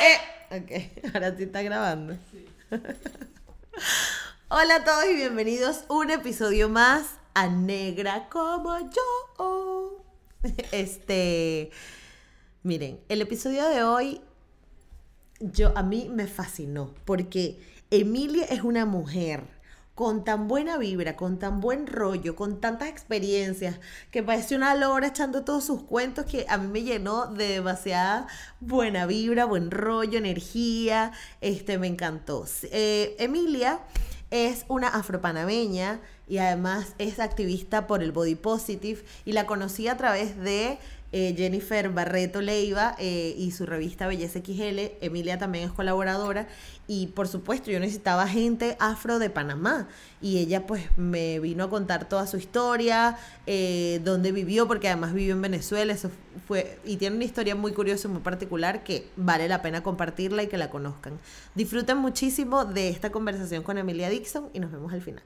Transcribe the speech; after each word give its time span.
Eh, 0.00 0.18
ok, 0.56 0.70
ahora 1.14 1.36
sí 1.36 1.42
está 1.42 1.62
grabando. 1.62 2.16
Hola 4.48 4.76
a 4.76 4.84
todos 4.84 5.06
y 5.10 5.16
bienvenidos 5.16 5.84
a 5.88 5.92
un 5.92 6.10
episodio 6.10 6.68
más 6.68 7.16
a 7.34 7.48
Negra 7.48 8.28
como 8.28 8.78
yo. 8.78 10.04
Este, 10.70 11.72
miren, 12.62 13.00
el 13.08 13.22
episodio 13.22 13.68
de 13.68 13.82
hoy 13.82 14.20
yo 15.40 15.76
a 15.76 15.82
mí 15.82 16.08
me 16.08 16.28
fascinó 16.28 16.94
porque 17.04 17.60
Emilia 17.90 18.44
es 18.44 18.62
una 18.62 18.86
mujer 18.86 19.42
con 19.98 20.22
tan 20.22 20.46
buena 20.46 20.78
vibra, 20.78 21.16
con 21.16 21.40
tan 21.40 21.60
buen 21.60 21.88
rollo, 21.88 22.36
con 22.36 22.60
tantas 22.60 22.88
experiencias, 22.88 23.80
que 24.12 24.22
parece 24.22 24.54
una 24.54 24.76
lora 24.76 25.08
echando 25.08 25.42
todos 25.42 25.64
sus 25.64 25.82
cuentos 25.82 26.24
que 26.24 26.46
a 26.48 26.56
mí 26.56 26.68
me 26.68 26.84
llenó 26.84 27.26
de 27.26 27.48
demasiada 27.48 28.28
buena 28.60 29.06
vibra, 29.06 29.44
buen 29.44 29.72
rollo, 29.72 30.16
energía, 30.16 31.10
este 31.40 31.78
me 31.78 31.88
encantó. 31.88 32.46
Eh, 32.70 33.16
Emilia 33.18 33.80
es 34.30 34.66
una 34.68 34.86
afropanameña 34.86 36.00
y 36.28 36.38
además 36.38 36.94
es 36.98 37.18
activista 37.18 37.88
por 37.88 38.00
el 38.00 38.12
body 38.12 38.36
positive 38.36 39.04
y 39.24 39.32
la 39.32 39.46
conocí 39.46 39.88
a 39.88 39.96
través 39.96 40.38
de 40.38 40.78
eh, 41.10 41.34
Jennifer 41.36 41.88
Barreto 41.88 42.42
Leiva 42.42 42.94
eh, 42.98 43.34
y 43.36 43.50
su 43.50 43.64
revista 43.64 44.06
Belleza 44.06 44.40
XL. 44.40 44.96
Emilia 45.00 45.38
también 45.38 45.64
es 45.64 45.72
colaboradora. 45.72 46.48
Y 46.86 47.08
por 47.08 47.28
supuesto, 47.28 47.70
yo 47.70 47.80
necesitaba 47.80 48.26
gente 48.28 48.76
afro 48.78 49.18
de 49.18 49.30
Panamá. 49.30 49.88
Y 50.20 50.38
ella 50.38 50.66
pues 50.66 50.84
me 50.96 51.38
vino 51.40 51.64
a 51.64 51.70
contar 51.70 52.08
toda 52.08 52.26
su 52.26 52.36
historia, 52.36 53.16
eh, 53.46 54.00
dónde 54.04 54.32
vivió, 54.32 54.66
porque 54.68 54.88
además 54.88 55.14
vivió 55.14 55.34
en 55.34 55.42
Venezuela. 55.42 55.92
Eso 55.92 56.10
fue, 56.46 56.78
y 56.84 56.96
tiene 56.96 57.16
una 57.16 57.24
historia 57.24 57.54
muy 57.54 57.72
curiosa 57.72 58.08
y 58.08 58.10
muy 58.10 58.20
particular 58.20 58.84
que 58.84 59.08
vale 59.16 59.48
la 59.48 59.62
pena 59.62 59.82
compartirla 59.82 60.42
y 60.42 60.48
que 60.48 60.58
la 60.58 60.70
conozcan. 60.70 61.18
Disfruten 61.54 61.98
muchísimo 61.98 62.64
de 62.64 62.88
esta 62.88 63.10
conversación 63.10 63.62
con 63.62 63.78
Emilia 63.78 64.08
Dixon 64.10 64.50
y 64.52 64.60
nos 64.60 64.72
vemos 64.72 64.92
al 64.92 65.02
final. 65.02 65.22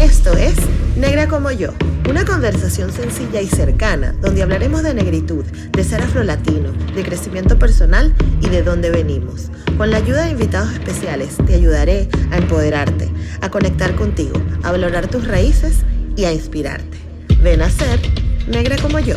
Esto 0.00 0.32
es 0.34 0.54
Negra 0.96 1.26
como 1.26 1.50
yo, 1.50 1.74
una 2.08 2.24
conversación 2.24 2.92
sencilla 2.92 3.40
y 3.40 3.48
cercana 3.48 4.12
donde 4.12 4.44
hablaremos 4.44 4.84
de 4.84 4.94
negritud, 4.94 5.44
de 5.44 5.82
ser 5.82 6.00
afrolatino, 6.00 6.70
de 6.70 7.02
crecimiento 7.02 7.58
personal 7.58 8.14
y 8.40 8.48
de 8.48 8.62
dónde 8.62 8.90
venimos. 8.90 9.50
Con 9.76 9.90
la 9.90 9.96
ayuda 9.96 10.24
de 10.24 10.30
invitados 10.30 10.72
especiales 10.72 11.36
te 11.44 11.54
ayudaré 11.54 12.08
a 12.30 12.36
empoderarte, 12.36 13.08
a 13.40 13.50
conectar 13.50 13.96
contigo, 13.96 14.40
a 14.62 14.70
valorar 14.70 15.08
tus 15.08 15.26
raíces 15.26 15.82
y 16.16 16.26
a 16.26 16.32
inspirarte. 16.32 16.96
Ven 17.42 17.60
a 17.60 17.68
ser 17.68 17.98
negra 18.46 18.76
como 18.80 19.00
yo. 19.00 19.16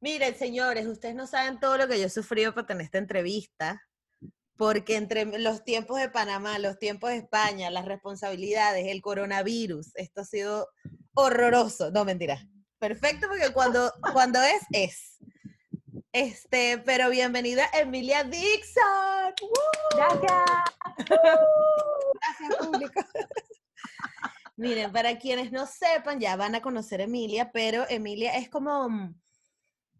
Miren, 0.00 0.36
señores, 0.36 0.86
ustedes 0.86 1.14
no 1.14 1.26
saben 1.26 1.58
todo 1.58 1.78
lo 1.78 1.88
que 1.88 1.98
yo 1.98 2.06
he 2.06 2.10
sufrido 2.10 2.54
para 2.54 2.66
tener 2.66 2.84
esta 2.84 2.98
entrevista 2.98 3.85
porque 4.56 4.96
entre 4.96 5.24
los 5.38 5.64
tiempos 5.64 5.98
de 6.00 6.08
Panamá, 6.08 6.58
los 6.58 6.78
tiempos 6.78 7.10
de 7.10 7.16
España, 7.16 7.70
las 7.70 7.84
responsabilidades, 7.84 8.86
el 8.88 9.02
coronavirus, 9.02 9.94
esto 9.96 10.22
ha 10.22 10.24
sido 10.24 10.68
horroroso. 11.14 11.90
No, 11.90 12.04
mentira. 12.04 12.46
Perfecto, 12.78 13.26
porque 13.28 13.52
cuando, 13.52 13.92
cuando 14.12 14.40
es, 14.42 14.62
es. 14.72 15.18
Este, 16.12 16.78
pero 16.78 17.10
bienvenida 17.10 17.68
Emilia 17.74 18.24
Dixon. 18.24 19.34
Gracias. 19.94 20.32
Gracias, 21.06 22.66
público. 22.66 23.00
Miren, 24.56 24.90
para 24.92 25.18
quienes 25.18 25.52
no 25.52 25.66
sepan, 25.66 26.18
ya 26.18 26.36
van 26.36 26.54
a 26.54 26.62
conocer 26.62 27.02
a 27.02 27.04
Emilia, 27.04 27.50
pero 27.52 27.84
Emilia 27.90 28.36
es 28.38 28.48
como 28.48 28.88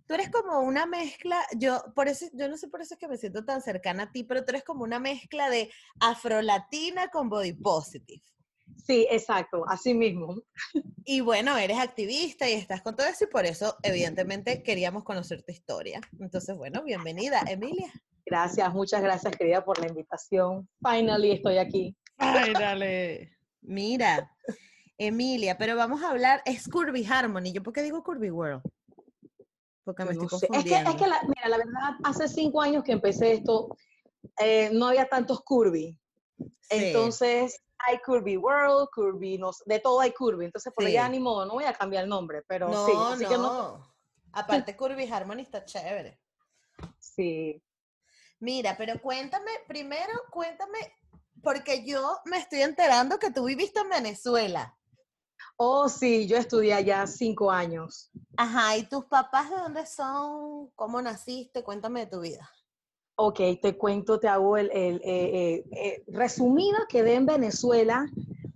tú 0.06 0.14
eres 0.14 0.30
como 0.30 0.60
una 0.60 0.86
mezcla, 0.86 1.38
yo 1.56 1.82
por 1.94 2.08
eso, 2.08 2.26
yo 2.32 2.48
no 2.48 2.56
sé 2.56 2.68
por 2.68 2.80
eso 2.80 2.94
es 2.94 3.00
que 3.00 3.08
me 3.08 3.16
siento 3.16 3.44
tan 3.44 3.60
cercana 3.60 4.04
a 4.04 4.12
ti, 4.12 4.24
pero 4.24 4.44
tú 4.44 4.50
eres 4.50 4.64
como 4.64 4.84
una 4.84 4.98
mezcla 4.98 5.50
de 5.50 5.70
afrolatina 6.00 7.08
con 7.08 7.28
body 7.28 7.52
positive. 7.54 8.22
Sí, 8.84 9.06
exacto, 9.10 9.64
así 9.68 9.94
mismo. 9.94 10.36
Y 11.04 11.20
bueno, 11.20 11.56
eres 11.56 11.78
activista 11.78 12.48
y 12.48 12.54
estás 12.54 12.82
con 12.82 12.96
todo 12.96 13.06
eso 13.06 13.24
y 13.24 13.28
por 13.28 13.46
eso, 13.46 13.76
evidentemente, 13.82 14.62
queríamos 14.62 15.04
conocer 15.04 15.42
tu 15.42 15.52
historia. 15.52 16.00
Entonces, 16.20 16.56
bueno, 16.56 16.82
bienvenida, 16.82 17.42
Emilia. 17.48 17.92
Gracias, 18.24 18.72
muchas 18.74 19.02
gracias, 19.02 19.36
querida, 19.36 19.64
por 19.64 19.78
la 19.78 19.88
invitación. 19.88 20.68
Finally 20.82 21.32
estoy 21.32 21.58
aquí. 21.58 21.96
Finally. 22.18 23.30
Mira, 23.62 24.32
Emilia, 24.98 25.58
pero 25.58 25.76
vamos 25.76 26.02
a 26.02 26.10
hablar, 26.10 26.42
es 26.44 26.68
Curvy 26.68 27.04
Harmony. 27.04 27.52
¿Yo 27.52 27.62
por 27.62 27.72
qué 27.72 27.82
digo 27.82 28.02
Curvy 28.02 28.30
World? 28.30 28.62
Porque 29.86 30.04
me 30.04 30.10
estoy 30.10 30.26
confundiendo. 30.26 30.90
Es 30.90 30.96
que, 30.96 31.06
la, 31.06 31.20
mira, 31.22 31.48
la 31.48 31.58
verdad, 31.58 31.94
hace 32.02 32.26
cinco 32.26 32.60
años 32.60 32.82
que 32.82 32.90
empecé 32.90 33.34
esto, 33.34 33.68
eh, 34.40 34.68
no 34.72 34.88
había 34.88 35.08
tantos 35.08 35.42
curvy. 35.42 35.96
Entonces, 36.68 37.62
hay 37.78 37.98
Curvy 38.04 38.36
World, 38.36 38.88
Curvy, 38.92 39.38
no, 39.38 39.52
de 39.64 39.78
todo 39.78 40.00
hay 40.00 40.10
Curvy. 40.10 40.46
Entonces, 40.46 40.72
por 40.74 40.84
sí. 40.84 40.96
ánimo, 40.96 41.44
no 41.44 41.52
voy 41.52 41.64
a 41.64 41.72
cambiar 41.72 42.02
el 42.02 42.10
nombre, 42.10 42.42
pero 42.48 42.68
sí. 42.84 42.92
Así 42.96 43.22
no. 43.22 43.28
que 43.28 43.38
no. 43.38 43.94
Aparte, 44.32 44.76
Curvy 44.76 45.08
Harmony 45.08 45.42
está 45.42 45.64
chévere. 45.64 46.20
Sí. 46.98 47.62
Mira, 48.40 48.76
pero 48.76 49.00
cuéntame, 49.00 49.50
primero 49.66 50.12
cuéntame, 50.30 50.78
porque 51.42 51.86
yo 51.86 52.18
me 52.26 52.36
estoy 52.36 52.60
enterando 52.60 53.18
que 53.18 53.30
tú 53.30 53.44
viviste 53.44 53.80
en 53.80 53.88
Venezuela. 53.88 54.75
Oh, 55.56 55.88
sí, 55.88 56.26
yo 56.26 56.36
estudié 56.36 56.74
allá 56.74 57.06
cinco 57.06 57.50
años. 57.50 58.10
Ajá, 58.36 58.76
¿y 58.76 58.86
tus 58.88 59.06
papás 59.06 59.48
de 59.48 59.56
dónde 59.56 59.86
son? 59.86 60.70
¿Cómo 60.74 61.00
naciste? 61.00 61.64
Cuéntame 61.64 62.00
de 62.00 62.06
tu 62.06 62.20
vida. 62.20 62.50
Ok, 63.16 63.40
te 63.62 63.78
cuento, 63.78 64.20
te 64.20 64.28
hago 64.28 64.58
el, 64.58 64.70
el 64.72 65.00
eh, 65.02 65.64
eh, 65.72 66.04
resumido, 66.08 66.78
quedé 66.88 67.14
en 67.14 67.24
Venezuela 67.24 68.06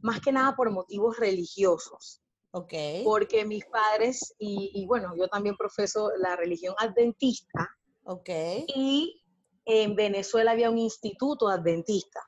más 0.03 0.21
que 0.21 0.33
nada 0.33 0.55
por 0.55 0.71
motivos 0.71 1.17
religiosos. 1.19 2.21
Ok. 2.53 2.75
Porque 3.05 3.47
mis 3.47 3.65
padres, 3.65 4.35
y, 4.39 4.71
y 4.75 4.87
bueno, 4.87 5.15
yo 5.17 5.29
también 5.29 5.57
profeso 5.57 6.11
la 6.19 6.37
religión 6.37 6.75
adventista. 6.79 7.71
Ok. 8.05 8.29
Y 8.75 9.23
en 9.65 9.95
Venezuela 9.95 10.51
había 10.51 10.71
un 10.71 10.79
instituto 10.79 11.49
adventista. 11.49 12.21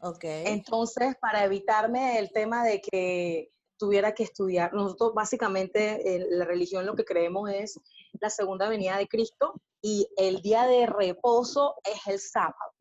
Ok. 0.00 0.24
Entonces, 0.24 1.14
para 1.20 1.44
evitarme 1.44 2.18
el 2.18 2.30
tema 2.32 2.64
de 2.64 2.80
que 2.80 3.52
tuviera 3.80 4.14
que 4.14 4.22
estudiar. 4.22 4.72
Nosotros 4.74 5.14
básicamente 5.14 6.14
en 6.14 6.38
la 6.38 6.44
religión 6.44 6.86
lo 6.86 6.94
que 6.94 7.04
creemos 7.04 7.50
es 7.50 7.80
la 8.20 8.30
segunda 8.30 8.68
venida 8.68 8.96
de 8.98 9.08
Cristo 9.08 9.54
y 9.82 10.06
el 10.16 10.42
día 10.42 10.66
de 10.66 10.86
reposo 10.86 11.74
es 11.84 12.06
el 12.06 12.20
sábado. 12.20 12.72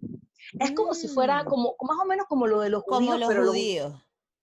Es 0.59 0.71
como 0.73 0.93
si 0.93 1.07
fuera 1.07 1.43
Mm. 1.43 1.47
como 1.47 1.75
más 1.81 1.97
o 2.01 2.05
menos 2.05 2.25
como 2.27 2.45
lo 2.47 2.59
de 2.59 2.69
los 2.69 2.83
Como 2.83 2.97
judíos, 2.97 3.19
los 3.19 3.27
pero 3.29 3.41
los- 3.41 3.49
judíos. 3.51 3.93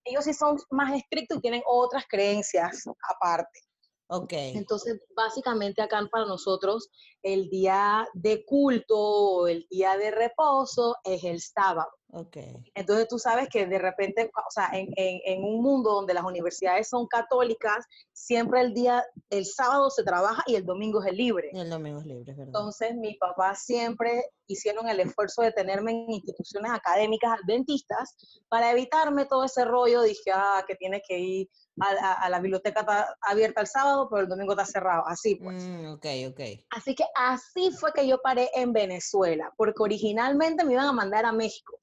ellos 0.04 0.24
sí 0.24 0.32
son 0.32 0.58
más 0.70 0.94
estrictos 0.94 1.38
y 1.38 1.40
tienen 1.42 1.62
otras 1.66 2.04
creencias 2.08 2.84
aparte. 3.14 3.60
Ok. 4.08 4.32
Entonces, 4.32 5.00
básicamente 5.16 5.82
acá 5.82 6.00
para 6.10 6.26
nosotros 6.26 6.88
el 7.22 7.48
día 7.48 8.06
de 8.14 8.44
culto 8.44 8.96
o 8.96 9.48
el 9.48 9.66
día 9.68 9.96
de 9.96 10.12
reposo 10.12 10.94
es 11.02 11.24
el 11.24 11.40
sábado. 11.40 11.88
Ok. 12.12 12.36
Entonces 12.74 13.08
tú 13.08 13.18
sabes 13.18 13.48
que 13.48 13.66
de 13.66 13.78
repente, 13.80 14.30
o 14.32 14.50
sea, 14.50 14.70
en, 14.72 14.86
en- 14.96 15.20
en 15.24 15.42
un 15.44 15.60
mundo 15.60 15.90
donde 15.92 16.14
las 16.14 16.24
universidades 16.24 16.88
son 16.88 17.08
católicas, 17.08 17.84
siempre 18.12 18.60
el 18.60 18.72
día, 18.74 19.04
el 19.28 19.44
sábado 19.44 19.90
se 19.90 20.04
trabaja 20.04 20.42
y 20.46 20.54
el 20.54 20.64
domingo 20.64 21.02
es 21.02 21.08
el 21.10 21.16
libre. 21.16 21.50
Y 21.52 21.58
el 21.58 21.68
domingo 21.68 21.98
es 21.98 22.06
libre, 22.06 22.32
verdad. 22.32 22.46
Entonces 22.46 22.94
mi 22.94 23.14
papá 23.14 23.56
siempre 23.56 24.24
hicieron 24.46 24.88
el 24.88 25.00
esfuerzo 25.00 25.42
de 25.42 25.50
tenerme 25.50 25.90
en 25.90 26.10
instituciones 26.12 26.70
académicas 26.70 27.40
adventistas 27.42 28.14
para 28.48 28.70
evitarme 28.70 29.26
todo 29.26 29.42
ese 29.44 29.64
rollo. 29.64 30.02
Dije, 30.02 30.30
ah, 30.32 30.64
que 30.66 30.76
tienes 30.76 31.02
que 31.08 31.18
ir 31.18 31.48
a, 31.80 31.88
a- 31.90 32.12
a 32.14 32.28
la 32.30 32.40
biblioteca 32.40 32.80
está 32.80 33.16
abierta 33.20 33.60
el 33.60 33.66
sábado, 33.66 34.08
pero 34.10 34.22
el 34.22 34.28
domingo 34.28 34.52
está 34.52 34.64
cerrado. 34.64 35.04
Así 35.06 35.36
pues. 35.36 35.62
Mm, 35.62 35.86
ok, 35.92 36.06
ok. 36.30 36.40
Así 36.70 36.94
que 36.94 37.04
así 37.14 37.70
fue 37.70 37.92
que 37.92 38.06
yo 38.06 38.20
paré 38.22 38.50
en 38.54 38.72
Venezuela, 38.72 39.52
porque 39.56 39.82
originalmente 39.82 40.64
me 40.64 40.72
iban 40.72 40.86
a 40.86 40.92
mandar 40.92 41.24
a 41.26 41.32
México. 41.32 41.80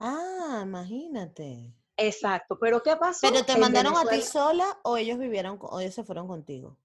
Ah, 0.00 0.62
imagínate. 0.64 1.74
Exacto, 1.96 2.58
pero 2.58 2.82
¿qué 2.82 2.96
pasó? 2.96 3.28
¿Pero 3.28 3.44
te 3.44 3.52
En 3.52 3.60
mandaron 3.60 3.96
a 3.96 4.04
ti 4.04 4.20
sola 4.22 4.66
o 4.82 4.96
ellos 4.96 5.18
vivieron, 5.18 5.58
o 5.60 5.80
ellos 5.80 5.94
se 5.94 6.02
fueron 6.04 6.26
contigo? 6.26 6.76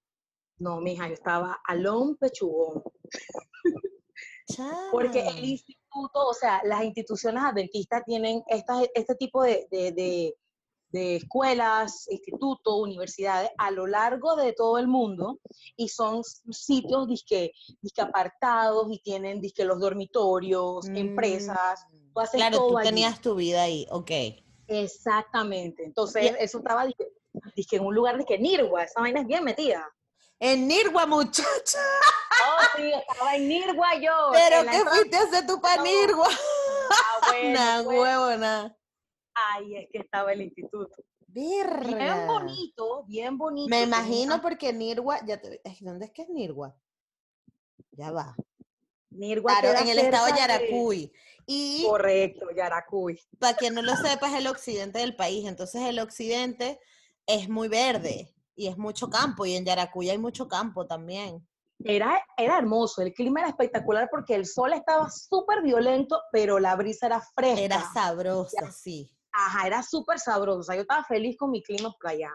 No, 0.59 0.79
mija, 0.81 1.07
yo 1.07 1.13
estaba 1.13 1.59
alón 1.65 2.15
pechugón. 2.17 2.83
Porque 4.91 5.19
el 5.37 5.45
instituto, 5.45 6.27
o 6.27 6.33
sea, 6.33 6.61
las 6.63 6.83
instituciones 6.83 7.43
adventistas 7.43 8.03
tienen 8.05 8.43
estas, 8.47 8.87
este 8.93 9.15
tipo 9.15 9.43
de, 9.43 9.67
de- 9.71 9.91
de- 9.91 10.35
de 10.91 11.17
escuelas, 11.17 12.07
institutos, 12.09 12.73
universidades 12.79 13.49
a 13.57 13.71
lo 13.71 13.85
largo 13.87 14.35
de 14.35 14.53
todo 14.53 14.77
el 14.77 14.87
mundo 14.87 15.39
y 15.75 15.89
son 15.89 16.23
sitios 16.23 17.07
disque, 17.07 17.51
disque 17.81 18.01
apartados 18.01 18.87
y 18.91 18.99
tienen 18.99 19.39
disque 19.41 19.65
los 19.65 19.79
dormitorios, 19.79 20.87
empresas, 20.89 21.85
Mm. 21.91 22.13
tú 22.13 22.19
haces 22.19 22.39
Claro, 22.39 22.57
todo 22.57 22.69
tú 22.69 22.77
allí. 22.79 22.89
tenías 22.89 23.21
tu 23.21 23.35
vida 23.35 23.61
ahí, 23.63 23.87
ok. 23.91 24.11
Exactamente. 24.67 25.83
Entonces, 25.83 26.33
eso 26.39 26.59
estaba 26.59 26.85
disque, 26.85 27.07
disque 27.55 27.75
en 27.77 27.85
un 27.85 27.93
lugar 27.95 28.17
de 28.17 28.25
que 28.25 28.37
Nirgua, 28.39 28.83
esa 28.83 29.01
vaina 29.01 29.21
es 29.21 29.27
bien 29.27 29.43
metida. 29.43 29.87
En 30.39 30.67
Nirgua, 30.67 31.05
muchacha. 31.05 31.79
Oh, 32.41 32.61
sí, 32.77 32.89
estaba 32.93 33.35
en 33.35 33.49
Nirgua 33.49 33.95
yo. 33.95 34.11
¿Pero 34.31 34.61
qué 34.71 34.79
fuiste 34.89 35.17
a 35.17 35.23
hacer 35.23 35.45
tú 35.45 35.59
para 35.59 35.75
No. 35.77 35.83
Nirgua? 35.83 36.29
Ah, 36.29 37.19
bueno, 37.27 37.59
Nah, 37.59 37.83
pues, 37.83 37.99
huevo, 37.99 38.37
nah. 38.37 38.69
Ahí 39.53 39.75
es 39.77 39.89
que 39.91 39.99
estaba 39.99 40.33
el 40.33 40.41
instituto. 40.41 41.03
Bien 41.27 42.27
bonito, 42.27 43.03
bien 43.07 43.37
bonito. 43.37 43.69
Me 43.69 43.83
imagino 43.83 44.41
porque 44.41 44.73
Nirgua, 44.73 45.23
ya 45.25 45.39
te, 45.39 45.61
¿dónde 45.81 46.05
es 46.05 46.11
que 46.11 46.23
es 46.23 46.29
Nirgua? 46.29 46.75
Ya 47.91 48.11
va. 48.11 48.35
Nirgua 49.11 49.59
Claro, 49.59 49.79
en 49.79 49.87
el 49.89 49.99
estado 49.99 50.25
de 50.27 50.33
Yaracuy. 50.33 51.11
Y 51.45 51.85
Correcto, 51.87 52.47
Yaracuy. 52.55 53.19
para 53.39 53.57
quien 53.57 53.73
no 53.73 53.81
lo 53.81 53.95
sepa, 53.95 54.27
es 54.27 54.35
el 54.35 54.47
occidente 54.47 54.99
del 54.99 55.15
país. 55.15 55.45
Entonces 55.47 55.81
el 55.83 55.99
occidente 55.99 56.79
es 57.25 57.49
muy 57.49 57.67
verde 57.67 58.33
y 58.55 58.67
es 58.67 58.77
mucho 58.77 59.09
campo. 59.09 59.45
Y 59.45 59.55
en 59.55 59.65
Yaracuy 59.65 60.09
hay 60.09 60.17
mucho 60.17 60.47
campo 60.47 60.85
también. 60.85 61.47
Era, 61.83 62.21
era 62.35 62.57
hermoso, 62.57 63.01
el 63.01 63.13
clima 63.13 63.39
era 63.39 63.49
espectacular 63.49 64.09
porque 64.11 64.35
el 64.35 64.45
sol 64.45 64.73
estaba 64.73 65.09
súper 65.09 65.61
violento, 65.61 66.21
pero 66.31 66.59
la 66.59 66.75
brisa 66.75 67.05
era 67.05 67.21
fresca. 67.21 67.61
Era 67.61 67.93
sabrosa, 67.93 68.69
sí. 68.71 69.09
Ajá, 69.47 69.67
era 69.67 69.83
súper 69.83 70.19
sea, 70.19 70.37
yo 70.75 70.81
estaba 70.81 71.03
feliz 71.03 71.37
con 71.37 71.51
mi 71.51 71.61
clima 71.63 71.91
por 71.99 72.11
allá. 72.11 72.31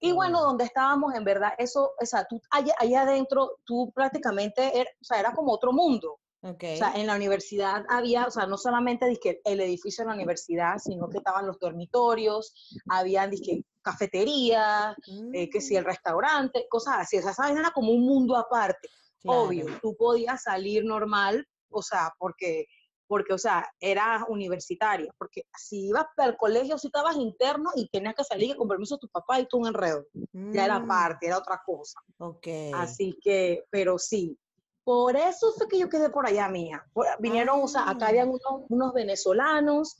Y 0.00 0.12
bueno, 0.12 0.40
donde 0.40 0.64
estábamos, 0.64 1.14
en 1.14 1.24
verdad, 1.24 1.52
eso, 1.58 1.90
o 2.00 2.06
sea, 2.06 2.24
tú 2.24 2.40
allá, 2.50 2.74
allá 2.78 3.02
adentro, 3.02 3.58
tú 3.64 3.90
prácticamente, 3.92 4.78
era, 4.78 4.90
o 5.00 5.04
sea, 5.04 5.18
era 5.18 5.32
como 5.32 5.52
otro 5.52 5.72
mundo. 5.72 6.20
Ok. 6.42 6.64
O 6.74 6.76
sea, 6.76 6.92
en 6.94 7.08
la 7.08 7.16
universidad 7.16 7.84
había, 7.88 8.26
o 8.26 8.30
sea, 8.30 8.46
no 8.46 8.56
solamente 8.56 9.06
dizque, 9.06 9.40
el 9.44 9.60
edificio 9.60 10.04
de 10.04 10.10
la 10.10 10.14
universidad, 10.14 10.78
sino 10.78 11.08
que 11.08 11.18
estaban 11.18 11.46
los 11.46 11.58
dormitorios, 11.58 12.54
había 12.88 13.26
dizque, 13.26 13.64
cafetería, 13.82 14.96
eh, 15.32 15.50
que 15.50 15.60
si 15.60 15.74
el 15.74 15.84
Mm, 15.84 15.88
restaurante, 15.88 16.66
cosas 16.68 16.94
así. 16.98 17.18
O 17.18 17.22
sea, 17.22 17.32
esa 17.32 17.42
vaina 17.42 17.60
era 17.60 17.70
como 17.72 17.90
un 17.90 18.04
mundo 18.04 18.36
aparte. 18.36 18.88
Obvio, 19.24 19.64
claro. 19.64 19.80
tú 19.82 19.96
podías 19.96 20.42
salir 20.42 20.84
normal, 20.84 21.44
o 21.70 21.82
sea, 21.82 22.12
porque, 22.18 22.66
porque, 23.08 23.32
o 23.32 23.38
sea, 23.38 23.66
eras 23.80 24.22
universitaria, 24.28 25.12
porque 25.18 25.42
si 25.56 25.88
ibas 25.88 26.06
al 26.18 26.36
colegio, 26.36 26.78
si 26.78 26.88
estabas 26.88 27.16
interno 27.16 27.70
y 27.74 27.88
tenías 27.88 28.14
que 28.14 28.22
salir 28.22 28.54
con 28.56 28.68
permiso 28.68 28.96
de 28.96 29.00
tu 29.00 29.08
papá 29.08 29.40
y 29.40 29.46
tú 29.46 29.58
un 29.58 29.66
enredo, 29.68 30.04
ya 30.52 30.66
era 30.66 30.78
Mm, 30.78 30.86
parte, 30.86 31.26
era 31.26 31.38
otra 31.38 31.60
cosa. 31.64 31.98
Ok. 32.18 32.46
Así 32.74 33.18
que, 33.22 33.64
pero 33.70 33.98
sí, 33.98 34.38
por 34.84 35.16
eso 35.16 35.52
fue 35.56 35.68
que 35.68 35.78
yo 35.78 35.88
quedé 35.88 36.10
por 36.10 36.26
allá, 36.26 36.48
mía. 36.48 36.84
Vinieron, 37.18 37.60
o 37.62 37.68
sea, 37.68 37.88
acá 37.90 38.06
Ah. 38.06 38.08
habían 38.10 38.28
unos, 38.28 38.64
unos 38.68 38.92
venezolanos 38.92 39.96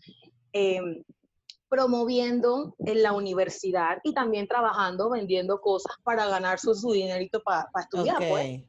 em, 0.52 1.02
promoviendo 1.68 2.74
en 2.78 3.02
la 3.02 3.12
universidad 3.12 3.98
y 4.02 4.14
también 4.14 4.48
trabajando, 4.48 5.10
vendiendo 5.10 5.60
cosas 5.60 5.94
para 6.02 6.26
ganar 6.26 6.58
su, 6.58 6.74
su 6.74 6.92
dinerito 6.92 7.42
para 7.42 7.68
estudiar, 7.80 8.16
ok. 8.22 8.28
pues. 8.28 8.62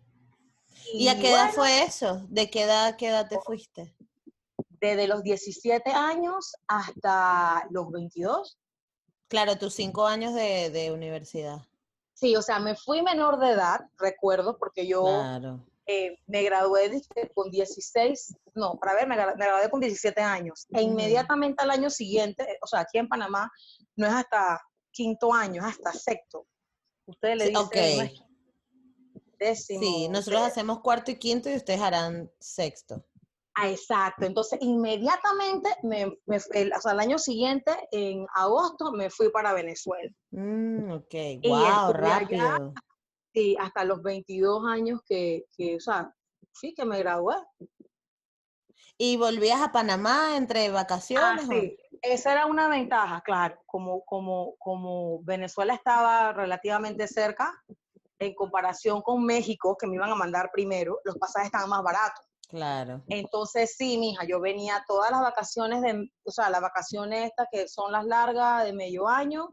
¿Y 0.94 1.08
a 1.08 1.20
qué 1.20 1.30
edad 1.30 1.46
bueno, 1.46 1.54
fue 1.54 1.84
eso? 1.84 2.26
¿De 2.30 2.50
qué 2.50 2.64
edad, 2.64 2.96
qué 2.98 3.08
edad 3.08 3.30
te 3.30 3.40
fuiste? 3.40 3.96
Desde 4.82 5.08
los 5.08 5.24
17 5.24 5.92
años 5.92 6.54
hasta 6.68 7.66
los 7.70 7.92
22. 7.92 8.58
Claro, 9.28 9.58
tus 9.58 9.74
cinco 9.76 10.06
años 10.08 10.34
de, 10.34 10.70
de 10.70 10.92
universidad. 10.92 11.60
Sí, 12.14 12.36
o 12.36 12.42
sea, 12.42 12.60
me 12.60 12.76
fui 12.76 13.02
menor 13.02 13.40
de 13.40 13.52
edad, 13.52 13.82
recuerdo, 13.98 14.58
porque 14.58 14.88
yo 14.88 15.04
Claro. 15.04 15.66
eh, 15.86 16.18
me 16.28 16.44
gradué 16.44 17.02
con 17.34 17.50
16, 17.50 18.36
no, 18.56 18.78
para 18.80 18.94
ver, 18.96 19.08
me, 19.08 19.16
gra- 19.16 19.36
me 19.38 19.46
gradué 19.46 19.70
con 19.70 19.80
17 19.80 20.20
años. 20.22 20.66
E 20.72 20.82
inmediatamente 20.82 21.64
al 21.64 21.72
año 21.72 21.90
siguiente, 21.90 22.58
o 22.62 22.68
sea, 22.68 22.82
aquí 22.82 22.98
en 22.98 23.08
Panamá, 23.08 23.50
no 23.96 24.06
es 24.08 24.14
hasta 24.14 24.60
quinto 24.92 25.34
año, 25.34 25.62
es 25.62 25.76
hasta 25.76 25.94
sexto. 25.94 26.46
Ustedes 27.06 27.38
le 27.38 27.46
dicen 27.50 27.66
ok. 27.66 27.76
no 27.76 28.02
es 28.04 28.22
décimo. 29.40 29.82
Sí, 29.82 30.10
nosotros 30.10 30.42
hacemos 30.42 30.82
cuarto 30.82 31.12
y 31.12 31.16
quinto 31.18 31.50
y 31.50 31.56
ustedes 31.56 31.80
harán 31.82 32.30
sexto. 32.40 33.06
Ah, 33.62 33.70
exacto. 33.70 34.26
Entonces, 34.26 34.60
inmediatamente, 34.62 35.70
me, 35.84 36.06
me- 36.26 36.40
el, 36.54 36.72
o 36.74 36.80
sea, 36.82 36.94
el 36.94 37.00
año 37.00 37.18
siguiente, 37.20 37.72
en 37.92 38.26
agosto, 38.36 38.92
me 38.94 39.10
fui 39.10 39.30
para 39.32 39.54
Venezuela. 39.54 40.10
Mm, 40.32 40.92
ok, 40.94 41.14
Y 41.42 41.50
wow, 41.50 41.92
estuve 41.92 42.12
allá. 42.12 42.20
rápido. 42.22 42.74
Sí, 43.34 43.58
hasta 43.60 43.84
los 43.84 44.02
22 44.02 44.64
años 44.66 45.02
que, 45.06 45.44
que, 45.56 45.76
o 45.76 45.80
sea, 45.80 46.14
sí, 46.54 46.74
que 46.74 46.86
me 46.86 47.00
gradué. 47.00 47.36
¿Y 48.98 49.18
volvías 49.18 49.62
a 49.62 49.72
Panamá 49.72 50.36
entre 50.36 50.68
Ah, 50.70 50.74
vacaciones? 50.74 51.48
o- 51.50 51.52
sí, 51.54 51.78
esa 52.02 52.32
era 52.32 52.46
una 52.46 52.68
ventaja, 52.70 53.22
claro, 53.22 53.62
como, 53.66 54.04
como, 54.06 54.56
como 54.58 55.22
Venezuela 55.24 55.74
estaba 55.74 56.34
relativamente 56.34 57.08
cerca, 57.08 57.52
en 58.20 58.34
comparación 58.36 59.02
con 59.02 59.24
México, 59.26 59.78
que 59.80 59.88
me 59.88 59.96
iban 59.96 60.12
a 60.12 60.16
mandar 60.16 60.50
primero, 60.52 61.00
los 61.06 61.18
pasajes 61.18 61.48
estaban 61.48 61.70
más 61.70 61.84
baratos. 61.84 62.29
Claro. 62.50 63.04
Entonces, 63.10 63.76
sí, 63.78 63.98
mija, 64.00 64.26
yo 64.26 64.42
venía 64.42 64.84
todas 64.88 65.12
las 65.12 65.22
vacaciones, 65.22 65.82
de, 65.84 66.12
o 66.24 66.32
sea, 66.32 66.50
las 66.50 66.62
vacaciones 66.62 67.26
estas 67.26 67.48
que 67.52 67.68
son 67.68 67.92
las 67.92 68.06
largas 68.06 68.64
de 68.66 68.74
medio 68.74 69.08
año 69.08 69.50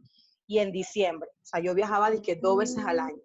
y 0.46 0.58
en 0.60 0.72
diciembre. 0.72 1.28
O 1.30 1.44
sea, 1.46 1.60
yo 1.60 1.74
viajaba 1.74 2.10
dizque 2.10 2.36
dos 2.36 2.56
veces 2.56 2.78
al 2.84 2.96
Mm. 2.96 3.00
año. 3.00 3.22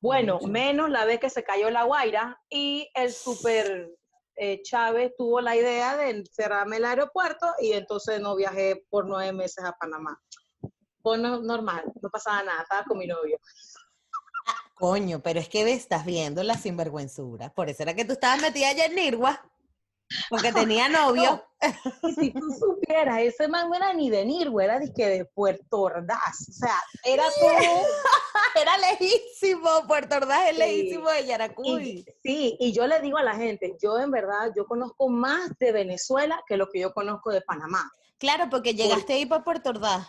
Bueno, 0.00 0.38
menos 0.48 0.88
la 0.90 1.04
vez 1.04 1.20
que 1.20 1.28
se 1.30 1.44
cayó 1.44 1.68
la 1.70 1.84
Guaira 1.84 2.40
y 2.48 2.88
el 2.94 3.12
super 3.12 3.90
eh, 4.38 4.60
Chávez 4.62 5.12
tuvo 5.16 5.40
la 5.40 5.56
idea 5.56 5.96
de 5.96 6.22
cerrarme 6.30 6.76
el 6.76 6.84
aeropuerto 6.84 7.46
y 7.58 7.72
entonces 7.72 8.20
no 8.20 8.36
viajé 8.36 8.84
por 8.90 9.06
nueve 9.06 9.32
meses 9.32 9.64
a 9.64 9.72
Panamá. 9.72 10.18
No- 11.04 11.40
normal, 11.40 11.84
no 12.02 12.10
pasaba 12.10 12.42
nada, 12.42 12.62
estaba 12.62 12.84
con 12.84 12.98
mi 12.98 13.06
novio. 13.06 13.38
Coño, 14.76 15.20
pero 15.22 15.40
es 15.40 15.48
que 15.48 15.72
estás 15.72 16.04
viendo 16.04 16.42
la 16.42 16.54
sinvergüenzura. 16.54 17.48
Por 17.52 17.70
eso 17.70 17.82
era 17.82 17.94
que 17.94 18.04
tú 18.04 18.12
estabas 18.12 18.42
metida 18.42 18.68
allá 18.68 18.84
en 18.84 18.94
Nirgua. 18.94 19.42
Porque 20.28 20.52
tenía 20.52 20.88
novio. 20.90 21.42
Y 22.02 22.12
si 22.12 22.30
tú 22.30 22.46
supieras, 22.52 23.20
ese 23.22 23.48
man 23.48 23.70
no 23.70 23.74
era 23.74 23.94
ni 23.94 24.10
de 24.10 24.26
Nirgua, 24.26 24.64
era 24.64 24.78
de, 24.78 24.92
que 24.92 25.06
de 25.08 25.24
Puerto 25.24 25.80
Ordaz. 25.80 26.46
O 26.50 26.52
sea, 26.52 26.78
era 27.04 27.24
todo... 27.40 27.48
Era 28.54 28.76
lejísimo. 28.78 29.68
Puerto 29.86 30.16
Ordaz 30.16 30.48
es 30.50 30.56
Sí. 30.56 30.58
lejísimo 30.58 31.10
de 31.10 31.22
Y, 31.22 31.26
Yaracuy. 31.26 32.04
sí, 32.22 32.56
y 32.60 32.72
yo 32.72 32.86
le 32.86 33.00
digo 33.00 33.16
a 33.18 33.22
la 33.22 33.34
gente, 33.34 33.76
yo 33.82 33.98
en 33.98 34.10
verdad, 34.10 34.52
yo 34.54 34.66
conozco 34.66 35.08
más 35.08 35.50
de 35.58 35.72
Venezuela 35.72 36.42
que 36.46 36.56
lo 36.56 36.68
que 36.70 36.80
yo 36.80 36.92
conozco 36.92 37.30
de 37.30 37.40
Panamá. 37.40 37.90
Claro, 38.18 38.48
porque 38.50 38.74
llegaste 38.74 39.14
ahí 39.14 39.26
para 39.26 39.42
Puerto 39.44 39.70
Ordaz. 39.70 40.06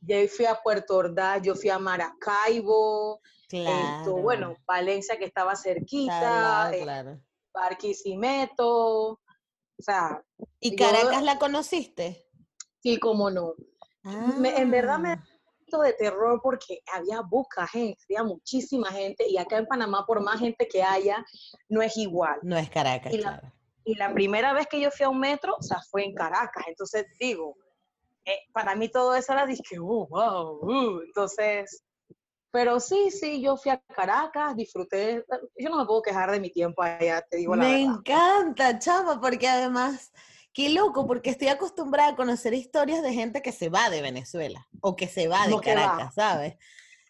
Yo 0.00 0.16
fui 0.28 0.46
a 0.46 0.54
Puerto 0.62 0.96
Ordaz, 0.96 1.42
yo 1.42 1.54
fui 1.54 1.70
a 1.70 1.78
Maracaibo, 1.78 3.20
Claro. 3.48 3.98
esto, 3.98 4.16
bueno, 4.16 4.56
Valencia 4.66 5.18
que 5.18 5.24
estaba 5.24 5.56
cerquita, 5.56 6.20
lado, 6.20 6.72
eh, 6.74 6.82
claro. 6.82 7.20
Barquisimeto, 7.52 9.12
o 9.12 9.20
sea, 9.78 10.22
¿Y 10.60 10.76
yo- 10.76 10.86
Caracas 10.86 11.22
la 11.22 11.38
conociste? 11.38 12.26
sí, 12.82 12.98
cómo 12.98 13.30
no. 13.30 13.54
Me- 14.38 14.56
en 14.56 14.70
verdad 14.70 14.98
me- 14.98 15.12
Ah, 15.12 15.24
poquito 15.44 15.80
de 15.82 15.92
terror 15.94 16.40
porque 16.42 16.80
había 16.94 17.22
poca 17.22 17.66
gente, 17.66 17.98
había 18.08 18.22
muchísima 18.22 18.90
gente 18.90 19.28
y 19.28 19.36
acá 19.36 19.58
en 19.58 19.66
Panamá 19.66 20.04
por 20.06 20.20
más 20.22 20.40
gente 20.40 20.66
que 20.68 20.82
haya, 20.82 21.24
no 21.68 21.82
es 21.82 21.96
igual. 21.96 22.38
No 22.42 22.56
es 22.56 22.70
Caracas, 22.70 23.12
Y 23.12 23.18
la- 23.18 23.38
claro. 23.40 23.52
Y 23.84 23.94
la 23.96 24.12
primera 24.12 24.52
vez 24.52 24.66
que 24.66 24.80
yo 24.80 24.90
fui 24.90 25.04
a 25.04 25.08
un 25.08 25.18
metro, 25.18 25.56
o 25.58 25.62
sea, 25.62 25.80
fue 25.90 26.04
en 26.04 26.14
Caracas. 26.14 26.64
Entonces, 26.68 27.06
digo, 27.18 27.56
eh, 28.28 28.40
para 28.52 28.74
mí 28.76 28.88
todo 28.90 29.14
eso 29.14 29.32
era 29.32 29.46
dije, 29.46 29.80
uh, 29.80 30.06
wow, 30.08 30.60
uh". 30.62 31.00
Entonces, 31.02 31.82
pero 32.50 32.80
sí, 32.80 33.10
sí, 33.10 33.40
yo 33.42 33.56
fui 33.56 33.70
a 33.72 33.80
Caracas, 33.94 34.56
disfruté. 34.56 35.24
Yo 35.56 35.70
no 35.70 35.76
me 35.78 35.86
puedo 35.86 36.02
quejar 36.02 36.30
de 36.30 36.40
mi 36.40 36.50
tiempo 36.50 36.82
allá, 36.82 37.22
te 37.30 37.38
digo 37.38 37.54
la 37.56 37.64
Me 37.64 37.82
verdad. 37.82 37.94
encanta, 37.98 38.78
chama, 38.78 39.20
porque 39.20 39.48
además, 39.48 40.12
qué 40.52 40.70
loco, 40.70 41.06
porque 41.06 41.30
estoy 41.30 41.48
acostumbrada 41.48 42.10
a 42.10 42.16
conocer 42.16 42.54
historias 42.54 43.02
de 43.02 43.12
gente 43.12 43.42
que 43.42 43.52
se 43.52 43.68
va 43.68 43.90
de 43.90 44.02
Venezuela 44.02 44.66
o 44.80 44.96
que 44.96 45.08
se 45.08 45.28
va 45.28 45.46
de 45.46 45.56
No, 45.56 45.60
que 45.60 45.74
va. 45.74 45.80
Caracas, 45.82 46.14
¿sabes? 46.14 46.54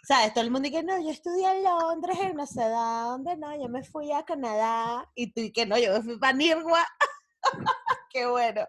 ¿Sabes? 0.07 0.33
Todo 0.33 0.45
el 0.45 0.51
mundo 0.51 0.69
dice, 0.69 0.83
no, 0.83 1.01
yo 1.01 1.11
estudié 1.11 1.51
en 1.59 1.65
Londres, 1.65 2.17
en 2.21 2.35
no 2.37 2.47
sé 2.47 2.63
dónde, 2.69 3.37
no, 3.37 3.55
yo 3.61 3.69
me 3.69 3.83
fui 3.83 4.11
a 4.13 4.25
Canadá, 4.25 5.11
y 5.15 5.33
tú 5.33 5.41
y 5.43 5.53
que 5.53 5.67
no, 5.67 5.77
yo 5.79 5.93
me 5.93 6.03
fui 6.03 6.19
para 6.19 6.33
Nirgua. 6.33 6.87
qué 8.11 8.27
bueno, 8.27 8.63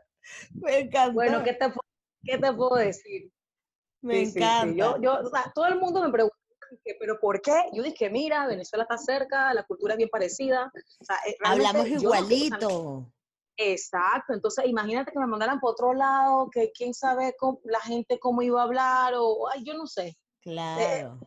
me 0.62 0.80
encanta, 0.80 1.14
Bueno, 1.14 1.44
¿qué 1.44 1.54
te, 1.54 1.68
pu- 1.68 1.80
qué 2.24 2.38
te 2.38 2.54
puedo 2.54 2.76
decir? 2.76 3.32
me 4.02 4.20
Sí, 4.20 4.26
sí, 4.28 4.32
sí. 4.34 4.40
encanta. 4.40 4.74
Yo, 4.76 5.02
yo, 5.02 5.20
o 5.20 5.30
sea, 5.30 5.52
todo 5.54 5.66
el 5.68 5.78
mundo 5.80 6.02
me 6.02 6.10
pregunta, 6.10 6.36
¿pero 7.00 7.20
por 7.20 7.42
qué? 7.42 7.54
Yo 7.74 7.84
dije, 7.84 8.10
mira, 8.10 8.48
Venezuela 8.48 8.84
está 8.84 8.98
cerca, 8.98 9.54
la 9.54 9.64
cultura 9.64 9.94
es 9.94 9.98
bien 9.98 10.10
parecida. 10.10 10.72
O 11.02 11.04
sea, 11.04 11.18
eh, 11.28 11.36
Hablamos 11.44 11.88
no 11.90 11.98
igualito. 11.98 13.12
Exacto, 13.58 14.34
entonces 14.34 14.66
imagínate 14.68 15.12
que 15.12 15.20
me 15.20 15.28
mandaran 15.28 15.60
por 15.60 15.72
otro 15.72 15.94
lado, 15.94 16.50
que 16.50 16.72
quién 16.72 16.94
sabe 16.94 17.36
cómo- 17.38 17.60
la 17.66 17.82
gente 17.82 18.18
cómo 18.18 18.42
iba 18.42 18.62
a 18.62 18.64
hablar, 18.64 19.16
o 19.18 19.50
ay, 19.50 19.66
yo 19.66 19.74
no 19.74 19.86
sé. 19.86 20.18
Claro. 20.42 21.20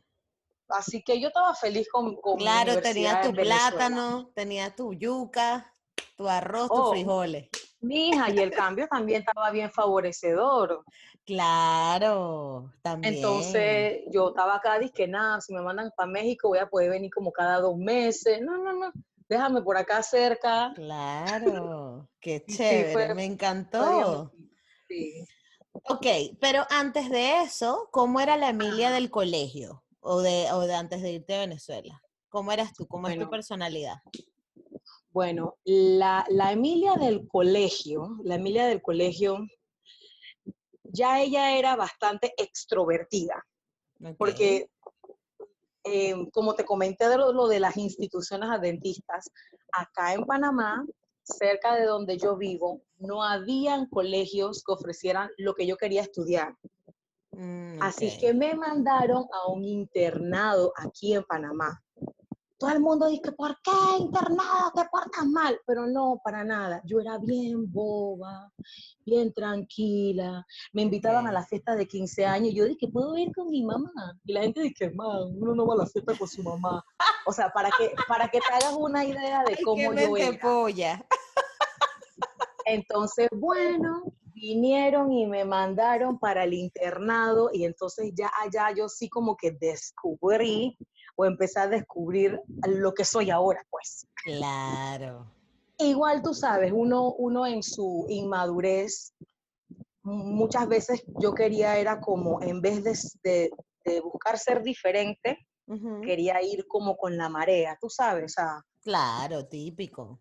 Así 0.69 1.03
que 1.03 1.21
yo 1.21 1.29
estaba 1.29 1.55
feliz 1.55 1.87
con, 1.93 2.17
con 2.17 2.37
mi 2.39 2.45
Claro, 2.45 2.73
universidad 2.73 3.21
tenía 3.21 3.21
tu 3.21 3.35
plátano, 3.35 4.31
tenía 4.35 4.75
tu 4.75 4.95
yuca, 4.95 5.75
tu 6.17 6.27
arroz, 6.27 6.71
tus 6.71 6.79
Oh. 6.81 6.91
frijoles. 6.93 7.51
Mija, 7.83 8.31
y 8.31 8.39
el 8.39 8.53
cambio 8.53 8.87
también 8.87 9.21
estaba 9.21 9.51
bien 9.51 9.71
favorecedor. 9.71 10.85
Claro, 11.27 12.73
también. 12.81 13.15
Entonces, 13.15 14.03
yo 14.13 14.29
estaba 14.29 14.55
acá, 14.55 14.79
dije, 14.79 15.09
nada, 15.09 15.41
si 15.41 15.53
me 15.53 15.63
mandan 15.63 15.91
para 15.97 16.09
México 16.09 16.49
voy 16.49 16.59
a 16.59 16.69
poder 16.69 16.91
venir 16.91 17.11
como 17.13 17.33
cada 17.33 17.59
dos 17.61 17.77
meses. 17.77 18.41
No, 18.41 18.57
no, 18.57 18.73
no, 18.73 18.93
déjame 19.29 19.63
por 19.63 19.77
acá 19.77 20.01
cerca. 20.03 20.73
Claro, 20.77 22.09
qué 22.21 22.45
chévere, 22.47 23.15
me 23.15 23.25
encantó. 23.25 24.33
Sí. 24.89 25.27
Ok, 25.73 26.07
pero 26.41 26.65
antes 26.71 27.11
de 27.11 27.43
eso, 27.43 27.89
¿cómo 27.91 28.21
era 28.21 28.37
la 28.37 28.51
Emilia 28.51 28.93
del 28.93 29.11
colegio? 29.11 29.83
O 30.01 30.21
de, 30.21 30.47
o 30.53 30.61
de 30.61 30.75
antes 30.75 31.03
de 31.03 31.13
irte 31.13 31.35
a 31.35 31.41
Venezuela. 31.41 32.01
¿Cómo 32.29 32.53
eras 32.53 32.73
tú? 32.75 32.87
¿Cómo 32.87 33.09
es 33.09 33.19
tu 33.19 33.29
personalidad? 33.29 33.97
Bueno, 35.13 35.59
la, 35.65 36.25
Emilia 36.51 36.95
del 36.95 37.29
colegio, 37.29 38.17
la 38.25 38.37
Emilia 38.37 38.67
del 38.67 38.81
colegio, 38.81 39.47
ya 40.85 41.21
ella 41.21 41.57
era 41.59 41.77
bastante 41.77 42.33
extrovertida. 42.39 43.45
Porque, 44.17 44.71
em, 45.85 46.29
como 46.31 46.55
te 46.55 46.65
comenté 46.65 47.09
de 47.09 47.19
lo, 47.19 47.47
de 47.47 47.61
las 47.61 47.77
instituciones 47.77 48.49
adventistas, 48.51 49.31
acá 49.73 50.15
en 50.15 50.25
Panamá, 50.25 50.85
cerca 51.23 51.77
de 51.77 51.85
donde 51.85 52.17
yo 52.17 52.37
vivo, 52.37 52.83
no 52.99 53.23
habían 53.23 53.87
colegios 53.87 54.65
que 54.65 54.73
ofrecieran 54.73 55.31
lo 55.37 55.55
que 55.55 55.67
yo 55.67 55.77
quería 55.77 56.03
estudiar. 56.03 56.57
Mm, 57.33 57.83
Así 57.83 58.19
que 58.19 58.33
me 58.33 58.55
mandaron 58.55 59.27
a 59.33 59.51
un 59.51 59.65
internado 59.65 60.73
aquí 60.77 61.15
en 61.15 61.23
Panamá 61.25 61.82
todo 62.63 62.71
el 62.71 62.81
mundo 62.81 63.09
dice, 63.09 63.33
¿por 63.33 63.59
qué 63.61 63.73
internado 63.99 64.71
te 64.73 64.85
portas 64.85 65.27
mal? 65.27 65.59
Pero 65.67 65.85
no, 65.89 66.21
para 66.23 66.45
nada. 66.45 66.81
Yo 66.85 67.01
era 67.01 67.19
bien 67.19 67.73
boba, 67.73 68.53
bien 69.05 69.33
tranquila. 69.33 70.47
Me 70.73 70.83
invitaban 70.83 71.27
a 71.27 71.33
la 71.33 71.45
fiesta 71.45 71.75
de 71.75 71.89
15 71.89 72.25
años 72.25 72.51
y 72.51 72.55
yo 72.55 72.65
dije, 72.67 72.87
¿puedo 72.87 73.19
ir 73.19 73.33
con 73.35 73.51
mi 73.51 73.65
mamá? 73.65 73.91
Y 74.25 74.33
la 74.33 74.43
gente 74.43 74.61
dice, 74.61 74.93
man, 74.93 75.35
uno 75.35 75.57
no 75.57 75.67
va 75.67 75.75
a 75.75 75.79
la 75.79 75.87
fiesta 75.87 76.17
con 76.17 76.29
su 76.29 76.41
mamá. 76.45 76.85
O 77.27 77.33
sea, 77.33 77.51
para 77.51 77.69
que, 77.77 77.95
para 78.07 78.29
que 78.29 78.39
te 78.39 78.55
hagas 78.55 78.77
una 78.79 79.05
idea 79.05 79.43
de 79.43 79.59
cómo 79.65 79.93
yo 79.95 80.17
era. 80.17 80.39
Polla. 80.41 81.05
Entonces, 82.65 83.27
bueno, 83.33 84.05
vinieron 84.35 85.13
y 85.13 85.27
me 85.27 85.45
mandaron 85.45 86.17
para 86.17 86.45
el 86.45 86.55
internado 86.55 87.51
y 87.53 87.65
entonces 87.65 88.13
ya 88.15 88.31
allá 88.41 88.73
yo 88.73 88.89
sí 88.89 89.09
como 89.09 89.37
que 89.37 89.51
descubrí 89.51 90.79
o 91.17 91.25
empezar 91.25 91.69
a 91.69 91.71
descubrir 91.71 92.41
lo 92.67 92.95
que 92.95 93.05
soy 93.05 93.31
ahora, 93.31 93.65
pues. 93.71 94.07
Claro. 94.15 95.31
Igual 95.79 96.23
tú 96.23 96.35
sabes, 96.35 96.73
uno, 96.75 97.13
uno 97.13 97.47
en 97.47 97.63
su 97.63 98.07
inmadurez, 98.09 99.15
muchas 100.03 100.69
veces 100.69 101.05
yo 101.21 101.35
quería 101.35 101.79
era 101.79 102.01
como, 102.01 102.43
en 102.43 102.61
vez 102.61 102.83
de, 103.23 103.51
buscar 104.03 104.39
ser 104.39 104.63
diferente, 104.63 105.47
quería 106.03 106.43
ir 106.43 106.67
como 106.67 106.97
con 106.97 107.17
la 107.17 107.29
marea, 107.29 107.77
tú 107.81 107.89
sabes, 107.89 108.37
o 108.39 108.63
Claro, 108.83 109.47
típico. 109.47 110.21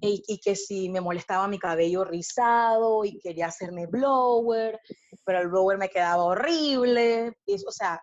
Y, 0.00 0.22
y, 0.26 0.38
que 0.38 0.54
si 0.54 0.90
me 0.90 1.00
molestaba 1.00 1.48
mi 1.48 1.58
cabello 1.58 2.04
rizado 2.04 3.04
y 3.04 3.18
quería 3.18 3.46
hacerme 3.46 3.86
blower, 3.86 4.78
pero 5.24 5.40
el 5.40 5.48
blower 5.48 5.78
me 5.78 5.88
quedaba 5.88 6.22
horrible. 6.24 7.32
Y, 7.46 7.54
o 7.66 7.70
sea, 7.70 8.02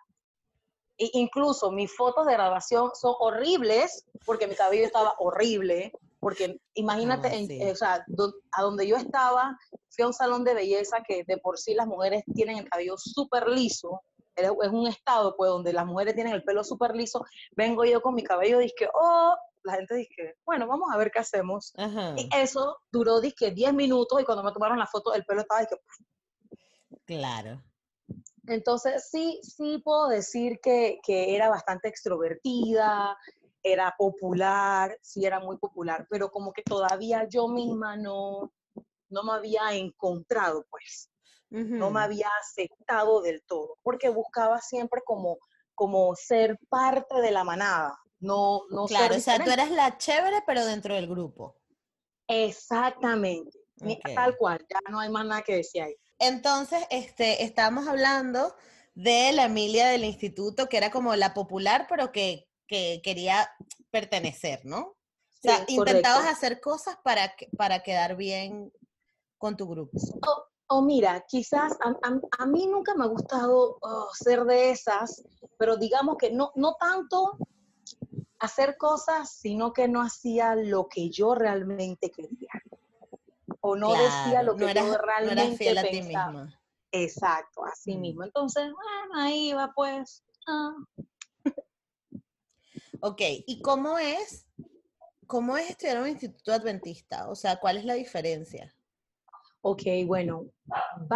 incluso 1.13 1.72
mis 1.72 1.96
fotos 1.96 2.25
de 2.25 2.34
grabación 2.34 2.91
son 2.93 3.15
horribles 3.20 4.05
porque 4.25 4.48
mi 4.48 4.55
cabello 4.55 4.86
estaba 4.86 5.15
horrible. 5.20 5.91
Porque 6.20 6.62
imagínate, 6.75 7.29
ah, 7.29 7.72
o 7.72 7.75
sea, 7.75 8.05
a 8.51 8.62
donde 8.62 8.88
yo 8.88 8.96
estaba, 8.96 9.58
fui 9.89 10.03
a 10.03 10.08
un 10.08 10.13
salón 10.13 10.43
de 10.43 10.53
belleza 10.53 11.01
que 11.05 11.24
de 11.24 11.38
por 11.38 11.58
sí 11.58 11.74
las 11.74 11.88
mujeres 11.88 12.24
tienen 12.36 12.60
el 12.60 12.70
cabello 12.70 12.96
súper 12.96 13.48
liso. 13.48 14.03
Es 14.36 14.51
un 14.72 14.88
estado, 14.88 15.36
pues, 15.36 15.50
donde 15.50 15.74
las 15.74 15.88
mujeres 15.88 16.13
tienen 16.13 16.34
el 16.34 16.43
pelo 16.43 16.63
súper 16.63 16.96
liso. 16.96 17.25
Vengo 17.55 17.86
yo 17.86 18.01
con 18.01 18.13
mi 18.13 18.24
cabello, 18.24 18.60
dije, 18.60 18.88
oh, 18.93 19.36
la 19.63 19.74
gente 19.74 19.96
dice, 19.96 20.36
bueno, 20.46 20.67
vamos 20.67 20.89
a 20.93 20.98
ver 20.98 21.10
qué 21.12 21.20
hacemos. 21.20 21.74
Y 22.15 22.29
eso 22.36 22.77
duró, 22.91 23.20
dije, 23.20 23.50
10 23.50 23.74
minutos 23.74 24.22
y 24.22 24.24
cuando 24.24 24.43
me 24.43 24.51
tomaron 24.51 24.77
la 24.77 24.88
foto, 24.88 25.15
el 25.15 25.25
pelo 25.25 25.41
estaba, 25.41 25.62
dije, 25.62 25.75
claro. 27.05 27.63
Entonces, 28.48 29.10
sí, 29.10 29.40
sí 29.44 29.82
puedo 29.84 30.08
decir 30.08 30.60
que, 30.62 31.00
era 31.08 31.50
bastante 31.50 31.88
extrovertida, 31.88 33.16
era 33.64 33.94
popular, 33.98 34.98
sí 35.02 35.26
era 35.26 35.40
muy 35.40 35.58
popular, 35.58 36.08
pero 36.10 36.32
como 36.32 36.52
que 36.52 36.64
todavía 36.64 37.28
yo 37.30 37.48
misma 37.48 37.96
no, 37.96 38.52
no 39.10 39.24
me 39.24 39.34
había 39.34 39.74
encontrado, 39.74 40.66
pues. 40.70 41.10
No 41.54 41.92
me 41.92 42.00
había 42.00 42.30
aceptado 42.40 43.22
del 43.22 43.44
todo, 43.44 43.78
porque 43.84 44.08
buscaba 44.08 44.62
siempre 44.62 45.02
como, 45.04 45.38
como 45.76 46.16
ser 46.16 46.58
parte 46.70 47.20
de 47.20 47.32
la 47.32 47.44
manada, 47.44 48.00
no, 48.22 48.62
no 48.70 48.86
Claro, 48.86 49.18
o 49.18 49.20
sea, 49.20 49.44
tú 49.44 49.52
eras 49.52 49.70
la 49.70 49.98
chévere, 49.98 50.44
pero 50.48 50.66
dentro 50.66 50.96
del 50.96 51.10
grupo. 51.10 51.58
Exactamente, 52.26 53.60
tal 54.16 54.38
cual, 54.38 54.66
ya 54.70 54.80
no 54.90 55.02
hay 55.02 55.10
más 55.10 55.26
nada 55.26 55.42
que 55.42 55.58
decir 55.58 55.82
ahí. 55.82 55.96
Entonces, 56.22 56.84
este, 56.92 57.44
estábamos 57.44 57.88
hablando 57.88 58.54
de 58.94 59.32
la 59.32 59.46
Emilia 59.46 59.88
del 59.88 60.06
instituto, 60.06 60.70
que 60.70 60.78
era 60.78 60.92
como 60.92 61.16
la 61.16 61.34
popular, 61.34 61.88
pero 61.90 62.12
que, 62.12 62.48
quería 62.68 63.50
pertenecer, 63.90 64.62
¿no? 64.63 64.80
O 64.82 64.96
sea, 65.42 65.66
intentabas 65.68 66.25
hacer 66.25 66.62
cosas 66.62 66.96
para, 67.04 67.34
para 67.58 67.84
quedar 67.84 68.16
bien 68.16 68.72
con 69.38 69.58
tu 69.58 69.68
grupo. 69.68 69.98
O, 70.68 70.82
mira, 70.82 71.25
quizás 71.28 71.74
a, 71.82 72.46
mí 72.46 72.68
nunca 72.68 72.94
me 72.94 73.04
ha 73.04 73.08
gustado 73.08 73.78
oh, 73.82 74.10
ser 74.13 74.46
de 74.46 74.70
esas, 74.70 75.24
pero 75.58 75.75
digamos 75.75 76.18
que 76.18 76.32
no, 76.32 76.54
no 76.56 76.75
tanto 76.75 77.36
hacer 78.40 78.78
cosas, 78.78 79.32
sino 79.32 79.74
que 79.74 79.90
no 79.90 80.01
hacía 80.01 80.56
lo 80.56 80.88
que 80.88 81.10
yo 81.10 81.36
realmente 81.36 82.10
quería 82.10 82.51
o 83.62 83.75
no 83.75 83.94
decía 83.94 84.44
lo 84.44 84.56
que 84.56 84.74
yo 84.74 84.98
realmente 84.98 85.74
no 85.74 85.82
pensaba. 85.82 86.60
Exacto, 86.91 87.63
así 87.65 87.96
mismo. 87.96 88.24
Entonces, 88.24 88.63
bueno, 88.63 89.24
ahí 89.24 89.53
va 89.53 89.72
pues. 89.74 90.24
Ah. 90.48 90.75
Ok, 93.03 93.22
¿y 93.48 93.62
cómo 93.62 93.98
es, 93.98 94.46
cómo 95.25 95.58
es 95.58 95.72
estudiar 95.72 95.98
en 95.98 96.03
un 96.03 96.10
instituto 96.10 96.53
adventista? 96.53 97.30
O 97.30 97.36
sea, 97.36 97.56
¿cuál 97.60 97.77
es 97.77 97.86
la 97.86 97.96
diferencia? 97.96 98.75
Ok, 99.62 99.84
bueno. 100.06 100.46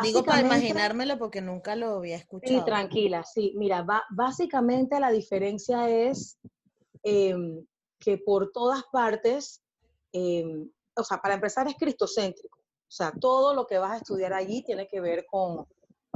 Digo 0.02 0.24
para 0.24 0.42
imaginármelo 0.42 1.18
porque 1.18 1.42
nunca 1.42 1.76
lo 1.76 1.98
había 1.98 2.16
escuchado. 2.16 2.60
Sí, 2.60 2.66
tranquila, 2.66 3.24
sí. 3.24 3.54
Mira, 3.56 3.86
básicamente 4.12 5.00
la 5.00 5.12
diferencia 5.12 5.90
es 5.90 6.40
em, 7.04 7.66
que 8.00 8.18
por 8.18 8.52
todas 8.52 8.84
partes 8.92 9.64
em, 10.12 10.70
o 10.96 11.04
sea, 11.04 11.18
para 11.18 11.36
empezar 11.36 11.68
es 11.68 11.76
cristocéntrico. 11.76 12.60
O 12.60 12.92
sea, 12.92 13.12
todo 13.20 13.54
lo 13.54 13.66
que 13.66 13.78
vas 13.78 13.92
a 13.92 13.98
estudiar 13.98 14.34
allí 14.34 14.64
tiene 14.64 14.88
que 14.88 15.02
ver 15.02 15.26
con, 15.30 15.66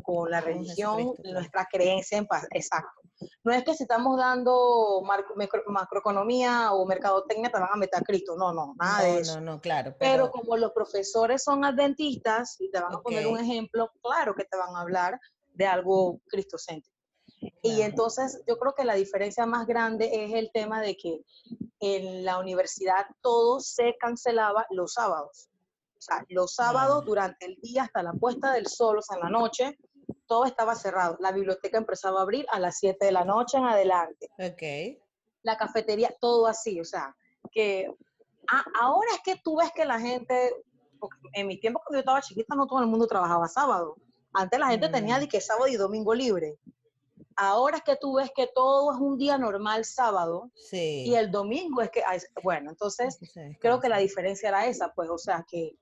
con 0.04 0.30
la 0.30 0.42
religión, 0.42 1.14
nuestra 1.24 1.68
creencia 1.70 2.18
en 2.18 2.26
paz. 2.26 2.48
Exacto. 2.52 3.02
No 3.44 3.52
es 3.52 3.64
que 3.64 3.74
si 3.74 3.84
estamos 3.84 4.18
dando 4.18 5.02
macroeconomía 5.68 6.72
o 6.72 6.86
mercadotecnia 6.86 7.52
te 7.52 7.60
van 7.60 7.70
a 7.74 7.78
meter 7.78 8.00
a 8.00 8.04
Cristo. 8.04 8.36
No, 8.38 8.54
no, 8.54 8.76
nada 8.80 9.04
de 9.04 9.20
eso. 9.20 9.42
No, 9.42 9.54
no, 9.54 9.62
claro. 9.62 9.94
Pero... 10.00 10.32
como 10.32 10.56
los 10.56 10.72
profesores 10.72 11.44
son 11.44 11.66
adventistas 11.66 12.56
y 12.60 12.72
te 12.72 12.80
van 12.80 12.94
a 12.94 13.02
poner 13.02 13.28
un 13.28 13.40
ejemplo, 13.40 13.92
claro 14.02 14.34
que 14.36 14.46
te 14.46 14.58
van 14.58 14.76
a 14.76 14.82
hablar 14.82 15.20
de 15.54 15.66
algo 15.66 16.22
cristocéntrico. 16.28 16.99
Y 17.62 17.82
entonces 17.82 18.42
yo 18.48 18.58
creo 18.58 18.74
que 18.74 18.86
la 18.86 18.96
diferencia 18.96 19.46
más 19.46 19.68
grande 19.68 20.10
es 20.12 20.34
el 20.34 20.52
tema 20.52 20.82
de 20.82 20.96
que 20.96 21.22
en 21.80 22.26
la 22.26 22.40
universidad 22.40 23.06
todo 23.22 23.60
se 23.60 23.96
cancelaba 24.00 24.66
los 24.70 24.94
sábados. 24.94 25.50
O 25.98 26.02
sea, 26.02 26.26
los 26.30 26.54
sábados 26.54 27.06
durante 27.06 27.46
el 27.46 27.56
día 27.62 27.84
hasta 27.84 28.04
la 28.04 28.14
puesta 28.14 28.54
del 28.54 28.68
sol, 28.68 28.98
o 28.98 29.02
sea, 29.02 29.18
en 29.18 29.24
la 29.24 29.30
noche, 29.30 29.78
todo 30.28 30.46
estaba 30.46 30.76
cerrado. 30.76 31.18
La 31.20 31.32
biblioteca 31.32 31.78
empezaba 31.78 32.20
a 32.20 32.24
abrir 32.24 32.46
a 32.52 32.60
las 32.60 32.78
7 32.78 33.06
de 33.06 33.12
la 33.12 33.26
noche 33.26 33.58
en 33.58 33.66
adelante. 33.66 34.30
Ok. 34.38 35.02
La 35.44 35.58
cafetería, 35.58 36.16
todo 36.20 36.48
así, 36.48 36.80
o 36.80 36.86
sea, 36.86 37.16
que 37.52 37.90
ahora 38.80 39.12
es 39.14 39.22
que 39.24 39.42
tú 39.44 39.58
ves 39.58 39.72
que 39.74 39.86
la 39.86 40.00
gente, 40.00 40.54
en 41.34 41.48
mi 41.48 41.60
tiempo 41.60 41.82
cuando 41.84 41.98
yo 41.98 42.00
estaba 42.00 42.22
chiquita 42.22 42.56
no 42.56 42.68
todo 42.68 42.80
el 42.80 42.88
mundo 42.88 43.08
trabajaba 43.08 43.48
sábado. 43.48 43.96
Antes 44.34 44.60
la 44.60 44.68
gente 44.68 44.90
tenía 44.90 45.18
mm. 45.18 45.22
de 45.22 45.28
que 45.28 45.42
sábado 45.42 45.68
y 45.68 45.76
domingo 45.76 46.14
libre. 46.14 46.58
Ahora 47.42 47.78
es 47.78 47.84
que 47.84 47.96
tú 47.96 48.16
ves 48.16 48.30
que 48.36 48.50
todo 48.54 48.92
es 48.92 49.00
un 49.00 49.18
día 49.18 49.38
normal 49.38 49.86
sábado 49.86 50.52
y 50.74 51.16
el 51.16 51.32
domingo 51.32 51.82
es 51.82 51.90
que, 51.90 52.04
bueno, 52.44 52.70
entonces 52.70 53.18
creo 53.62 53.80
que 53.80 53.88
la 53.88 54.00
diferencia 54.00 54.50
era 54.50 54.68
esa, 54.68 54.92
pues, 54.94 55.10
o 55.10 55.18
sea, 55.18 55.46
que 55.50 55.78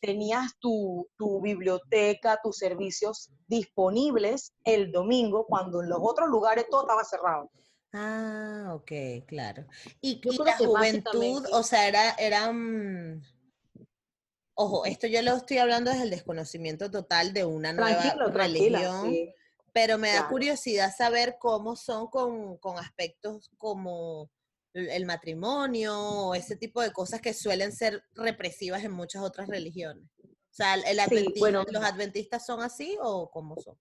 tenías 0.00 0.58
tu, 0.58 1.08
biblioteca, 1.40 2.40
tus 2.42 2.56
servicios 2.56 3.30
disponibles 3.46 4.52
el 4.64 4.90
domingo, 4.90 5.46
cuando 5.46 5.80
en 5.80 5.88
los 5.88 6.00
otros 6.02 6.28
lugares 6.28 6.66
todo 6.68 6.80
estaba 6.80 7.04
cerrado. 7.04 7.52
Ah, 7.92 8.72
ok, 8.74 9.26
claro. 9.28 9.66
Y, 10.00 10.20
la 10.42 10.56
juventud, 10.56 11.46
o 11.52 11.62
sea, 11.62 11.86
era, 11.86 12.10
eran 12.18 13.22
ojo, 14.54 14.84
esto 14.86 15.06
yo 15.06 15.22
lo 15.22 15.36
estoy 15.36 15.58
hablando 15.58 15.92
desde 15.92 16.02
el 16.02 16.10
desconocimiento 16.10 16.90
total 16.90 17.32
de 17.32 17.44
una 17.44 17.72
nueva 17.72 18.16
religión, 18.32 19.14
pero 19.72 19.98
me 19.98 20.12
da 20.12 20.28
curiosidad 20.28 20.94
saber 20.96 21.36
cómo 21.38 21.76
son 21.76 22.08
con, 22.08 22.56
con 22.58 22.78
aspectos 22.78 23.50
como 23.58 24.30
el 24.72 25.04
matrimonio 25.04 25.98
o 25.98 26.34
ese 26.34 26.56
tipo 26.56 26.80
de 26.80 26.92
cosas 26.92 27.20
que 27.20 27.34
suelen 27.34 27.72
ser 27.72 28.04
represivas 28.14 28.84
en 28.84 28.92
muchas 28.92 29.22
otras 29.22 29.48
religiones. 29.48 30.04
O 30.22 30.52
sea, 30.52 30.74
el 30.74 30.96
¿los 31.70 31.84
adventistas 31.84 32.44
son 32.44 32.60
así 32.60 32.96
o 33.00 33.30
cómo 33.30 33.56
son? 33.58 33.76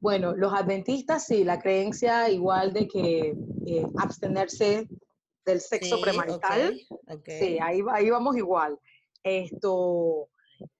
Bueno, 0.00 0.34
los 0.34 0.52
adventistas 0.52 1.26
sí, 1.26 1.44
la 1.44 1.58
creencia 1.58 2.28
igual 2.30 2.72
de 2.72 2.86
que 2.86 3.36
eh, 3.66 3.86
abstenerse 3.98 4.88
del 5.44 5.60
sexo 5.60 6.00
premarital, 6.00 6.78
sí, 7.26 7.58
ahí, 7.60 7.80
ahí 7.90 8.10
vamos 8.10 8.36
igual. 8.36 8.78
Esto, 9.22 10.28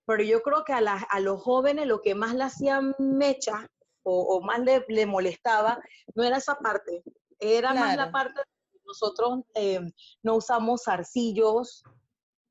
pero 0.06 0.22
yo 0.22 0.42
creo 0.42 0.64
que 0.64 0.72
a, 0.72 0.78
a 0.78 1.20
los 1.20 1.42
jóvenes 1.42 1.86
lo 1.86 2.00
que 2.00 2.14
más 2.14 2.34
le 2.34 2.44
hacían 2.44 2.94
mecha 2.98 3.70
o, 4.04 4.40
más 4.42 4.60
le, 4.60 4.84
le, 4.88 5.06
molestaba 5.06 5.80
no 6.14 6.22
era 6.22 6.36
esa 6.36 6.54
parte, 6.56 7.02
era 7.38 7.74
más 7.74 7.96
la 7.96 8.12
parte 8.12 8.40
de 8.40 8.80
nosotros 8.86 9.40
eh, 9.54 9.80
no 10.22 10.36
usamos 10.36 10.86
arcillos, 10.88 11.82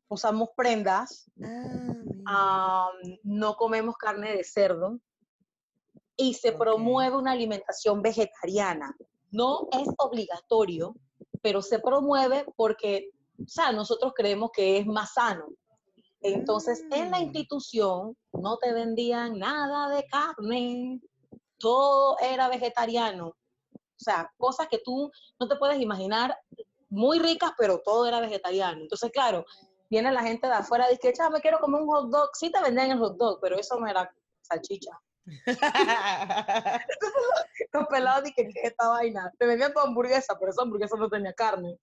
usamos 0.10 0.50
prendas, 0.56 1.30
ah, 2.28 2.90
no 3.24 3.56
comemos 3.56 3.96
carne 3.98 4.36
de 4.36 4.44
cerdo 4.44 5.00
y 6.16 6.34
se 6.34 6.52
promueve 6.52 7.18
una 7.18 7.32
alimentación 7.32 8.02
vegetariana. 8.02 8.96
No 9.32 9.68
es 9.72 9.88
obligatorio, 9.98 10.96
pero 11.42 11.62
se 11.62 11.80
promueve 11.80 12.46
porque, 12.56 13.10
o 13.40 13.48
sea, 13.48 13.72
nosotros 13.72 14.14
creemos 14.16 14.52
que 14.54 14.78
es 14.78 14.86
más 14.86 15.14
sano. 15.14 15.48
Entonces, 16.22 16.84
en 16.92 17.12
la 17.12 17.20
mm. 17.20 17.24
institución 17.24 18.16
no 18.32 18.58
te 18.58 18.72
vendían 18.72 19.40
nada 19.40 19.90
de 19.90 20.06
carne, 20.06 21.02
todo 21.64 22.18
era 22.20 22.50
vegetariano. 22.50 23.28
O 23.28 24.04
sea, 24.04 24.30
cosas 24.38 24.68
que 24.70 24.80
tú 24.80 25.10
no 25.40 25.48
te 25.48 25.56
puedes 25.56 25.80
imaginar, 25.80 26.38
muy 26.90 27.20
ricas, 27.20 27.54
pero 27.58 27.80
todo 27.80 28.06
era 28.06 28.20
vegetariano. 28.20 28.82
Entonces, 28.82 29.10
claro, 29.12 29.46
viene 29.90 30.12
la 30.12 30.24
gente 30.24 30.46
de 30.48 30.54
afuera 30.54 30.88
y 30.92 30.98
dice, 30.98 31.14
me 31.32 31.40
quiero 31.40 31.62
comer 31.62 31.82
un 31.82 31.88
hot 31.88 32.10
dog. 32.10 32.32
Sí 32.34 32.52
te 32.52 32.62
vendían 32.62 32.92
el 32.92 33.00
hot 33.00 33.16
dog, 33.16 33.40
pero 33.42 33.58
eso 33.58 33.80
no 33.80 33.88
era 33.88 34.14
salchicha. 34.42 34.92
los 37.72 37.88
pelados 37.88 38.26
dije, 38.26 38.50
¿qué 38.54 38.68
esta 38.68 38.90
vaina? 38.90 39.32
Te 39.40 39.46
vendían 39.46 39.72
tu 39.72 39.80
hamburguesa, 39.80 40.38
pero 40.38 40.52
esa 40.52 40.64
hamburguesa 40.64 40.98
no 40.98 41.10
tenía 41.10 41.32
carne. 41.32 41.80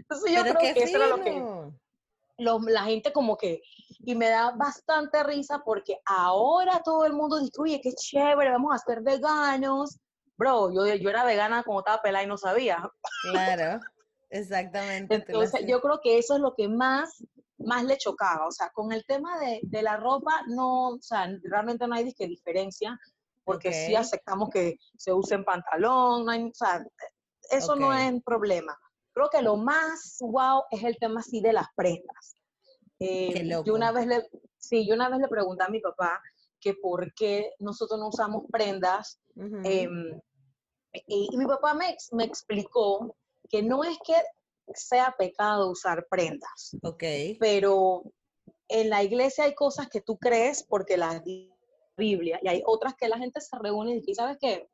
Entonces 0.00 0.32
yo 0.32 0.42
creo 0.42 0.74
que 0.74 0.82
eso 0.82 0.96
era 0.96 1.06
lo 1.06 1.22
que 1.22 1.40
la 2.38 2.84
gente 2.84 3.12
como 3.12 3.36
que, 3.36 3.62
y 4.00 4.14
me 4.14 4.28
da 4.28 4.52
bastante 4.52 5.22
risa 5.22 5.62
porque 5.64 5.98
ahora 6.04 6.82
todo 6.84 7.04
el 7.04 7.12
mundo 7.12 7.38
dice, 7.38 7.52
oye, 7.58 7.80
qué 7.80 7.92
chévere, 7.92 8.50
vamos 8.50 8.74
a 8.74 8.78
ser 8.78 9.02
veganos. 9.02 9.98
Bro, 10.36 10.72
yo, 10.72 10.86
yo 10.94 11.10
era 11.10 11.24
vegana 11.24 11.62
como 11.62 11.80
estaba 11.80 12.02
pelada 12.02 12.24
y 12.24 12.28
no 12.28 12.36
sabía. 12.36 12.90
Claro, 13.30 13.80
exactamente. 14.30 15.14
Entonces, 15.14 15.64
yo 15.66 15.80
creo 15.80 16.00
que 16.02 16.18
eso 16.18 16.34
es 16.34 16.40
lo 16.40 16.54
que 16.54 16.68
más, 16.68 17.24
más 17.58 17.84
le 17.84 17.96
chocaba. 17.98 18.48
O 18.48 18.52
sea, 18.52 18.70
con 18.70 18.92
el 18.92 19.04
tema 19.06 19.38
de, 19.38 19.60
de 19.62 19.82
la 19.82 19.96
ropa, 19.96 20.42
no, 20.48 20.88
o 20.88 21.00
sea, 21.00 21.28
realmente 21.44 21.86
no 21.86 21.94
hay 21.94 22.04
disque 22.04 22.26
diferencia, 22.26 22.98
porque 23.44 23.72
sí 23.72 23.94
aceptamos 23.94 24.48
que 24.50 24.78
se 24.96 25.12
usen 25.12 25.44
pantalón, 25.44 26.24
no 26.24 26.30
hay, 26.30 26.44
o 26.44 26.54
sea, 26.54 26.84
eso 27.50 27.76
no 27.76 27.92
es 27.92 28.10
un 28.10 28.22
problema. 28.22 28.76
Creo 29.14 29.30
que 29.30 29.42
lo 29.42 29.56
más 29.56 30.18
wow 30.20 30.64
es 30.72 30.82
el 30.82 30.98
tema 30.98 31.20
así 31.20 31.40
de 31.40 31.52
las 31.52 31.68
prendas. 31.76 32.36
Eh, 32.98 33.48
yo 33.64 33.74
una 33.74 33.92
vez 33.92 34.06
le, 34.06 34.28
sí, 34.58 34.86
yo 34.86 34.94
una 34.94 35.08
vez 35.08 35.20
le 35.20 35.28
pregunté 35.28 35.62
a 35.62 35.68
mi 35.68 35.80
papá 35.80 36.20
que 36.60 36.74
por 36.74 37.14
qué 37.14 37.52
nosotros 37.60 38.00
no 38.00 38.08
usamos 38.08 38.44
prendas. 38.50 39.20
Em, 39.36 40.20
y, 41.06 41.36
mi 41.36 41.46
papá 41.46 41.74
me, 41.74 41.96
me 42.12 42.24
explicó 42.24 43.16
que 43.48 43.62
no 43.62 43.84
es 43.84 43.96
que 44.04 44.14
sea 44.74 45.14
pecado 45.16 45.70
usar 45.70 46.06
prendas. 46.10 46.76
Ok. 46.82 47.04
Pero 47.38 48.02
en 48.68 48.90
la 48.90 49.02
iglesia 49.04 49.44
hay 49.44 49.54
cosas 49.54 49.88
que 49.88 50.00
tú 50.00 50.18
crees 50.18 50.64
porque 50.64 50.96
las 50.96 51.22
Biblia 51.96 52.40
y 52.42 52.48
hay 52.48 52.62
otras 52.66 52.94
que 52.96 53.08
la 53.08 53.18
gente 53.18 53.40
se 53.40 53.56
reúne 53.60 53.92
y 53.92 54.00
dice, 54.00 54.14
¿sabes 54.14 54.38
qué? 54.40 54.68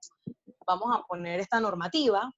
Vamos 0.67 0.97
a 0.97 1.03
poner 1.07 1.41
esta 1.41 1.61
normativa 1.61 2.33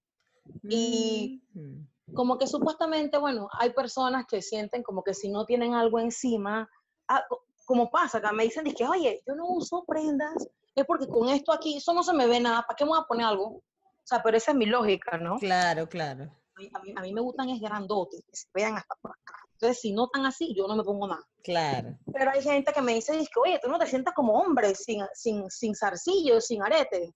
y 0.68 1.40
mm 1.52 1.91
como 2.14 2.38
que 2.38 2.46
supuestamente, 2.46 3.18
bueno, 3.18 3.48
hay 3.58 3.70
personas 3.70 4.26
que 4.26 4.42
sienten 4.42 4.82
como 4.82 5.02
que 5.02 5.14
si 5.14 5.28
no 5.30 5.44
tienen 5.44 5.74
algo 5.74 5.98
encima, 5.98 6.68
ah, 7.08 7.24
como 7.64 7.90
pasa, 7.90 8.20
que 8.20 8.32
me 8.32 8.44
dicen, 8.44 8.64
que, 8.74 8.86
oye, 8.86 9.22
yo 9.26 9.34
no 9.34 9.46
uso 9.46 9.84
prendas, 9.86 10.48
es 10.74 10.84
porque 10.84 11.06
con 11.08 11.28
esto 11.28 11.52
aquí, 11.52 11.76
eso 11.76 11.92
no 11.92 12.02
se 12.02 12.12
me 12.12 12.26
ve 12.26 12.40
nada, 12.40 12.62
¿para 12.62 12.76
qué 12.76 12.84
me 12.84 12.90
voy 12.90 13.00
a 13.00 13.06
poner 13.06 13.26
algo? 13.26 13.46
O 13.46 13.62
sea, 14.04 14.22
pero 14.22 14.36
esa 14.36 14.50
es 14.50 14.56
mi 14.56 14.66
lógica, 14.66 15.16
¿no? 15.16 15.38
Claro, 15.38 15.88
claro. 15.88 16.24
A 16.74 16.80
mí, 16.80 16.94
a 16.96 17.00
mí 17.00 17.12
me 17.12 17.20
gustan 17.20 17.48
es 17.50 17.60
grandotes, 17.60 18.22
que 18.26 18.36
se 18.36 18.46
vean 18.52 18.76
hasta 18.76 18.94
por 19.00 19.12
acá. 19.12 19.36
Entonces, 19.52 19.80
si 19.80 19.92
no 19.92 20.06
están 20.06 20.26
así, 20.26 20.52
yo 20.56 20.66
no 20.66 20.74
me 20.74 20.82
pongo 20.82 21.06
nada. 21.06 21.24
Claro. 21.44 21.96
Pero 22.12 22.30
hay 22.32 22.42
gente 22.42 22.72
que 22.72 22.82
me 22.82 22.94
dice, 22.94 23.12
que, 23.12 23.40
oye, 23.40 23.60
tú 23.62 23.68
no 23.68 23.78
te 23.78 23.86
sientas 23.86 24.12
como 24.12 24.34
hombre, 24.34 24.74
sin, 24.74 25.04
sin, 25.14 25.48
sin 25.50 25.74
zarcillo, 25.76 26.40
sin 26.40 26.62
arete. 26.62 27.14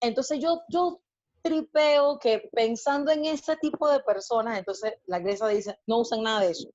Entonces 0.00 0.38
yo, 0.38 0.60
yo 0.68 1.00
tripeo 1.48 2.18
que 2.18 2.48
pensando 2.52 3.10
en 3.10 3.24
ese 3.24 3.56
tipo 3.56 3.88
de 3.88 4.00
personas, 4.00 4.58
entonces 4.58 4.94
la 5.06 5.18
iglesia 5.18 5.46
dice, 5.46 5.78
no 5.86 5.98
usen 5.98 6.22
nada 6.22 6.40
de 6.40 6.50
eso. 6.50 6.68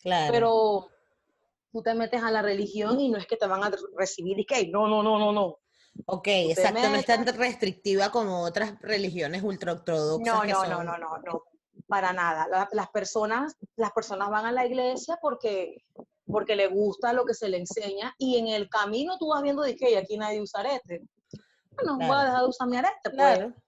Claro. 0.00 0.32
Pero 0.32 0.88
tú 1.70 1.82
te 1.82 1.94
metes 1.94 2.22
a 2.22 2.30
la 2.30 2.42
religión 2.42 2.98
y 3.00 3.10
no 3.10 3.18
es 3.18 3.26
que 3.26 3.36
te 3.36 3.46
van 3.46 3.62
a 3.62 3.70
recibir 3.96 4.38
y 4.38 4.46
que, 4.46 4.66
no, 4.68 4.88
no, 4.88 5.02
no, 5.02 5.18
no, 5.18 5.32
no. 5.32 5.58
Ok, 6.06 6.26
exacto, 6.26 6.88
no 6.88 6.96
es 6.96 7.04
tan 7.04 7.26
restrictiva 7.26 8.10
como 8.10 8.42
otras 8.42 8.80
religiones 8.80 9.42
ultraortodoxas. 9.42 10.34
No, 10.34 10.44
no, 10.44 10.64
no, 10.64 10.84
no, 10.84 10.98
no, 10.98 11.18
no, 11.18 11.42
para 11.86 12.14
nada. 12.14 12.68
las, 12.72 12.88
personas, 12.90 13.54
las 13.76 13.92
personas 13.92 14.30
van 14.30 14.46
a 14.46 14.52
la 14.52 14.64
iglesia 14.64 15.18
porque, 15.20 15.84
porque 16.26 16.56
le 16.56 16.68
gusta 16.68 17.12
lo 17.12 17.26
que 17.26 17.34
se 17.34 17.50
le 17.50 17.58
enseña 17.58 18.14
y 18.16 18.38
en 18.38 18.48
el 18.48 18.70
camino 18.70 19.18
tú 19.18 19.28
vas 19.28 19.42
viendo 19.42 19.62
de 19.62 19.76
que 19.76 19.98
aquí 19.98 20.16
nadie 20.16 20.40
usa 20.40 20.60
arete. 20.60 21.02
Bueno, 21.72 21.98
voy 21.98 22.16
a 22.16 22.24
dejar 22.24 22.40
de 22.42 22.48
usar 22.48 22.68
mi 22.68 22.76
arete, 22.78 22.94
pues. 23.04 23.14
claro 23.14 23.61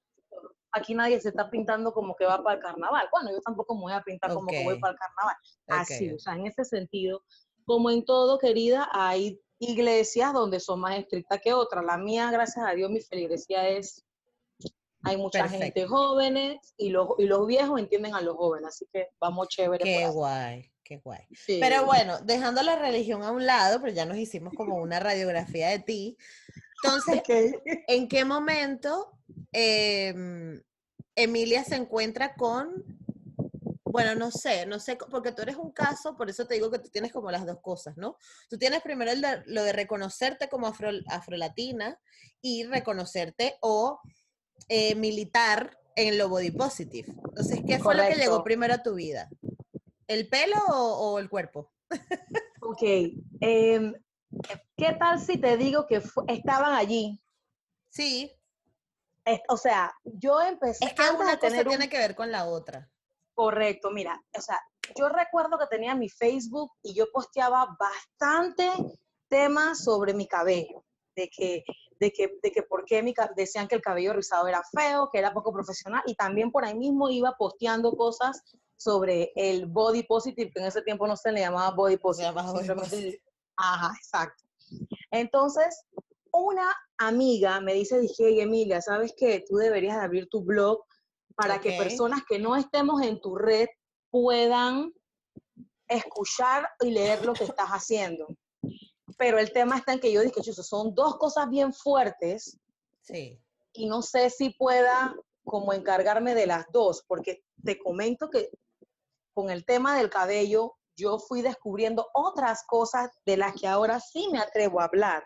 aquí 0.74 0.94
nadie 0.94 1.20
se 1.20 1.28
está 1.30 1.48
pintando 1.50 1.92
como 1.92 2.14
que 2.16 2.24
va 2.24 2.42
para 2.42 2.56
el 2.56 2.62
carnaval. 2.62 3.08
Bueno, 3.10 3.30
yo 3.30 3.40
tampoco 3.40 3.74
me 3.74 3.82
voy 3.82 3.92
a 3.92 4.02
pintar 4.02 4.34
como 4.34 4.46
que 4.46 4.64
voy 4.64 4.78
para 4.78 4.92
el 4.92 4.98
carnaval. 4.98 5.36
Así, 5.68 6.10
o 6.12 6.18
sea, 6.18 6.34
en 6.34 6.46
ese 6.46 6.64
sentido, 6.64 7.22
como 7.64 7.90
en 7.90 8.04
todo, 8.04 8.38
querida, 8.38 8.88
hay 8.92 9.40
iglesias 9.58 10.32
donde 10.32 10.60
son 10.60 10.80
más 10.80 10.98
estrictas 10.98 11.40
que 11.42 11.52
otras. 11.52 11.84
La 11.84 11.96
mía, 11.96 12.30
gracias 12.30 12.66
a 12.66 12.72
Dios, 12.72 12.90
mi 12.90 13.00
feligresía 13.00 13.68
es, 13.68 14.04
hay 15.02 15.16
mucha 15.16 15.48
gente 15.48 15.86
jóvenes 15.86 16.74
y 16.76 16.90
los, 16.90 17.08
y 17.18 17.26
los 17.26 17.46
viejos 17.46 17.78
entienden 17.78 18.14
a 18.14 18.20
los 18.20 18.36
jóvenes, 18.36 18.68
así 18.68 18.86
que 18.92 19.08
vamos 19.20 19.48
chévere. 19.48 19.84
Qué 19.84 20.08
guay. 20.08 20.70
Qué 20.82 20.98
guay. 20.98 21.22
Pero 21.46 21.86
bueno, 21.86 22.18
dejando 22.24 22.62
la 22.62 22.76
religión 22.76 23.22
a 23.22 23.30
un 23.30 23.46
lado, 23.46 23.80
pero 23.80 23.94
ya 23.94 24.04
nos 24.04 24.18
hicimos 24.18 24.52
como 24.54 24.76
una 24.76 25.00
radiografía 25.00 25.68
de 25.68 25.78
ti. 25.78 26.18
Entonces, 26.84 27.22
¿en 27.88 28.08
qué 28.08 28.24
momento 28.24 29.14
Em, 29.52 30.60
Emilia 31.14 31.62
se 31.64 31.76
encuentra 31.76 32.34
con, 32.34 32.84
bueno, 33.84 34.16
no 34.16 34.32
sé, 34.32 34.66
no 34.66 34.80
sé, 34.80 34.98
porque 35.10 35.30
tú 35.30 35.42
eres 35.42 35.56
un 35.56 35.70
caso, 35.70 36.16
por 36.16 36.28
eso 36.28 36.46
te 36.46 36.54
digo 36.54 36.70
que 36.70 36.80
tú 36.80 36.88
tienes 36.90 37.12
como 37.12 37.30
las 37.30 37.46
dos 37.46 37.60
cosas, 37.60 37.96
¿no? 37.96 38.18
Tú 38.50 38.58
tienes 38.58 38.82
primero 38.82 39.12
lo 39.46 39.62
de 39.62 39.72
reconocerte 39.72 40.48
como 40.48 40.66
afro, 40.66 40.90
afrolatina 41.08 42.00
y 42.40 42.64
reconocerte 42.64 43.56
o 43.60 44.00
eh, 44.68 44.96
militar 44.96 45.78
en 45.94 46.18
lo 46.18 46.28
body 46.28 46.50
positive. 46.50 47.12
Entonces, 47.28 47.60
¿qué 47.64 47.78
fue 47.78 47.94
lo 47.94 48.02
que 48.08 48.16
llegó 48.16 48.42
primero 48.42 48.74
a 48.74 48.82
tu 48.82 48.94
vida? 48.94 49.28
¿El 50.08 50.28
pelo 50.28 50.56
o, 50.66 51.20
el 51.20 51.30
cuerpo? 51.30 51.72
ok. 52.60 52.82
Em, 53.40 53.94
¿Qué 54.76 54.92
tal 54.98 55.20
si 55.20 55.38
te 55.38 55.56
digo 55.56 55.86
que 55.86 56.02
estaban 56.28 56.74
allí? 56.74 57.20
Sí 57.90 58.30
o 59.48 59.56
sea, 59.56 59.92
yo 60.04 60.40
empecé. 60.40 60.84
Es 60.84 60.94
que 60.94 61.02
una 61.10 61.38
cosa 61.38 61.64
tiene 61.64 61.88
que 61.88 61.98
ver 61.98 62.14
con 62.14 62.30
la 62.30 62.46
otra. 62.46 62.90
Correcto, 63.34 63.90
mira, 63.90 64.22
o 64.36 64.40
sea, 64.40 64.60
yo 64.96 65.08
recuerdo 65.08 65.58
que 65.58 65.66
tenía 65.66 65.94
mi 65.94 66.08
Facebook 66.08 66.70
y 66.82 66.94
yo 66.94 67.06
posteaba 67.12 67.76
bastante 67.78 68.70
temas 69.28 69.82
sobre 69.82 70.14
mi 70.14 70.28
cabello, 70.28 70.84
de 71.16 71.28
que, 71.36 71.64
de 71.98 72.12
que, 72.12 72.38
de 72.40 72.52
que 72.52 72.62
por 72.62 72.84
qué 72.84 73.02
mi, 73.02 73.12
decían 73.34 73.66
que 73.66 73.74
el 73.74 73.82
cabello 73.82 74.12
rizado 74.12 74.46
era 74.46 74.62
feo, 74.72 75.08
que 75.10 75.18
era 75.18 75.34
poco 75.34 75.52
profesional, 75.52 76.02
y 76.06 76.14
también 76.14 76.52
por 76.52 76.64
ahí 76.64 76.76
mismo 76.76 77.10
iba 77.10 77.34
posteando 77.36 77.96
cosas 77.96 78.40
sobre 78.76 79.32
el 79.34 79.66
body 79.66 80.04
positive, 80.04 80.52
que 80.52 80.60
en 80.60 80.66
ese 80.66 80.82
tiempo 80.82 81.08
no 81.08 81.16
se 81.16 81.32
le 81.32 81.40
llamaba 81.40 81.74
body 81.74 81.96
positive. 81.96 83.20
Ajá, 83.56 83.92
exacto. 83.96 84.44
Entonces, 85.10 85.84
una 86.32 86.74
amiga 86.98 87.60
me 87.60 87.74
dice, 87.74 88.00
dije, 88.00 88.42
Emilia, 88.42 88.80
¿sabes 88.80 89.14
qué? 89.16 89.44
Tú 89.48 89.56
deberías 89.56 89.96
abrir 89.98 90.28
tu 90.28 90.42
blog 90.42 90.84
para 91.36 91.60
que 91.60 91.76
personas 91.76 92.22
que 92.28 92.38
no 92.38 92.56
estemos 92.56 93.02
en 93.02 93.20
tu 93.20 93.36
red 93.36 93.68
puedan 94.10 94.92
escuchar 95.88 96.68
y 96.80 96.90
leer 96.90 97.24
lo 97.24 97.34
que 97.34 97.44
estás 97.44 97.68
haciendo. 97.68 98.28
Pero 99.18 99.38
el 99.38 99.52
tema 99.52 99.76
está 99.76 99.92
en 99.92 100.00
que 100.00 100.12
yo 100.12 100.22
dije, 100.22 100.42
son 100.42 100.94
dos 100.94 101.16
cosas 101.18 101.48
bien 101.48 101.72
fuertes. 101.72 102.58
Sí. 103.00 103.40
Y 103.72 103.86
no 103.86 104.02
sé 104.02 104.30
si 104.30 104.50
pueda 104.50 105.14
como 105.44 105.72
encargarme 105.72 106.34
de 106.34 106.46
las 106.46 106.66
dos, 106.72 107.04
porque 107.06 107.44
te 107.64 107.78
comento 107.78 108.30
que 108.30 108.50
con 109.34 109.50
el 109.50 109.64
tema 109.64 109.96
del 109.96 110.10
cabello, 110.10 110.76
yo 110.96 111.18
fui 111.18 111.42
descubriendo 111.42 112.08
otras 112.14 112.64
cosas 112.66 113.10
de 113.26 113.36
las 113.36 113.54
que 113.60 113.66
ahora 113.66 114.00
sí 114.00 114.28
me 114.30 114.38
atrevo 114.38 114.80
a 114.80 114.84
hablar. 114.84 115.24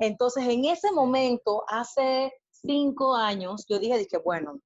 Entonces, 0.00 0.46
en 0.46 0.64
ese 0.64 0.92
momento, 0.92 1.64
hace 1.68 2.32
cinco 2.50 3.14
años, 3.14 3.64
yo 3.68 3.78
dije, 3.78 3.98
dije, 3.98 4.18
bueno, 4.18 4.60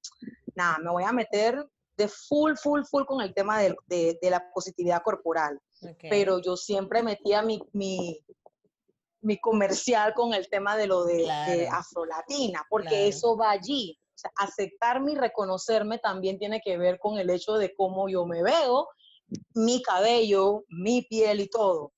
nada, 0.54 0.78
me 0.78 0.90
voy 0.90 1.04
a 1.04 1.12
meter 1.12 1.64
de 1.96 2.08
full, 2.08 2.54
full, 2.56 2.82
full 2.84 3.04
con 3.04 3.20
el 3.20 3.34
tema 3.34 3.60
de, 3.60 3.76
de, 3.86 4.30
la 4.30 4.50
positividad 4.52 5.02
corporal. 5.02 5.60
Pero 6.00 6.40
yo 6.40 6.56
siempre 6.56 7.02
metía 7.02 7.42
mi, 7.42 7.60
mi, 7.72 8.18
mi, 9.20 9.38
comercial 9.38 10.14
con 10.14 10.32
el 10.32 10.48
tema 10.48 10.76
de 10.76 10.86
lo 10.86 11.04
de, 11.04 11.68
afrolatina, 11.70 12.64
porque 12.70 13.08
eso 13.08 13.36
va 13.36 13.50
allí. 13.50 13.98
O 14.14 14.18
sea, 14.22 14.30
aceptarme 14.36 15.12
y 15.12 15.16
reconocerme 15.16 15.98
también 15.98 16.38
tiene 16.38 16.60
que 16.60 16.78
ver 16.78 16.98
con 16.98 17.18
el 17.18 17.30
hecho 17.30 17.54
de 17.54 17.74
cómo 17.74 18.08
yo 18.08 18.24
me 18.26 18.42
veo, 18.42 18.88
mi 19.54 19.82
cabello, 19.82 20.64
mi 20.68 21.02
piel 21.02 21.40
y 21.40 21.48
todo. 21.48 21.92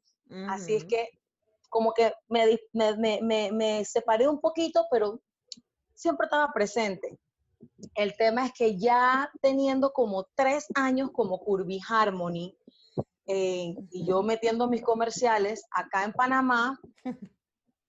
Así 0.49 0.75
es 0.75 0.85
que 0.85 1.09
como 1.69 1.93
que 1.93 2.13
me, 2.29 2.59
me, 2.73 3.21
me, 3.21 3.51
me, 3.53 3.85
separé 3.85 4.29
un 4.29 4.41
poquito, 4.41 4.87
pero 4.91 5.21
siempre 5.95 6.27
estaba 6.27 6.53
presente. 6.53 7.19
El 7.95 8.17
tema 8.17 8.47
es 8.47 8.53
que 8.53 8.79
ya 8.79 9.31
teniendo 9.41 9.93
como 9.93 10.27
tres 10.35 10.67
años 10.75 11.11
como 11.13 11.39
Curvy 11.39 11.81
Harmony, 11.89 12.57
eh, 13.27 13.75
y 13.91 14.07
yo 14.07 14.23
metiendo 14.23 14.69
mis 14.69 14.83
comerciales 14.83 15.65
acá 15.71 16.05
en 16.05 16.13
Panamá, 16.13 16.79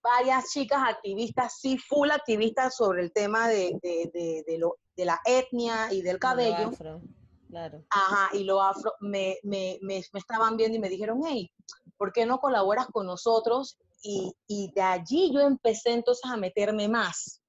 varias 0.01 0.51
chicas 0.51 0.79
activistas, 0.87 1.59
sí, 1.59 1.77
full 1.77 2.11
activistas 2.11 2.75
sobre 2.75 3.01
el 3.01 3.11
tema 3.11 3.47
de, 3.47 3.79
de, 3.81 4.43
de, 4.45 4.57
lo, 4.57 4.77
de 4.95 5.05
la 5.05 5.19
etnia 5.25 5.91
y 5.91 6.01
del 6.01 6.19
cabello. 6.19 6.71
Claro. 7.49 7.83
Ajá, 7.89 8.35
y 8.35 8.43
lo 8.43 8.61
afro, 8.61 8.93
me, 8.99 9.37
me, 9.43 9.79
me, 9.81 10.03
me, 10.11 10.19
estaban 10.19 10.57
viendo 10.57 10.77
y 10.77 10.81
me 10.81 10.89
dijeron, 10.89 11.21
hey, 11.25 11.51
¿por 11.97 12.11
qué 12.11 12.25
no 12.25 12.39
colaboras 12.39 12.87
con 12.87 13.05
nosotros? 13.05 13.77
Y, 14.01 14.33
y 14.47 14.71
de 14.73 14.81
allí 14.81 15.31
yo 15.33 15.41
empecé 15.41 15.93
entonces 15.93 16.29
a 16.29 16.37
meterme 16.37 16.87
más 16.87 17.41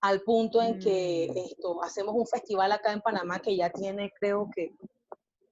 al 0.00 0.20
punto 0.22 0.62
en 0.62 0.78
que 0.78 1.28
mm. 1.32 1.38
esto, 1.38 1.82
hacemos 1.82 2.14
un 2.14 2.26
festival 2.26 2.72
acá 2.72 2.92
en 2.92 3.00
Panamá 3.00 3.40
que 3.40 3.56
ya 3.56 3.70
tiene, 3.70 4.12
creo 4.18 4.48
que, 4.54 4.74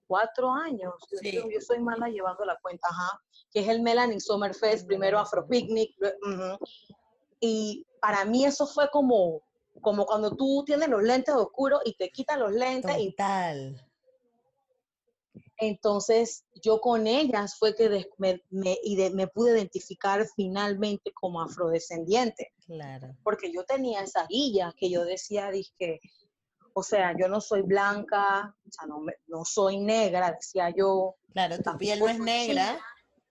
cuatro 0.07 0.52
años. 0.52 0.94
Yo, 1.22 1.42
soy 1.61 1.81
mala 1.81 2.09
llevando 2.09 2.44
la 2.44 2.57
cuenta, 2.62 2.88
ajá, 2.88 3.20
que 3.50 3.61
es 3.61 3.68
el 3.68 3.83
Melanin 3.83 4.20
Summer 4.20 4.55
Fest, 4.55 4.87
primero 4.87 5.18
Afro 5.18 5.46
Picnic. 5.46 5.94
Y 7.40 7.85
para 8.00 8.24
mí 8.24 8.44
eso 8.44 8.66
fue 8.66 8.88
como, 8.90 9.42
como 9.81 10.07
cuando 10.07 10.35
tú 10.37 10.65
tienes 10.65 10.89
los 10.89 11.03
lentes 11.03 11.35
oscuros 11.35 11.81
y 11.85 11.95
te 11.95 12.11
quitas 12.11 12.39
los 12.39 12.53
lentes. 12.53 12.99
Y 12.99 13.12
tal. 13.12 13.81
Entonces, 15.59 16.45
yo 16.62 16.81
con 16.81 17.07
ellas 17.07 17.57
fue 17.59 17.75
que 17.75 18.07
me, 18.19 18.43
me, 18.51 19.27
pude 19.29 19.53
identificar 19.53 20.27
finalmente 20.37 21.12
como 21.12 21.41
afrodescendiente. 21.41 22.53
Claro. 22.67 23.17
Porque 23.23 23.51
yo 23.53 23.65
tenía 23.65 24.03
esa 24.03 24.27
guía 24.27 24.75
que 24.77 24.91
yo 24.91 25.05
decía, 25.05 25.51
dije, 25.51 26.01
o 26.75 26.83
sea, 26.83 27.17
yo 27.19 27.29
no 27.29 27.41
soy 27.41 27.62
blanca, 27.62 28.55
o 28.67 28.71
sea, 28.71 28.87
no, 28.87 29.03
no 29.29 29.45
soy 29.47 29.79
negra, 29.79 30.33
decía 30.33 30.71
yo. 30.77 31.17
Claro, 31.33 31.57
tu 31.59 31.79
piel 31.79 32.01
no 32.01 32.09
es 32.09 32.19
negra. 32.19 32.79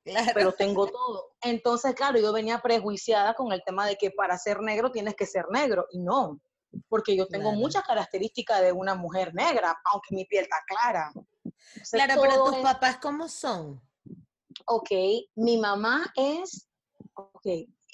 Claro. 0.05 0.31
Pero 0.33 0.51
tengo 0.53 0.87
todo. 0.87 1.33
Entonces, 1.41 1.93
claro, 1.95 2.19
yo 2.19 2.31
venía 2.31 2.59
prejuiciada 2.59 3.33
con 3.33 3.51
el 3.51 3.63
tema 3.65 3.85
de 3.87 3.97
que 3.97 4.11
para 4.11 4.37
ser 4.37 4.61
negro 4.61 4.91
tienes 4.91 5.15
que 5.15 5.25
ser 5.25 5.45
negro. 5.49 5.87
Y 5.91 5.99
no, 5.99 6.39
porque 6.87 7.15
yo 7.15 7.27
tengo 7.27 7.51
muchas 7.51 7.83
características 7.83 8.61
de 8.61 8.71
una 8.71 8.95
mujer 8.95 9.33
negra, 9.33 9.75
aunque 9.91 10.15
mi 10.15 10.25
piel 10.25 10.43
está 10.43 10.57
clara. 10.67 11.11
claro, 11.91 12.21
pero 12.21 12.43
tus 12.45 12.57
papás, 12.57 12.97
¿cómo 13.01 13.27
son? 13.27 13.81
Ok, 14.67 14.89
mi 15.35 15.57
mamá 15.57 16.11
es, 16.15 16.67
ok, 17.13 17.45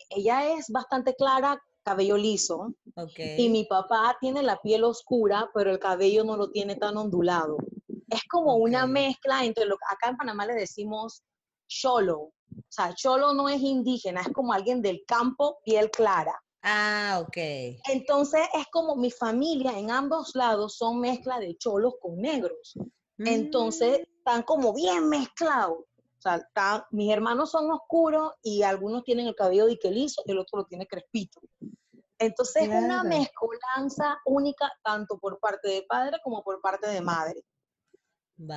ella 0.10 0.54
es 0.54 0.70
bastante 0.70 1.16
clara, 1.16 1.62
cabello 1.84 2.18
liso. 2.18 2.74
Okay. 2.96 3.40
Y 3.40 3.50
mi 3.50 3.66
papá 3.66 4.18
tiene 4.20 4.44
la 4.44 4.62
piel 4.62 4.84
oscura, 4.84 5.50
pero 5.54 5.72
el 5.72 5.80
cabello 5.80 6.24
no 6.24 6.38
lo 6.38 6.52
tiene 6.52 6.76
tan 6.76 6.98
ondulado. 6.98 7.58
Es 8.10 8.22
como 8.30 8.56
una 8.58 8.86
mezcla 8.86 9.44
entre 9.44 9.66
lo 9.66 9.78
que 9.78 9.86
acá 9.90 10.10
en 10.10 10.18
Panamá 10.18 10.46
le 10.46 10.54
decimos 10.54 11.24
cholo. 11.72 12.20
O 12.20 12.34
sea, 12.70 12.94
cholo 12.94 13.34
no 13.34 13.48
es 13.48 13.62
indígena, 13.62 14.22
es 14.22 14.30
como 14.34 14.54
alguien 14.54 14.82
del 14.82 15.04
campo, 15.08 15.60
piel 15.64 15.90
clara. 15.90 16.38
Ah, 16.64 17.24
ok. 17.26 17.38
Entonces 17.90 18.42
es 18.54 18.68
como 18.72 18.96
mi 18.96 19.10
familia 19.10 19.78
en 19.80 19.90
ambos 19.90 20.36
lados 20.36 20.78
son 20.78 21.00
mezcla 21.00 21.40
de 21.40 21.58
cholos 21.58 21.94
con 22.00 22.18
negros. 22.18 22.76
Entonces 23.18 24.00
mm. 24.00 24.18
están 24.18 24.44
como 24.44 24.74
bien 24.74 25.08
mezclados. 25.10 25.80
O 25.80 26.22
sea, 26.22 26.88
mis 26.92 27.12
hermanos 27.12 27.50
son 27.50 27.72
oscuros 27.72 28.34
y 28.44 28.62
algunos 28.62 29.04
tienen 29.04 29.26
el 29.26 29.36
cabello 29.36 29.66
de 29.66 29.92
liso 29.92 30.22
y 30.26 30.32
el 30.32 30.38
otro 30.38 30.60
lo 30.60 30.66
tiene 30.66 30.86
crespito. 30.86 31.42
Entonces 32.20 32.64
es 32.64 32.70
una 32.70 33.04
mezcolanza 33.04 34.20
única 34.26 34.72
tanto 34.84 35.18
por 35.18 35.40
parte 35.40 35.70
de 35.70 35.84
padre 35.90 36.18
como 36.24 36.44
por 36.44 36.62
parte 36.62 36.88
de 36.88 37.02
madre. 37.02 37.44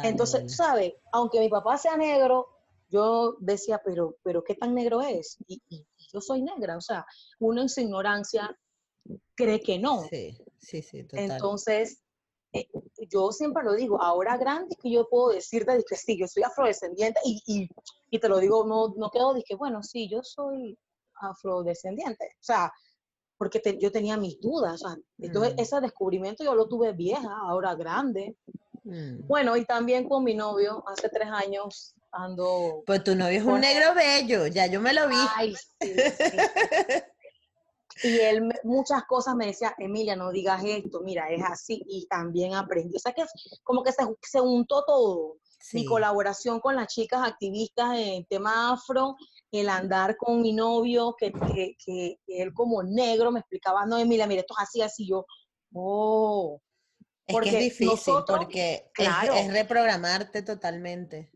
Entonces, 0.02 0.54
¿sabes? 0.54 0.92
Aunque 1.12 1.40
mi 1.40 1.48
papá 1.48 1.78
sea 1.78 1.96
negro, 1.96 2.53
yo 2.94 3.36
decía, 3.40 3.80
pero, 3.84 4.16
pero 4.22 4.44
¿qué 4.44 4.54
tan 4.54 4.74
negro 4.74 5.02
es? 5.02 5.36
Y, 5.48 5.60
y 5.68 5.84
yo 6.12 6.20
soy 6.20 6.42
negra, 6.42 6.76
o 6.76 6.80
sea, 6.80 7.04
uno 7.40 7.62
en 7.62 7.68
su 7.68 7.80
ignorancia 7.80 8.56
cree 9.34 9.60
que 9.60 9.78
no. 9.78 10.02
Sí, 10.08 10.36
sí, 10.58 10.82
sí, 10.82 11.04
total. 11.04 11.30
Entonces, 11.30 12.02
eh, 12.52 12.68
yo 13.10 13.32
siempre 13.32 13.64
lo 13.64 13.74
digo, 13.74 14.00
ahora 14.00 14.36
grande 14.36 14.76
que 14.80 14.90
yo 14.90 15.08
puedo 15.08 15.30
decirte 15.30 15.82
que 15.88 15.96
sí, 15.96 16.18
yo 16.18 16.28
soy 16.28 16.44
afrodescendiente 16.44 17.20
y, 17.24 17.42
y, 17.46 17.68
y 18.10 18.18
te 18.20 18.28
lo 18.28 18.38
digo, 18.38 18.64
no, 18.64 18.94
no 18.96 19.10
quedo 19.10 19.34
de 19.34 19.42
que, 19.42 19.56
bueno, 19.56 19.82
sí, 19.82 20.08
yo 20.08 20.22
soy 20.22 20.78
afrodescendiente. 21.20 22.24
O 22.24 22.44
sea, 22.44 22.72
porque 23.36 23.60
yo 23.80 23.90
tenía 23.90 24.16
mis 24.16 24.40
dudas. 24.40 24.74
O 24.74 24.88
sea, 24.88 24.96
entonces, 25.18 25.54
mm. 25.54 25.60
ese 25.60 25.80
descubrimiento 25.80 26.44
yo 26.44 26.54
lo 26.54 26.68
tuve 26.68 26.92
vieja, 26.92 27.36
ahora 27.48 27.74
grande. 27.74 28.36
Mm. 28.84 29.26
Bueno, 29.26 29.56
y 29.56 29.64
también 29.64 30.08
con 30.08 30.22
mi 30.22 30.34
novio, 30.34 30.84
hace 30.86 31.08
tres 31.08 31.28
años 31.30 31.94
ando... 32.14 32.82
Pues 32.86 33.04
tu 33.04 33.14
novio 33.14 33.38
es 33.38 33.44
un 33.44 33.60
negro 33.60 33.94
bello, 33.94 34.46
ya 34.46 34.66
yo 34.66 34.80
me 34.80 34.92
lo 34.92 35.08
vi. 35.08 35.16
Ay, 35.36 35.54
sí, 35.54 35.94
sí. 35.94 36.36
Y 38.02 38.18
él 38.18 38.48
muchas 38.64 39.04
cosas 39.04 39.34
me 39.36 39.46
decía, 39.46 39.74
Emilia, 39.78 40.16
no 40.16 40.32
digas 40.32 40.62
esto, 40.64 41.00
mira, 41.00 41.28
es 41.30 41.42
así. 41.44 41.82
Y 41.86 42.06
también 42.06 42.54
aprendí. 42.54 42.96
O 42.96 42.98
sea 42.98 43.12
que 43.12 43.24
como 43.62 43.82
que 43.82 43.92
se, 43.92 44.02
se 44.22 44.40
untó 44.40 44.84
todo. 44.84 45.36
Mi 45.72 45.86
colaboración 45.86 46.60
con 46.60 46.76
las 46.76 46.88
chicas 46.88 47.26
activistas 47.26 47.96
en 47.96 48.26
tema 48.26 48.70
afro, 48.72 49.16
el 49.50 49.70
andar 49.70 50.14
con 50.18 50.42
mi 50.42 50.52
novio, 50.52 51.16
que, 51.18 51.32
que, 51.32 51.74
que, 51.82 52.18
él 52.26 52.52
como 52.52 52.82
negro 52.82 53.32
me 53.32 53.40
explicaba, 53.40 53.86
no, 53.86 53.96
Emilia, 53.96 54.26
mira, 54.26 54.42
esto 54.42 54.54
es 54.58 54.62
así, 54.62 54.82
así. 54.82 55.08
Yo, 55.08 55.24
oh. 55.72 56.60
Es 57.26 57.40
que 57.40 57.48
es 57.48 57.58
difícil 57.58 58.14
porque 58.26 58.90
es, 58.98 59.52
reprogramarte 59.52 60.42
totalmente. 60.42 61.30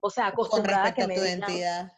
O 0.00 0.10
sea, 0.10 0.28
acostumbrada 0.28 0.94
con 0.94 1.08
respecto 1.08 1.12
a, 1.12 1.14
tu 1.14 1.28
identidad 1.28 1.92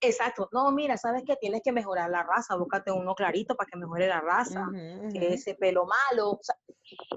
Exacto. 0.00 0.48
No, 0.52 0.70
mira, 0.70 0.96
sabes 0.96 1.24
que 1.26 1.36
tienes 1.36 1.62
que 1.62 1.72
mejorar 1.72 2.10
la 2.10 2.22
raza, 2.22 2.56
búscate 2.56 2.92
uno 2.92 3.14
clarito 3.14 3.56
para 3.56 3.68
que 3.68 3.78
mejore 3.78 4.06
la 4.06 4.20
raza, 4.20 4.66
que 5.12 5.34
ese 5.34 5.54
pelo 5.54 5.86
malo. 5.86 6.40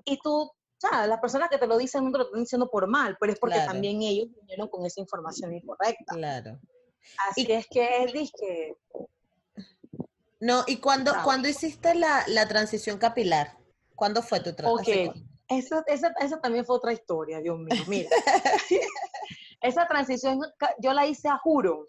y 0.06 0.18
tú, 0.20 0.34
o 0.34 0.56
sea, 0.78 1.06
las 1.06 1.20
personas 1.20 1.50
que 1.50 1.58
te 1.58 1.68
lo 1.68 1.78
dicen 1.78 2.06
no 2.06 2.12
te 2.12 2.18
lo 2.18 2.24
están 2.26 2.40
diciendo 2.40 2.70
por 2.70 2.88
mal, 2.88 3.18
pero 3.20 3.34
es 3.34 3.40
porque 3.40 3.60
también 3.60 4.02
ellos 4.02 4.30
vinieron 4.40 4.68
con 4.68 4.86
esa 4.86 5.00
información 5.00 5.54
incorrecta. 5.54 6.16
Claro. 6.16 6.60
Así 7.30 7.46
es 7.50 7.68
que 7.68 8.04
es 8.04 8.32
que... 8.32 8.76
No, 10.40 10.64
y 10.66 10.78
cuando, 10.78 11.14
cuando 11.24 11.48
hiciste 11.48 11.94
la, 11.94 12.24
la, 12.28 12.48
transición 12.48 12.98
capilar, 12.98 13.58
¿cuándo 13.94 14.24
fue 14.24 14.40
tu 14.40 14.56
transición? 14.56 15.10
Ok, 15.10 15.16
esa, 15.50 15.84
esa, 15.86 16.14
esa 16.20 16.42
también 16.42 16.66
fue 16.66 16.78
otra 16.78 16.94
historia, 16.94 17.40
Dios 17.42 17.60
mío, 17.60 17.84
mira. 17.88 18.10
esa 19.62 19.88
transición 19.88 20.42
yo 20.80 20.94
la 20.94 21.06
hice 21.06 21.30
a 21.30 21.38
juro. 21.38 21.86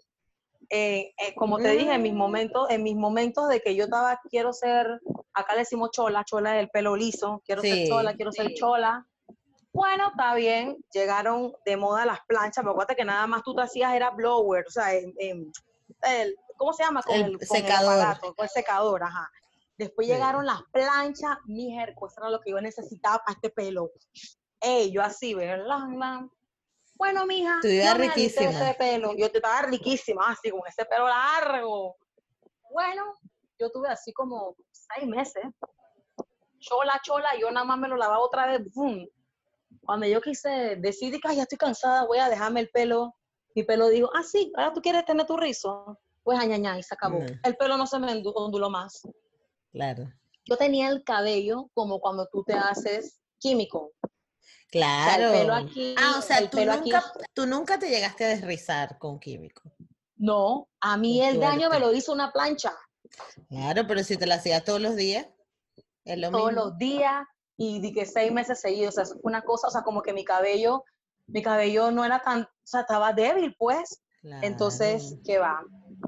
Eh, 0.69 1.13
eh, 1.17 1.35
como 1.35 1.57
te 1.57 1.71
dije, 1.71 1.93
en 1.93 2.01
mis 2.01 2.13
mm. 2.13 2.17
momentos, 2.17 2.69
en 2.69 2.83
mis 2.83 2.95
momentos 2.95 3.49
de 3.49 3.61
que 3.61 3.75
yo 3.75 3.85
estaba, 3.85 4.19
quiero 4.29 4.53
ser, 4.53 5.01
acá 5.33 5.53
le 5.53 5.59
decimos 5.59 5.91
chola, 5.91 6.23
chola 6.23 6.53
del 6.53 6.69
pelo 6.69 6.95
liso, 6.95 7.41
quiero 7.45 7.61
ser 7.61 7.87
chola, 7.87 8.15
quiero 8.15 8.31
ser 8.31 8.53
chola. 8.53 9.05
Bueno, 9.73 10.09
está 10.09 10.35
bien, 10.35 10.77
llegaron 10.93 11.53
de 11.65 11.77
moda 11.77 12.05
las 12.05 12.19
planchas, 12.27 12.63
me 12.63 12.71
acuerdo 12.71 12.95
que 12.95 13.05
nada 13.05 13.25
más 13.27 13.43
tú 13.43 13.55
te 13.55 13.63
hacías 13.63 13.93
era 13.93 14.11
blower, 14.11 14.65
o 14.67 14.71
sea, 14.71 14.93
el, 14.93 15.51
¿cómo 16.57 16.73
se 16.73 16.83
llama? 16.83 17.01
Con 17.01 17.15
el, 17.15 17.39
secador. 17.39 18.19
con 18.19 18.33
el 18.37 18.49
secador, 18.49 19.03
ajá. 19.03 19.29
Después 19.77 20.07
llegaron 20.07 20.45
las 20.45 20.61
planchas, 20.71 21.37
mi 21.45 21.75
pues 21.99 22.13
era 22.17 22.29
lo 22.29 22.39
que 22.39 22.51
yo 22.51 22.61
necesitaba 22.61 23.17
para 23.17 23.33
este 23.33 23.49
pelo. 23.49 23.91
Ey, 24.61 24.91
yo 24.91 25.01
así, 25.01 25.33
¿verdad? 25.33 25.79
Bueno, 27.03 27.25
mija, 27.25 27.59
Tú 27.61 27.67
ibas 27.67 27.93
yo 27.93 27.99
me 27.99 28.07
alisé 28.07 28.39
riquísima. 28.39 28.69
ese 28.69 28.77
pelo. 28.77 29.13
Yo 29.17 29.29
te 29.29 29.39
estaba 29.39 29.61
riquísima, 29.63 30.29
así, 30.29 30.49
con 30.51 30.61
ese 30.65 30.85
pelo 30.85 31.05
largo. 31.05 31.97
Bueno, 32.71 33.03
yo 33.59 33.69
tuve 33.71 33.89
así 33.89 34.13
como 34.13 34.55
seis 34.71 35.05
meses. 35.05 35.43
Chola, 36.59 37.01
chola, 37.03 37.27
yo 37.37 37.51
nada 37.51 37.65
más 37.65 37.77
me 37.77 37.89
lo 37.89 37.97
lavaba 37.97 38.19
otra 38.23 38.45
vez. 38.47 38.61
¡bum! 38.73 39.05
Cuando 39.81 40.07
yo 40.07 40.21
quise 40.21 40.77
decidir 40.77 41.19
que 41.19 41.27
"Ay, 41.27 41.35
ya 41.35 41.41
estoy 41.43 41.57
cansada, 41.57 42.05
voy 42.05 42.19
a 42.19 42.29
dejarme 42.29 42.61
el 42.61 42.69
pelo, 42.69 43.13
mi 43.53 43.63
pelo 43.63 43.89
dijo, 43.89 44.09
ah, 44.15 44.23
sí, 44.23 44.53
ahora 44.55 44.71
tú 44.71 44.81
quieres 44.81 45.03
tener 45.03 45.25
tu 45.27 45.35
rizo. 45.35 45.99
Pues 46.23 46.39
añañá, 46.39 46.79
y 46.79 46.83
se 46.83 46.93
acabó. 46.93 47.19
El 47.43 47.57
pelo 47.57 47.75
no 47.75 47.85
se 47.85 47.99
me 47.99 48.07
ondu- 48.13 48.31
onduló 48.33 48.69
más. 48.69 49.01
Claro. 49.73 50.05
Yo 50.45 50.55
tenía 50.55 50.87
el 50.87 51.03
cabello 51.03 51.69
como 51.73 51.99
cuando 51.99 52.29
tú 52.31 52.45
te 52.45 52.53
haces 52.53 53.19
químico. 53.39 53.91
Claro. 54.71 55.31
el 55.33 55.39
pelo 55.41 55.53
aquí, 55.53 55.95
ah, 55.99 56.15
o 56.17 56.21
sea, 56.21 56.37
el 56.39 56.49
tú 56.49 56.57
pelo 56.57 56.73
aquí. 56.73 56.91
nunca, 56.91 57.13
tú 57.33 57.45
nunca 57.45 57.77
te 57.79 57.89
llegaste 57.89 58.25
a 58.25 58.29
desrizar 58.29 58.97
con 58.97 59.19
químico. 59.19 59.61
No, 60.17 60.69
a 60.79 60.97
mí 60.97 61.19
Qué 61.19 61.29
el 61.29 61.39
daño 61.39 61.69
me 61.69 61.79
lo 61.79 61.93
hizo 61.93 62.11
una 62.13 62.31
plancha. 62.31 62.73
Claro, 63.49 63.85
pero 63.87 64.03
si 64.03 64.17
te 64.17 64.25
lo 64.25 64.33
hacías 64.33 64.63
todos 64.63 64.81
los 64.81 64.95
días, 64.95 65.27
es 66.05 66.17
lo 66.17 66.31
todos 66.31 66.47
mismo. 66.51 66.65
los 66.65 66.77
días 66.77 67.25
y 67.57 67.79
di 67.79 67.93
que 67.93 68.05
seis 68.05 68.31
meses 68.31 68.59
seguidos. 68.61 68.97
O 68.97 69.05
sea, 69.05 69.13
fue 69.13 69.21
una 69.23 69.43
cosa, 69.43 69.67
o 69.67 69.71
sea, 69.71 69.83
como 69.83 70.01
que 70.01 70.13
mi 70.13 70.23
cabello, 70.25 70.83
mi 71.27 71.41
cabello 71.43 71.91
no 71.91 72.03
era 72.03 72.21
tan, 72.21 72.41
o 72.43 72.47
sea, 72.63 72.81
estaba 72.81 73.13
débil, 73.13 73.55
pues. 73.59 74.01
Entonces. 74.41 75.17
¿qué 75.25 75.37
va? 75.37 75.61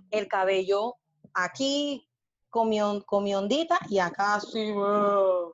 El 0.10 0.28
cabello 0.28 0.96
aquí 1.34 2.08
con 2.50 2.70
mi, 2.70 2.82
on- 2.82 3.02
con 3.02 3.24
mi 3.26 3.36
ondita 3.36 3.78
y 3.90 4.00
acá 4.00 4.36
así. 4.36 4.74
¡ah! 4.78 5.50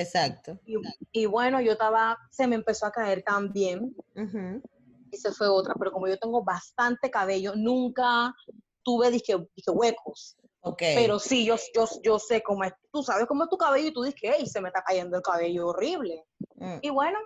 Exacto. 0.00 0.58
Y, 0.64 0.76
y 1.12 1.26
bueno, 1.26 1.60
yo 1.60 1.72
estaba, 1.72 2.18
se 2.30 2.46
me 2.46 2.56
empezó 2.56 2.86
a 2.86 2.92
caer 2.92 3.22
también. 3.22 3.94
Y 5.12 5.16
se 5.16 5.32
fue 5.32 5.48
otra, 5.48 5.74
pero 5.78 5.90
como 5.92 6.06
yo 6.08 6.18
tengo 6.18 6.42
bastante 6.44 7.10
cabello, 7.10 7.54
nunca 7.56 8.34
tuve 8.82 9.10
disque 9.10 9.36
huecos. 9.66 10.36
Ok. 10.62 10.82
Pero 10.94 11.18
sí, 11.18 11.44
yo, 11.44 11.56
yo, 11.74 11.86
yo 12.02 12.18
sé 12.18 12.42
cómo 12.42 12.64
es, 12.64 12.72
tú 12.92 13.02
sabes 13.02 13.26
cómo 13.26 13.44
es 13.44 13.50
tu 13.50 13.56
cabello 13.56 13.88
y 13.88 13.92
tú 13.92 14.02
dices 14.02 14.20
que, 14.20 14.32
hey, 14.36 14.46
se 14.46 14.60
me 14.60 14.68
está 14.68 14.82
cayendo 14.82 15.16
el 15.16 15.22
cabello 15.22 15.68
horrible. 15.68 16.24
Mm, 16.56 16.78
Y 16.82 16.90
bueno, 16.90 17.18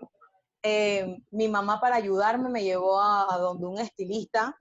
eh, 0.63 1.19
mi 1.31 1.49
mamá 1.49 1.81
para 1.81 1.97
ayudarme 1.97 2.49
me 2.49 2.63
llevó 2.63 3.01
a, 3.01 3.35
a 3.35 3.39
donde 3.39 3.67
un 3.67 3.79
estilista 3.79 4.57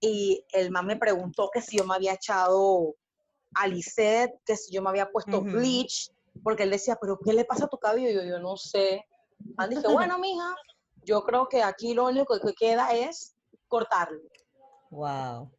y 0.00 0.44
el 0.52 0.70
man 0.70 0.86
me 0.86 0.96
preguntó 0.96 1.50
que 1.52 1.60
si 1.60 1.76
yo 1.76 1.84
me 1.84 1.94
había 1.94 2.14
echado 2.14 2.94
Alicet, 3.54 4.32
que 4.44 4.56
si 4.56 4.72
yo 4.72 4.82
me 4.82 4.88
había 4.90 5.10
puesto 5.10 5.42
bleach, 5.42 6.10
porque 6.42 6.64
él 6.64 6.70
decía, 6.70 6.96
pero 7.00 7.18
¿qué 7.24 7.32
le 7.32 7.44
pasa 7.44 7.64
a 7.64 7.68
tu 7.68 7.78
cabello? 7.78 8.08
Y 8.10 8.14
yo, 8.14 8.22
yo 8.22 8.38
no 8.38 8.56
sé. 8.56 9.04
Man 9.56 9.70
dije, 9.70 9.82
bueno, 10.14 10.18
mija, 10.18 10.54
yo 11.04 11.22
creo 11.24 11.48
que 11.48 11.62
aquí 11.62 11.94
lo 11.94 12.06
único 12.06 12.38
que 12.40 12.52
queda 12.54 12.92
es 12.92 13.34
cortarlo. 13.68 14.20
Wow. 14.90 15.50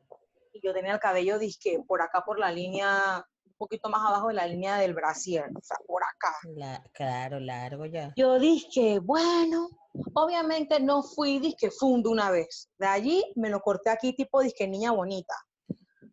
Y 0.54 0.62
yo 0.66 0.74
tenía 0.74 0.94
el 0.94 1.00
cabello, 1.00 1.40
disque, 1.40 1.80
por 1.88 2.02
acá 2.02 2.22
por 2.26 2.38
la 2.40 2.52
línea, 2.52 3.26
un 3.46 3.54
poquito 3.58 3.90
más 3.90 4.02
abajo 4.08 4.28
de 4.28 4.36
la 4.36 4.46
línea 4.46 4.78
del 4.78 4.94
brasier, 4.94 5.46
o 5.56 5.62
sea, 5.62 5.78
por 5.88 6.04
acá. 6.04 6.36
La- 6.56 6.84
claro, 6.94 7.40
largo 7.40 7.86
ya. 7.88 8.14
Yo 8.16 8.38
dije, 8.38 9.00
bueno, 9.00 9.70
obviamente 10.14 10.80
no 10.80 11.02
fui 11.02 11.40
disque 11.40 11.72
fundo 11.72 12.12
una 12.12 12.30
vez. 12.30 12.70
De 12.78 12.86
allí 12.86 13.24
me 13.36 13.50
lo 13.50 13.62
corté 13.62 13.90
aquí 13.90 14.14
tipo 14.16 14.42
disque 14.42 14.68
niña 14.68 14.92
bonita. 14.92 15.34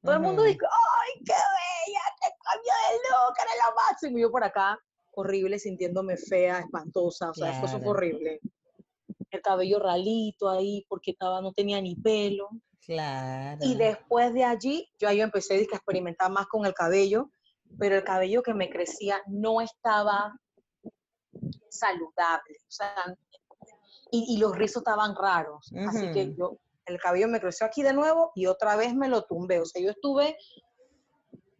Todo 0.02 0.14
el 0.14 0.20
mundo 0.20 0.42
dice, 0.44 0.58
¡ay, 0.62 1.22
qué 1.26 1.32
cambio 2.52 2.72
de 2.72 2.96
look! 3.08 3.34
¡Era 3.38 3.66
lo 3.68 3.74
máximo! 3.76 4.18
Y 4.18 4.20
yo 4.22 4.30
por 4.30 4.44
acá, 4.44 4.78
horrible, 5.12 5.58
sintiéndome 5.58 6.16
fea, 6.16 6.60
espantosa. 6.60 7.30
O 7.30 7.34
sea, 7.34 7.50
eso 7.50 7.60
fue 7.60 7.78
Claro. 7.78 7.90
horrible. 7.90 8.40
El 9.30 9.42
cabello 9.42 9.78
ralito 9.78 10.48
ahí, 10.48 10.84
porque 10.88 11.12
estaba, 11.12 11.40
no 11.40 11.52
tenía 11.52 11.80
ni 11.80 11.94
pelo. 11.96 12.48
Claro. 12.84 13.58
Y 13.62 13.76
después 13.76 14.32
de 14.34 14.44
allí, 14.44 14.88
yo, 14.98 15.10
yo 15.12 15.22
empecé 15.24 15.54
a 15.54 15.58
experimentar 15.58 16.30
más 16.30 16.46
con 16.48 16.66
el 16.66 16.74
cabello, 16.74 17.30
pero 17.78 17.94
el 17.96 18.02
cabello 18.04 18.42
que 18.42 18.54
me 18.54 18.68
crecía 18.68 19.22
no 19.28 19.60
estaba 19.60 20.34
saludable. 21.68 22.56
O 22.66 22.70
sea, 22.70 23.16
y, 24.10 24.34
y 24.34 24.38
los 24.38 24.56
rizos 24.56 24.80
estaban 24.80 25.14
raros. 25.14 25.72
Así 25.88 26.10
que 26.10 26.34
yo, 26.34 26.56
el 26.86 26.98
cabello 26.98 27.28
me 27.28 27.40
creció 27.40 27.66
aquí 27.66 27.82
de 27.82 27.92
nuevo 27.92 28.32
y 28.34 28.46
otra 28.46 28.74
vez 28.74 28.94
me 28.94 29.08
lo 29.08 29.22
tumbé. 29.22 29.60
O 29.60 29.64
sea, 29.66 29.80
yo 29.80 29.90
estuve 29.90 30.36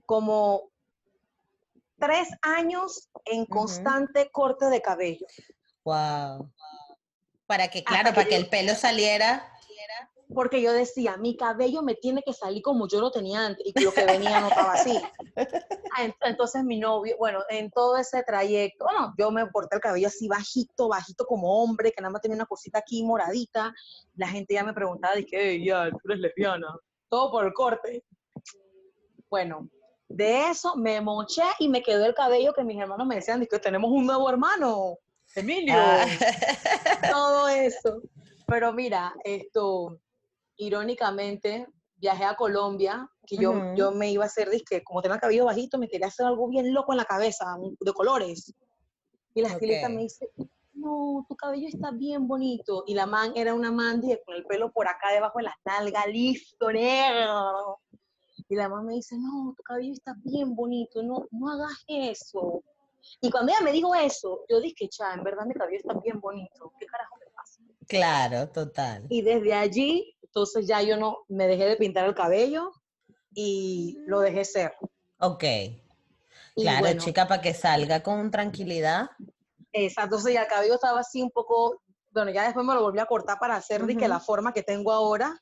como 0.07 0.71
tres 2.01 2.29
años 2.43 3.09
en 3.27 3.47
constante 3.47 4.31
corte 4.33 4.67
de 4.67 4.83
cabello. 4.83 5.27
Wow. 5.85 6.51
Para 7.47 7.69
que, 7.69 7.85
claro, 7.85 8.13
para 8.15 8.27
que 8.29 8.37
el 8.37 8.49
pelo 8.49 8.75
saliera. 8.75 9.53
Porque 10.33 10.63
yo 10.63 10.73
decía, 10.73 11.17
mi 11.17 11.37
cabello 11.37 11.83
me 11.83 11.97
tiene 11.97 12.23
que 12.23 12.33
salir 12.33 12.63
como 12.63 12.87
yo 12.87 13.01
lo 13.01 13.11
tenía 13.11 13.47
antes 13.47 13.67
y 13.75 13.81
lo 13.83 13.93
que 13.93 14.05
venía 14.05 14.39
no 14.41 14.49
estaba 14.49 14.75
así. 14.75 14.97
Ah, 15.97 16.05
ent- 16.05 16.15
Entonces 16.21 16.63
mi 16.63 16.79
novio, 16.79 17.17
bueno, 17.19 17.41
en 17.49 17.69
todo 17.73 17.97
ese 17.97 18.23
trayecto, 18.23 18.85
bueno, 18.85 19.13
yo 19.19 19.33
me 19.33 19.51
corté 19.51 19.75
el 19.75 19.81
cabello 19.81 20.07
así 20.07 20.29
bajito, 20.29 20.87
bajito 20.89 21.25
como 21.27 21.61
hombre, 21.65 21.91
que 21.91 22.01
nada 22.01 22.13
más 22.13 22.23
tenía 22.23 22.37
una 22.37 22.47
cosita 22.47 22.79
aquí 22.79 23.03
moradita. 23.03 23.75
La 24.15 24.29
gente 24.29 24.55
ya 24.55 24.63
me 24.63 24.73
preguntaba, 24.73 25.17
dije, 25.17 25.37
"Ey, 25.37 25.65
ya, 25.65 25.91
tú 25.91 25.99
eres 26.05 26.21
lesbiana. 26.21 26.69
Todo 27.09 27.33
por 27.33 27.45
el 27.45 27.53
corte. 27.53 28.05
Bueno, 29.29 29.69
de 30.11 30.51
eso 30.51 30.75
me 30.75 31.01
moché 31.01 31.45
y 31.61 31.69
me 31.69 31.83
quedó 31.83 32.05
el 32.05 32.15
cabello 32.15 32.53
que 32.53 32.65
mis 32.65 32.81
hermanos 32.81 33.07
me 33.07 33.15
decían, 33.15 33.47
que 33.47 33.59
tenemos 33.61 33.91
un 33.93 34.07
nuevo 34.07 34.29
hermano, 34.29 34.99
Emilio. 35.37 35.75
Ah, 35.77 36.05
todo 37.11 37.49
eso. 37.49 38.03
Pero 38.45 38.73
mira, 38.73 39.15
esto, 39.23 40.01
irónicamente, 40.57 41.69
viajé 41.95 42.25
a 42.25 42.35
Colombia, 42.35 43.09
que 43.25 43.37
yo, 43.37 43.75
yo 43.77 43.93
me 43.93 44.11
iba 44.11 44.25
a 44.25 44.27
hacer, 44.27 44.51
disque, 44.51 44.83
como 44.83 45.01
tenía 45.01 45.15
el 45.15 45.21
cabello 45.21 45.45
bajito, 45.45 45.79
me 45.79 45.89
quería 45.89 46.09
hacer 46.09 46.27
algo 46.27 46.49
bien 46.49 46.75
loco 46.75 46.93
en 46.93 46.99
la 46.99 47.05
cabeza, 47.05 47.47
de 47.79 47.93
colores. 47.93 48.53
Y 49.33 49.43
la 49.43 49.49
estilista 49.51 49.89
me 49.89 50.03
dice, 50.03 50.29
no, 50.73 51.25
tu 51.29 51.37
cabello 51.37 51.69
está 51.69 51.93
bien 51.93 52.27
bonito. 52.27 52.83
Y 52.89 52.95
la 52.95 53.07
man 53.07 53.33
era 53.37 53.55
una 53.55 53.71
man 53.71 54.01
dije, 54.01 54.21
con 54.27 54.35
el 54.35 54.45
pelo 54.45 54.73
por 54.73 54.89
acá 54.89 55.13
debajo 55.13 55.39
de 55.39 55.45
las 55.45 55.55
nalgas, 55.65 56.07
listo, 56.09 56.73
negro. 56.73 57.79
Y 58.51 58.57
la 58.57 58.69
man 58.69 58.85
me 58.85 58.95
dice, 58.95 59.17
no, 59.17 59.55
tu 59.57 59.63
cabello 59.63 59.93
está 59.93 60.13
bien 60.25 60.57
bonito, 60.57 61.05
no, 61.05 61.25
no 61.31 61.51
hagas 61.53 61.85
eso. 61.87 62.65
Y 63.21 63.31
cuando 63.31 63.53
ella 63.53 63.63
me 63.63 63.71
dijo 63.71 63.95
eso, 63.95 64.41
yo 64.49 64.61
dije, 64.61 64.89
cha, 64.89 65.15
en 65.15 65.23
verdad 65.23 65.47
mi 65.47 65.55
cabello 65.55 65.79
está 65.79 65.95
bien 66.01 66.21
bonito. 66.21 66.73
¿Qué 66.79 66.85
carajo 66.87 67.17
me 67.17 67.27
pasa? 67.33 67.61
claro, 67.87 68.49
total. 68.49 69.07
Y 69.09 69.23
desde 69.23 69.55
allí, 69.55 70.17
entonces 70.23 70.67
ya 70.67 70.83
yo 70.83 70.97
no 70.97 71.19
me 71.29 71.47
dejé 71.47 71.65
de 71.67 71.77
pintar 71.77 72.07
el 72.07 72.15
cabello 72.17 72.73
y 73.33 73.99
lo 74.07 74.19
dejé 74.19 74.45
ser. 74.45 74.73
Ok. 75.21 75.45
Y 76.57 76.63
Claro, 76.63 76.81
bueno, 76.81 77.01
chica, 77.01 77.29
para 77.29 77.41
que 77.41 77.55
salga 77.55 78.03
con 78.03 78.33
tranquilidad. 78.33 79.11
exacto, 79.73 80.17
entonces 80.17 80.35
ya 80.35 80.43
el 80.43 80.49
cabello 80.49 80.75
estaba 80.75 80.99
así 80.99 81.23
un 81.23 81.31
poco, 81.31 81.81
bueno, 82.11 82.33
ya 82.33 82.43
después 82.43 82.67
me 82.67 82.75
lo 82.75 82.83
volví 82.83 82.99
a 82.99 83.07
cortar 83.07 83.39
para 83.39 83.55
hacer 83.55 83.87
de 83.87 83.97
que 83.97 84.09
la 84.09 84.19
forma 84.19 84.53
que 84.53 84.65
tengo 84.65 84.91
ahora. 84.91 85.41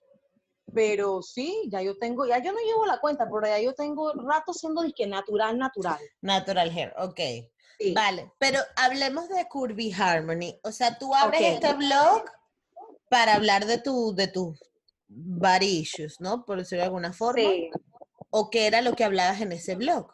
Pero 0.75 1.23
sí, 1.23 1.69
ya 1.69 1.83
yo 1.83 1.97
tengo, 1.97 2.27
ya 2.27 2.39
yo 2.39 2.53
no 2.53 2.59
llevo 2.59 2.87
la 2.87 3.01
cuenta, 3.01 3.25
pero 3.25 3.47
ya 3.47 3.61
yo 3.61 3.75
tengo 3.75 4.13
rato 4.13 4.53
siendo 4.53 4.83
disque 4.83 5.07
natural, 5.07 5.59
natural. 5.59 5.99
Natural 6.21 6.71
hair, 6.71 6.95
ok. 6.99 7.21
Sí. 7.79 7.95
Vale, 7.95 8.33
pero 8.39 8.59
hablemos 8.77 9.29
de 9.29 9.47
Curvy 9.49 9.93
Harmony. 9.93 10.59
O 10.65 10.73
sea, 10.73 10.99
tú 10.99 11.15
abres 11.15 11.41
este 11.41 11.73
blog 11.75 12.25
para 13.09 13.35
hablar 13.35 13.67
de 13.67 13.79
tu, 13.79 14.15
de 14.15 14.29
tus 14.29 14.59
issues, 15.61 16.21
¿no? 16.21 16.45
Por 16.45 16.59
decirlo 16.59 16.83
de 16.83 16.87
alguna 16.87 17.13
forma. 17.13 17.41
Sí, 17.41 17.71
¿O 18.31 18.51
qué 18.51 18.67
era 18.67 18.83
lo 18.83 18.93
que 18.93 19.05
hablabas 19.05 19.41
en 19.41 19.53
ese 19.53 19.75
blog? 19.75 20.13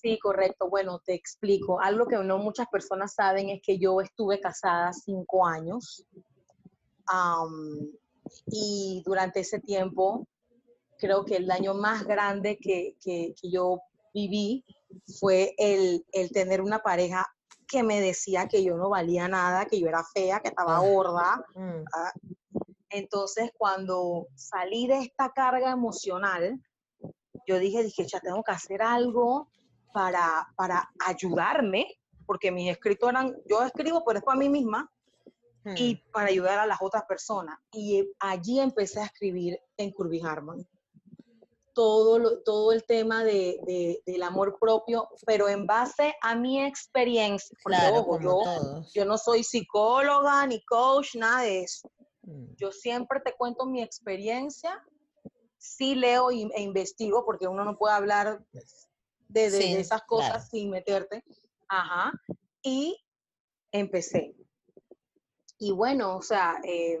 sí, 0.00 0.18
correcto. 0.18 0.68
Bueno, 0.68 1.00
te 1.04 1.14
explico. 1.14 1.80
Algo 1.80 2.06
que 2.06 2.16
no 2.16 2.38
muchas 2.38 2.66
personas 2.68 3.14
saben 3.14 3.50
es 3.50 3.60
que 3.62 3.78
yo 3.78 4.00
estuve 4.00 4.40
casada 4.40 4.92
cinco 4.92 5.46
años. 5.46 6.04
Y 8.46 9.02
durante 9.04 9.40
ese 9.40 9.60
tiempo, 9.60 10.26
creo 10.98 11.24
que 11.24 11.36
el 11.36 11.46
daño 11.46 11.74
más 11.74 12.04
grande 12.04 12.58
que, 12.58 12.96
que- 13.02 13.34
que 13.40 13.50
yo 13.50 13.80
viví 14.12 14.64
fue 15.18 15.54
el, 15.58 16.04
el 16.12 16.30
tener 16.30 16.60
una 16.60 16.80
pareja 16.80 17.26
que 17.66 17.82
me 17.84 18.00
decía 18.00 18.48
que 18.48 18.64
yo 18.64 18.76
no 18.76 18.88
valía 18.90 19.28
nada, 19.28 19.64
que 19.66 19.78
yo 19.80 19.86
era 19.88 20.02
fea, 20.12 20.40
que 20.40 20.48
estaba 20.48 20.76
Ah. 20.76 20.80
gorda. 20.80 21.44
Mm, 21.54 21.84
Entonces, 22.90 23.50
cuando 23.56 24.26
salí 24.34 24.88
de 24.88 24.98
esta 24.98 25.30
carga 25.30 25.70
emocional, 25.70 26.60
yo 27.46 27.58
dije, 27.58 27.84
dije, 27.84 28.04
ya 28.06 28.18
tengo 28.20 28.42
que 28.42 28.52
hacer 28.52 28.82
algo 28.82 29.48
para, 29.92 30.48
para 30.56 30.90
ayudarme, 31.06 31.86
porque 32.26 32.50
mis 32.50 32.70
escritos 32.70 33.08
eran, 33.10 33.34
yo 33.48 33.62
escribo, 33.62 34.02
pero 34.04 34.18
es 34.18 34.24
para 34.24 34.38
mí 34.38 34.48
misma, 34.48 34.90
mm. 35.64 35.74
y 35.76 35.96
para 36.12 36.28
ayudar 36.28 36.58
a 36.58 36.66
las 36.66 36.78
otras 36.80 37.04
personas. 37.04 37.58
Y 37.72 38.08
allí 38.18 38.60
empecé 38.60 39.00
a 39.00 39.04
escribir 39.06 39.58
en 39.76 39.90
Curvy 39.92 40.20
Harmony. 40.20 40.66
todo, 41.72 42.18
lo- 42.18 42.42
todo 42.42 42.72
el 42.72 42.84
tema 42.84 43.22
de, 43.24 43.58
de- 43.64 44.02
del 44.04 44.22
amor 44.24 44.58
propio, 44.60 45.08
pero 45.24 45.48
en 45.48 45.66
base 45.66 46.14
a 46.20 46.34
mi 46.34 46.62
experiencia. 46.62 47.56
Claro, 47.64 48.00
ojo, 48.00 48.20
yo, 48.20 48.40
todos. 48.42 48.92
yo 48.92 49.04
no 49.04 49.16
soy 49.16 49.44
psicóloga 49.44 50.44
ni 50.48 50.62
coach, 50.64 51.14
nada 51.14 51.42
de 51.42 51.62
eso. 51.62 51.90
Mm, 52.22 52.54
Yo 52.56 52.72
siempre 52.72 53.20
te 53.20 53.34
cuento 53.34 53.66
mi 53.66 53.80
experiencia, 53.82 54.84
sí 55.58 55.94
leo 55.94 56.30
y- 56.32 56.50
e 56.54 56.60
investigo, 56.60 57.24
porque 57.24 57.46
uno 57.46 57.64
no 57.64 57.78
puede 57.78 57.94
hablar 57.94 58.44
de, 58.52 58.60
de- 59.28 59.50
de 59.50 59.62
Sí, 59.62 59.72
esas 59.76 60.02
cosas 60.02 60.30
claro. 60.32 60.44
sin 60.50 60.70
meterte. 60.70 61.22
Ajá. 61.68 62.12
Y 62.62 62.96
empecé. 63.72 64.34
Y 65.60 65.70
bueno, 65.70 66.16
o 66.16 66.22
sea, 66.22 66.58
eh, 66.64 66.98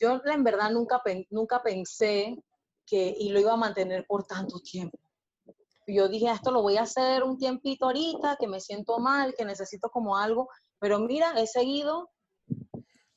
yo 0.00 0.20
en 0.24 0.42
verdad 0.42 0.70
nunca, 0.70 1.00
nunca 1.30 1.62
pensé 1.62 2.42
que 2.84 3.14
y 3.16 3.28
lo 3.28 3.38
iba 3.38 3.52
a 3.52 3.56
mantener 3.56 4.04
por 4.06 4.26
tanto 4.26 4.58
tiempo. 4.60 4.98
Yo 5.86 6.08
dije, 6.08 6.30
esto 6.30 6.50
lo 6.50 6.62
voy 6.62 6.78
a 6.78 6.82
hacer 6.82 7.22
un 7.22 7.38
tiempito 7.38 7.84
ahorita, 7.84 8.36
que 8.40 8.48
me 8.48 8.58
siento 8.58 8.98
mal, 8.98 9.34
que 9.36 9.44
necesito 9.44 9.90
como 9.90 10.16
algo, 10.16 10.48
pero 10.78 10.98
mira, 10.98 11.38
he 11.38 11.46
seguido 11.46 12.10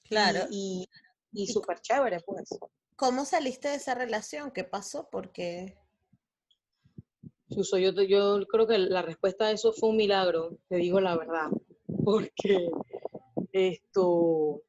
Claro. 0.03 0.47
y, 0.51 0.87
y, 1.31 1.43
y 1.43 1.47
súper 1.47 1.79
chévere, 1.79 2.19
pues. 2.25 2.49
¿Cómo 2.97 3.25
saliste 3.25 3.69
de 3.69 3.75
esa 3.75 3.95
relación? 3.95 4.51
¿Qué 4.51 4.63
pasó? 4.65 5.07
Porque 5.09 5.77
Suso, 7.49 7.77
yo, 7.77 7.91
yo 8.03 8.45
creo 8.47 8.67
que 8.67 8.77
la 8.77 9.01
respuesta 9.01 9.45
a 9.45 9.51
eso 9.51 9.71
fue 9.71 9.89
un 9.89 9.97
milagro, 9.97 10.57
te 10.67 10.75
digo 10.75 10.99
la 10.99 11.15
verdad, 11.17 11.49
porque 12.03 12.69
esto, 13.57 14.61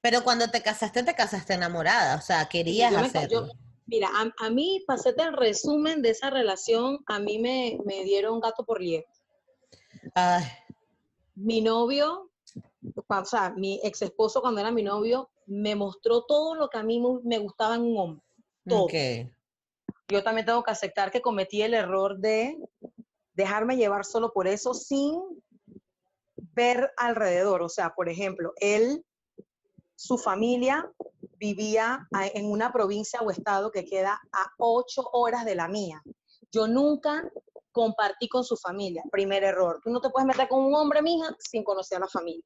Pero 0.00 0.22
cuando 0.24 0.48
te 0.50 0.62
casaste, 0.62 1.02
te 1.02 1.14
casaste 1.14 1.54
enamorada, 1.54 2.16
o 2.16 2.20
sea, 2.20 2.48
querías 2.48 2.92
yo- 2.92 2.98
hacerlo. 2.98 3.48
mira, 3.86 4.08
a, 4.14 4.46
a 4.46 4.50
mí, 4.50 4.82
para 4.86 4.98
hacerte 4.98 5.22
el 5.22 5.32
resumen 5.36 6.02
de 6.02 6.10
esa 6.10 6.30
relación, 6.30 6.98
a 7.06 7.18
mí 7.18 7.38
me, 7.38 7.78
me 7.84 8.02
dieron 8.04 8.40
gato 8.40 8.64
por 8.64 8.80
liebre. 8.80 9.06
Ay, 10.14 10.44
Mi 11.34 11.60
novio, 11.60 12.30
o 13.08 13.24
sea, 13.24 13.50
mi 13.56 13.80
ex 13.82 14.02
esposo 14.02 14.40
cuando 14.40 14.60
era 14.60 14.70
mi 14.70 14.82
novio, 14.82 15.30
me 15.46 15.74
mostró 15.74 16.24
todo 16.24 16.54
lo 16.54 16.68
que 16.68 16.78
a 16.78 16.82
mí 16.82 17.02
me 17.24 17.38
gustaba 17.38 17.74
en 17.76 17.82
un 17.82 17.96
hombre. 17.98 18.24
Todo. 18.68 18.84
ok. 18.84 18.94
Yo 20.08 20.22
también 20.22 20.46
tengo 20.46 20.62
que 20.62 20.70
aceptar 20.70 21.10
que 21.10 21.22
cometí 21.22 21.62
el 21.62 21.74
error 21.74 22.18
de 22.18 22.58
dejarme 23.34 23.76
llevar 23.76 24.04
solo 24.04 24.32
por 24.32 24.46
eso 24.46 24.74
sin 24.74 25.20
ver 26.54 26.92
alrededor. 26.96 27.62
O 27.62 27.68
sea, 27.68 27.94
por 27.94 28.08
ejemplo, 28.08 28.52
él, 28.56 29.04
su 29.96 30.18
familia 30.18 30.90
vivía 31.38 32.06
en 32.34 32.50
una 32.50 32.72
provincia 32.72 33.20
o 33.20 33.30
estado 33.30 33.70
que 33.70 33.84
queda 33.84 34.20
a 34.32 34.46
ocho 34.58 35.02
horas 35.12 35.44
de 35.44 35.54
la 35.54 35.68
mía. 35.68 36.02
Yo 36.52 36.66
nunca 36.66 37.28
compartí 37.72 38.28
con 38.28 38.44
su 38.44 38.56
familia. 38.56 39.02
Primer 39.10 39.42
error. 39.42 39.80
Tú 39.82 39.90
no 39.90 40.00
te 40.00 40.10
puedes 40.10 40.26
meter 40.26 40.48
con 40.48 40.64
un 40.64 40.74
hombre, 40.74 41.02
mija, 41.02 41.34
sin 41.38 41.64
conocer 41.64 41.96
a 41.96 42.02
la 42.02 42.08
familia. 42.08 42.44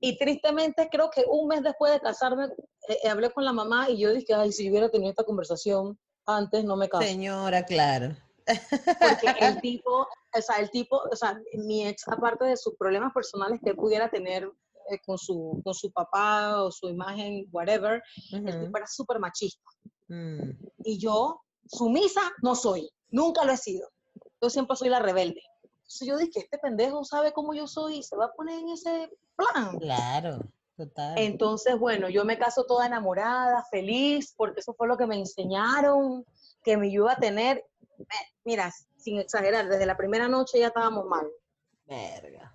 Y 0.00 0.18
tristemente, 0.18 0.88
creo 0.90 1.08
que 1.10 1.24
un 1.26 1.48
mes 1.48 1.62
después 1.62 1.92
de 1.92 2.00
casarme, 2.00 2.46
eh, 2.88 2.98
eh, 3.04 3.08
hablé 3.08 3.30
con 3.30 3.44
la 3.44 3.52
mamá 3.52 3.88
y 3.88 3.98
yo 3.98 4.12
dije, 4.12 4.34
ay, 4.34 4.52
si 4.52 4.64
yo 4.64 4.70
hubiera 4.70 4.90
tenido 4.90 5.10
esta 5.10 5.24
conversación 5.24 5.98
antes, 6.26 6.64
no 6.64 6.76
me 6.76 6.88
caso. 6.88 7.04
Señora, 7.04 7.64
claro. 7.64 8.14
Porque 8.44 9.34
el 9.40 9.60
tipo, 9.62 10.06
o 10.36 10.42
sea, 10.42 10.56
el 10.56 10.70
tipo, 10.70 10.96
o 11.10 11.16
sea, 11.16 11.38
mi 11.54 11.86
ex, 11.86 12.06
aparte 12.08 12.44
de 12.44 12.56
sus 12.56 12.74
problemas 12.76 13.12
personales 13.12 13.60
que 13.62 13.70
él 13.70 13.76
pudiera 13.76 14.10
tener 14.10 14.50
eh, 14.90 14.98
con, 15.06 15.16
su, 15.18 15.60
con 15.64 15.74
su 15.74 15.90
papá 15.92 16.62
o 16.62 16.70
su 16.70 16.88
imagen, 16.88 17.46
whatever, 17.52 18.02
el 18.32 18.48
Ujú. 18.48 18.64
tipo 18.64 18.76
era 18.78 18.86
súper 18.86 19.18
machista. 19.18 19.62
Mm, 20.08 20.50
Y 20.84 20.98
yo, 20.98 21.40
sumisa, 21.66 22.20
no 22.42 22.54
soy. 22.54 22.90
Nunca 23.10 23.44
lo 23.44 23.52
he 23.52 23.56
sido. 23.56 23.88
Yo 24.42 24.50
siempre 24.50 24.76
soy 24.76 24.88
la 24.88 24.98
rebelde. 24.98 25.40
Entonces 25.62 26.08
yo 26.08 26.16
dije, 26.18 26.40
este 26.40 26.58
pendejo 26.58 27.04
sabe 27.04 27.32
cómo 27.32 27.54
yo 27.54 27.66
soy 27.66 27.98
y 27.98 28.02
se 28.02 28.16
va 28.16 28.26
a 28.26 28.32
poner 28.32 28.58
en 28.58 28.70
ese 28.70 29.10
plan. 29.36 29.78
Claro, 29.78 30.40
total. 30.76 31.14
Entonces, 31.18 31.78
bueno, 31.78 32.08
yo 32.08 32.24
me 32.24 32.38
caso 32.38 32.64
toda 32.64 32.86
enamorada, 32.86 33.64
feliz, 33.70 34.34
porque 34.36 34.60
eso 34.60 34.74
fue 34.74 34.88
lo 34.88 34.96
que 34.96 35.06
me 35.06 35.16
enseñaron 35.18 36.24
que 36.62 36.76
me 36.76 36.88
iba 36.88 37.12
a 37.12 37.16
tener. 37.16 37.64
Mira, 38.44 38.72
sin 39.04 39.18
exagerar, 39.18 39.68
desde 39.68 39.84
la 39.84 39.96
primera 39.98 40.28
noche 40.28 40.58
ya 40.58 40.68
estábamos 40.68 41.04
mal. 41.06 41.28
Verga. 41.84 42.54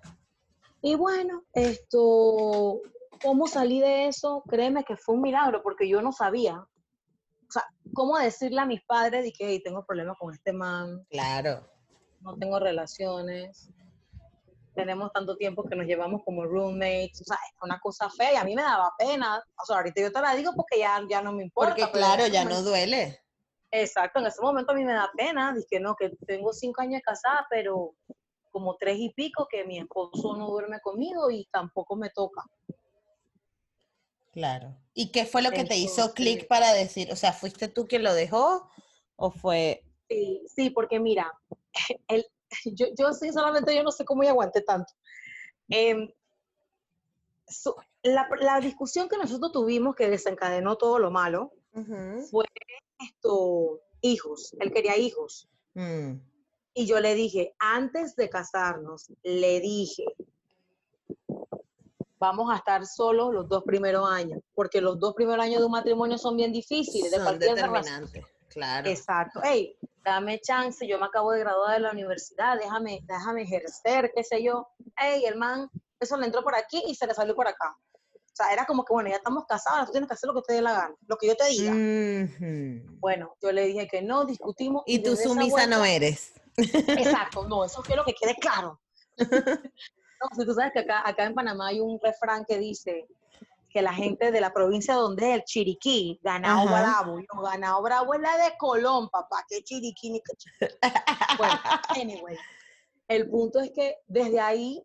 Y 0.82 0.96
bueno, 0.96 1.44
esto, 1.52 2.80
¿cómo 3.22 3.46
salí 3.46 3.80
de 3.80 4.08
eso? 4.08 4.42
Créeme 4.48 4.82
que 4.82 4.96
fue 4.96 5.14
un 5.14 5.22
milagro, 5.22 5.62
porque 5.62 5.88
yo 5.88 6.02
no 6.02 6.10
sabía. 6.10 6.56
O 6.56 7.52
sea, 7.52 7.64
¿cómo 7.94 8.18
decirle 8.18 8.60
a 8.60 8.66
mis 8.66 8.82
padres 8.82 9.22
de 9.22 9.32
que 9.32 9.46
"Hey, 9.46 9.62
tengo 9.62 9.84
problemas 9.86 10.16
con 10.18 10.34
este 10.34 10.52
man, 10.52 11.06
Claro. 11.08 11.68
no 12.20 12.36
tengo 12.36 12.58
relaciones, 12.58 13.70
tenemos 14.74 15.12
tanto 15.12 15.36
tiempo 15.36 15.64
que 15.68 15.76
nos 15.76 15.86
llevamos 15.86 16.22
como 16.24 16.44
roommates, 16.44 17.20
o 17.20 17.24
sea, 17.24 17.36
es 17.36 17.62
una 17.62 17.78
cosa 17.80 18.08
fea 18.10 18.32
y 18.32 18.36
a 18.36 18.44
mí 18.44 18.54
me 18.56 18.62
daba 18.62 18.92
pena. 18.98 19.42
O 19.62 19.64
sea, 19.66 19.76
ahorita 19.76 20.00
yo 20.00 20.12
te 20.12 20.20
la 20.20 20.34
digo 20.34 20.52
porque 20.56 20.78
ya, 20.78 21.00
ya 21.08 21.22
no 21.22 21.32
me 21.32 21.44
importa. 21.44 21.74
Porque 21.76 21.90
claro, 21.92 22.26
ya 22.26 22.44
no 22.44 22.62
duele. 22.62 23.20
Exacto, 23.72 24.18
en 24.18 24.26
ese 24.26 24.42
momento 24.42 24.72
a 24.72 24.74
mí 24.74 24.84
me 24.84 24.92
da 24.94 25.10
pena, 25.16 25.52
dije, 25.54 25.78
no, 25.80 25.94
que 25.94 26.10
tengo 26.26 26.52
cinco 26.52 26.82
años 26.82 27.02
casada, 27.04 27.46
pero 27.48 27.94
como 28.50 28.76
tres 28.76 28.96
y 28.98 29.10
pico 29.10 29.46
que 29.48 29.64
mi 29.64 29.78
esposo 29.78 30.36
no 30.36 30.48
duerme 30.48 30.80
conmigo 30.80 31.30
y 31.30 31.46
tampoco 31.52 31.94
me 31.94 32.10
toca. 32.10 32.42
Claro. 34.32 34.76
¿Y 34.94 35.12
qué 35.12 35.24
fue 35.24 35.42
lo 35.42 35.50
que 35.50 35.64
te 35.64 35.76
hizo 35.76 36.12
clic 36.14 36.46
para 36.48 36.72
decir, 36.72 37.12
o 37.12 37.16
sea, 37.16 37.32
fuiste 37.32 37.68
tú 37.68 37.86
quien 37.86 38.02
lo 38.02 38.12
dejó 38.14 38.68
o 39.16 39.30
fue 39.30 39.84
Sí, 40.08 40.42
sí, 40.48 40.70
porque 40.70 40.98
mira, 40.98 41.32
el, 42.08 42.26
yo, 42.74 42.86
yo 42.98 43.12
sinceramente 43.12 43.74
yo 43.74 43.84
no 43.84 43.92
sé 43.92 44.04
cómo 44.04 44.24
yo 44.24 44.30
aguanté 44.30 44.62
tanto. 44.62 44.92
Em, 45.68 46.10
su- 47.46 47.74
la, 48.02 48.28
la 48.40 48.60
discusión 48.60 49.08
que 49.08 49.16
nosotros 49.16 49.52
tuvimos 49.52 49.94
que 49.94 50.08
desencadenó 50.10 50.76
todo 50.76 50.98
lo 50.98 51.10
malo 51.12 51.52
fue 52.30 52.44
esto, 52.98 53.80
hijos, 54.00 54.54
él 54.60 54.72
quería 54.72 54.96
hijos. 54.96 55.48
Mm, 55.74 56.14
Y 56.74 56.86
yo 56.86 57.00
le 57.00 57.14
dije, 57.14 57.54
antes 57.58 58.14
de 58.16 58.28
casarnos, 58.28 59.12
le 59.22 59.60
dije, 59.60 60.04
vamos 62.18 62.52
a 62.52 62.56
estar 62.56 62.84
solos 62.86 63.32
los 63.32 63.48
dos 63.48 63.64
primeros 63.64 64.08
años, 64.08 64.40
porque 64.54 64.80
los 64.80 64.98
dos 64.98 65.14
primeros 65.14 65.44
años 65.44 65.60
de 65.60 65.66
un 65.66 65.72
matrimonio 65.72 66.18
son 66.18 66.36
bien 66.36 66.52
difíciles 66.52 67.10
de 67.10 67.16
son 67.16 67.26
razón. 67.26 67.38
determinantes, 67.40 68.24
claro. 68.48 68.88
Exacto. 68.88 69.40
Hey, 69.42 69.76
dame 70.04 70.38
chance, 70.40 70.86
yo 70.86 70.98
me 70.98 71.06
acabo 71.06 71.32
de 71.32 71.40
graduar 71.40 71.74
de 71.74 71.80
la 71.80 71.92
universidad, 71.92 72.58
déjame, 72.58 73.00
déjame 73.06 73.42
ejercer, 73.42 74.12
qué 74.14 74.22
sé 74.22 74.42
yo. 74.42 74.68
Hey, 74.96 75.24
el 75.24 75.36
man, 75.36 75.70
eso 75.98 76.16
le 76.16 76.26
entró 76.26 76.42
por 76.42 76.54
aquí 76.54 76.82
y 76.86 76.94
se 76.94 77.06
le 77.06 77.14
salió 77.14 77.34
por 77.34 77.48
acá. 77.48 77.76
O 78.32 78.36
sea, 78.36 78.52
era 78.52 78.64
como 78.64 78.84
que, 78.84 78.92
bueno, 78.92 79.10
ya 79.10 79.16
estamos 79.16 79.44
casados, 79.46 79.86
tú 79.86 79.92
tienes 79.92 80.08
que 80.08 80.14
hacer 80.14 80.28
lo 80.28 80.34
que 80.34 80.46
te 80.46 80.54
dé 80.54 80.62
la 80.62 80.72
gana, 80.72 80.94
lo 81.06 81.16
que 81.16 81.26
yo 81.26 81.36
te 81.36 81.46
diga. 81.48 81.72
Bueno, 83.00 83.34
yo 83.42 83.52
le 83.52 83.66
dije 83.66 83.88
que 83.88 84.02
no, 84.02 84.24
discutimos. 84.24 84.82
Y 84.86 85.00
tú 85.00 85.16
sumisa 85.16 85.66
no 85.66 85.84
eres. 85.84 86.32
Exacto, 86.56 87.46
no, 87.48 87.64
eso 87.64 87.82
quiero 87.82 88.04
que 88.04 88.14
quede 88.14 88.34
claro. 88.36 88.80
No, 90.20 90.28
si 90.36 90.44
tú 90.44 90.52
sabes 90.52 90.72
que 90.74 90.80
acá, 90.80 91.02
acá 91.08 91.24
en 91.24 91.34
Panamá 91.34 91.68
hay 91.68 91.80
un 91.80 91.98
refrán 91.98 92.44
que 92.46 92.58
dice 92.58 93.08
que 93.70 93.80
la 93.80 93.94
gente 93.94 94.30
de 94.30 94.40
la 94.40 94.52
provincia 94.52 94.94
donde 94.94 95.30
es 95.30 95.34
el 95.36 95.44
Chiriquí, 95.44 96.20
ganado 96.22 96.68
Ajá. 96.68 96.82
bravo, 96.82 97.20
y 97.20 97.26
no, 97.32 97.40
ganado 97.40 97.80
bravo 97.80 98.14
es 98.14 98.20
la 98.20 98.36
de 98.36 98.56
Colón, 98.58 99.08
papá, 99.08 99.44
que 99.48 99.62
Chiriquí 99.62 100.10
ni 100.10 100.20
que 100.20 100.36
Chiriquí. 100.36 100.76
Bueno, 101.38 101.54
anyway, 101.88 102.36
el 103.08 103.30
punto 103.30 103.60
es 103.60 103.70
que 103.74 103.96
desde 104.06 104.40
ahí, 104.40 104.82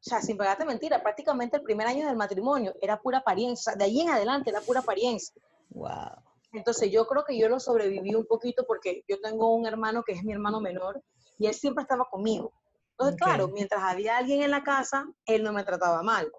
o 0.00 0.08
sea, 0.08 0.20
sin 0.22 0.36
pegarte 0.36 0.64
mentira, 0.64 1.02
prácticamente 1.02 1.56
el 1.56 1.62
primer 1.62 1.86
año 1.86 2.06
del 2.06 2.16
matrimonio 2.16 2.74
era 2.80 3.00
pura 3.00 3.18
apariencia, 3.18 3.74
de 3.74 3.84
ahí 3.84 4.00
en 4.00 4.10
adelante 4.10 4.50
era 4.50 4.60
pura 4.60 4.80
apariencia. 4.80 5.34
Wow. 5.70 6.22
Entonces 6.52 6.90
yo 6.90 7.06
creo 7.06 7.24
que 7.24 7.36
yo 7.36 7.48
lo 7.48 7.60
sobreviví 7.60 8.14
un 8.14 8.24
poquito 8.24 8.64
porque 8.66 9.04
yo 9.08 9.20
tengo 9.20 9.54
un 9.54 9.66
hermano 9.66 10.02
que 10.02 10.12
es 10.12 10.22
mi 10.24 10.32
hermano 10.32 10.60
menor 10.60 11.02
y 11.38 11.46
él 11.46 11.54
siempre 11.54 11.82
estaba 11.82 12.06
conmigo. 12.10 12.52
Entonces, 12.92 13.14
Ok. 13.14 13.22
claro, 13.26 13.48
mientras 13.48 13.82
había 13.82 14.16
alguien 14.16 14.42
en 14.42 14.50
la 14.50 14.62
casa, 14.62 15.04
él 15.26 15.42
no 15.42 15.52
me 15.52 15.62
trataba 15.64 16.02
mal. 16.02 16.30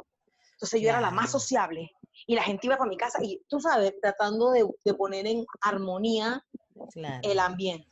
Entonces 0.53 0.81
yo 0.81 0.89
era 0.89 0.99
la 0.99 1.11
más 1.11 1.29
sociable 1.31 1.91
y 2.27 2.35
la 2.35 2.43
gente 2.43 2.67
iba 2.67 2.75
para 2.77 2.89
mi 2.89 2.97
casa 2.97 3.19
y 3.21 3.41
tú 3.47 3.59
sabes, 3.59 3.93
tratando 4.01 4.51
de, 4.51 4.67
de 4.83 4.93
poner 4.93 5.27
en 5.27 5.45
armonía 5.61 6.43
Claro. 6.91 7.19
el 7.23 7.39
ambiente. 7.39 7.87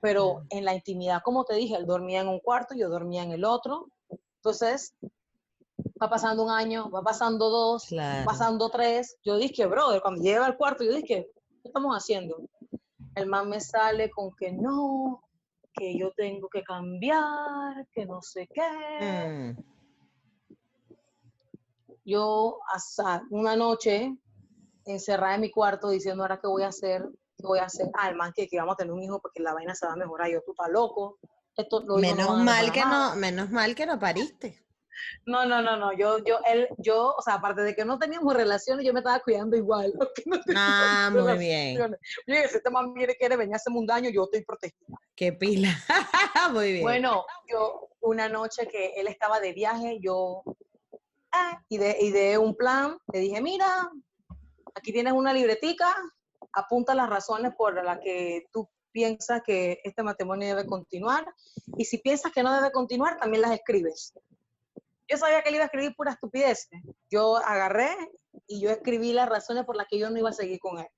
Pero 0.00 0.32
Claro. 0.32 0.46
en 0.50 0.64
la 0.64 0.74
intimidad, 0.74 1.22
como 1.22 1.44
te 1.44 1.54
dije, 1.54 1.76
él 1.76 1.86
dormía 1.86 2.20
en 2.20 2.28
un 2.28 2.40
cuarto, 2.40 2.74
yo 2.74 2.88
dormía 2.88 3.22
en 3.22 3.32
el 3.32 3.44
otro. 3.44 3.88
Entonces, 4.38 4.94
va 6.00 6.08
pasando 6.08 6.44
un 6.44 6.50
año, 6.50 6.90
va 6.90 7.02
pasando 7.02 7.50
dos, 7.50 7.86
Claro. 7.86 8.24
pasando 8.24 8.70
tres. 8.70 9.16
Yo 9.24 9.36
dije, 9.36 9.66
brother, 9.66 10.00
cuando 10.00 10.22
llega 10.22 10.46
al 10.46 10.56
cuarto, 10.56 10.84
yo 10.84 10.94
dije, 10.94 11.28
¿qué 11.62 11.68
estamos 11.68 11.94
haciendo? 11.96 12.36
El 13.14 13.26
man 13.26 13.48
me 13.48 13.60
sale 13.60 14.10
con 14.10 14.30
que 14.36 14.52
no, 14.52 15.22
que 15.72 15.98
yo 15.98 16.12
tengo 16.12 16.48
que 16.48 16.62
cambiar, 16.62 17.86
que 17.92 18.06
no 18.06 18.22
sé 18.22 18.48
qué. 18.52 19.54
Mm, 19.56 19.62
Yo, 22.04 22.60
hasta 22.72 23.22
una 23.30 23.54
noche, 23.54 24.16
encerrada 24.86 25.34
en 25.34 25.42
mi 25.42 25.50
cuarto, 25.50 25.90
diciendo, 25.90 26.22
¿ahora 26.22 26.38
qué 26.40 26.46
voy 26.46 26.62
a 26.62 26.68
hacer? 26.68 27.02
¿qué 27.36 27.46
voy 27.46 27.58
a 27.58 27.64
hacer? 27.66 27.88
Ah, 27.94 28.08
el 28.08 28.16
man 28.16 28.32
que, 28.34 28.48
que 28.48 28.58
vamos 28.58 28.72
a 28.74 28.76
tener 28.76 28.92
un 28.92 29.02
hijo 29.02 29.20
porque 29.20 29.42
la 29.42 29.52
vaina 29.52 29.74
se 29.74 29.86
va 29.86 29.92
a 29.92 29.96
mejorar. 29.96 30.28
Yo, 30.30 30.40
tú 30.42 30.52
estás 30.52 30.70
loco. 30.70 31.18
Esto, 31.58 31.82
Menos 31.96 32.38
mal 32.44 32.70
que 32.70 32.80
nada". 32.80 33.10
no, 33.10 33.16
menos 33.16 33.50
mal 33.50 33.74
que 33.74 33.84
no 33.84 33.98
pariste. 33.98 34.64
No, 35.26 35.44
no, 35.44 35.60
no, 35.60 35.76
no. 35.76 35.92
Yo, 35.92 36.18
yo, 36.24 36.38
él, 36.48 36.68
yo, 36.78 37.14
o 37.16 37.20
sea, 37.20 37.34
aparte 37.34 37.62
de 37.62 37.74
que 37.74 37.84
no 37.84 37.98
teníamos 37.98 38.32
relaciones, 38.32 38.86
yo 38.86 38.92
me 38.92 39.00
estaba 39.00 39.18
cuidando 39.18 39.56
igual. 39.56 39.92
no 40.26 40.38
Ah, 40.54 41.10
muy 41.12 41.36
bien. 41.36 41.76
relaciones. 41.76 42.00
Dije, 42.26 42.48
si 42.48 42.56
este 42.58 42.70
man 42.70 42.94
viene, 42.94 43.16
quiere 43.16 43.36
venir 43.36 43.54
a 43.54 43.56
hacerme 43.56 43.80
un 43.80 43.86
daño, 43.86 44.08
yo 44.08 44.24
estoy 44.24 44.44
protegida. 44.44 44.86
Qué 45.16 45.32
pila. 45.32 45.70
muy 46.52 46.72
bien. 46.72 46.84
Bueno, 46.84 47.24
yo 47.48 47.88
una 48.00 48.28
noche 48.28 48.68
que 48.68 48.92
él 48.96 49.08
estaba 49.08 49.40
de 49.40 49.52
viaje, 49.52 49.98
yo 50.00 50.44
ah, 51.32 51.60
ideé, 51.68 51.96
ideé 52.04 52.38
un 52.38 52.54
plan, 52.54 52.96
le 53.12 53.18
dije, 53.18 53.40
mira, 53.40 53.90
aquí 54.76 54.92
tienes 54.92 55.12
una 55.12 55.32
libretica, 55.32 55.92
apunta 56.52 56.94
las 56.94 57.10
razones 57.10 57.52
por 57.56 57.84
las 57.84 57.98
que 57.98 58.46
tú 58.52 58.68
piensas 58.92 59.42
que 59.44 59.80
este 59.84 60.02
matrimonio 60.02 60.48
debe 60.48 60.66
continuar, 60.66 61.26
y 61.76 61.84
si 61.84 61.98
piensas 61.98 62.32
que 62.32 62.42
no 62.42 62.54
debe 62.54 62.72
continuar, 62.72 63.18
también 63.18 63.42
las 63.42 63.52
escribes. 63.52 64.12
Yo 65.10 65.16
sabía 65.16 65.42
que 65.42 65.48
él 65.48 65.54
iba 65.54 65.64
a 65.64 65.66
escribir 65.66 65.94
pura 65.96 66.12
estupidez. 66.12 66.68
Yo 67.10 67.36
agarré 67.36 67.90
y 68.46 68.60
yo 68.60 68.70
escribí 68.70 69.12
las 69.12 69.28
razones 69.28 69.64
por 69.64 69.76
las 69.76 69.86
que 69.88 69.98
yo 69.98 70.10
no 70.10 70.18
iba 70.18 70.28
a 70.30 70.34
seguir 70.34 70.58
con 70.58 70.78
él. 70.78 70.88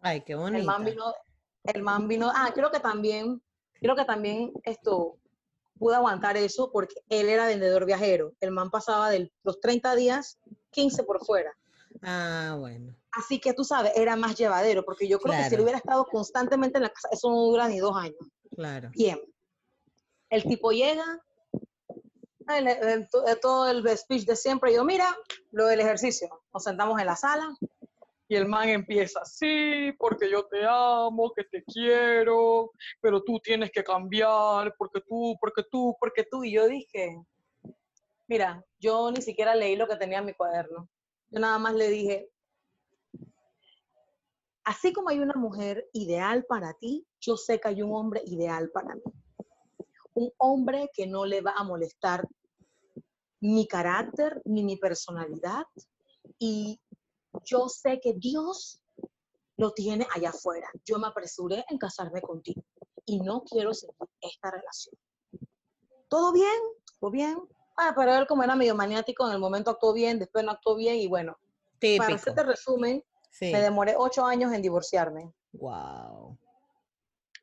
Ay, 0.00 0.20
qué 0.22 0.32
El 0.34 0.38
bonito. 0.38 0.64
man 0.64 0.84
vino, 0.84 1.12
el 1.64 1.82
man 1.82 2.06
vino, 2.06 2.30
ah, 2.32 2.50
creo 2.54 2.70
que 2.70 2.78
también, 2.78 3.42
creo 3.74 3.96
que 3.96 4.04
también 4.04 4.52
esto 4.62 5.18
pude 5.78 5.96
aguantar 5.96 6.36
eso 6.36 6.70
porque 6.72 6.94
él 7.08 7.28
era 7.28 7.46
vendedor 7.46 7.86
viajero. 7.86 8.32
El 8.40 8.52
man 8.52 8.70
pasaba 8.70 9.10
de 9.10 9.32
los 9.42 9.60
30 9.60 9.96
días, 9.96 10.38
15 10.70 11.02
por 11.02 11.24
fuera. 11.24 11.52
Ah, 12.02 12.56
bueno. 12.58 12.94
Así 13.16 13.40
que 13.40 13.54
tú 13.54 13.64
sabes, 13.64 13.92
era 13.96 14.14
más 14.14 14.36
llevadero, 14.36 14.84
porque 14.84 15.08
yo 15.08 15.18
creo 15.18 15.32
que 15.34 15.38
si 15.38 15.44
él 15.46 15.50
Claro. 15.50 15.62
hubiera 15.64 15.78
estado 15.78 16.04
constantemente 16.04 16.76
en 16.78 16.82
la 16.82 16.90
casa, 16.90 17.08
eso 17.10 17.30
no 17.30 17.36
dura 17.44 17.66
ni 17.68 17.78
dos 17.78 17.96
años. 17.96 18.18
Claro. 18.54 18.90
Bien. 18.92 19.18
El 20.28 20.42
tipo 20.44 20.70
llega, 20.70 21.22
el- 22.48 22.68
el- 22.68 23.08
to- 23.08 23.26
eh, 23.26 23.36
todo 23.40 23.68
el 23.70 23.86
speech 23.96 24.24
de 24.26 24.36
siempre, 24.36 24.72
yo, 24.74 24.84
mira, 24.84 25.16
lo 25.50 25.66
del 25.66 25.80
ejercicio. 25.80 26.28
Nos 26.52 26.62
sentamos 26.64 27.00
en 27.00 27.06
la 27.06 27.16
sala 27.16 27.56
y 28.28 28.36
el 28.36 28.46
man 28.46 28.68
empieza, 28.68 29.24
sí, 29.24 29.92
porque 29.98 30.30
yo 30.30 30.46
te 30.46 30.64
amo, 30.68 31.32
que 31.34 31.44
te 31.44 31.62
quiero, 31.64 32.72
pero 33.00 33.22
tú 33.22 33.38
tienes 33.40 33.70
que 33.70 33.82
cambiar, 33.82 34.74
porque 34.76 35.00
tú, 35.08 35.36
porque 35.40 35.62
tú, 35.70 35.96
porque 35.98 36.24
tú. 36.30 36.44
Y 36.44 36.52
yo 36.52 36.66
dije, 36.68 37.16
mira, 38.26 38.62
yo 38.78 39.10
ni 39.10 39.22
siquiera 39.22 39.54
leí 39.54 39.74
lo 39.76 39.86
que 39.88 39.96
tenía 39.96 40.18
en 40.18 40.26
mi 40.26 40.34
cuaderno. 40.34 40.88
Yo 41.30 41.40
nada 41.40 41.58
más 41.58 41.74
le 41.74 41.88
dije, 41.88 42.28
así 44.66 44.92
como 44.92 45.08
hay 45.08 45.20
una 45.20 45.34
mujer 45.34 45.88
ideal 45.92 46.44
para 46.44 46.74
ti, 46.74 47.06
yo 47.20 47.36
sé 47.36 47.60
que 47.60 47.68
hay 47.68 47.82
un 47.82 47.94
hombre 47.94 48.20
ideal 48.26 48.68
para 48.70 48.96
mí. 48.96 49.02
Un 50.14 50.32
hombre 50.38 50.90
que 50.92 51.06
no 51.06 51.24
le 51.24 51.40
va 51.40 51.52
a 51.56 51.62
molestar 51.62 52.26
mi 53.40 53.68
carácter 53.68 54.42
ni 54.44 54.64
mi 54.64 54.76
personalidad. 54.76 55.64
Y 56.38 56.80
yo 57.44 57.68
sé 57.68 58.00
que 58.00 58.14
Dios 58.14 58.82
lo 59.56 59.72
tiene 59.72 60.06
allá 60.12 60.30
afuera. 60.30 60.68
Yo 60.84 60.98
me 60.98 61.06
apresuré 61.06 61.64
en 61.70 61.78
casarme 61.78 62.20
contigo 62.20 62.62
y 63.04 63.20
no 63.20 63.44
quiero 63.44 63.72
seguir 63.72 63.94
esta 64.20 64.50
relación. 64.50 64.96
¿Todo 66.08 66.32
bien? 66.32 66.60
¿Todo 66.98 67.10
bien? 67.12 67.38
Ah, 67.76 67.92
pero 67.96 68.14
él 68.14 68.26
como 68.26 68.42
era 68.42 68.56
medio 68.56 68.74
maniático, 68.74 69.26
en 69.28 69.34
el 69.34 69.38
momento 69.38 69.70
actuó 69.70 69.92
bien, 69.92 70.18
después 70.18 70.44
no 70.44 70.50
actuó 70.50 70.74
bien 70.74 70.96
y 70.96 71.06
bueno, 71.06 71.34
para 71.34 71.78
Típico. 71.78 72.14
hacerte 72.14 72.42
resumen, 72.42 73.04
Sí. 73.38 73.52
me 73.52 73.60
demoré 73.60 73.94
ocho 73.98 74.24
años 74.24 74.52
en 74.52 74.62
divorciarme. 74.62 75.32
Wow. 75.52 76.38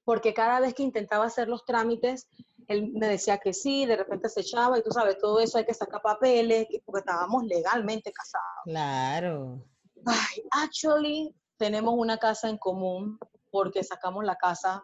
porque 0.05 0.33
cada 0.33 0.59
vez 0.59 0.73
que 0.73 0.83
intentaba 0.83 1.25
hacer 1.25 1.47
los 1.47 1.63
trámites, 1.65 2.27
él 2.67 2.91
me 2.93 3.07
decía 3.07 3.37
que 3.37 3.53
sí, 3.53 3.85
de 3.85 3.95
repente 3.95 4.27
se 4.27 4.41
echaba 4.41 4.77
y 4.77 4.83
tú 4.83 4.91
sabes, 4.91 5.17
todo 5.17 5.39
eso 5.39 5.57
hay 5.57 5.65
que 5.65 5.73
sacar 5.73 6.01
papeles, 6.01 6.67
que- 6.69 6.81
porque 6.85 6.99
estábamos 6.99 7.45
legalmente 7.45 8.11
casados. 8.11 8.63
Claro. 8.65 9.63
Ay, 10.05 10.43
actually, 10.51 11.33
tenemos 11.57 11.93
una 11.97 12.17
casa 12.17 12.49
en 12.49 12.57
común 12.57 13.17
porque 13.49 13.81
sacamos 13.81 14.25
la 14.25 14.35
casa, 14.35 14.83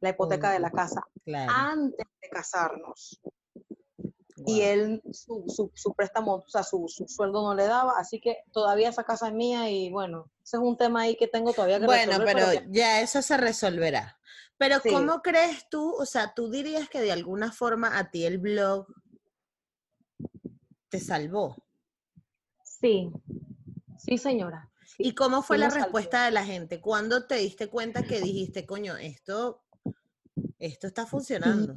la 0.00 0.10
hipoteca 0.10 0.52
de 0.52 0.60
la 0.60 0.70
casa, 0.70 1.02
Claro. 1.24 1.52
antes 1.52 2.06
de 2.22 2.28
casarnos. 2.28 3.20
Y 4.48 4.62
él, 4.62 5.02
su, 5.12 5.44
su, 5.48 5.70
su 5.74 5.94
préstamo, 5.94 6.36
o 6.36 6.48
sea, 6.48 6.62
su, 6.62 6.86
su 6.88 7.06
sueldo 7.06 7.42
no 7.42 7.54
le 7.54 7.64
daba, 7.66 7.94
así 7.98 8.20
que 8.20 8.38
todavía 8.52 8.88
esa 8.88 9.04
casa 9.04 9.28
es 9.28 9.34
mía 9.34 9.70
y 9.70 9.90
bueno, 9.90 10.30
ese 10.42 10.56
es 10.56 10.62
un 10.62 10.76
tema 10.76 11.02
ahí 11.02 11.16
que 11.16 11.28
tengo 11.28 11.52
todavía 11.52 11.78
que 11.80 11.86
Bueno, 11.86 12.12
resolver. 12.18 12.34
pero 12.34 12.50
que- 12.50 12.66
ya 12.70 13.00
eso 13.00 13.20
se 13.22 13.36
resolverá. 13.36 14.18
Pero 14.56 14.80
Sí. 14.82 14.90
¿cómo 14.90 15.22
crees 15.22 15.68
tú? 15.68 15.94
O 15.98 16.04
sea, 16.04 16.34
tú 16.34 16.50
dirías 16.50 16.88
que 16.88 17.00
de 17.00 17.12
alguna 17.12 17.52
forma 17.52 17.96
a 17.98 18.10
ti 18.10 18.24
el 18.24 18.38
blog 18.38 18.86
te 20.88 21.00
salvó. 21.00 21.56
Sí, 22.64 23.10
sí, 23.98 24.18
señora. 24.18 24.70
sí. 24.86 25.04
¿Y 25.08 25.14
cómo 25.14 25.42
fue 25.42 25.56
sí 25.56 25.60
la 25.62 25.70
salvó. 25.70 25.84
respuesta 25.84 26.24
de 26.24 26.30
la 26.30 26.44
gente? 26.44 26.80
¿Cuándo 26.80 27.26
te 27.26 27.36
diste 27.36 27.68
cuenta 27.68 28.02
que 28.02 28.20
dijiste, 28.20 28.66
coño, 28.66 28.96
esto, 28.96 29.62
esto 30.58 30.86
está 30.86 31.06
funcionando? 31.06 31.74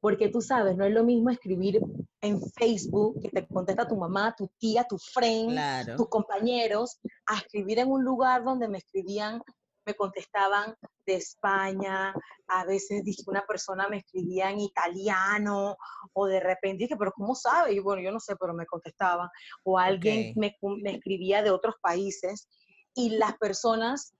Porque 0.00 0.28
tú 0.28 0.40
sabes, 0.40 0.76
no 0.76 0.84
es 0.84 0.92
lo 0.92 1.04
mismo 1.04 1.30
escribir 1.30 1.80
en 2.20 2.40
Facebook 2.58 3.20
que 3.22 3.28
te 3.28 3.46
contesta 3.46 3.88
tu 3.88 3.96
mamá, 3.96 4.34
tu 4.36 4.48
tía, 4.58 4.84
tu 4.84 4.98
friend, 4.98 5.52
Claro. 5.52 5.96
tus 5.96 6.08
compañeros, 6.08 6.98
a 7.26 7.38
escribir 7.38 7.78
en 7.78 7.90
un 7.90 8.04
lugar 8.04 8.44
donde 8.44 8.68
me 8.68 8.78
escribían, 8.78 9.42
me 9.86 9.94
contestaban 9.94 10.76
de 11.06 11.14
España, 11.14 12.14
a 12.46 12.64
veces 12.64 13.02
dije 13.02 13.22
una 13.26 13.44
persona 13.46 13.88
me 13.88 13.98
escribía 13.98 14.50
en 14.50 14.60
italiano, 14.60 15.76
o 16.12 16.26
de 16.26 16.40
repente 16.40 16.84
dije, 16.84 16.96
pero 16.96 17.12
¿cómo 17.12 17.34
sabe? 17.34 17.72
Y 17.72 17.78
bueno, 17.78 18.02
yo 18.02 18.12
no 18.12 18.20
sé, 18.20 18.36
pero 18.36 18.52
me 18.52 18.66
contestaba, 18.66 19.30
o 19.64 19.78
alguien 19.78 20.30
Ok. 20.30 20.36
me, 20.36 20.56
me 20.82 20.96
escribía 20.96 21.42
de 21.42 21.50
otros 21.50 21.76
países, 21.80 22.48
y 22.94 23.10
las 23.16 23.36
personas, 23.38 24.14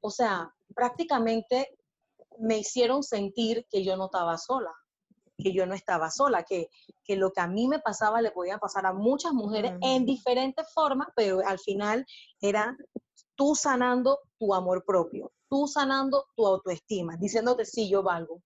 o 0.00 0.10
sea, 0.10 0.52
prácticamente 0.74 1.76
me 2.38 2.58
hicieron 2.58 3.02
sentir 3.02 3.66
que 3.70 3.84
yo 3.84 3.96
no 3.96 4.06
estaba 4.06 4.38
sola, 4.38 4.72
que 5.36 5.52
yo 5.52 5.66
no 5.66 5.74
estaba 5.74 6.10
sola, 6.10 6.44
que, 6.44 6.68
que 7.04 7.16
lo 7.16 7.32
que 7.32 7.40
a 7.40 7.46
mí 7.46 7.66
me 7.66 7.80
pasaba 7.80 8.22
le 8.22 8.30
podía 8.30 8.58
pasar 8.58 8.86
a 8.86 8.92
muchas 8.92 9.32
mujeres 9.32 9.72
en 9.80 10.04
diferentes 10.04 10.66
formas, 10.72 11.08
pero 11.16 11.40
al 11.46 11.58
final 11.58 12.06
era 12.40 12.76
tú 13.34 13.54
sanando 13.54 14.20
tu 14.38 14.54
amor 14.54 14.84
propio, 14.84 15.32
tú 15.48 15.66
sanando 15.66 16.26
tu 16.36 16.46
autoestima, 16.46 17.16
diciéndote, 17.16 17.64
sí, 17.64 17.88
yo 17.88 18.02
valgo, 18.02 18.42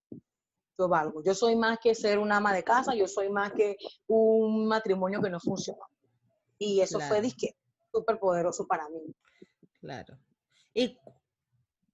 yo 0.77 0.87
valgo, 0.87 1.23
yo 1.23 1.35
soy 1.35 1.55
más 1.55 1.77
que 1.79 1.93
ser 1.93 2.19
una 2.19 2.37
ama 2.37 2.53
de 2.53 2.63
casa, 2.63 2.95
yo 2.95 3.07
soy 3.07 3.29
más 3.29 3.51
que 3.53 3.77
un 4.07 4.67
matrimonio 4.67 5.21
que 5.21 5.29
no 5.29 5.39
funcionó. 5.39 5.83
Y 6.57 6.81
eso 6.81 6.99
fue, 6.99 7.21
disque, 7.21 7.55
súper 7.91 8.19
poderoso 8.19 8.65
para 8.67 8.87
mí. 8.89 9.01
Claro. 9.79 10.17
¿Y, 10.73 10.97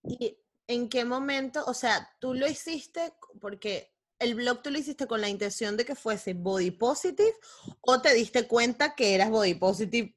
y 0.04 0.38
en 0.68 0.90
qué 0.90 1.06
momento, 1.06 1.64
o 1.68 1.74
sea, 1.74 2.10
tú 2.20 2.34
lo 2.34 2.48
hiciste 2.48 3.14
porque 3.40 3.92
el 4.20 4.36
blog 4.36 4.62
tú 4.62 4.72
lo 4.72 4.80
hiciste 4.80 5.08
con 5.08 5.22
la 5.22 5.30
intención 5.30 5.78
de 5.78 5.86
que 5.86 5.96
fuese 5.96 6.34
body 6.34 6.72
positive 6.72 7.34
o 7.82 8.02
te 8.02 8.14
diste 8.14 8.48
cuenta 8.48 8.96
que 8.96 9.14
eras 9.14 9.30
body 9.30 9.56
positive 9.56 10.16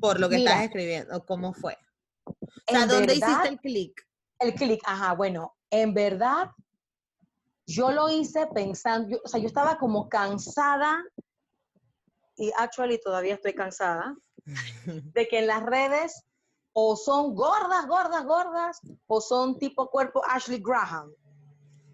por 0.00 0.18
lo 0.18 0.28
que 0.28 0.36
Mira. 0.36 0.50
estabas 0.52 0.66
escribiendo? 0.66 1.26
¿Cómo 1.26 1.52
fue? 1.52 1.76
O 2.24 2.34
sea, 2.68 2.86
¿dónde 2.86 3.14
verdad, 3.14 3.28
hiciste 3.28 3.48
el 3.48 3.60
clic? 3.60 4.08
El 4.38 4.54
clic, 4.54 4.80
ajá, 4.84 5.14
bueno, 5.14 5.56
en 5.70 5.94
verdad, 5.94 6.50
yo 7.66 7.90
lo 7.92 8.10
hice 8.10 8.46
pensando, 8.54 9.08
yo- 9.10 9.20
o 9.24 9.28
sea, 9.28 9.40
yo 9.40 9.46
estaba 9.46 9.78
como 9.78 10.08
cansada, 10.08 11.02
y 12.36 12.52
actually 12.56 13.00
todavía 13.00 13.34
estoy 13.34 13.54
cansada, 13.54 14.16
de 15.14 15.28
que 15.28 15.38
en 15.38 15.46
las 15.46 15.62
redes 15.62 16.24
o 16.78 16.94
son 16.94 17.34
gordas, 17.34 17.86
gordas, 17.86 18.24
gordas, 18.26 18.80
o 19.06 19.20
son 19.22 19.58
tipo 19.58 19.88
cuerpo 19.88 20.20
Ashley 20.28 20.60
Graham. 20.62 21.10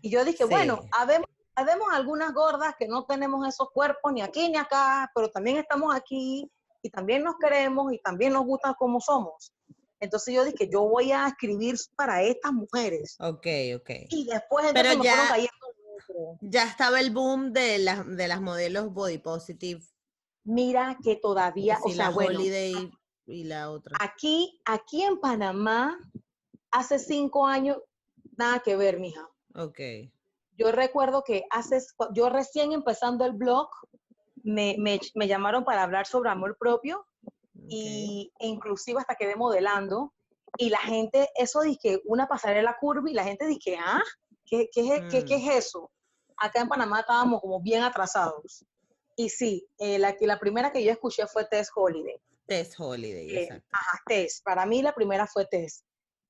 Y 0.01 0.11
yo 0.11 0.24
dije, 0.24 0.43
Sí. 0.43 0.51
bueno, 0.51 0.80
habemos, 0.91 1.28
habemos 1.55 1.87
algunas 1.93 2.35
gordas 2.35 2.74
que 2.76 2.89
no 2.89 3.05
tenemos 3.05 3.47
esos 3.47 3.70
cuerpos 3.70 4.12
ni 4.12 4.22
aquí 4.22 4.49
ni 4.49 4.57
acá, 4.57 5.09
pero 5.14 5.30
también 5.30 5.59
estamos 5.59 5.95
aquí 5.95 6.51
y 6.83 6.91
también 6.91 7.22
nos 7.22 7.37
queremos 7.41 7.93
y 7.93 7.99
también 8.01 8.33
nos 8.33 8.45
gusta 8.45 8.74
como 8.74 9.01
somos. 9.01 9.53
Entonces 10.01 10.35
yo 10.35 10.45
dije, 10.45 10.68
yo 10.68 10.83
voy 10.83 11.12
a 11.12 11.28
escribir 11.28 11.76
para 11.95 12.22
estas 12.24 12.53
mujeres. 12.53 13.14
Ok, 13.20 13.47
ok. 13.76 13.91
Y 14.09 14.24
después 14.24 14.66
Pero 14.72 14.89
entonces 14.91 14.99
me 14.99 15.05
ya- 15.05 15.28
cayendo. 15.28 16.39
Ya 16.41 16.64
estaba 16.64 16.99
el 16.99 17.12
boom 17.12 17.53
de 17.53 17.78
las, 17.78 18.05
de 18.16 18.26
las 18.26 18.41
modelos 18.41 18.93
body 18.93 19.18
positive. 19.18 19.80
Mira 20.43 20.99
que 21.05 21.14
todavía, 21.14 21.78
o 21.85 21.89
sí, 21.89 21.95
sea, 21.95 22.09
la 22.09 22.14
bueno, 22.14 22.41
Holiday 22.41 22.91
y 23.33 23.45
la 23.45 23.70
otra. 23.70 23.97
aquí, 24.01 24.61
aquí 24.64 25.03
en 25.03 25.18
Panamá, 25.20 25.99
hace 26.70 26.99
cinco 26.99 27.47
años, 27.47 27.78
nada 28.37 28.61
que 28.61 28.76
ver, 28.76 28.99
mija. 29.01 29.28
Ok. 29.55 29.80
Yo 30.59 30.70
recuerdo 30.70 31.22
que 31.24 31.45
hace, 31.51 31.78
yo 32.14 32.28
recién 32.28 32.72
empezando 32.72 33.24
el 33.24 33.33
blog, 33.33 33.68
me, 34.45 34.76
me, 34.78 35.01
me 35.14 35.26
llamaron 35.28 35.64
para 35.64 35.83
hablar 35.83 36.07
sobre 36.07 36.30
amor 36.30 36.57
propio 36.59 36.99
ok. 36.99 37.68
y, 37.68 38.33
e 38.39 38.47
inclusive 38.49 39.01
hasta 39.01 39.14
quedé 39.14 39.37
modelando 39.37 40.12
y 40.59 40.68
la 40.68 40.78
gente, 40.78 41.28
eso 41.35 41.62
dice 41.62 42.03
una 42.05 42.26
pasarela 42.28 42.76
curva 42.78 43.09
y 43.11 43.14
la 43.14 43.24
gente 43.24 43.47
dice, 43.47 43.76
ah, 43.78 44.03
¿qué, 44.45 44.68
qué, 44.72 44.95
es- 44.97 45.03
qué- 45.11 45.24
qué 45.24 45.39
Mm. 45.39 45.49
es 45.49 45.66
eso? 45.66 45.91
Acá 46.37 46.61
en 46.61 46.68
Panamá 46.68 47.01
estábamos 47.01 47.41
como 47.41 47.61
bien 47.62 47.83
atrasados. 47.83 48.64
Y 49.16 49.28
sí, 49.28 49.66
eh, 49.78 49.99
la, 49.99 50.16
la 50.20 50.39
primera 50.39 50.72
que 50.72 50.83
yo 50.85 50.91
escuché 50.91 51.26
fue 51.26 51.45
Tess 51.47 51.70
Holiday. 51.74 52.16
Tess 52.47 52.78
Holiday, 52.78 53.30
Eh, 53.36 53.43
exacto. 53.45 53.68
ajá, 53.72 53.99
Tess. 54.07 54.43
Para 54.45 54.66
mí 54.66 54.82
la 54.82 54.93
primera 54.93 55.26
fue 55.26 55.47
Tess. 55.47 55.84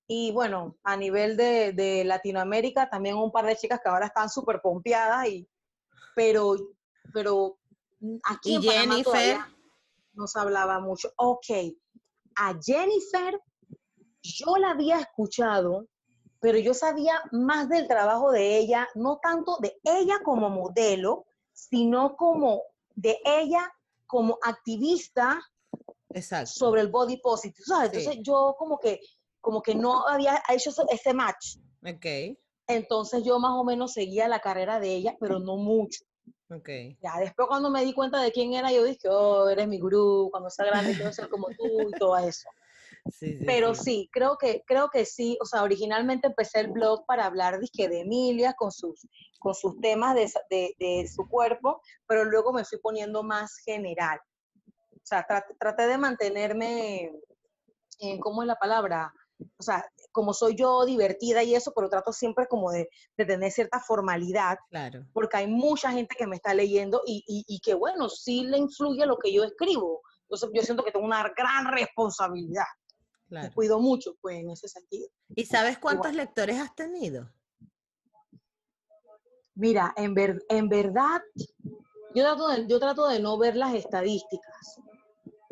Y 0.06 0.32
bueno, 0.32 0.76
a 0.82 0.96
nivel 0.96 1.36
de, 1.36 1.72
de 1.72 2.04
Latinoamérica, 2.04 2.90
también 2.90 3.16
un 3.16 3.32
par 3.32 3.46
de 3.46 3.56
chicas 3.56 3.80
que 3.82 3.88
ahora 3.88 4.06
están 4.06 4.28
súper 4.28 4.60
pompeadas, 4.60 5.28
y, 5.28 5.48
pero, 6.14 6.56
pero 7.12 7.58
mm, 8.00 8.16
aquí 8.24 8.52
¿Y 8.52 8.56
en 8.56 8.62
Jennifer? 8.62 9.04
todavía 9.04 9.56
no 10.14 10.26
se 10.26 10.38
hablaba 10.38 10.80
mucho. 10.80 11.12
Ok, 11.16 11.46
a 12.36 12.54
Jennifer 12.62 13.40
yo 14.22 14.56
la 14.58 14.70
había 14.70 14.98
escuchado, 15.00 15.86
pero 16.40 16.58
yo 16.58 16.74
sabía 16.74 17.22
más 17.32 17.68
del 17.68 17.88
trabajo 17.88 18.30
de 18.32 18.58
ella, 18.58 18.88
no 18.94 19.18
tanto 19.22 19.56
de 19.60 19.78
ella 19.84 20.20
como 20.24 20.50
modelo, 20.50 21.24
sino 21.52 22.16
como 22.16 22.62
de 22.94 23.18
ella 23.24 23.72
como 24.06 24.38
activista 24.42 25.40
Exacto. 26.14 26.50
sobre 26.52 26.80
el 26.82 26.88
body 26.88 27.16
positive, 27.18 27.64
¿sabes? 27.64 27.90
Sí. 27.90 27.96
Entonces 27.98 28.22
yo 28.24 28.54
como 28.58 28.78
que, 28.78 29.00
como 29.40 29.62
que 29.62 29.74
no 29.74 30.06
había 30.06 30.42
hecho 30.50 30.70
ese- 30.90 31.14
match. 31.14 31.56
Ok, 31.84 32.36
Entonces 32.68 33.24
yo 33.24 33.38
más 33.38 33.52
o 33.52 33.64
menos 33.64 33.92
seguía 33.92 34.28
la 34.28 34.40
carrera 34.40 34.78
de 34.80 34.94
ella, 34.94 35.16
pero 35.20 35.38
no 35.38 35.56
mucho. 35.56 36.04
ok. 36.50 36.68
Ya 37.02 37.18
después 37.18 37.48
cuando 37.48 37.70
me 37.70 37.84
di 37.84 37.92
cuenta 37.92 38.22
de 38.22 38.30
quién 38.30 38.54
era, 38.54 38.70
yo 38.70 38.84
dije, 38.84 39.08
oh, 39.08 39.48
eres 39.48 39.66
mi 39.66 39.78
gurú, 39.80 40.28
cuando 40.30 40.48
sea 40.48 40.66
grande 40.66 40.94
quiero 40.94 41.12
ser 41.12 41.28
como 41.28 41.48
tú 41.56 41.90
y 41.90 41.92
todo 41.98 42.16
eso. 42.18 42.48
Sí, 43.10 43.36
sí, 43.38 43.44
Pero 43.44 43.74
sí. 43.74 43.82
sí, 43.82 44.10
creo 44.12 44.36
que, 44.38 44.62
creo 44.66 44.88
que 44.88 45.04
sí, 45.04 45.36
o 45.40 45.44
sea, 45.44 45.62
originalmente 45.64 46.28
empecé 46.28 46.60
el 46.60 46.68
blog 46.68 47.04
para 47.06 47.26
hablar 47.26 47.58
dizque, 47.58 47.88
de 47.88 48.00
Emilia 48.00 48.52
con 48.54 48.70
sus, 48.70 49.06
con 49.40 49.54
sus 49.54 49.80
temas 49.80 50.14
de, 50.14 50.30
de, 50.50 50.74
de 50.78 51.08
su 51.08 51.28
cuerpo, 51.28 51.80
pero 52.06 52.24
luego 52.24 52.52
me 52.52 52.64
fui 52.64 52.78
poniendo 52.78 53.22
más 53.24 53.56
general. 53.64 54.20
Sea, 55.12 55.26
traté, 55.26 55.54
traté 55.60 55.86
de 55.88 55.98
mantenerme, 55.98 57.12
en, 57.98 58.18
¿cómo 58.18 58.40
es 58.42 58.46
la 58.46 58.56
palabra? 58.56 59.12
O 59.58 59.62
sea, 59.62 59.84
como 60.10 60.32
soy 60.32 60.54
yo 60.56 60.86
divertida 60.86 61.42
y 61.42 61.54
eso, 61.54 61.70
pero 61.76 61.90
trato 61.90 62.14
siempre 62.14 62.46
como 62.46 62.70
de, 62.70 62.88
de 63.18 63.26
tener 63.26 63.52
cierta 63.52 63.78
formalidad, 63.78 64.56
Claro, 64.70 65.04
porque 65.12 65.36
hay 65.36 65.48
mucha 65.48 65.90
gente 65.92 66.16
que 66.16 66.26
me 66.26 66.36
está 66.36 66.54
leyendo 66.54 67.02
y, 67.04 67.22
y, 67.26 67.44
y 67.46 67.60
que, 67.60 67.74
bueno, 67.74 68.08
sí 68.08 68.44
le 68.44 68.56
influye 68.56 69.04
lo 69.04 69.18
que 69.18 69.34
yo 69.34 69.44
escribo. 69.44 70.00
Entonces 70.22 70.48
yo 70.54 70.62
siento 70.62 70.82
que 70.82 70.92
tengo 70.92 71.04
una 71.04 71.30
gran 71.36 71.70
responsabilidad 71.70 72.64
claro. 73.28 73.52
cuido 73.54 73.80
mucho, 73.80 74.14
pues, 74.22 74.36
en 74.38 74.48
ese 74.48 74.66
sentido. 74.66 75.08
¿Y 75.36 75.44
sabes 75.44 75.76
cuántos 75.78 76.14
lectores 76.14 76.58
has 76.58 76.74
tenido? 76.74 77.30
Mira, 79.56 79.92
en, 79.94 80.14
ver- 80.14 80.42
en 80.48 80.70
verdad, 80.70 81.20
yo 82.14 82.22
trato, 82.24 82.48
de, 82.48 82.66
yo 82.66 82.78
trato 82.78 83.06
de 83.08 83.20
no 83.20 83.36
ver 83.36 83.56
las 83.56 83.74
estadísticas, 83.74 84.78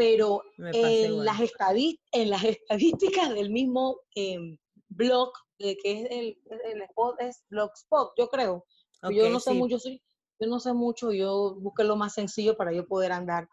pero 0.00 0.42
en 0.56 1.24
las, 1.26 1.38
estadi- 1.40 2.00
en 2.12 2.30
las 2.30 2.42
estadísticas 2.44 3.28
del 3.34 3.50
mismo 3.50 4.00
em, 4.14 4.56
blog, 4.88 5.30
eh, 5.58 5.76
que 5.76 6.00
es 6.00 6.10
el, 6.10 6.38
el 6.64 6.82
spot, 6.82 7.20
es 7.20 7.44
Blogspot, 7.50 8.12
yo 8.16 8.28
creo. 8.30 8.64
yo 9.02 9.26
Ok, 9.26 9.32
no 9.32 9.40
sé 9.40 9.50
sí, 9.50 9.56
mucho, 9.58 9.78
soy- 9.78 10.02
yo 10.38 10.48
no 10.48 10.58
sé 10.58 10.72
mucho, 10.72 11.12
yo 11.12 11.54
busqué 11.60 11.84
lo 11.84 11.96
más 11.96 12.14
sencillo 12.14 12.56
para 12.56 12.72
yo 12.72 12.86
poder 12.86 13.12
andar. 13.12 13.46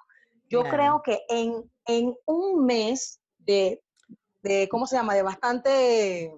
Yo 0.49 0.61
Claro. 0.61 0.77
creo 0.77 1.01
que 1.03 1.19
en, 1.27 1.69
en 1.85 2.15
un 2.25 2.65
mes 2.65 3.19
de, 3.39 3.83
de, 4.41 4.69
¿cómo 4.69 4.87
se 4.87 4.95
llama? 4.95 5.15
De 5.15 5.23
bastante, 5.23 6.31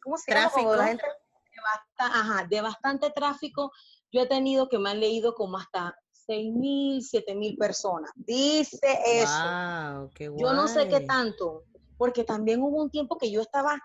¿cómo 0.00 0.16
se 0.16 0.32
llama? 0.32 0.50
Cuando 0.52 0.76
la 0.76 0.84
Tráfico. 0.84 0.88
gente, 0.90 1.06
de, 1.06 1.60
basta- 1.60 2.20
ajá, 2.20 2.46
de 2.48 2.60
bastante 2.60 3.10
tráfico, 3.10 3.72
yo 4.12 4.20
he 4.22 4.26
tenido 4.28 4.68
que 4.68 4.78
me 4.78 4.90
han 4.90 5.00
leído 5.00 5.34
como 5.34 5.58
hasta 5.58 5.96
6 6.26 6.52
mil, 6.54 7.02
7 7.02 7.34
mil 7.34 7.56
personas. 7.56 8.10
Dice 8.14 8.98
eso. 9.06 9.32
Wow, 9.32 10.10
qué 10.14 10.28
guay. 10.28 10.42
Yo 10.42 10.52
no 10.52 10.68
sé 10.68 10.88
qué 10.88 11.00
tanto, 11.00 11.64
porque 11.96 12.24
también 12.24 12.62
hubo 12.62 12.82
un 12.82 12.90
tiempo 12.90 13.18
que 13.18 13.30
yo 13.30 13.40
estaba 13.40 13.80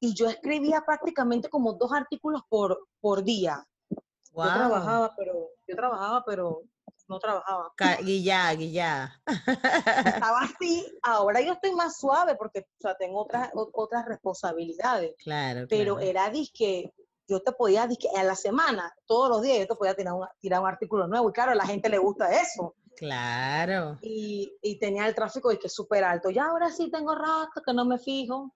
y 0.00 0.14
yo 0.14 0.28
escribía 0.28 0.82
prácticamente 0.86 1.48
como 1.48 1.72
dos 1.72 1.92
artículos 1.92 2.42
por, 2.48 2.86
por 3.00 3.24
día. 3.24 3.66
Wow. 4.32 4.44
Yo 4.46 4.54
trabajaba, 4.54 5.14
pero 5.16 5.50
yo 5.66 5.76
trabajaba, 5.76 6.24
pero 6.24 6.62
no 7.08 7.18
trabajaba. 7.18 7.72
Guillá, 8.02 8.52
guillá. 8.54 9.20
Estaba 9.26 10.42
así, 10.42 10.86
ahora 11.02 11.40
yo 11.40 11.54
estoy 11.54 11.72
más 11.72 11.98
suave 11.98 12.36
porque 12.36 12.60
o 12.60 12.80
sea, 12.80 12.96
tengo 12.96 13.22
otras, 13.22 13.50
otras 13.54 14.06
responsabilidades, 14.06 15.14
Claro, 15.18 15.66
pero 15.68 15.96
claro. 15.96 16.08
era 16.08 16.30
disque, 16.30 16.92
yo 17.28 17.40
te 17.40 17.52
podía, 17.52 17.86
a 18.16 18.22
la 18.22 18.34
semana, 18.34 18.92
todos 19.06 19.28
los 19.28 19.42
días, 19.42 19.58
yo 19.58 19.66
te 19.66 19.74
podía 19.74 19.94
tirar 19.94 20.14
un, 20.14 20.26
tirar 20.40 20.60
un 20.60 20.66
artículo 20.66 21.06
nuevo 21.06 21.28
y 21.28 21.32
claro, 21.32 21.52
a 21.52 21.54
la 21.54 21.66
gente 21.66 21.88
le 21.88 21.98
gusta 21.98 22.40
eso. 22.40 22.74
Claro. 22.96 23.96
y, 24.02 24.56
y 24.60 24.76
tenía 24.80 25.06
el 25.06 25.14
tráfico 25.14 25.50
de 25.50 25.58
que 25.58 25.68
súper 25.68 26.02
alto. 26.02 26.30
Ya 26.30 26.46
ahora 26.46 26.68
sí 26.70 26.90
tengo 26.90 27.14
rato 27.14 27.62
que 27.64 27.72
no 27.72 27.84
me 27.84 27.96
fijo. 27.98 28.52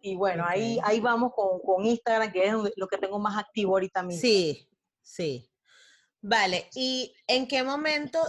Y 0.00 0.14
bueno, 0.14 0.44
ahí, 0.46 0.78
ahí 0.84 1.00
vamos 1.00 1.32
con, 1.34 1.60
con 1.60 1.84
Instagram, 1.84 2.30
que 2.32 2.46
es 2.46 2.54
lo 2.76 2.86
que 2.86 2.98
tengo 2.98 3.18
más 3.18 3.38
activo 3.38 3.72
ahorita 3.72 4.02
mismo. 4.02 4.20
Sí, 4.20 4.68
sí. 5.00 5.48
Vale, 6.20 6.68
¿y 6.74 7.12
en 7.26 7.48
qué 7.48 7.64
momento 7.64 8.20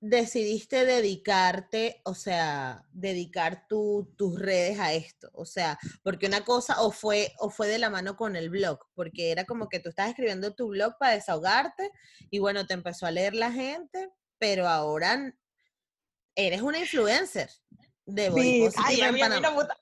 decidiste 0.00 0.84
dedicarte, 0.84 2.00
o 2.04 2.14
sea, 2.14 2.84
dedicar 2.92 3.66
tu- 3.68 4.12
tus 4.16 4.38
redes 4.40 4.78
a 4.78 4.92
esto? 4.92 5.28
O 5.32 5.44
sea, 5.44 5.78
porque 6.02 6.26
una 6.26 6.44
cosa 6.44 6.80
o 6.82 6.92
fue, 6.92 7.32
o 7.38 7.50
fue 7.50 7.66
de 7.68 7.78
la 7.78 7.90
mano 7.90 8.16
con 8.16 8.36
el 8.36 8.48
blog, 8.50 8.78
porque 8.94 9.30
era 9.32 9.44
como 9.44 9.68
que 9.68 9.80
tú 9.80 9.88
estás 9.88 10.08
escribiendo 10.10 10.54
tu 10.54 10.68
blog 10.68 10.96
para 10.98 11.14
desahogarte 11.14 11.90
y 12.30 12.38
bueno, 12.38 12.66
te 12.66 12.74
empezó 12.74 13.06
a 13.06 13.10
leer 13.10 13.34
la 13.34 13.50
gente, 13.52 14.10
pero 14.38 14.68
ahora 14.68 15.34
eres 16.36 16.62
una 16.62 16.78
influencer 16.78 17.50
de 18.06 18.30
Sí, 18.32 18.68
ay, 18.76 19.00
a 19.02 19.12
mí, 19.12 19.20
a 19.20 19.28
mí 19.28 19.40
no 19.40 19.50
me 19.50 19.54
gusta, 19.56 19.76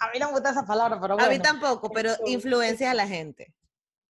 a 0.00 0.10
mí 0.12 0.18
no 0.18 0.26
me 0.26 0.32
gusta 0.32 0.50
esa 0.50 0.66
palabra, 0.66 1.00
pero 1.00 1.14
A 1.14 1.16
bueno. 1.16 1.30
mí 1.30 1.38
tampoco, 1.38 1.90
pero 1.90 2.10
Esto- 2.10 2.24
influencias 2.26 2.90
a 2.90 2.94
la 2.94 3.06
gente. 3.06 3.54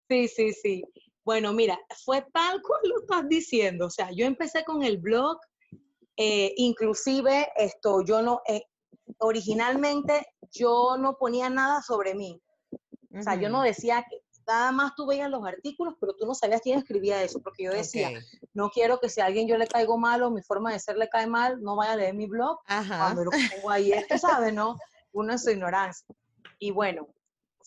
Sí, 0.08 0.26
sí, 0.26 0.52
sí. 0.52 0.82
Bueno, 1.22 1.52
mira, 1.52 1.78
fue 2.04 2.22
tal 2.32 2.60
cual 2.62 2.80
lo 2.84 3.00
estás 3.02 3.28
diciendo. 3.28 3.86
O 3.86 3.90
sea, 3.90 4.10
yo 4.10 4.24
empecé 4.24 4.64
con 4.64 4.82
el 4.82 4.96
blog, 4.96 5.38
eh, 6.22 6.52
inclusive 6.58 7.50
esto, 7.56 8.04
yo 8.04 8.20
no, 8.20 8.42
eh, 8.46 8.64
originalmente 9.20 10.26
yo 10.52 10.98
no 10.98 11.16
ponía 11.16 11.48
nada 11.48 11.80
sobre 11.80 12.14
mí. 12.14 12.38
O 13.18 13.22
sea, 13.22 13.36
yo 13.36 13.48
no 13.48 13.62
decía 13.62 14.04
que 14.08 14.20
nada 14.46 14.70
más 14.70 14.94
tú 14.94 15.06
veías 15.06 15.30
los 15.30 15.46
artículos, 15.46 15.94
pero 15.98 16.14
tú 16.14 16.26
no 16.26 16.34
sabías 16.34 16.60
quién 16.60 16.78
escribía 16.78 17.22
eso, 17.22 17.40
porque 17.40 17.64
yo 17.64 17.72
decía, 17.72 18.10
ok. 18.10 18.48
no 18.52 18.68
quiero 18.68 19.00
que 19.00 19.08
si 19.08 19.22
a 19.22 19.24
alguien 19.24 19.48
yo 19.48 19.56
le 19.56 19.66
caigo 19.66 19.96
mal 19.96 20.22
o 20.22 20.30
mi 20.30 20.42
forma 20.42 20.70
de 20.70 20.78
ser 20.78 20.98
le 20.98 21.08
cae 21.08 21.26
mal, 21.26 21.62
no 21.62 21.74
vaya 21.74 21.92
a 21.92 21.96
leer 21.96 22.14
mi 22.14 22.26
blog 22.26 22.58
Ajá. 22.66 22.98
cuando 22.98 23.24
lo 23.24 23.30
que 23.30 23.48
tengo 23.48 23.70
ahí 23.70 23.90
es, 23.90 24.06
tú 24.06 24.18
sabes, 24.18 24.52
¿no? 24.52 24.76
Uno 25.12 25.32
en 25.32 25.38
su 25.38 25.50
ignorancia. 25.50 26.06
Y 26.58 26.70
bueno, 26.70 27.08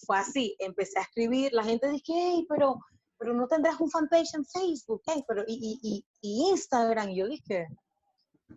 fue 0.05 0.19
así, 0.19 0.55
empecé 0.59 0.99
a 0.99 1.01
escribir, 1.01 1.53
la 1.53 1.63
gente 1.63 1.89
dice, 1.89 2.13
hey, 2.15 2.45
pero, 2.47 2.79
pero 3.17 3.33
no 3.33 3.47
tendrás 3.47 3.81
un 3.81 3.89
fanpage 3.89 4.35
en 4.35 4.45
Facebook, 4.45 5.01
hey, 5.07 5.23
pero 5.27 5.43
y, 5.47 5.55
y, 5.55 5.79
y, 5.81 6.05
y 6.21 6.49
Instagram, 6.51 7.09
y 7.09 7.15
yo 7.15 7.27
dije, 7.27 7.67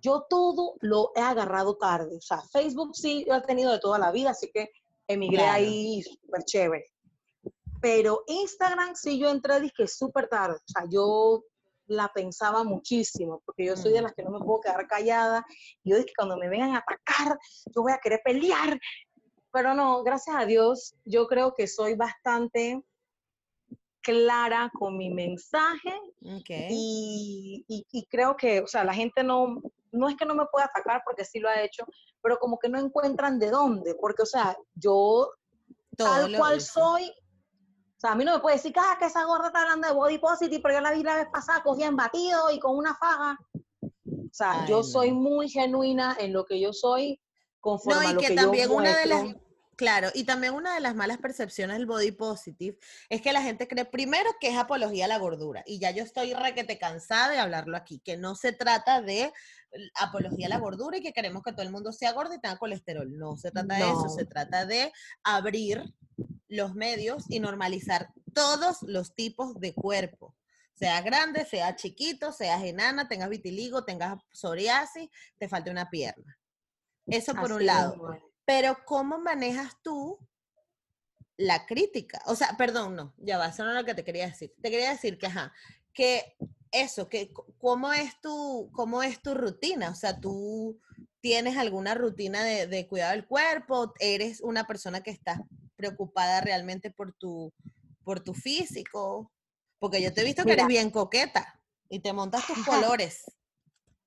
yo 0.00 0.26
todo 0.28 0.74
lo 0.80 1.12
he 1.14 1.20
agarrado 1.20 1.76
tarde, 1.76 2.16
o 2.16 2.20
sea, 2.20 2.40
Facebook 2.52 2.94
sí 2.94 3.24
lo 3.26 3.36
he 3.36 3.40
tenido 3.42 3.72
de 3.72 3.78
toda 3.80 3.98
la 3.98 4.12
vida, 4.12 4.30
así 4.30 4.50
que 4.52 4.70
emigré 5.08 5.42
Claro. 5.42 5.52
ahí 5.54 6.02
súper 6.02 6.44
chévere. 6.44 6.86
Pero 7.80 8.22
Instagram 8.26 8.94
sí 8.94 9.18
yo 9.18 9.28
entré, 9.30 9.60
dije, 9.60 9.86
súper 9.86 10.28
tarde, 10.28 10.56
o 10.56 10.68
sea, 10.72 10.84
yo 10.90 11.42
la 11.88 12.08
pensaba 12.12 12.64
muchísimo, 12.64 13.42
porque 13.44 13.64
yo 13.66 13.76
soy 13.76 13.92
de 13.92 14.00
Mm. 14.00 14.02
las 14.04 14.12
que 14.14 14.22
no 14.24 14.30
me 14.30 14.40
puedo 14.40 14.60
quedar 14.60 14.86
callada, 14.88 15.44
y 15.84 15.90
yo 15.90 15.96
dije, 15.96 16.12
cuando 16.16 16.36
me 16.36 16.48
vengan 16.48 16.74
a 16.74 16.78
atacar, 16.78 17.38
yo 17.74 17.82
voy 17.82 17.92
a 17.92 17.98
querer 17.98 18.20
pelear, 18.24 18.78
pero 19.52 19.72
no, 19.74 20.02
gracias 20.02 20.34
a 20.36 20.44
Dios, 20.44 20.94
yo 21.04 21.26
creo 21.28 21.54
que 21.54 21.66
soy 21.68 21.94
bastante 21.94 22.82
clara 24.06 24.70
con 24.72 24.96
mi 24.96 25.10
mensaje 25.10 25.92
Ok. 26.24 26.48
y, 26.70 27.64
y- 27.66 27.84
y 27.90 28.06
creo 28.06 28.36
que, 28.36 28.60
o 28.60 28.66
sea, 28.68 28.84
la 28.84 28.94
gente 28.94 29.24
no, 29.24 29.60
no 29.90 30.08
es 30.08 30.14
que 30.16 30.24
no 30.24 30.36
me 30.36 30.46
pueda 30.46 30.66
atacar 30.66 31.02
porque 31.04 31.24
sí 31.24 31.40
lo 31.40 31.48
ha 31.48 31.60
hecho, 31.60 31.84
pero 32.22 32.38
como 32.38 32.56
que 32.56 32.68
no 32.68 32.78
encuentran 32.78 33.40
de 33.40 33.50
dónde, 33.50 33.96
porque, 34.00 34.22
o 34.22 34.26
sea, 34.26 34.56
yo 34.76 35.28
Todo 35.96 36.08
tal 36.20 36.36
cual 36.36 36.60
soy, 36.60 37.08
o 37.08 37.98
sea, 38.00 38.12
a 38.12 38.14
mí 38.14 38.24
no 38.24 38.34
me 38.34 38.38
puede 38.40 38.56
decir, 38.56 38.72
ah, 38.76 38.96
que 38.96 39.06
esa 39.06 39.24
gorda 39.24 39.48
está 39.48 39.62
hablando 39.62 39.88
de 39.88 39.94
body 39.94 40.18
positive, 40.18 40.62
pero 40.62 40.74
yo 40.76 40.80
la 40.82 40.92
vi 40.92 41.02
la 41.02 41.16
vez 41.16 41.26
pasada 41.32 41.62
cogida 41.64 41.86
en 41.86 41.96
batido 41.96 42.48
y 42.52 42.60
con 42.60 42.76
una 42.76 42.94
faja. 42.94 43.36
O 44.08 44.32
sea, 44.32 44.62
Ay, 44.62 44.70
yo 44.70 44.84
soy 44.84 45.10
no. 45.10 45.16
muy 45.20 45.48
genuina 45.48 46.16
en 46.20 46.32
lo 46.32 46.44
que 46.44 46.60
yo 46.60 46.72
soy, 46.72 47.18
No, 47.18 47.60
conforme 47.60 48.06
a 48.06 48.10
y 48.10 48.14
lo 48.14 48.20
que 48.20 48.28
que, 48.28 48.34
también 48.36 48.68
yo 48.68 48.76
una 48.76 48.96
de 48.96 49.06
las. 49.06 49.22
Claro, 49.76 50.08
y 50.14 50.24
también 50.24 50.54
una 50.54 50.74
de 50.74 50.80
las 50.80 50.94
malas 50.94 51.18
percepciones 51.18 51.76
del 51.76 51.84
body 51.84 52.10
positive 52.10 52.78
es 53.10 53.20
que 53.20 53.34
la 53.34 53.42
gente 53.42 53.68
cree 53.68 53.84
primero 53.84 54.30
que 54.40 54.48
es 54.48 54.56
apología 54.56 55.04
a 55.04 55.08
la 55.08 55.18
gordura, 55.18 55.62
y 55.66 55.78
ya 55.78 55.90
yo 55.90 56.02
estoy 56.02 56.32
requete 56.32 56.78
cansada 56.78 57.30
de 57.30 57.38
hablarlo 57.38 57.76
aquí, 57.76 57.98
que 57.98 58.16
no 58.16 58.34
se 58.36 58.52
trata 58.52 59.02
de 59.02 59.32
apología 59.94 60.46
a 60.46 60.50
la 60.50 60.58
gordura 60.58 60.96
y 60.96 61.02
que 61.02 61.12
queremos 61.12 61.42
que 61.42 61.52
todo 61.52 61.62
el 61.62 61.70
mundo 61.70 61.92
sea 61.92 62.12
gordo 62.12 62.34
y 62.34 62.40
tenga 62.40 62.56
colesterol. 62.56 63.18
No 63.18 63.36
se 63.36 63.50
trata 63.50 63.74
de 63.74 63.82
eso, 63.82 64.08
se 64.08 64.24
trata 64.24 64.64
de 64.64 64.92
abrir 65.22 65.84
los 66.48 66.74
medios 66.74 67.24
y 67.28 67.40
normalizar 67.40 68.10
todos 68.32 68.82
los 68.82 69.14
tipos 69.14 69.60
de 69.60 69.74
cuerpo. 69.74 70.34
Sea 70.74 71.00
grande, 71.00 71.44
sea 71.44 71.74
chiquito, 71.74 72.32
seas 72.32 72.62
enana, 72.62 73.08
tengas 73.08 73.28
vitiligo, 73.28 73.84
tengas 73.84 74.18
psoriasis, 74.30 75.08
te 75.38 75.48
falte 75.48 75.70
una 75.70 75.90
pierna. 75.90 76.38
Eso 77.06 77.34
por 77.34 77.52
un 77.52 77.66
lado. 77.66 78.20
Pero 78.46 78.78
¿cómo 78.86 79.18
manejas 79.18 79.76
tú 79.82 80.18
la 81.36 81.66
crítica? 81.66 82.22
O 82.26 82.34
sea, 82.34 82.56
perdón, 82.56 82.96
no, 82.96 83.14
ya 83.18 83.36
va, 83.36 83.48
eso 83.48 83.64
no 83.64 83.70
es 83.70 83.76
lo 83.76 83.84
que 83.84 83.94
te 83.94 84.04
quería 84.04 84.28
decir. 84.28 84.54
Te 84.62 84.70
quería 84.70 84.90
decir 84.90 85.18
que, 85.18 85.26
ajá, 85.26 85.52
que 85.92 86.36
eso, 86.72 87.08
que 87.08 87.32
cómo 87.58 87.92
es 87.92 88.18
tu, 88.20 88.70
cómo 88.72 89.02
es 89.02 89.20
tu 89.20 89.34
rutina, 89.34 89.90
o 89.90 89.94
sea, 89.94 90.18
tú 90.20 90.80
tienes 91.20 91.56
alguna 91.56 91.94
rutina 91.94 92.44
de, 92.44 92.66
de 92.66 92.86
cuidado 92.86 93.12
del 93.12 93.26
cuerpo, 93.26 93.92
eres 93.98 94.40
una 94.40 94.66
persona 94.66 95.02
que 95.02 95.10
está 95.10 95.44
preocupada 95.74 96.40
realmente 96.40 96.90
por 96.90 97.12
tu, 97.14 97.52
por 98.04 98.20
tu 98.20 98.32
físico, 98.32 99.32
porque 99.78 100.00
yo 100.00 100.12
te 100.12 100.20
he 100.20 100.24
visto 100.24 100.44
que 100.44 100.52
eres 100.52 100.66
bien 100.66 100.90
coqueta 100.90 101.60
y 101.88 102.00
te 102.00 102.12
montas 102.12 102.46
tus 102.46 102.64
colores. 102.64 103.24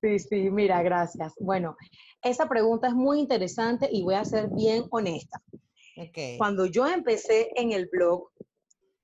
Sí, 0.02 0.18
sí, 0.18 0.50
mira, 0.50 0.82
gracias. 0.82 1.34
Bueno, 1.40 1.76
esa 2.22 2.47
pregunta 2.47 2.88
es 2.88 2.93
muy 2.93 3.20
interesante 3.20 3.89
y 3.91 4.03
voy 4.03 4.15
a 4.15 4.26
ser 4.26 4.49
bien 4.49 4.86
honesta. 4.91 5.41
Cuando 6.38 6.65
yo 6.65 6.88
empecé 6.88 7.51
en 7.55 7.72
el 7.72 7.88
blog, 7.88 8.30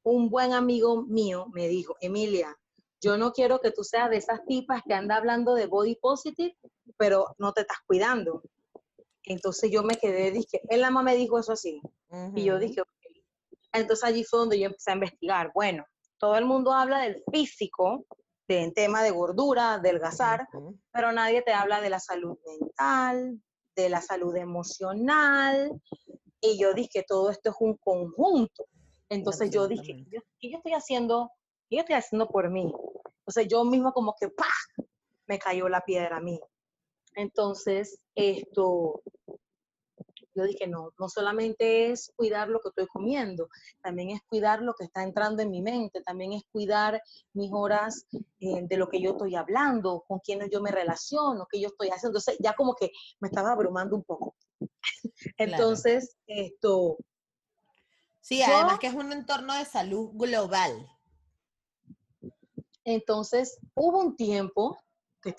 un 0.03 0.29
buen 0.29 0.53
amigo 0.53 1.03
mío 1.03 1.47
me 1.53 1.67
dijo, 1.67 1.97
Emilia, 1.99 2.55
yo 3.01 3.17
no 3.17 3.33
quiero 3.33 3.59
que 3.59 3.71
tú 3.71 3.83
seas 3.83 4.09
de 4.09 4.17
esas 4.17 4.45
tipas 4.45 4.81
que 4.83 4.93
anda 4.93 5.17
hablando 5.17 5.53
de 5.55 5.67
body 5.67 5.95
positive, 5.95 6.55
pero 6.97 7.35
no 7.37 7.53
te 7.53 7.61
estás 7.61 7.79
cuidando. 7.85 8.41
Entonces 9.23 9.71
yo 9.71 9.83
me 9.83 9.95
quedé, 9.95 10.31
dije, 10.31 10.61
nada 10.69 10.91
más 10.91 11.03
me 11.03 11.15
dijo 11.15 11.39
eso 11.39 11.53
así. 11.53 11.81
Y 12.35 12.43
yo 12.43 12.59
dije, 12.59 12.81
ok. 12.81 12.87
Entonces 13.73 14.03
allí 14.05 14.23
fue 14.23 14.39
donde 14.39 14.59
yo 14.59 14.67
empecé 14.67 14.91
a 14.91 14.95
investigar. 14.95 15.51
Bueno, 15.53 15.85
todo 16.17 16.37
el 16.37 16.45
mundo 16.45 16.71
habla 16.71 17.01
del 17.01 17.23
físico, 17.31 18.05
en 18.47 18.73
tema 18.73 19.01
de 19.03 19.11
gordura, 19.11 19.73
adelgazar, 19.73 20.47
pero 20.91 21.11
nadie 21.11 21.41
te 21.41 21.53
habla 21.53 21.81
de 21.81 21.89
la 21.89 21.99
salud 21.99 22.37
mental, 22.45 23.41
de 23.75 23.89
la 23.89 24.01
salud 24.01 24.35
emocional. 24.35 25.81
Y 26.41 26.59
yo 26.59 26.73
dije, 26.73 27.03
todo 27.07 27.31
esto 27.31 27.49
es 27.49 27.55
un 27.59 27.75
conjunto. 27.77 28.65
Entonces 29.09 29.49
yo 29.49 29.67
dije, 29.67 30.05
¿qué 30.39 30.51
yo 30.51 30.57
estoy 30.57 30.73
haciendo? 30.73 31.31
¿Qué 31.69 31.77
yo 31.77 31.81
estoy 31.81 31.95
haciendo 31.95 32.27
por 32.27 32.49
mí? 32.51 32.71
Entonces 33.19 33.47
yo 33.47 33.63
mismo 33.65 33.91
como 33.93 34.15
que 34.19 34.29
¡pah! 34.29 34.85
me 35.27 35.39
cayó 35.39 35.67
la 35.69 35.81
piedra 35.81 36.17
a 36.17 36.21
mí. 36.21 36.39
Entonces, 37.15 37.99
esto, 38.13 39.01
yo 40.35 40.43
dije, 40.43 40.67
no, 40.67 40.91
no 40.99 41.09
solamente 41.09 41.91
es 41.91 42.11
cuidar 42.15 42.49
lo 42.49 42.59
que 42.59 42.69
estoy 42.69 42.87
comiendo, 42.87 43.47
también 43.81 44.09
es 44.09 44.21
cuidar 44.27 44.61
lo 44.61 44.73
que 44.73 44.83
está 44.83 45.03
entrando 45.03 45.41
en 45.41 45.49
mi 45.49 45.61
mente, 45.61 46.01
también 46.01 46.33
es 46.33 46.43
cuidar 46.51 47.01
mis 47.33 47.51
horas 47.53 48.05
eh, 48.39 48.61
de 48.63 48.77
lo 48.77 48.89
que 48.89 49.01
yo 49.01 49.11
estoy 49.11 49.35
hablando, 49.35 50.03
con 50.07 50.19
quienes 50.19 50.49
yo 50.51 50.61
me 50.61 50.71
relaciono, 50.71 51.47
qué 51.49 51.61
yo 51.61 51.69
estoy 51.69 51.87
haciendo. 51.87 52.19
Entonces, 52.19 52.37
ya 52.39 52.53
como 52.53 52.75
que 52.75 52.91
me 53.19 53.29
estaba 53.29 53.51
abrumando 53.51 53.95
un 53.95 54.03
poco. 54.03 54.35
Entonces, 55.37 56.17
esto... 56.27 56.97
Sí, 58.19 58.41
además 58.41 58.79
que 58.79 58.87
es 58.87 58.93
un 58.95 59.11
entorno 59.11 59.53
de 59.53 59.65
salud 59.65 60.09
global. 60.13 60.89
Entonces, 62.83 63.59
hubo 63.75 63.99
un 63.99 64.15
tiempo 64.15 64.77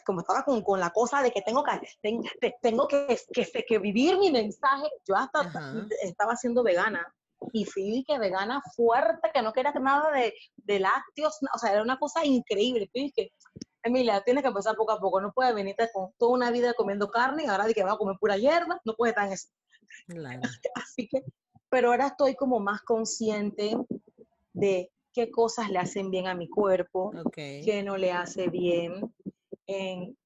como 0.04 0.20
estaba 0.20 0.44
con, 0.44 0.62
con, 0.62 0.80
la 0.80 0.90
cosa 0.90 1.22
de 1.22 1.30
que 1.30 1.42
tengo 1.42 1.62
que, 1.62 2.52
tengo 2.60 2.88
que, 2.88 3.18
que, 3.32 3.64
que 3.66 3.78
vivir 3.78 4.18
mi 4.18 4.30
mensaje, 4.30 4.88
yo 5.06 5.16
hasta 5.16 5.50
estaba 6.02 6.36
siendo 6.36 6.62
vegana 6.62 7.06
y 7.52 7.64
fui 7.64 8.04
que 8.06 8.18
vegana 8.18 8.62
fuerte, 8.74 9.30
que 9.32 9.42
no 9.42 9.52
quería 9.52 9.72
nada 9.72 10.10
de, 10.10 10.34
de 10.56 10.80
lácteos, 10.80 11.38
o 11.54 11.58
sea, 11.58 11.72
era 11.72 11.82
una 11.82 11.98
cosa 11.98 12.24
increíble. 12.24 12.88
Fui 12.92 13.12
que, 13.14 13.30
Emilia, 13.82 14.22
tienes 14.22 14.42
que 14.42 14.48
empezar 14.48 14.74
poco 14.76 14.92
a 14.92 15.00
poco, 15.00 15.20
no 15.20 15.32
puedes 15.32 15.54
venirte 15.54 15.88
con 15.92 16.10
toda 16.18 16.32
una 16.32 16.50
vida 16.50 16.74
comiendo 16.74 17.08
carne 17.08 17.44
y 17.44 17.46
ahora 17.46 17.66
de 17.66 17.74
que 17.74 17.84
va 17.84 17.92
a 17.92 17.98
comer 17.98 18.16
pura 18.18 18.36
hierba, 18.36 18.80
no 18.84 18.94
puedes 18.94 19.12
estar 19.12 19.26
en 19.26 19.32
eso. 19.34 19.48
Así 20.74 21.08
que, 21.08 21.22
pero 21.68 21.90
ahora 21.90 22.08
estoy 22.08 22.34
como 22.34 22.60
más 22.60 22.82
consciente 22.82 23.76
de 24.52 24.90
qué 25.12 25.30
cosas 25.30 25.70
le 25.70 25.78
hacen 25.78 26.10
bien 26.10 26.26
a 26.26 26.34
mi 26.34 26.48
cuerpo, 26.48 27.12
qué 27.32 27.82
no 27.84 27.96
le 27.96 28.12
hace 28.12 28.48
bien, 28.48 29.14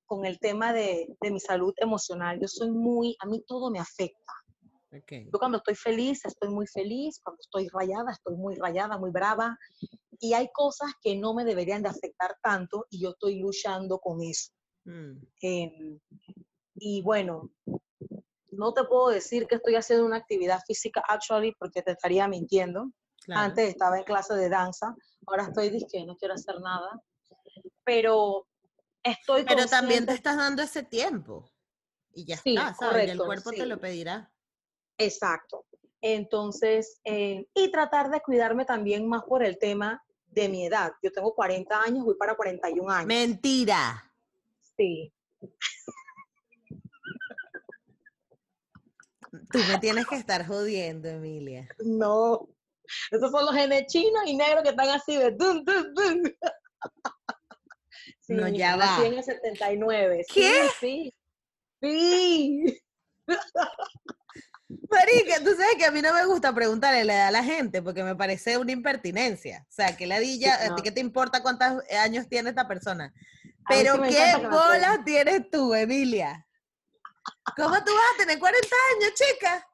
con 0.06 0.24
el 0.24 0.38
tema 0.38 0.72
de, 0.72 1.06
mi 1.20 1.40
salud 1.40 1.72
emocional. 1.76 2.40
Yo 2.40 2.48
soy 2.48 2.70
muy, 2.70 3.16
a 3.20 3.26
mí 3.26 3.42
todo 3.46 3.70
me 3.70 3.78
afecta. 3.78 4.32
Yo 5.08 5.38
cuando 5.38 5.58
estoy 5.58 5.76
feliz, 5.76 6.24
estoy 6.24 6.48
muy 6.48 6.66
feliz, 6.66 7.20
cuando 7.22 7.40
estoy 7.40 7.68
rayada, 7.68 8.10
estoy 8.10 8.36
muy 8.36 8.56
rayada, 8.56 8.98
muy 8.98 9.12
brava. 9.12 9.56
Y 10.18 10.34
hay 10.34 10.48
cosas 10.52 10.90
que 11.00 11.16
no 11.16 11.32
me 11.32 11.44
deberían 11.44 11.82
de 11.82 11.90
afectar 11.90 12.36
tanto 12.42 12.86
y 12.90 13.00
yo 13.00 13.10
estoy 13.10 13.38
luchando 13.38 14.00
con 14.00 14.20
eso. 14.20 14.50
Mm. 14.84 15.16
Em, 15.42 16.00
y 16.74 17.02
bueno, 17.02 17.50
no 18.50 18.74
te 18.74 18.84
puedo 18.84 19.10
decir 19.10 19.46
que 19.46 19.56
estoy 19.56 19.76
haciendo 19.76 20.04
una 20.04 20.16
actividad 20.16 20.60
física, 20.66 21.02
actually, 21.06 21.54
porque 21.58 21.82
te 21.82 21.92
estaría 21.92 22.26
mintiendo. 22.26 22.90
Antes 23.28 23.68
estaba 23.68 23.98
en 23.98 24.04
clase 24.04 24.34
de 24.34 24.48
danza, 24.48 24.94
ahora 25.26 25.44
estoy 25.44 25.70
diciendo 25.70 26.14
no 26.14 26.18
quiero 26.18 26.34
hacer 26.34 26.60
nada. 26.60 27.00
Pero 27.84 28.46
estoy 29.02 29.44
Pero 29.44 29.66
también 29.66 30.06
te 30.06 30.12
estás 30.12 30.36
dando 30.36 30.62
ese 30.62 30.82
tiempo. 30.82 31.50
Y 32.12 32.24
ya 32.24 32.36
está, 32.36 32.74
¿sabes? 32.74 33.08
y 33.08 33.10
el 33.10 33.18
cuerpo 33.18 33.50
te 33.50 33.66
lo 33.66 33.78
pedirá. 33.78 34.30
Exacto. 34.98 35.66
Entonces, 36.00 37.00
eh, 37.04 37.46
y 37.54 37.70
tratar 37.70 38.10
de 38.10 38.20
cuidarme 38.20 38.64
también 38.64 39.06
más 39.08 39.22
por 39.24 39.44
el 39.44 39.58
tema 39.58 40.02
de 40.26 40.48
mi 40.48 40.66
edad. 40.66 40.92
Yo 41.02 41.12
tengo 41.12 41.34
40 41.34 41.82
años, 41.82 42.04
voy 42.04 42.14
para 42.14 42.34
41 42.34 42.90
años. 42.90 43.06
Mentira. 43.06 44.12
Sí. 44.76 45.12
Tú 49.52 49.58
me 49.68 49.78
tienes 49.78 50.06
que 50.06 50.16
estar 50.16 50.46
jodiendo, 50.46 51.08
Emilia. 51.08 51.68
No. 51.78 52.48
Esos 53.10 53.30
son 53.30 53.46
los 53.46 53.54
genes 53.54 53.86
chinos 53.86 54.22
y 54.26 54.36
negros 54.36 54.62
que 54.62 54.70
están 54.70 54.88
así 54.88 55.16
de 55.16 55.30
dun, 55.32 55.64
dun, 55.64 55.94
dun 55.94 56.22
no, 58.28 58.48
ya 58.48 58.76
va. 58.76 59.04
en 59.04 59.14
el 59.14 59.24
79. 59.24 60.24
¿Qué? 60.32 60.68
Sí, 60.80 61.14
sí. 61.80 62.82
Marica, 64.90 65.38
tú 65.38 65.50
sabes 65.50 65.76
que 65.78 65.86
a 65.86 65.90
mí 65.90 66.00
no 66.00 66.12
me 66.12 66.26
gusta 66.26 66.54
preguntarle 66.54 67.04
la 67.04 67.14
edad 67.14 67.28
a 67.28 67.32
la 67.32 67.44
gente 67.44 67.82
porque 67.82 68.04
me 68.04 68.14
parece 68.14 68.56
una 68.58 68.72
impertinencia. 68.72 69.66
O 69.68 69.72
sea, 69.72 69.96
que 69.96 70.06
la 70.06 70.16
¿a 70.16 70.20
ti 70.20 70.82
qué 70.82 70.92
te 70.92 71.00
importa 71.00 71.42
cuántos 71.42 71.82
años 72.02 72.28
tiene 72.28 72.50
esta 72.50 72.68
persona? 72.68 73.12
Pero 73.68 74.00
¿qué 74.02 74.36
bolas 74.50 75.04
tienes 75.04 75.50
tú, 75.50 75.74
Emilia? 75.74 76.46
¿Cómo 77.56 77.76
tú 77.84 77.92
vas 77.92 78.14
a 78.14 78.18
tener 78.18 78.38
40 78.38 78.68
años, 78.96 79.12
chica? 79.14 79.66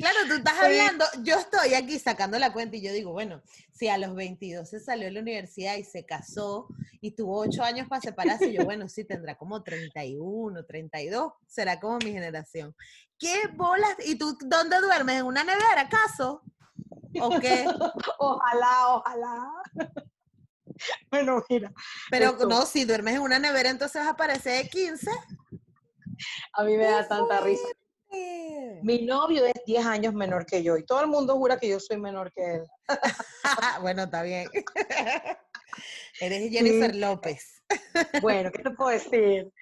Claro, 0.00 0.18
tú 0.28 0.34
estás 0.34 0.58
hablando, 0.58 1.04
yo 1.22 1.36
estoy 1.36 1.74
aquí 1.74 1.98
sacando 1.98 2.38
la 2.38 2.52
cuenta 2.52 2.76
y 2.76 2.80
yo 2.80 2.90
digo, 2.90 3.12
bueno, 3.12 3.42
si 3.72 3.88
a 3.88 3.98
los 3.98 4.14
22 4.14 4.68
se 4.68 4.80
salió 4.80 5.04
de 5.06 5.12
la 5.12 5.20
universidad 5.20 5.76
y 5.76 5.84
se 5.84 6.06
casó 6.06 6.68
y 7.02 7.10
tuvo 7.10 7.38
8 7.40 7.62
años 7.62 7.86
para 7.86 8.00
separarse, 8.00 8.50
yo, 8.50 8.64
bueno, 8.64 8.88
sí, 8.88 9.04
tendrá 9.04 9.36
como 9.36 9.62
31, 9.62 10.64
32, 10.64 11.34
será 11.46 11.78
como 11.78 11.98
mi 11.98 12.12
generación. 12.12 12.74
¿Qué 13.18 13.48
bolas? 13.52 13.94
¿Y 14.06 14.16
tú 14.16 14.38
dónde 14.40 14.80
duermes? 14.80 15.20
¿En 15.20 15.26
una 15.26 15.44
nevera, 15.44 15.82
acaso? 15.82 16.42
¿O 17.20 17.38
qué? 17.38 17.66
Ojalá, 18.18 18.88
ojalá. 18.96 19.52
Bueno, 21.10 21.44
mira. 21.50 21.74
Pero 22.10 22.38
no, 22.48 22.64
si 22.64 22.86
duermes 22.86 23.16
en 23.16 23.20
una 23.20 23.38
nevera, 23.38 23.68
entonces 23.68 24.00
aparece 24.06 24.48
de 24.48 24.68
15. 24.70 25.10
A 26.54 26.64
mí 26.64 26.74
me 26.78 26.84
da 26.84 27.06
tanta 27.06 27.40
risa. 27.40 27.68
Mi 28.82 29.02
novio 29.02 29.44
es 29.44 29.54
10 29.66 29.86
años 29.86 30.14
menor 30.14 30.46
que 30.46 30.62
yo 30.62 30.76
y 30.76 30.84
todo 30.84 31.00
el 31.00 31.06
mundo 31.06 31.36
jura 31.36 31.58
que 31.58 31.68
yo 31.68 31.78
soy 31.78 31.98
menor 31.98 32.32
que 32.32 32.54
él. 32.54 32.62
bueno, 33.82 34.04
está 34.04 34.22
bien. 34.22 34.48
Eres 36.20 36.50
Jennifer 36.50 36.94
López. 36.96 37.62
bueno, 38.20 38.50
¿qué 38.50 38.62
te 38.62 38.70
puedo 38.70 38.90
decir? 38.90 39.52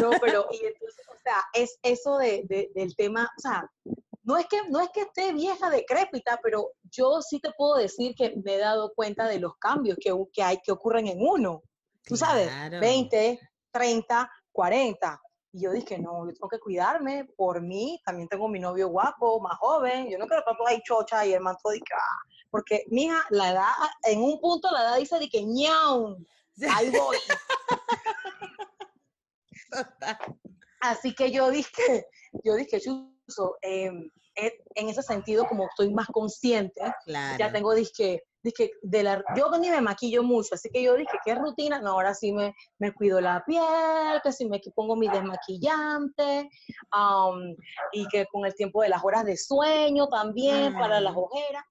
No, 0.00 0.10
pero, 0.20 0.46
y 0.50 0.64
entonces, 0.64 1.06
o 1.08 1.18
sea, 1.22 1.36
es 1.52 1.78
eso 1.82 2.16
de, 2.18 2.70
del 2.74 2.96
tema, 2.96 3.30
o 3.36 3.40
sea, 3.40 3.70
no 4.22 4.36
es, 4.36 4.46
que, 4.46 4.58
no 4.68 4.80
es 4.80 4.88
que 4.92 5.02
esté 5.02 5.32
vieja, 5.32 5.70
decrépita, 5.70 6.40
pero 6.42 6.72
yo 6.90 7.20
sí 7.20 7.40
te 7.40 7.50
puedo 7.52 7.76
decir 7.76 8.14
que 8.14 8.34
me 8.44 8.54
he 8.54 8.58
dado 8.58 8.92
cuenta 8.94 9.26
de 9.26 9.38
los 9.38 9.56
cambios 9.58 9.98
que, 10.00 10.14
que 10.32 10.42
hay, 10.42 10.58
que 10.58 10.72
ocurren 10.72 11.06
en 11.06 11.18
uno. 11.20 11.62
Tú 12.04 12.16
sabes, 12.16 12.50
20, 12.80 13.38
30, 13.70 14.30
40 14.52 15.20
Y 15.52 15.62
yo 15.62 15.72
dije, 15.72 15.98
no, 15.98 16.26
yo 16.26 16.34
tengo 16.34 16.48
que 16.48 16.58
cuidarme 16.58 17.24
por 17.36 17.62
mí. 17.62 18.00
También 18.04 18.28
tengo 18.28 18.48
mi 18.48 18.58
novio 18.58 18.88
guapo, 18.88 19.40
más 19.40 19.56
joven. 19.58 20.10
Yo 20.10 20.18
no 20.18 20.26
quiero 20.26 20.40
estar 20.40 20.56
ahí 20.66 20.80
chocha 20.84 21.24
y 21.26 21.32
el 21.32 21.40
man 21.40 21.56
todo 21.62 21.72
que, 21.72 21.94
ah. 21.94 22.22
Porque, 22.50 22.84
mija, 22.88 23.24
la 23.30 23.52
edad, 23.52 23.72
en 24.04 24.22
un 24.22 24.40
punto 24.40 24.70
la 24.70 24.82
edad 24.82 24.98
dice 24.98 25.18
de 25.18 25.28
que 25.28 25.44
ñau, 25.44 26.16
ahí 26.74 26.90
voy. 26.90 27.16
Así 30.80 31.14
que 31.14 31.30
yo 31.30 31.50
dije, 31.50 32.06
yo 32.44 32.54
dije, 32.54 32.80
Chuso, 33.28 33.56
em, 33.62 34.10
eh, 34.36 34.58
en 34.74 34.88
ese 34.88 35.02
sentido, 35.02 35.46
como 35.46 35.66
estoy 35.66 35.92
más 35.92 36.06
consciente, 36.08 36.80
ya 37.38 37.52
tengo, 37.52 37.74
dije, 37.74 38.22
dije, 38.42 38.70
de 38.82 39.02
la, 39.02 39.22
yo 39.36 39.50
ni 39.58 39.68
me 39.68 39.80
maquillo 39.80 40.22
mucho, 40.22 40.54
así 40.54 40.70
que 40.70 40.82
yo 40.82 40.94
dije, 40.94 41.18
¿qué 41.24 41.34
rutina? 41.34 41.80
No, 41.80 41.90
ahora 41.90 42.14
sí 42.14 42.32
me, 42.32 42.54
me 42.78 42.92
cuido 42.92 43.20
la 43.20 43.44
piel, 43.44 44.20
que 44.22 44.32
si 44.32 44.48
me 44.48 44.60
pongo 44.74 44.96
mi 44.96 45.08
desmaquillante, 45.08 46.48
y 47.92 48.08
que 48.08 48.26
con 48.26 48.46
el 48.46 48.54
tiempo 48.54 48.82
de 48.82 48.88
las 48.88 49.04
horas 49.04 49.24
de 49.24 49.36
sueño 49.36 50.08
también, 50.08 50.72
para 50.74 51.00
las 51.00 51.14
ojeras. 51.16 51.64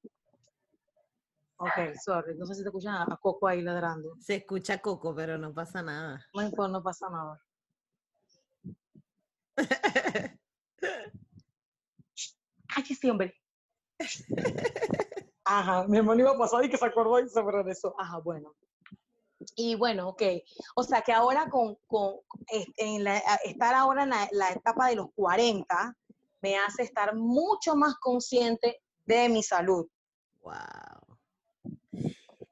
Ok, 1.59 1.95
sorry, 2.03 2.37
no 2.37 2.45
sé 2.45 2.53
si 2.53 2.61
te 2.61 2.69
escuchan 2.69 2.95
a 2.95 3.17
Coco 3.19 3.47
ahí 3.47 3.63
ladrando. 3.63 4.15
Se 4.19 4.35
escucha 4.35 4.77
Coco, 4.77 5.15
pero 5.15 5.39
no 5.39 5.53
pasa 5.53 5.81
nada. 5.81 6.23
No, 6.33 6.67
no 6.67 6.83
pasa 6.83 7.07
nada. 7.09 7.41
Ay, 12.77 12.83
sí, 12.83 13.09
hombre. 13.09 13.33
Ajá, 15.43 15.87
mi 15.87 15.97
hermano 15.97 16.21
iba 16.21 16.31
a 16.31 16.37
pasar 16.37 16.63
y 16.63 16.69
que 16.69 16.77
se 16.77 16.85
acordó 16.85 17.19
y 17.19 17.27
se 17.27 17.41
eso. 17.67 17.95
Ajá, 17.97 18.19
bueno. 18.19 18.53
Y 19.55 19.73
bueno, 19.75 20.09
ok. 20.09 20.21
O 20.75 20.83
sea 20.83 21.01
que 21.01 21.11
ahora 21.11 21.49
con, 21.49 21.77
con 21.87 22.17
en 22.77 23.03
la, 23.03 23.17
estar 23.43 23.73
ahora 23.73 24.03
en 24.03 24.09
la, 24.09 24.29
la, 24.31 24.51
etapa 24.51 24.89
de 24.89 24.95
los 24.95 25.07
40 25.15 25.95
me 26.41 26.55
hace 26.57 26.83
estar 26.83 27.15
mucho 27.15 27.75
más 27.75 27.95
consciente 27.95 28.79
de 29.05 29.29
mi 29.29 29.41
salud. 29.41 29.87
Wow. 30.41 31.17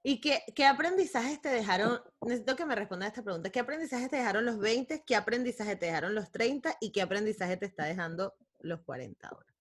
¿Y 0.02 0.20
qué, 0.22 0.42
qué 0.56 0.66
aprendizajes 0.66 1.40
te 1.40 1.50
dejaron? 1.50 2.02
Necesito 2.22 2.56
que 2.56 2.66
me 2.66 2.74
respondas 2.74 3.08
a 3.08 3.10
esta 3.10 3.24
pregunta. 3.24 3.52
¿Qué 3.52 3.60
aprendizajes 3.60 4.10
te 4.10 4.16
dejaron 4.16 4.44
los 4.46 4.58
20? 4.58 5.04
¿Qué 5.06 5.16
aprendizaje 5.16 5.76
te 5.76 5.86
dejaron 5.86 6.16
los 6.16 6.32
30? 6.32 6.78
¿Y 6.82 6.92
qué 6.92 7.04
aprendizaje 7.04 7.58
te 7.58 7.68
está 7.68 7.86
dejando 7.86 8.34
los 8.60 8.82
40 8.82 9.28
ahora? 9.28 9.55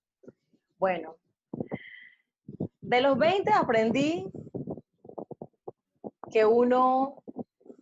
Bueno, 0.84 1.16
de 2.82 3.00
los 3.00 3.16
20 3.16 3.50
aprendí 3.54 4.30
que 6.30 6.44
uno, 6.44 7.22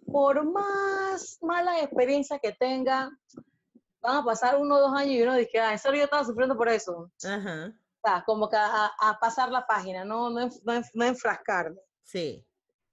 por 0.06 0.44
más 0.44 1.36
mala 1.42 1.80
experiencia 1.80 2.38
que 2.38 2.52
tenga, 2.52 3.10
van 4.00 4.18
a 4.18 4.24
pasar 4.24 4.56
uno 4.56 4.76
o 4.76 4.80
dos 4.82 4.94
años 4.94 5.14
y 5.14 5.22
uno 5.24 5.34
dice, 5.34 5.58
ah, 5.58 5.72
en 5.72 5.80
serio 5.80 5.98
yo 5.98 6.04
estaba 6.04 6.24
sufriendo 6.24 6.56
por 6.56 6.68
eso. 6.68 7.10
Ajá. 7.24 7.72
O 7.74 8.08
sea, 8.08 8.22
como 8.24 8.48
que 8.48 8.56
a, 8.56 9.18
pasar 9.20 9.50
la 9.50 9.66
página, 9.66 10.04
no, 10.04 10.30
no, 10.30 10.48
no, 10.94 11.04
enfrascarme. 11.04 11.80
Sí. 12.04 12.46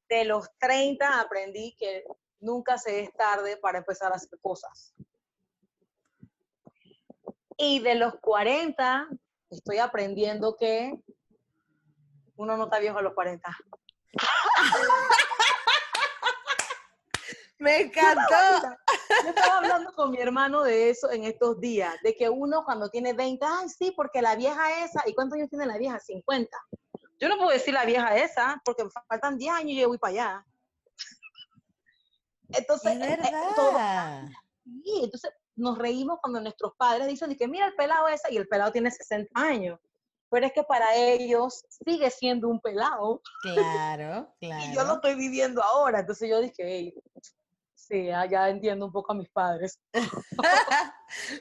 De 0.09 0.25
los 0.25 0.49
30 0.57 1.19
aprendí 1.21 1.75
que 1.77 2.03
nunca 2.39 2.79
se 2.79 3.01
es 3.01 3.13
tarde 3.13 3.57
para 3.57 3.77
empezar 3.77 4.11
a 4.11 4.15
hacer 4.15 4.39
cosas. 4.41 4.91
Y 7.57 7.77
de 7.81 7.93
los 7.93 8.15
40 8.15 9.07
estoy 9.49 9.79
aprendiendo 9.79 10.55
que 10.55 10.93
uno 12.35 12.57
no 12.57 12.65
está 12.65 12.79
viejo 12.79 12.97
a 12.97 13.01
los 13.01 13.13
40. 13.13 13.57
Me 17.59 17.81
encantó. 17.81 18.77
Yo 19.23 19.29
estaba 19.29 19.57
hablando 19.57 19.91
con 19.93 20.11
mi 20.11 20.19
hermano 20.19 20.63
de 20.63 20.89
eso 20.89 21.11
en 21.11 21.25
estos 21.25 21.59
días, 21.59 21.93
de 22.03 22.15
que 22.15 22.29
uno 22.29 22.63
cuando 22.63 22.89
tiene 22.89 23.11
20, 23.11 23.45
ay, 23.45 23.67
sí, 23.67 23.91
porque 23.91 24.21
la 24.21 24.37
vieja 24.37 24.85
esa, 24.85 25.03
¿y 25.05 25.13
cuántos 25.13 25.35
años 25.35 25.49
tiene 25.49 25.65
la 25.65 25.77
vieja? 25.77 25.99
50. 25.99 26.57
Yo 27.19 27.27
no 27.27 27.35
puedo 27.35 27.49
decir 27.49 27.73
la 27.73 27.83
vieja 27.83 28.15
esa, 28.15 28.61
porque 28.63 28.85
me 28.85 28.89
faltan 29.09 29.37
10 29.37 29.53
años 29.53 29.71
y 29.71 29.81
yo 29.81 29.89
voy 29.89 29.97
para 29.97 30.11
allá. 30.11 30.45
Entonces, 32.51 32.95
es 32.95 33.01
eh, 33.01 33.17
verdad. 33.21 34.25
sí, 34.63 35.01
entonces 35.03 35.31
nos 35.59 35.77
reímos 35.77 36.19
cuando 36.21 36.41
nuestros 36.41 36.73
padres 36.75 37.07
dicen 37.07 37.35
que 37.35 37.47
mira 37.47 37.67
el 37.67 37.75
pelado 37.75 38.07
ese 38.07 38.33
y 38.33 38.37
el 38.37 38.47
pelado 38.47 38.71
tiene 38.71 38.91
60 38.91 39.29
años. 39.35 39.79
Pero 40.31 40.45
es 40.45 40.53
que 40.53 40.63
para 40.63 40.95
ellos 40.95 41.65
sigue 41.69 42.09
siendo 42.11 42.49
un 42.49 42.59
pelado. 42.59 43.21
Claro, 43.41 44.33
claro. 44.39 44.63
y 44.71 44.75
yo 44.75 44.83
lo 44.83 44.95
estoy 44.95 45.15
viviendo 45.15 45.61
ahora. 45.63 46.01
Entonces 46.01 46.29
yo 46.29 46.39
dije, 46.39 46.93
sí, 47.89 48.05
ya 48.05 48.49
entiendo 48.49 48.85
un 48.85 48.91
poco 48.91 49.11
a 49.11 49.15
mis 49.15 49.29
padres. 49.29 49.79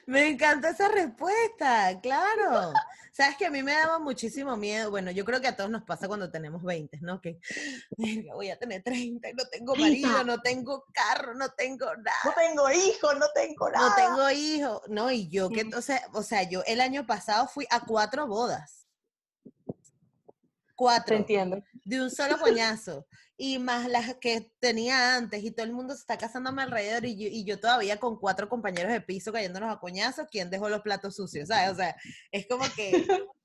me 0.07 0.29
encanta 0.29 0.71
esa 0.71 0.89
respuesta, 0.89 1.99
claro. 2.01 2.73
Sabes 3.13 3.37
que 3.37 3.47
a 3.47 3.51
mí 3.51 3.63
me 3.65 3.73
daba 3.73 3.99
muchísimo 3.99 4.57
miedo. 4.57 4.91
Bueno, 4.91 5.11
yo 5.11 5.25
creo 5.25 5.41
que 5.41 5.49
a 5.49 5.57
todos 5.57 5.71
nos 5.71 5.83
pasa 5.83 6.07
cuando 6.07 6.31
tenemos 6.31 6.63
20, 6.63 6.99
¿no? 7.01 7.21
Que 7.21 7.41
voy 8.33 8.51
a 8.51 8.59
tener 8.59 8.83
30 8.83 9.31
y 9.31 9.35
no 9.35 9.45
tengo 9.51 9.75
marido, 9.75 10.25
no 10.25 10.41
tengo 10.41 10.85
carro, 10.93 11.35
no 11.35 11.49
tengo 11.51 11.87
nada. 11.97 12.19
No 12.25 12.33
tengo 12.37 12.71
hijos, 12.71 13.19
no 13.19 13.27
tengo 13.35 13.71
nada. 13.71 13.89
No 13.89 13.95
tengo 13.97 14.31
hijos. 14.31 14.83
No, 14.89 15.11
y 15.11 15.29
yo 15.29 15.51
que, 15.51 15.69
sea, 15.83 16.01
o 16.13 16.23
sea, 16.23 16.45
yo 16.45 16.63
el 16.67 16.81
año 16.81 17.07
pasado 17.07 17.49
fui 17.49 17.67
a 17.71 17.85
cuatro 17.85 18.27
bodas. 18.29 18.88
Cuatro. 20.79 21.17
Entiendo. 21.17 21.61
De 21.85 22.01
un 22.01 22.09
solo 22.09 22.39
coñazo 22.39 23.05
y 23.37 23.59
más 23.59 23.89
las 23.89 24.15
que 24.15 24.53
tenía 24.61 25.17
antes 25.17 25.43
y 25.43 25.51
todo 25.51 25.67
el 25.67 25.73
mundo 25.73 25.93
se 25.93 26.03
está 26.03 26.17
casando 26.17 26.51
a 26.51 26.53
mi 26.53 26.63
alrededor 26.63 27.05
y 27.05 27.17
yo, 27.17 27.29
y 27.29 27.45
yo 27.45 27.59
todavía 27.59 27.99
con 27.99 28.17
cuatro 28.17 28.49
compañeros 28.49 28.93
de 28.93 29.01
piso 29.01 29.33
cayéndonos 29.33 29.75
a 29.75 29.81
coñazos, 29.81 30.29
¿quién 30.31 30.51
dejó 30.51 30.69
los 30.69 30.83
platos 30.83 31.17
sucios? 31.17 31.49
¿sabes? 31.49 31.73
O 31.73 31.75
sea, 31.75 31.97
es 32.31 32.47
como 32.47 32.65
que... 32.77 32.91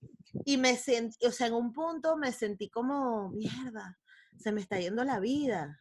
Y 0.46 0.58
me 0.58 0.76
sentí, 0.76 1.24
o 1.28 1.32
sea, 1.32 1.46
en 1.46 1.54
un 1.54 1.72
punto 1.72 2.18
me 2.18 2.32
sentí 2.32 2.68
como, 2.68 3.30
mierda, 3.30 4.00
se 4.36 4.52
me 4.52 4.62
está 4.62 4.80
yendo 4.80 5.04
la 5.04 5.20
vida. 5.20 5.80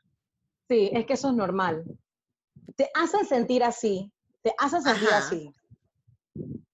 Sí, 0.69 0.91
es 0.93 1.07
que 1.07 1.15
eso 1.15 1.31
es 1.31 1.35
normal. 1.35 1.85
Te 2.77 2.91
hacen 2.95 3.25
sentir 3.27 3.65
así, 3.65 4.13
te 4.43 4.53
hacen 4.59 4.83
sentir 4.83 5.09
así 5.09 5.55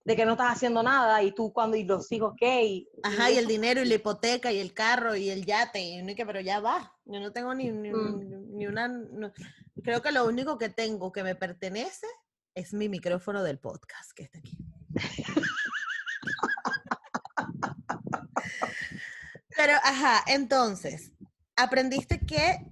de 0.09 0.17
que 0.17 0.25
no 0.25 0.33
estás 0.33 0.53
haciendo 0.53 0.83
nada 0.83 1.23
y 1.23 1.33
tú 1.33 1.53
cuando 1.53 1.77
y 1.77 1.85
los 1.85 2.11
hijos 2.13 2.33
qué 2.35 2.65
y, 2.65 2.89
ajá 3.03 3.31
y, 3.31 3.37
el 3.37 3.47
dinero 3.47 3.83
y 3.83 3.85
la 3.85 3.97
hipoteca 3.97 4.51
y 4.51 4.59
el 4.59 4.73
carro 4.73 5.15
y 5.15 5.29
el 5.29 5.45
yate 5.45 5.83
y 5.83 6.15
que 6.15 6.25
pero 6.25 6.41
ya 6.41 6.61
va. 6.61 6.97
Yo 7.05 7.21
no 7.21 7.31
tengo 7.31 7.55
ni, 7.55 7.71
ni, 7.71 7.91
mm. 7.91 8.67
una 8.67 8.91
creo 9.85 10.01
que 10.01 10.11
lo 10.11 10.25
único 10.25 10.57
que 10.57 10.71
tengo 10.71 11.13
que 11.13 11.23
me 11.23 11.35
pertenece 11.35 12.07
es 12.55 12.73
mi 12.73 12.89
micrófono 12.89 13.43
del 13.43 13.59
podcast 13.59 14.13
que 14.17 14.23
está 14.23 14.39
aquí. 14.39 14.57
Pero 19.55 19.75
ajá 19.85 20.25
entonces 20.27 21.13
aprendiste 21.55 22.21
que 22.21 22.65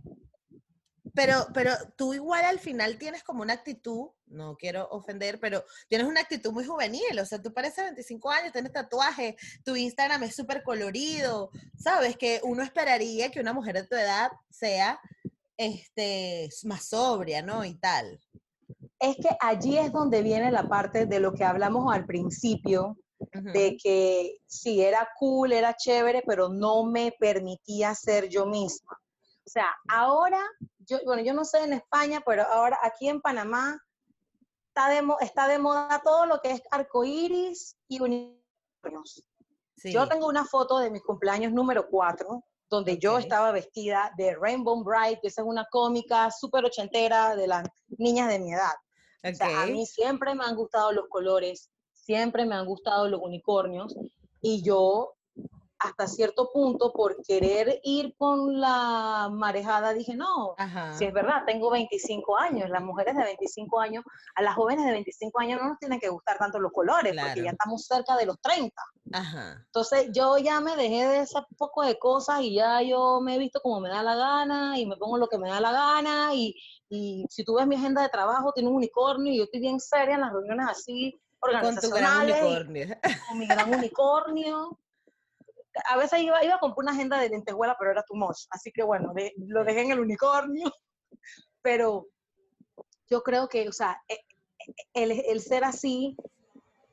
pero, 1.13 1.49
pero 1.53 1.73
tú 1.97 2.15
igual 2.15 2.47
al 2.47 2.61
final 2.61 2.97
tienes 2.97 3.23
como 3.23 3.43
una 3.43 3.53
actitud, 3.53 4.09
no 4.27 4.57
quiero 4.57 4.89
ofender, 4.91 5.39
pero 5.41 5.65
tienes 5.89 6.07
una 6.07 6.21
actitud 6.21 6.53
muy 6.53 6.65
juvenil, 6.65 7.19
o 7.19 7.25
sea, 7.25 7.41
tú 7.41 7.53
pareces 7.53 7.85
25 7.85 8.31
años, 8.31 8.53
tienes 8.53 8.73
tatuaje, 8.73 9.37
tu 9.65 9.77
Instagram 9.77 10.23
es 10.25 10.35
súper 10.35 10.63
colorido, 10.63 11.51
sabes 11.79 12.17
que 12.17 12.41
uno 12.43 12.63
esperaría 12.63 13.31
que 13.31 13.41
una 13.41 13.53
mujer 13.53 13.77
de 13.77 13.87
tu 13.87 13.95
edad 13.95 14.31
sea 14.51 15.01
este, 15.57 16.49
más 16.65 16.89
sobria, 16.89 17.43
¿no? 17.43 17.65
Y 17.65 17.75
tal. 17.75 18.21
Es 18.99 19.17
que 19.17 19.29
allí 19.41 19.79
es 19.79 19.93
donde 19.93 20.23
viene 20.23 20.51
la 20.51 20.69
parte 20.69 21.07
de 21.07 21.21
lo 21.21 21.33
que 21.33 21.45
hablamos 21.45 21.93
al 21.95 22.07
principio, 22.07 22.97
de 23.33 23.77
que 23.77 24.39
sí, 24.47 24.83
era 24.83 25.09
cool, 25.19 25.53
era 25.53 25.75
chévere, 25.75 26.23
pero 26.27 26.49
no 26.49 26.85
me 26.85 27.13
permitía 27.19 27.95
ser 27.95 28.29
yo 28.29 28.47
misma. 28.47 28.99
O 29.47 29.49
sea, 29.49 29.67
ahora, 29.89 30.41
yo, 30.79 30.99
bueno, 31.05 31.23
yo 31.23 31.33
no 31.33 31.45
sé 31.45 31.63
en 31.63 31.73
España, 31.73 32.23
pero 32.27 32.43
ahora 32.43 32.79
aquí 32.83 33.09
en 33.09 33.21
Panamá 33.21 33.81
está 34.77 34.91
de, 34.91 35.03
está 35.21 35.49
de 35.49 35.59
moda 35.59 36.01
todo 36.05 36.27
lo 36.27 36.41
que 36.41 36.51
es 36.51 36.63
arcoíris 36.71 37.77
y 37.89 38.01
unicornios. 38.01 39.27
Yo 39.85 40.07
tengo 40.07 40.27
una 40.27 40.45
foto 40.45 40.79
de 40.79 40.91
mi 40.91 41.01
cumpleaños 41.01 41.53
número 41.53 41.89
4, 41.89 42.45
donde 42.69 42.99
yo 42.99 43.19
estaba 43.19 43.53
vestida 43.53 44.13
de 44.19 44.35
Rainbow 44.35 44.83
Bright, 44.85 45.21
que 45.21 45.29
es 45.29 45.39
una 45.39 45.67
cómica 45.71 46.31
súper 46.31 46.65
ochentera 46.65 47.35
de 47.37 47.47
las 47.47 47.67
niñas 47.97 48.29
de 48.29 48.39
mi 48.39 48.53
edad. 48.53 48.75
O 49.25 49.35
sea, 49.35 49.63
a 49.63 49.67
mí 49.67 49.87
siempre 49.87 50.35
me 50.35 50.45
han 50.45 50.57
gustado 50.57 50.93
los 50.93 51.09
colores, 51.09 51.71
siempre 51.93 52.45
me 52.45 52.55
han 52.55 52.67
gustado 52.67 53.09
los 53.09 53.21
unicornios, 53.23 53.95
y 54.43 54.63
yo 54.63 55.16
hasta 55.79 56.07
cierto 56.07 56.51
punto 56.53 56.93
por 56.93 57.23
querer 57.23 57.81
ir 57.83 58.15
con 58.17 58.61
la 58.61 59.29
marejada 59.31 59.93
dije, 59.93 60.15
no, 60.17 60.55
si 60.97 61.05
es 61.05 61.13
verdad, 61.13 61.43
tengo 61.47 61.71
25 61.71 62.39
años, 62.39 62.71
las 62.71 62.83
mujeres 62.83 63.15
de 63.17 63.25
25 63.25 63.81
años, 63.81 64.05
a 64.35 64.43
las 64.43 64.55
jóvenes 64.55 64.87
de 64.87 64.93
25 64.93 65.39
años 65.41 65.61
no 65.61 65.69
nos 65.69 65.79
tienen 65.79 66.01
que 66.01 66.09
gustar 66.09 66.39
tanto 66.39 66.59
los 66.59 66.73
colores, 66.73 67.15
porque 67.21 67.43
ya 67.43 67.51
estamos 67.51 67.85
cerca 67.85 68.17
de 68.17 68.27
los 68.27 68.41
30. 68.41 68.75
Entonces 69.67 70.09
yo 70.13 70.39
ya 70.39 70.61
me 70.61 70.77
dejé 70.77 71.07
de 71.09 71.21
ese 71.21 71.39
poco 71.59 71.83
de 71.83 71.99
cosas 71.99 72.41
y 72.41 72.55
ya 72.55 72.81
yo 72.83 73.21
me 73.21 73.35
he 73.35 73.39
visto 73.39 73.61
como 73.61 73.81
me 73.81 73.89
da 73.89 74.03
la 74.03 74.17
gana 74.17 74.79
y 74.79 74.87
me 74.87 74.97
pongo 74.97 75.19
lo 75.19 75.29
que 75.29 75.39
me 75.39 75.49
da 75.49 75.61
la 75.61 75.73
gana 75.73 76.35
y, 76.35 76.55
y 76.89 77.27
si 77.29 77.45
tú 77.45 77.55
ves 77.55 77.67
mi 77.67 77.77
agenda 77.77 78.03
de 78.03 78.09
trabajo, 78.09 78.53
tiene 78.53 78.71
un 78.71 78.77
unicornio 78.77 79.33
y 79.33 79.39
yo 79.39 79.45
estoy 79.45 79.61
bien 79.61 79.79
seria 79.79 80.15
en 80.15 80.23
las 80.23 80.33
reuniones 80.33 80.67
así. 80.71 81.21
Con 81.39 81.77
tu 81.77 81.91
gran 81.91 82.23
unicornio. 82.23 82.97
Con 83.29 83.39
mi 83.39 83.47
gran 83.47 83.73
unicornio 83.73 84.79
a 85.89 85.97
veces 85.97 86.21
iba, 86.21 86.43
iba 86.45 86.57
a 86.57 86.61
comprar 86.61 86.85
una 86.85 86.93
agenda 86.93 87.19
de 87.21 87.29
lentejuela, 87.29 87.77
pero 87.79 87.91
era 87.91 88.03
too 88.03 88.17
much. 88.17 88.47
Así 88.51 88.73
que 88.73 88.83
bueno, 88.83 89.13
lo 89.37 89.65
dejé 89.65 89.83
en 89.83 89.93
el 89.93 90.01
unicornio. 90.01 90.71
Pero 91.63 92.07
yo 93.09 93.23
creo 93.23 93.49
que, 93.49 93.69
o 93.69 93.73
sea, 93.73 94.01
e, 94.09 94.15
e, 94.15 94.75
el, 94.95 95.11
el 95.11 95.41
ser 95.41 95.65
así 95.65 96.17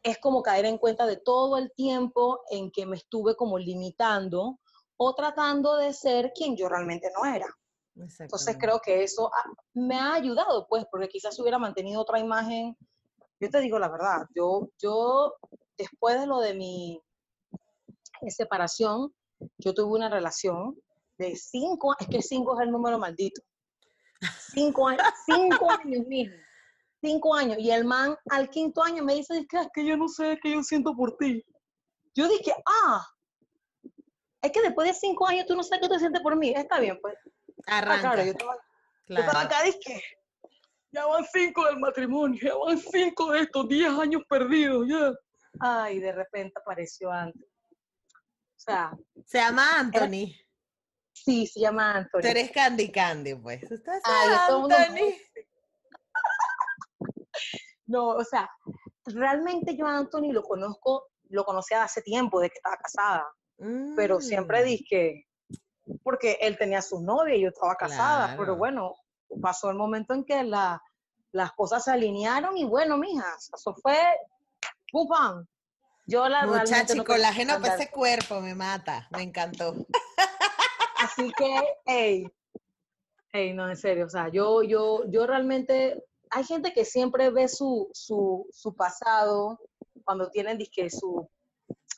es 0.02 0.18
como 0.18 0.42
caer 0.42 0.66
en 0.66 0.78
cuenta 0.78 1.06
de 1.06 1.18
todo 1.18 1.58
el 1.58 1.72
tiempo 1.74 2.42
en 2.50 2.72
que 2.72 2.86
me 2.86 2.98
estuve 2.98 3.36
como 3.36 3.60
limitando 3.60 4.60
o 4.98 5.16
tratando 5.16 5.78
de 5.78 5.94
ser 5.94 6.34
quien 6.34 6.58
yo 6.58 6.70
realmente 6.70 7.12
no 7.16 7.26
era. 7.26 7.48
Entonces 7.96 8.58
creo 8.60 8.80
que 8.80 9.04
eso 9.04 9.32
me 9.74 9.96
ha 9.96 10.16
ayudado, 10.16 10.68
pues, 10.68 10.86
porque 10.90 11.08
quizás 11.08 11.40
hubiera 11.40 11.60
mantenido 11.60 12.02
otra 12.02 12.20
imagen. 12.20 12.76
Yo 13.40 13.50
te 13.50 13.60
digo 13.60 13.78
la 13.78 13.90
verdad, 13.90 14.26
yo, 14.36 14.70
yo 14.80 15.36
después 15.78 16.20
de 16.20 16.26
lo 16.26 16.40
de 16.40 16.54
mi, 16.56 17.02
separación, 18.32 19.13
yo 19.57 19.74
tuve 19.74 19.97
una 19.97 20.09
relación 20.09 20.76
de 21.17 21.36
cinco, 21.36 21.95
es 21.99 22.07
que 22.07 22.21
cinco 22.21 22.59
es 22.59 22.65
el 22.65 22.71
número 22.71 22.97
maldito. 22.99 23.41
Cinco, 24.53 24.88
años, 24.88 25.03
cinco 25.26 25.69
años 25.71 26.07
mismo. 26.07 26.36
Cinco 27.01 27.36
años. 27.36 27.57
Y 27.59 27.71
el 27.71 27.84
man 27.84 28.15
al 28.30 28.49
quinto 28.49 28.82
año 28.82 29.03
me 29.03 29.15
dice, 29.15 29.38
es 29.38 29.47
que, 29.47 29.57
es 29.59 29.67
que 29.74 29.86
yo 29.86 29.97
no 29.97 30.07
sé 30.07 30.39
qué 30.41 30.51
yo 30.51 30.63
siento 30.63 30.95
por 30.95 31.17
ti. 31.17 31.43
Yo 32.15 32.28
dije, 32.30 32.53
ah, 32.65 33.05
es 34.41 34.51
que 34.51 34.61
después 34.61 34.88
de 34.88 34.93
cinco 34.93 35.28
años 35.28 35.45
tú 35.45 35.55
no 35.55 35.63
sabes 35.63 35.82
qué 35.82 35.93
te 35.93 35.99
sientes 35.99 36.21
por 36.21 36.38
mí. 36.38 36.53
Está 36.55 36.80
bien, 36.80 36.97
pues. 37.01 37.15
Ah, 37.67 37.80
Arranca. 37.80 38.01
claro, 38.01 38.24
yo 38.24 38.32
estaba, 38.32 38.57
claro. 39.07 39.32
yo 39.32 39.38
acá, 39.39 39.63
dije, 39.63 40.03
ya 40.91 41.05
van 41.05 41.26
cinco 41.34 41.65
del 41.65 41.80
matrimonio, 41.80 42.39
ya 42.41 42.55
van 42.55 42.78
cinco 42.78 43.32
de 43.32 43.41
estos 43.41 43.67
diez 43.67 43.89
años 43.89 44.21
perdidos, 44.30 44.88
ya. 44.88 45.11
Ay, 45.59 45.99
de 45.99 46.11
repente 46.11 46.53
apareció 46.59 47.11
antes 47.11 47.53
se 49.26 49.38
llama 49.38 49.80
Anthony. 49.80 50.34
sí, 51.14 51.47
se 51.47 51.59
llama 51.59 51.97
Anthony. 51.97 52.22
Tú 52.22 52.28
eres 52.28 52.51
Candy 52.51 52.91
Candy, 52.91 53.36
pues. 53.36 53.64
¿Estás 53.64 54.01
Anthony? 54.05 55.14
No, 57.86 58.09
o 58.09 58.24
sea, 58.24 58.49
realmente 59.05 59.76
yo 59.76 59.86
a 59.86 59.97
Anthony 59.97 60.32
lo 60.32 60.41
conozco, 60.41 61.09
lo 61.30 61.43
conocía 61.43 61.84
hace 61.84 62.01
tiempo, 62.01 62.39
de 62.39 62.49
que 62.49 62.55
estaba 62.55 62.78
casada. 62.78 63.28
Pero 63.95 64.20
siempre 64.20 64.61
mm. 64.61 64.66
dije, 64.66 65.28
porque 66.01 66.38
él 66.41 66.57
tenía 66.57 66.82
su 66.82 67.01
novia 67.01 67.36
y 67.36 67.41
yo 67.41 67.49
estaba 67.49 67.76
casada. 67.76 68.36
Pero 68.38 68.55
bueno, 68.55 68.95
pasó 69.41 69.70
el 69.70 69.76
momento 69.76 70.14
en 70.14 70.24
que 70.24 70.43
la, 70.43 70.82
las 71.32 71.51
cosas 71.51 71.84
se 71.84 71.91
alinearon 71.91 72.57
y 72.57 72.66
bueno, 72.66 72.97
mija, 72.97 73.26
eso 73.38 73.76
fue 73.82 73.97
pum 74.91 75.45
yo 76.06 76.28
la 76.28 76.45
Muchacha, 76.45 76.95
y 76.95 77.04
colágeno 77.04 77.60
para 77.62 77.76
ese 77.76 77.89
cuerpo 77.89 78.41
me 78.41 78.56
mata, 78.56 79.08
me 79.12 79.24
encantó. 79.24 79.76
Así 80.99 81.32
que, 81.38 81.56
hey, 81.86 82.28
hey, 83.32 83.54
no, 83.54 83.70
en 83.70 83.78
serio, 83.78 84.06
o 84.06 84.10
sea, 84.10 84.30
yo, 84.30 84.64
yo, 84.64 85.04
yo 85.10 85.26
realmente, 85.26 86.04
hay 86.30 86.43
gente 86.43 86.74
que 86.74 86.86
siempre 86.86 87.30
ve 87.30 87.47
su, 87.47 87.89
su, 87.93 88.47
su 88.51 88.76
pasado 88.76 89.60
cuando 90.04 90.30
tienen, 90.30 90.58
disque, 90.58 90.89
su 90.89 91.30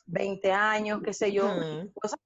20 0.06 0.52
años, 0.52 1.00
qué 1.04 1.12
sé 1.12 1.32
yo. 1.32 1.46
O 1.46 2.08
sea, 2.08 2.18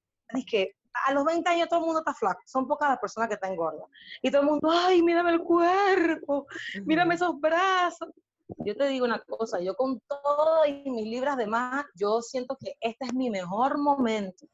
que 0.47 0.76
a 1.07 1.12
los 1.12 1.24
20 1.24 1.49
años 1.49 1.68
todo 1.68 1.81
el 1.81 1.87
mundo 1.87 2.01
está 2.01 2.14
flaco, 2.14 2.41
son 2.47 2.66
pocas 2.68 2.91
las 2.91 2.99
personas 2.99 3.28
que 3.28 3.35
están 3.35 3.57
gordas. 3.57 3.89
Y 4.22 4.31
todo 4.31 4.43
el 4.43 4.49
mundo, 4.49 4.70
ay, 4.70 5.03
mírame 5.03 5.33
el 5.33 5.41
cuerpo, 5.41 6.47
mírame 6.85 7.14
esos 7.14 7.41
brazos 7.41 8.11
yo 8.59 8.76
te 8.76 8.86
digo 8.86 9.05
una 9.05 9.20
cosa, 9.20 9.61
yo 9.61 9.74
con 9.74 10.01
todo 10.01 10.66
y 10.66 10.90
mis 10.90 11.07
libras 11.07 11.36
de 11.36 11.46
más, 11.46 11.84
yo 11.94 12.20
siento 12.22 12.57
que 12.61 12.76
este 12.80 13.07
es 13.07 13.14
mi 13.14 13.30
mejor 13.30 13.78
momento. 13.78 14.46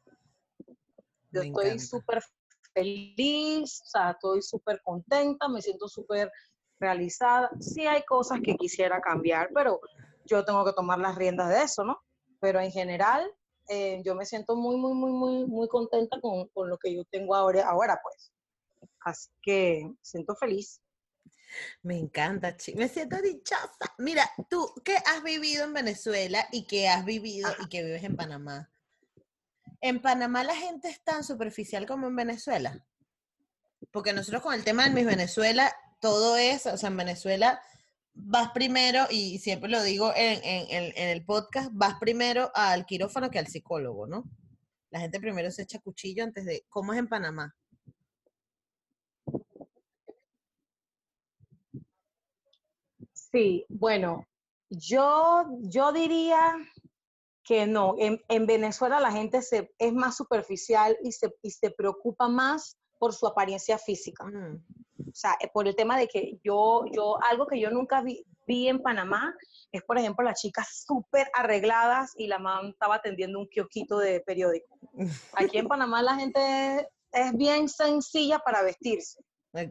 Yo 1.32 1.42
estoy 1.42 1.78
súper 1.78 2.22
feliz, 2.72 3.82
o 3.82 3.86
sea, 3.86 4.11
estoy 4.12 4.42
súper 4.42 4.80
contenta, 4.82 5.49
me 5.49 5.61
siento 5.61 5.88
súper 5.88 6.30
realizada. 6.78 7.51
Sí 7.61 7.86
hay 7.86 8.03
cosas 8.05 8.40
que 8.42 8.55
quisiera 8.57 9.01
cambiar, 9.01 9.51
pero 9.55 9.80
yo 10.24 10.44
tengo 10.44 10.64
que 10.64 10.72
tomar 10.72 10.99
las 10.99 11.16
riendas 11.16 11.49
de 11.49 11.62
eso, 11.62 11.84
¿no? 11.84 12.01
Pero 12.40 12.61
en 12.61 12.70
general, 12.70 13.30
eh, 13.68 14.03
yo 14.05 14.14
me 14.14 14.26
siento 14.26 14.57
muy, 14.57 14.76
muy, 14.76 14.94
muy, 14.94 15.12
muy, 15.12 15.47
muy 15.47 15.68
contenta 15.68 16.20
con, 16.20 16.49
con 16.49 16.68
lo 16.68 16.78
que 16.78 16.94
yo 16.94 17.05
tengo 17.11 17.34
ahora, 17.34 17.68
ahora, 17.68 18.01
pues. 18.03 18.32
Así 19.01 19.30
que 19.42 19.90
siento 20.03 20.34
feliz. 20.36 20.80
Me 21.82 21.99
encanta, 21.99 22.57
me 22.74 22.88
siento 22.88 23.20
dichosa. 23.20 23.94
Mira, 23.99 24.30
tú 24.49 24.72
que 24.84 24.97
has 24.97 25.22
vivido 25.22 25.64
en 25.64 25.72
Venezuela 25.72 26.47
y 26.53 26.66
que 26.66 26.88
has 26.88 27.05
vivido 27.05 27.49
y 27.62 27.68
que 27.68 27.84
vives 27.84 28.05
en 28.05 28.16
Panamá. 28.16 28.70
¿En 29.80 30.01
Panamá 30.01 30.44
la 30.44 30.57
gente 30.57 30.88
es 30.88 31.03
tan 31.03 31.22
superficial 31.22 31.86
como 31.86 32.07
en 32.09 32.16
Venezuela? 32.16 32.84
Porque 33.90 34.12
nosotros 34.12 34.42
con 34.42 34.55
el 34.55 34.64
tema 34.64 34.84
de 34.84 34.90
Miss 34.90 35.07
Venezuela, 35.07 35.74
todo 36.01 36.36
es, 36.36 36.66
o 36.66 36.76
sea, 36.76 36.88
en 36.88 36.97
Venezuela 36.97 37.61
vas 38.18 38.51
primero, 38.53 39.07
y 39.11 39.38
siempre 39.38 39.68
lo 39.68 39.82
digo 39.82 40.11
en, 40.16 40.40
en 40.42 41.09
el 41.09 41.24
podcast, 41.24 41.70
vas 41.72 41.97
primero 42.01 42.51
al 42.55 42.86
quirófano 42.86 43.30
que 43.30 43.38
al 43.38 43.47
psicólogo, 43.47 44.07
¿no? 44.07 44.24
La 44.90 45.01
gente 45.01 45.20
primero 45.20 45.51
se 45.51 45.62
echa 45.62 45.80
cuchillo 45.80 46.24
antes 46.24 46.47
de, 46.47 46.64
¿cómo 46.70 46.94
es 46.94 46.99
en 46.99 47.09
Panamá? 47.09 47.55
Sí, 53.37 53.66
bueno, 53.68 54.24
yo, 54.70 55.45
yo 55.61 55.93
diría 55.93 56.57
que 57.45 57.66
no. 57.66 57.95
En, 57.99 58.47
Venezuela 58.47 58.99
la 58.99 59.12
gente 59.12 59.43
se, 59.43 59.70
es 59.78 59.93
más 59.93 60.16
superficial 60.16 60.97
y 61.03 61.12
se, 61.12 61.30
y 61.43 61.51
se 61.51 61.70
preocupa 61.70 62.28
más 62.28 62.78
por 62.99 63.12
su 63.12 63.26
apariencia 63.26 63.76
física. 63.76 64.24
Mm. 64.24 64.64
O 65.11 65.14
sea, 65.14 65.37
eh, 65.41 65.51
por 65.53 65.68
el 65.68 65.76
tema 65.76 65.99
de 65.99 66.09
que 66.09 66.39
yo, 66.43 66.87
yo 66.91 67.18
algo 67.30 67.47
que 67.47 67.61
yo 67.61 67.70
nunca 67.70 68.01
vi, 68.01 68.24
vi 68.47 68.68
en 68.68 68.80
Panamá 68.80 69.37
es, 69.70 69.82
por 69.82 69.99
ejemplo, 69.99 70.24
las 70.24 70.41
chicas 70.41 70.84
súper 70.87 71.28
arregladas 71.34 72.14
y 72.16 72.28
la 72.28 72.39
mamá 72.39 72.66
estaba 72.70 72.95
atendiendo 72.95 73.39
un 73.39 73.49
kiosquito 73.49 73.99
de 73.99 74.20
periódico. 74.20 74.78
Aquí 75.34 75.59
en 75.59 75.68
Panamá 75.68 76.01
la 76.01 76.14
gente 76.14 76.89
es 77.12 77.37
bien 77.37 77.68
sencilla 77.68 78.39
para 78.39 78.62
vestirse. 78.62 79.20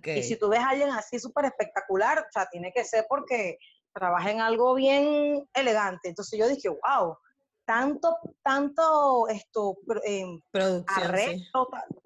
Y 0.05 0.23
si 0.23 0.37
tú 0.37 0.49
ves 0.49 0.59
a 0.59 0.69
alguien 0.69 0.89
así 0.89 1.19
súper 1.19 1.45
espectacular, 1.45 2.19
o 2.19 2.31
sea, 2.31 2.47
tiene 2.47 2.71
que 2.73 2.83
ser 2.83 3.05
porque 3.07 3.57
trabaja 3.93 4.31
en 4.31 4.41
algo 4.41 4.73
bien 4.75 5.47
elegante. 5.53 6.09
Entonces 6.09 6.37
yo 6.37 6.47
dije, 6.47 6.69
wow, 6.69 7.17
tanto, 7.65 8.17
tanto 8.43 9.27
esto, 9.27 9.77
eh, 10.05 10.25
producción, 10.51 11.15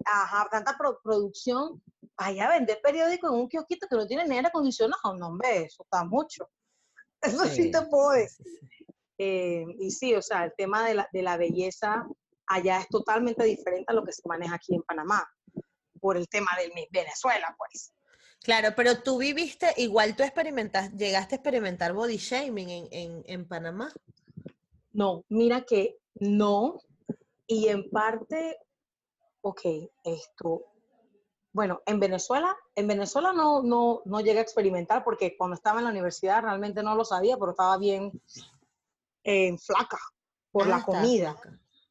ajá, 0.04 0.48
tanta 0.50 0.76
producción, 1.02 1.82
vaya 2.18 2.46
a 2.46 2.58
vender 2.58 2.80
periódico 2.82 3.28
en 3.28 3.34
un 3.34 3.48
kiosquito 3.48 3.86
que 3.88 3.96
no 3.96 4.06
tiene 4.06 4.26
ni 4.26 4.36
aire 4.36 4.48
acondicionado, 4.48 5.16
no, 5.16 5.28
hombre, 5.28 5.64
eso 5.64 5.82
está 5.82 6.04
mucho. 6.04 6.48
Eso 7.22 7.44
sí, 7.44 7.70
te 7.70 7.82
puedo 7.82 8.12
decir. 8.12 8.46
Eh, 9.18 9.66
y 9.78 9.90
sí, 9.90 10.14
o 10.14 10.22
sea, 10.22 10.46
el 10.46 10.54
tema 10.56 10.86
de 10.86 10.94
la, 10.94 11.08
de 11.12 11.20
la 11.20 11.36
belleza 11.36 12.06
allá 12.46 12.80
es 12.80 12.88
totalmente 12.88 13.44
diferente 13.44 13.84
a 13.88 13.92
lo 13.92 14.02
que 14.06 14.12
se 14.12 14.22
maneja 14.24 14.54
aquí 14.54 14.74
en 14.74 14.82
Panamá 14.84 15.28
por 16.00 16.16
el 16.16 16.28
tema 16.28 16.50
de 16.58 16.88
Venezuela, 16.90 17.54
pues. 17.56 17.92
Claro, 18.42 18.70
pero 18.74 19.02
tú 19.02 19.18
viviste, 19.18 19.72
igual 19.76 20.16
tú 20.16 20.22
experimentas, 20.22 20.90
llegaste 20.92 21.34
a 21.34 21.36
experimentar 21.36 21.92
body 21.92 22.16
shaming 22.16 22.88
en, 22.90 23.22
en, 23.26 23.46
Panamá. 23.46 23.92
No, 24.92 25.24
mira 25.28 25.62
que 25.62 25.98
no. 26.14 26.80
Y 27.46 27.68
en 27.68 27.90
parte, 27.90 28.56
ok, 29.42 29.60
esto, 30.04 30.64
bueno, 31.52 31.82
en 31.84 32.00
Venezuela, 32.00 32.56
en 32.74 32.86
Venezuela 32.86 33.32
no, 33.32 33.62
no, 33.62 34.00
no 34.06 34.20
llegué 34.20 34.38
a 34.38 34.42
experimentar 34.42 35.04
porque 35.04 35.36
cuando 35.36 35.54
estaba 35.54 35.80
en 35.80 35.84
la 35.84 35.90
universidad 35.90 36.42
realmente 36.42 36.82
no 36.82 36.94
lo 36.94 37.04
sabía, 37.04 37.36
pero 37.36 37.50
estaba 37.50 37.76
bien 37.76 38.10
eh, 39.24 39.56
flaca 39.58 39.98
por 40.50 40.66
la 40.66 40.82
comida. 40.82 41.36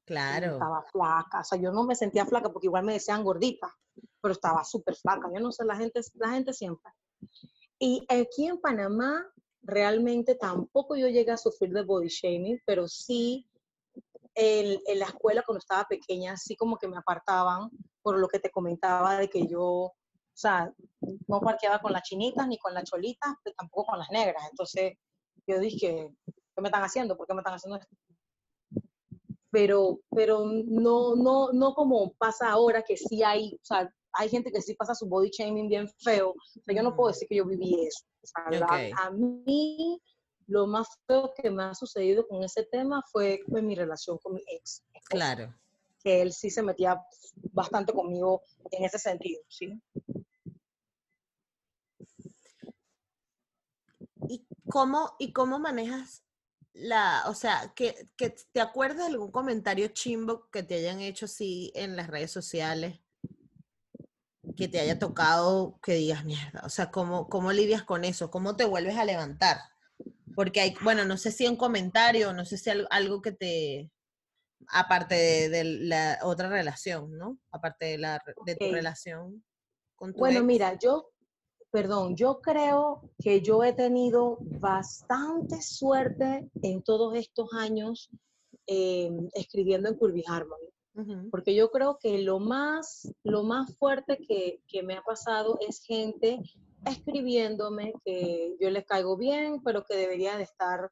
Claro. 0.09 0.53
Estaba 0.53 0.83
flaca, 0.91 1.41
o 1.41 1.43
sea, 1.43 1.59
yo 1.59 1.71
no 1.71 1.83
me 1.83 1.95
sentía 1.95 2.25
flaca 2.25 2.49
porque 2.49 2.67
igual 2.67 2.83
me 2.83 2.93
decían 2.93 3.23
gordita 3.23 3.71
pero 4.21 4.33
estaba 4.33 4.63
súper 4.63 4.95
flaca. 4.95 5.29
Yo 5.33 5.39
no 5.39 5.51
sé, 5.51 5.65
la 5.65 5.75
gente, 5.75 6.01
la 6.15 6.29
gente 6.29 6.53
siempre. 6.53 6.91
Y 7.79 8.05
aquí 8.09 8.47
en 8.47 8.59
Panamá, 8.59 9.25
realmente 9.61 10.35
tampoco 10.35 10.95
yo 10.95 11.07
llegué 11.07 11.31
a 11.31 11.37
sufrir 11.37 11.71
de 11.71 11.83
body 11.83 12.07
shaming, 12.07 12.61
pero 12.65 12.87
sí 12.87 13.49
en, 14.35 14.79
en 14.85 14.99
la 14.99 15.05
escuela 15.05 15.43
cuando 15.45 15.59
estaba 15.59 15.85
pequeña, 15.85 16.33
así 16.33 16.55
como 16.55 16.77
que 16.77 16.87
me 16.87 16.97
apartaban 16.97 17.69
por 18.01 18.17
lo 18.17 18.27
que 18.27 18.39
te 18.39 18.51
comentaba 18.51 19.17
de 19.17 19.29
que 19.29 19.47
yo, 19.47 19.63
o 19.63 19.95
sea, 20.33 20.73
no 21.27 21.41
parqueaba 21.41 21.79
con 21.79 21.91
las 21.91 22.03
chinitas 22.03 22.47
ni 22.47 22.57
con 22.57 22.73
las 22.73 22.85
cholitas, 22.85 23.33
pero 23.43 23.55
tampoco 23.57 23.91
con 23.91 23.99
las 23.99 24.09
negras. 24.09 24.43
Entonces 24.49 24.93
yo 25.47 25.59
dije, 25.59 26.13
¿qué 26.25 26.61
me 26.61 26.69
están 26.69 26.83
haciendo? 26.83 27.17
¿Por 27.17 27.27
qué 27.27 27.33
me 27.33 27.41
están 27.41 27.55
haciendo 27.55 27.77
esto? 27.77 27.95
Pero, 29.51 29.99
pero 30.11 30.45
no, 30.45 31.15
no, 31.15 31.51
no 31.51 31.73
como 31.73 32.13
pasa 32.13 32.51
ahora 32.51 32.83
que 32.83 32.95
sí 32.97 33.23
hay, 33.23 33.55
o 33.55 33.65
sea, 33.65 33.91
hay 34.13 34.29
gente 34.29 34.51
que 34.51 34.61
sí 34.61 34.75
pasa 34.75 34.93
su 34.95 35.07
body 35.07 35.29
shaming 35.31 35.67
bien 35.67 35.87
feo. 35.99 36.29
O 36.31 36.61
sea, 36.65 36.75
yo 36.75 36.83
no 36.83 36.95
puedo 36.95 37.09
decir 37.09 37.27
que 37.27 37.35
yo 37.37 37.45
viví 37.45 37.85
eso. 37.85 38.05
O 38.21 38.27
sea, 38.27 38.59
la- 38.59 38.65
Ok. 38.65 38.99
a 38.99 39.11
mí 39.11 40.01
lo 40.47 40.67
más 40.67 40.87
feo 41.07 41.31
que 41.35 41.49
me 41.51 41.63
ha 41.63 41.73
sucedido 41.75 42.27
con 42.27 42.43
ese 42.43 42.63
tema 42.63 43.03
fue 43.11 43.39
en 43.55 43.65
mi 43.67 43.75
relación 43.75 44.17
con 44.19 44.33
mi 44.33 44.43
ex. 44.47 44.83
Claro. 45.09 45.53
Que 46.03 46.21
él 46.21 46.31
sí 46.33 46.49
se 46.49 46.63
metía 46.63 47.03
bastante 47.51 47.93
conmigo 47.93 48.41
en 48.71 48.83
ese 48.85 48.97
sentido, 48.99 49.41
¿sí? 49.47 49.79
¿Y 54.27 54.45
cómo, 54.69 55.15
y 55.19 55.33
cómo 55.33 55.59
manejas 55.59 56.23
la, 56.73 57.23
o 57.27 57.33
sea, 57.33 57.73
que, 57.75 58.09
que 58.15 58.29
te 58.29 58.61
acuerdas 58.61 58.97
de 59.07 59.13
algún 59.13 59.31
comentario 59.31 59.87
chimbo 59.89 60.49
que 60.49 60.63
te 60.63 60.75
hayan 60.75 61.01
hecho 61.01 61.25
así 61.25 61.71
en 61.75 61.95
las 61.95 62.07
redes 62.07 62.31
sociales? 62.31 62.99
Que 64.55 64.67
te 64.67 64.79
haya 64.79 64.99
tocado, 64.99 65.79
que 65.81 65.93
digas 65.93 66.25
mierda. 66.25 66.61
O 66.63 66.69
sea, 66.69 66.91
¿cómo, 66.91 67.29
cómo 67.29 67.51
lidias 67.51 67.83
con 67.83 68.03
eso? 68.03 68.29
¿Cómo 68.31 68.55
te 68.55 68.65
vuelves 68.65 68.97
a 68.97 69.05
levantar? 69.05 69.57
Porque 70.35 70.61
hay, 70.61 70.75
bueno, 70.81 71.05
no 71.05 71.17
sé 71.17 71.31
si 71.31 71.47
un 71.47 71.55
comentario, 71.55 72.33
no 72.33 72.45
sé 72.45 72.57
si 72.57 72.69
algo, 72.69 72.87
algo 72.91 73.21
que 73.21 73.31
te, 73.31 73.91
aparte 74.67 75.15
de, 75.15 75.49
de 75.49 75.63
la 75.63 76.19
otra 76.23 76.49
relación, 76.49 77.17
¿no? 77.17 77.39
Aparte 77.51 77.85
de, 77.85 77.97
la, 77.97 78.21
de 78.45 78.55
tu 78.55 78.71
relación 78.71 79.43
con 79.95 80.13
tu 80.13 80.19
Bueno, 80.19 80.39
ex. 80.39 80.45
mira, 80.45 80.77
yo, 80.79 81.11
perdón, 81.71 82.15
yo 82.15 82.41
creo 82.41 83.01
que 83.21 83.41
yo 83.41 83.63
he 83.63 83.73
tenido 83.73 84.37
bastante 84.41 85.61
suerte 85.61 86.49
en 86.61 86.81
todos 86.81 87.15
estos 87.15 87.53
años 87.53 88.09
eh, 88.67 89.11
escribiendo 89.33 89.89
en 89.89 89.95
Curvy 89.95 90.23
Harmony, 90.27 90.69
porque 91.31 91.55
yo 91.55 91.71
creo 91.71 91.97
que 91.97 92.21
lo 92.23 92.39
más, 92.39 93.09
lo 93.23 93.43
más 93.43 93.73
fuerte 93.77 94.17
que, 94.17 94.61
que 94.67 94.83
me 94.83 94.95
ha 94.95 95.01
pasado 95.01 95.57
es 95.65 95.81
gente 95.81 96.41
escribiéndome 96.85 97.93
que 98.03 98.55
yo 98.59 98.69
les 98.69 98.85
caigo 98.85 99.15
bien, 99.15 99.61
pero 99.63 99.85
que 99.85 99.95
debería 99.95 100.37
de 100.37 100.43
estar 100.43 100.89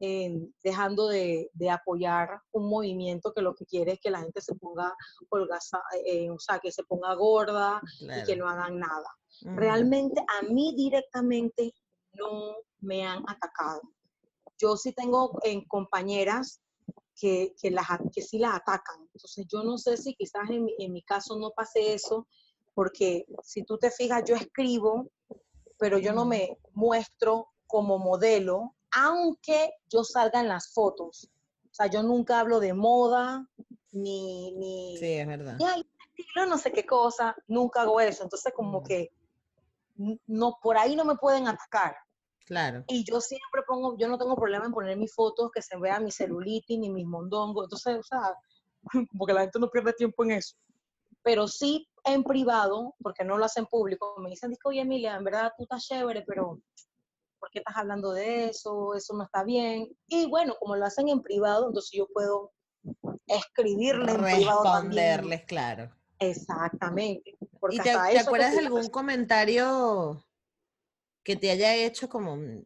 eh, 0.00 0.38
dejando 0.62 1.08
de, 1.08 1.50
de 1.54 1.70
apoyar 1.70 2.40
un 2.52 2.68
movimiento 2.68 3.32
que 3.32 3.42
lo 3.42 3.54
que 3.54 3.64
quiere 3.66 3.92
es 3.92 4.00
que 4.00 4.10
la 4.10 4.20
gente 4.20 4.40
se 4.40 4.54
ponga 4.54 4.94
holgaza, 5.30 5.80
eh, 6.04 6.30
o 6.30 6.38
sea, 6.38 6.58
que 6.60 6.70
se 6.72 6.84
ponga 6.84 7.14
gorda 7.14 7.80
y 8.00 8.24
que 8.26 8.36
no 8.36 8.48
hagan 8.48 8.78
nada. 8.78 9.08
Realmente 9.56 10.20
a 10.40 10.42
mí 10.46 10.74
directamente 10.76 11.72
no 12.12 12.54
me 12.80 13.04
han 13.06 13.22
atacado. 13.28 13.82
Yo 14.58 14.76
sí 14.76 14.92
tengo 14.92 15.38
en 15.42 15.64
compañeras 15.66 16.60
que, 17.20 17.54
que, 17.60 17.70
las, 17.70 17.86
que 18.12 18.22
sí 18.22 18.38
las 18.38 18.54
atacan. 18.54 19.00
Entonces 19.14 19.46
yo 19.48 19.62
no 19.64 19.78
sé 19.78 19.96
si 19.96 20.14
quizás 20.14 20.48
en, 20.50 20.64
mi- 20.64 20.74
en 20.78 20.92
mi 20.92 21.02
caso 21.02 21.36
no 21.38 21.50
pase 21.50 21.92
eso, 21.94 22.26
porque 22.74 23.24
si 23.42 23.64
tú 23.64 23.76
te 23.78 23.90
fijas, 23.90 24.22
yo 24.24 24.36
escribo, 24.36 25.10
pero 25.78 25.98
yo 25.98 26.12
no 26.12 26.24
me 26.24 26.56
muestro 26.74 27.48
como 27.66 27.98
modelo, 27.98 28.74
aunque 28.92 29.70
yo 29.90 30.04
salga 30.04 30.40
en 30.40 30.48
las 30.48 30.72
fotos. 30.72 31.28
O 31.70 31.74
sea, 31.74 31.86
yo 31.86 32.02
nunca 32.02 32.40
hablo 32.40 32.60
de 32.60 32.74
moda, 32.74 33.48
ni, 33.92 34.52
ni, 34.52 34.96
Sí, 34.98 35.12
es 35.12 35.26
verdad. 35.26 35.56
y 35.58 35.64
ay, 35.64 35.86
estilo, 36.16 36.46
no 36.46 36.58
sé 36.58 36.72
qué 36.72 36.84
cosa, 36.84 37.36
nunca 37.46 37.82
hago 37.82 38.00
eso. 38.00 38.22
Entonces, 38.24 38.52
como 38.54 38.80
Mm. 38.80 38.84
que 38.84 39.12
no, 40.26 40.58
por 40.62 40.76
ahí 40.78 40.94
no 40.96 41.04
me 41.04 41.16
pueden 41.16 41.48
atacar. 41.48 41.96
Claro. 42.46 42.84
Y 42.88 43.04
yo 43.04 43.20
siempre 43.20 43.62
pongo, 43.66 43.96
yo 43.98 44.08
no 44.08 44.16
tengo 44.16 44.34
problema 44.36 44.64
en 44.66 44.72
poner 44.72 44.96
mis 44.96 45.12
fotos, 45.14 45.50
que 45.52 45.60
se 45.60 45.76
vea 45.76 46.00
mi 46.00 46.10
celulitis 46.10 46.78
ni 46.78 46.88
mis 46.88 47.06
mondongos. 47.06 47.64
Entonces, 47.64 47.98
o 47.98 48.02
sea, 48.02 48.34
porque 49.18 49.34
la 49.34 49.42
gente 49.42 49.58
no 49.58 49.68
pierde 49.70 49.92
tiempo 49.92 50.24
en 50.24 50.32
eso. 50.32 50.56
Pero 51.22 51.46
sí 51.48 51.86
en 52.04 52.22
privado, 52.24 52.94
porque 53.02 53.24
no 53.24 53.36
lo 53.36 53.44
hacen 53.44 53.66
público, 53.66 54.14
me 54.18 54.30
dicen, 54.30 54.50
"Dice, 54.50 54.62
oye 54.64 54.80
Emilia, 54.80 55.16
en 55.16 55.24
verdad 55.24 55.52
tú 55.56 55.64
estás 55.64 55.84
chévere, 55.84 56.22
pero 56.26 56.60
¿por 57.38 57.50
qué 57.50 57.58
estás 57.60 57.76
hablando 57.76 58.12
de 58.12 58.46
eso? 58.46 58.94
Eso 58.94 59.14
no 59.16 59.24
está 59.24 59.44
bien. 59.44 59.88
Y 60.06 60.26
bueno, 60.28 60.54
como 60.58 60.76
lo 60.76 60.84
hacen 60.84 61.08
en 61.08 61.22
privado, 61.22 61.68
entonces 61.68 61.92
yo 61.92 62.06
puedo 62.08 62.52
escribirle 63.26 64.12
en 64.12 64.22
privado. 64.22 64.62
Responderles, 64.64 65.44
claro. 65.44 65.90
Exactamente. 66.18 67.36
Porque 67.60 67.76
¿Y 67.76 67.80
te, 67.80 67.90
hasta 67.90 68.04
te 68.10 68.16
eso 68.16 68.24
que 68.24 68.28
acuerdas 68.28 68.52
de 68.52 68.58
algún 68.60 68.88
comentario 68.88 70.24
que 71.22 71.36
te 71.36 71.50
haya 71.50 71.74
hecho 71.74 72.08
como 72.08 72.36
mm, 72.36 72.62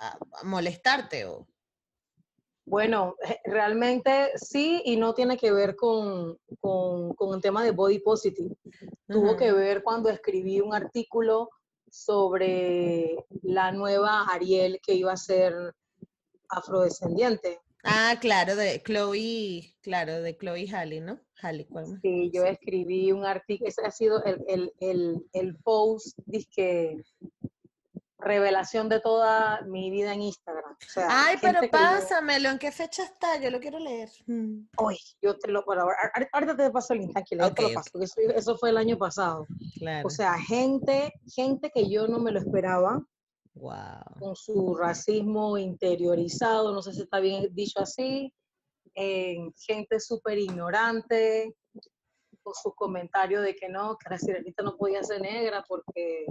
a- 0.00 0.18
a 0.40 0.44
molestarte 0.44 1.24
o 1.26 1.46
Bueno, 2.64 3.14
eh, 3.26 3.38
realmente 3.44 4.32
sí, 4.36 4.82
y 4.84 4.96
no 4.96 5.14
tiene 5.14 5.36
que 5.38 5.50
ver 5.52 5.74
con, 5.76 6.38
con, 6.60 7.14
con 7.14 7.34
el 7.34 7.40
tema 7.40 7.62
de 7.64 7.70
body 7.70 7.98
positive. 8.00 8.54
Tuvo 9.06 9.36
que 9.36 9.52
ver 9.52 9.82
cuando 9.82 10.10
escribí 10.10 10.60
un 10.60 10.74
artículo 10.74 11.48
sobre 11.90 13.16
la 13.42 13.72
nueva 13.72 14.24
Ariel 14.24 14.80
que 14.84 14.94
iba 14.94 15.12
a 15.12 15.16
ser 15.16 15.54
afrodescendiente. 16.48 17.60
Ah, 17.84 18.16
claro, 18.20 18.56
de 18.56 18.82
Chloe, 18.82 19.74
claro, 19.82 20.20
de 20.20 20.36
Chloe 20.36 20.68
Halle, 20.70 21.00
¿no? 21.00 21.20
Halle, 21.40 21.66
¿cuál? 21.66 22.00
Sí, 22.02 22.30
yo 22.32 22.44
escribí 22.44 23.12
un 23.12 23.24
artículo, 23.24 23.68
ese 23.68 23.82
ha 23.82 23.90
sido 23.90 24.22
el, 24.24 24.44
el, 24.48 24.72
el, 24.80 25.26
el 25.32 25.56
post, 25.56 26.18
que 26.50 27.00
revelación 28.18 28.88
de 28.88 29.00
toda 29.00 29.62
mi 29.62 29.90
vida 29.90 30.12
en 30.12 30.22
Instagram. 30.22 30.72
O 30.72 30.90
sea, 30.90 31.06
Ay, 31.08 31.36
pero 31.40 31.62
yo- 31.62 31.70
pásamelo, 31.70 32.50
¿en 32.50 32.58
qué 32.58 32.72
fecha 32.72 33.04
está? 33.04 33.40
Yo 33.40 33.50
lo 33.50 33.60
quiero 33.60 33.78
leer. 33.78 34.08
Mm. 34.26 34.66
Uy, 34.78 34.98
yo 35.22 35.38
te 35.38 35.50
lo 35.50 35.64
bueno, 35.64 35.86
ahorita 36.32 36.56
te 36.56 36.70
paso 36.70 36.94
el 36.94 37.00
link, 37.00 37.16
te 37.28 37.36
lo 37.36 37.54
paso, 37.54 37.90
eso 38.34 38.58
fue 38.58 38.70
el 38.70 38.76
año 38.76 38.98
pasado. 38.98 39.46
Claro. 39.78 40.06
O 40.06 40.10
sea, 40.10 40.34
gente, 40.38 41.12
gente 41.32 41.70
que 41.72 41.88
yo 41.88 42.08
no 42.08 42.18
me 42.18 42.32
lo 42.32 42.40
esperaba, 42.40 43.04
wow. 43.54 44.18
con 44.18 44.34
su 44.36 44.74
racismo 44.74 45.56
interiorizado, 45.56 46.72
no 46.72 46.82
sé 46.82 46.92
si 46.92 47.02
está 47.02 47.20
bien 47.20 47.48
dicho 47.52 47.80
así, 47.80 48.32
eh, 48.94 49.38
gente 49.56 50.00
súper 50.00 50.38
ignorante, 50.38 51.54
con 52.42 52.54
sus 52.54 52.74
comentarios 52.74 53.42
de 53.42 53.54
que 53.54 53.68
no, 53.68 53.96
que 53.96 54.10
la 54.10 54.18
sirenita 54.18 54.62
no 54.62 54.76
podía 54.76 55.02
ser 55.04 55.20
negra 55.20 55.64
porque 55.68 56.26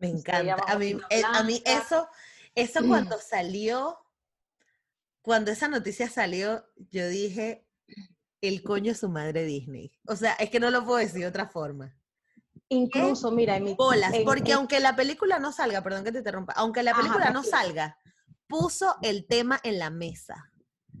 Me 0.00 0.08
encanta. 0.08 0.64
A 0.66 0.76
mí, 0.78 0.96
eh, 1.10 1.22
a 1.32 1.42
mí 1.44 1.62
eso, 1.64 2.08
eso 2.54 2.80
cuando 2.88 3.18
salió, 3.18 3.98
cuando 5.22 5.50
esa 5.50 5.68
noticia 5.68 6.08
salió, 6.08 6.64
yo 6.90 7.06
dije, 7.08 7.66
el 8.40 8.62
coño 8.62 8.92
es 8.92 8.98
su 9.00 9.08
madre 9.08 9.44
Disney. 9.44 9.92
O 10.06 10.16
sea, 10.16 10.32
es 10.34 10.50
que 10.50 10.58
no 10.58 10.70
lo 10.70 10.84
puedo 10.84 10.98
decir 10.98 11.20
de 11.20 11.26
otra 11.26 11.46
forma. 11.46 11.96
Incluso, 12.68 13.30
mira, 13.30 13.56
en 13.56 13.64
mi... 13.64 13.74
Bolas, 13.74 14.14
en- 14.14 14.24
porque 14.24 14.52
en- 14.52 14.58
aunque 14.58 14.80
la 14.80 14.96
película 14.96 15.38
no 15.38 15.52
salga, 15.52 15.82
perdón 15.82 16.04
que 16.04 16.12
te 16.12 16.18
interrumpa, 16.18 16.54
aunque 16.54 16.82
la 16.82 16.92
Ajá, 16.92 17.00
película 17.00 17.30
no 17.30 17.42
salga, 17.44 17.98
puso 18.48 18.96
el 19.02 19.26
tema 19.26 19.60
en 19.62 19.78
la 19.78 19.90
mesa. 19.90 20.50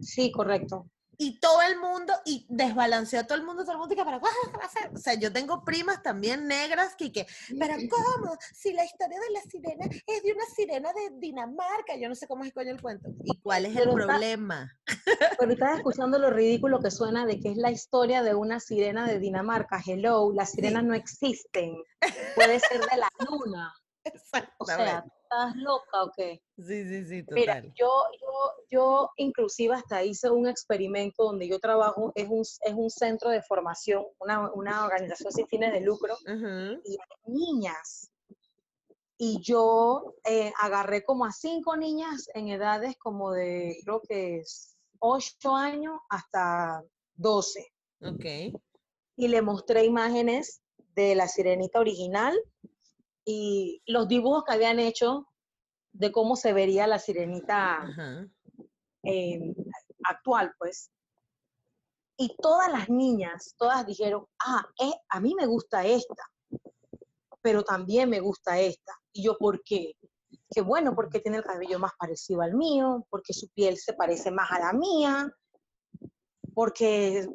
Sí, 0.00 0.30
correcto. 0.30 0.90
Y 1.22 1.38
todo 1.38 1.60
el 1.60 1.78
mundo, 1.78 2.14
y 2.24 2.46
desbalanceó 2.48 3.20
a 3.20 3.24
todo 3.24 3.36
el 3.36 3.44
mundo, 3.44 3.62
todo 3.62 3.72
el 3.72 3.78
mundo 3.78 3.94
que 3.94 4.02
para 4.02 4.16
o 4.16 4.96
sea, 4.96 5.14
yo 5.14 5.30
tengo 5.30 5.66
primas 5.66 6.02
también 6.02 6.48
negras 6.48 6.94
que, 6.96 7.12
que, 7.12 7.26
pero 7.58 7.74
¿cómo? 7.90 8.38
Si 8.54 8.72
la 8.72 8.86
historia 8.86 9.18
de 9.20 9.30
la 9.34 9.42
sirena 9.42 9.84
es 10.06 10.22
de 10.22 10.32
una 10.32 10.46
sirena 10.46 10.92
de 10.94 11.10
Dinamarca, 11.18 11.94
yo 12.00 12.08
no 12.08 12.14
sé 12.14 12.26
cómo 12.26 12.44
es 12.44 12.54
coño 12.54 12.70
el 12.70 12.80
cuento. 12.80 13.10
¿Y 13.22 13.38
cuál 13.42 13.66
es 13.66 13.72
el 13.76 13.80
Pero 13.84 13.98
está- 13.98 14.06
problema? 14.06 14.72
Pero 15.38 15.52
estás 15.52 15.76
escuchando 15.84 16.18
lo 16.18 16.30
ridículo 16.30 16.80
que 16.80 16.90
suena 16.90 17.26
de 17.26 17.38
que 17.38 17.50
es 17.50 17.58
la 17.58 17.70
historia 17.70 18.22
de 18.22 18.34
una 18.34 18.58
sirena 18.58 19.06
de 19.06 19.18
Dinamarca. 19.18 19.78
Hello, 19.84 20.32
las 20.32 20.52
sirenas 20.52 20.84
no 20.84 20.94
existen. 20.94 21.76
Puede 22.34 22.60
ser 22.60 22.80
de 22.80 22.96
la 22.96 23.08
luna. 23.28 23.74
O 24.56 24.64
sea. 24.64 25.04
¿Estás 25.30 25.56
loca 25.56 26.02
o 26.02 26.10
qué? 26.16 26.42
Sí, 26.56 26.84
sí, 26.84 27.06
sí, 27.06 27.24
Mira, 27.30 27.56
total. 27.56 27.72
yo, 27.78 28.02
yo, 28.20 28.64
yo 28.70 29.10
inclusive 29.16 29.74
hasta 29.74 30.02
hice 30.02 30.28
un 30.30 30.48
experimento 30.48 31.24
donde 31.24 31.48
yo 31.48 31.60
trabajo, 31.60 32.12
es 32.14 32.28
un, 32.28 32.40
es 32.40 32.74
un 32.74 32.90
centro 32.90 33.30
de 33.30 33.42
formación, 33.42 34.04
una, 34.18 34.50
una 34.52 34.84
organización 34.84 35.32
sin 35.32 35.46
fines 35.46 35.72
de 35.72 35.80
lucro, 35.80 36.16
y 36.26 36.92
hay 36.92 37.32
niñas. 37.32 38.10
Y 39.18 39.40
yo 39.42 40.14
eh, 40.24 40.52
agarré 40.58 41.04
como 41.04 41.26
a 41.26 41.32
cinco 41.32 41.76
niñas 41.76 42.28
en 42.34 42.48
edades 42.48 42.96
como 42.96 43.32
de, 43.32 43.78
creo 43.84 44.00
que 44.00 44.38
es 44.38 44.76
8 44.98 45.54
años 45.54 46.00
hasta 46.08 46.82
12. 47.16 47.70
Ok. 48.02 48.24
Y 49.16 49.28
le 49.28 49.42
mostré 49.42 49.84
imágenes 49.84 50.62
de 50.94 51.14
la 51.14 51.28
sirenita 51.28 51.80
original 51.80 52.34
y 53.24 53.82
los 53.86 54.08
dibujos 54.08 54.44
que 54.44 54.54
habían 54.54 54.78
hecho 54.78 55.26
de 55.92 56.12
cómo 56.12 56.36
se 56.36 56.52
vería 56.52 56.86
la 56.86 56.98
sirenita 56.98 57.86
eh, 59.02 59.54
actual, 60.04 60.54
pues. 60.58 60.90
Y 62.16 62.36
todas 62.36 62.70
las 62.70 62.88
niñas, 62.88 63.54
todas 63.56 63.86
dijeron, 63.86 64.26
ah, 64.44 64.66
eh, 64.78 64.92
a 65.08 65.20
mí 65.20 65.34
me 65.34 65.46
gusta 65.46 65.86
esta, 65.86 66.22
pero 67.40 67.62
también 67.62 68.10
me 68.10 68.20
gusta 68.20 68.58
esta. 68.60 68.92
Y 69.12 69.24
yo, 69.24 69.38
¿por 69.38 69.62
qué? 69.62 69.94
Que 70.50 70.60
bueno, 70.60 70.94
porque 70.94 71.20
tiene 71.20 71.38
el 71.38 71.44
cabello 71.44 71.78
más 71.78 71.92
parecido 71.98 72.42
al 72.42 72.54
mío, 72.54 73.06
porque 73.08 73.32
su 73.32 73.48
piel 73.48 73.78
se 73.78 73.94
parece 73.94 74.30
más 74.30 74.50
a 74.50 74.58
la 74.58 74.72
mía, 74.72 75.32
porque 76.54 77.26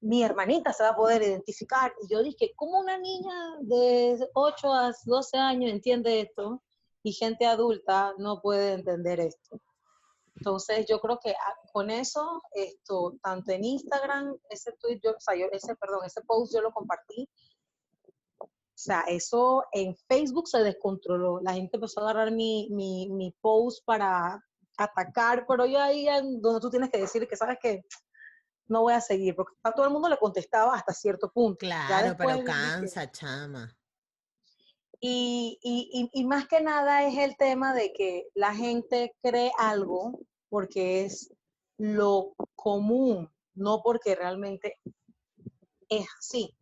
mi 0.00 0.22
hermanita 0.22 0.72
se 0.72 0.82
va 0.82 0.90
a 0.90 0.96
poder 0.96 1.22
identificar. 1.22 1.92
Y 2.02 2.12
yo 2.12 2.22
dije, 2.22 2.52
¿cómo 2.56 2.78
una 2.78 2.98
niña 2.98 3.56
de 3.60 4.18
8 4.34 4.72
a 4.72 4.92
12 5.04 5.36
años 5.36 5.70
entiende 5.70 6.20
esto 6.20 6.62
y 7.02 7.12
gente 7.12 7.46
adulta 7.46 8.14
no 8.18 8.40
puede 8.40 8.74
entender 8.74 9.20
esto? 9.20 9.60
Entonces 10.36 10.86
yo 10.86 11.00
creo 11.00 11.18
que 11.18 11.30
ah, 11.30 11.54
con 11.72 11.90
eso, 11.90 12.42
esto, 12.52 13.16
tanto 13.22 13.50
en 13.50 13.64
Instagram, 13.64 14.36
ese 14.50 14.72
tweet, 14.80 15.00
yo, 15.02 15.10
o 15.10 15.20
sea, 15.20 15.34
yo, 15.34 15.46
ese, 15.50 15.74
perdón, 15.74 16.04
ese 16.06 16.22
post 16.22 16.54
yo 16.54 16.60
lo 16.60 16.72
compartí. 16.72 17.28
O 18.40 18.80
sea, 18.80 19.00
eso 19.08 19.64
en 19.72 19.96
Facebook 20.08 20.46
se 20.46 20.62
descontroló. 20.62 21.40
La 21.40 21.54
gente 21.54 21.76
empezó 21.76 22.00
a 22.00 22.04
agarrar 22.04 22.30
mi, 22.30 22.68
mi, 22.70 23.08
mi 23.10 23.34
post 23.40 23.84
para 23.84 24.40
atacar, 24.76 25.44
pero 25.48 25.66
yo 25.66 25.80
ahí 25.80 26.06
donde 26.38 26.60
tú 26.60 26.70
tienes 26.70 26.90
que 26.90 26.98
decir 26.98 27.26
que 27.26 27.36
sabes 27.36 27.58
que 27.60 27.82
no 28.68 28.82
voy 28.82 28.92
a 28.92 29.00
seguir, 29.00 29.34
porque 29.34 29.54
a 29.62 29.72
todo 29.72 29.86
el 29.86 29.92
mundo 29.92 30.08
le 30.08 30.18
contestaba 30.18 30.74
hasta 30.74 30.92
cierto 30.92 31.30
punto. 31.32 31.58
Claro, 31.58 32.14
pero 32.16 32.44
cansa, 32.44 33.10
chama. 33.10 33.74
Y, 35.00 35.58
y, 35.62 36.10
y, 36.12 36.24
más 36.24 36.48
que 36.48 36.60
nada 36.60 37.04
es 37.04 37.16
el 37.18 37.36
tema 37.36 37.72
de 37.72 37.92
que 37.92 38.26
la 38.34 38.52
gente 38.52 39.14
cree 39.22 39.52
algo 39.56 40.18
porque 40.48 41.04
es 41.04 41.32
lo 41.76 42.34
común, 42.56 43.30
no 43.54 43.80
porque 43.82 44.16
realmente 44.16 44.76
es 45.88 46.06
así. 46.18 46.52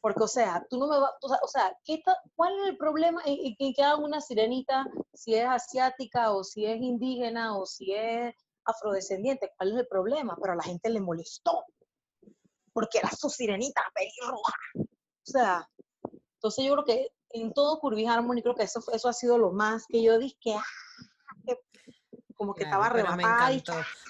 Porque, 0.00 0.22
o 0.22 0.28
sea, 0.28 0.66
tú 0.70 0.78
no 0.78 0.86
me 0.86 0.98
vas, 0.98 1.12
o 1.20 1.48
sea, 1.48 1.76
¿qué 1.84 2.02
¿cuál 2.34 2.58
es 2.60 2.68
el 2.68 2.78
problema 2.78 3.20
en, 3.26 3.54
que 3.56 3.82
haga 3.82 3.96
una 3.96 4.20
sirenita 4.20 4.86
si 5.12 5.34
es 5.34 5.46
asiática 5.46 6.32
o 6.32 6.42
si 6.42 6.64
es 6.64 6.80
indígena 6.80 7.58
o 7.58 7.66
si 7.66 7.92
es 7.92 8.34
afrodescendiente? 8.68 9.52
¿Cuál 9.56 9.72
es 9.72 9.78
el 9.78 9.88
problema? 9.88 10.36
Pero 10.40 10.52
a 10.52 10.56
la 10.56 10.62
gente 10.62 10.90
le 10.90 11.00
molestó 11.00 11.64
porque 12.72 12.98
era 12.98 13.10
su 13.10 13.28
sirenita 13.28 13.82
pelirroja. 13.94 14.54
O 14.76 15.30
sea, 15.30 15.68
entonces 16.34 16.64
yo 16.64 16.74
creo 16.74 16.84
que 16.84 17.08
en 17.30 17.52
todo 17.52 17.80
Curvy 17.80 18.06
Harmony 18.06 18.42
creo 18.42 18.54
que 18.54 18.62
eso, 18.62 18.80
eso 18.92 19.08
ha 19.08 19.12
sido 19.12 19.36
lo 19.36 19.50
más 19.50 19.84
que 19.88 20.02
yo 20.02 20.18
dije 20.18 20.36
que, 20.40 20.54
ah, 20.54 20.64
como 22.36 22.54
que 22.54 22.64
estaba 22.64 22.86
arrebatada. 22.86 23.50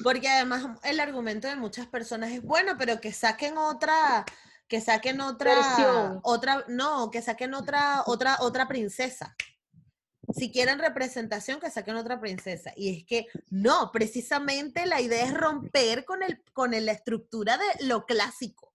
Porque 0.04 0.28
además 0.28 0.66
el 0.84 1.00
argumento 1.00 1.48
de 1.48 1.56
muchas 1.56 1.86
personas 1.86 2.30
es 2.30 2.42
bueno, 2.42 2.74
pero 2.78 3.00
que 3.00 3.12
saquen 3.12 3.56
otra, 3.56 4.26
que 4.68 4.82
saquen 4.82 5.22
otra, 5.22 6.20
otra, 6.22 6.64
no, 6.68 7.10
que 7.10 7.22
saquen 7.22 7.54
otra, 7.54 8.02
otra, 8.06 8.36
otra 8.40 8.68
princesa. 8.68 9.34
Si 10.34 10.50
quieren 10.50 10.78
representación, 10.78 11.60
que 11.60 11.70
saquen 11.70 11.96
otra 11.96 12.20
princesa. 12.20 12.72
Y 12.76 12.98
es 12.98 13.04
que 13.04 13.26
no, 13.50 13.90
precisamente 13.92 14.86
la 14.86 15.00
idea 15.00 15.24
es 15.24 15.34
romper 15.34 16.04
con, 16.04 16.22
el, 16.22 16.42
con 16.52 16.72
la 16.72 16.92
estructura 16.92 17.58
de 17.58 17.86
lo 17.86 18.06
clásico. 18.06 18.72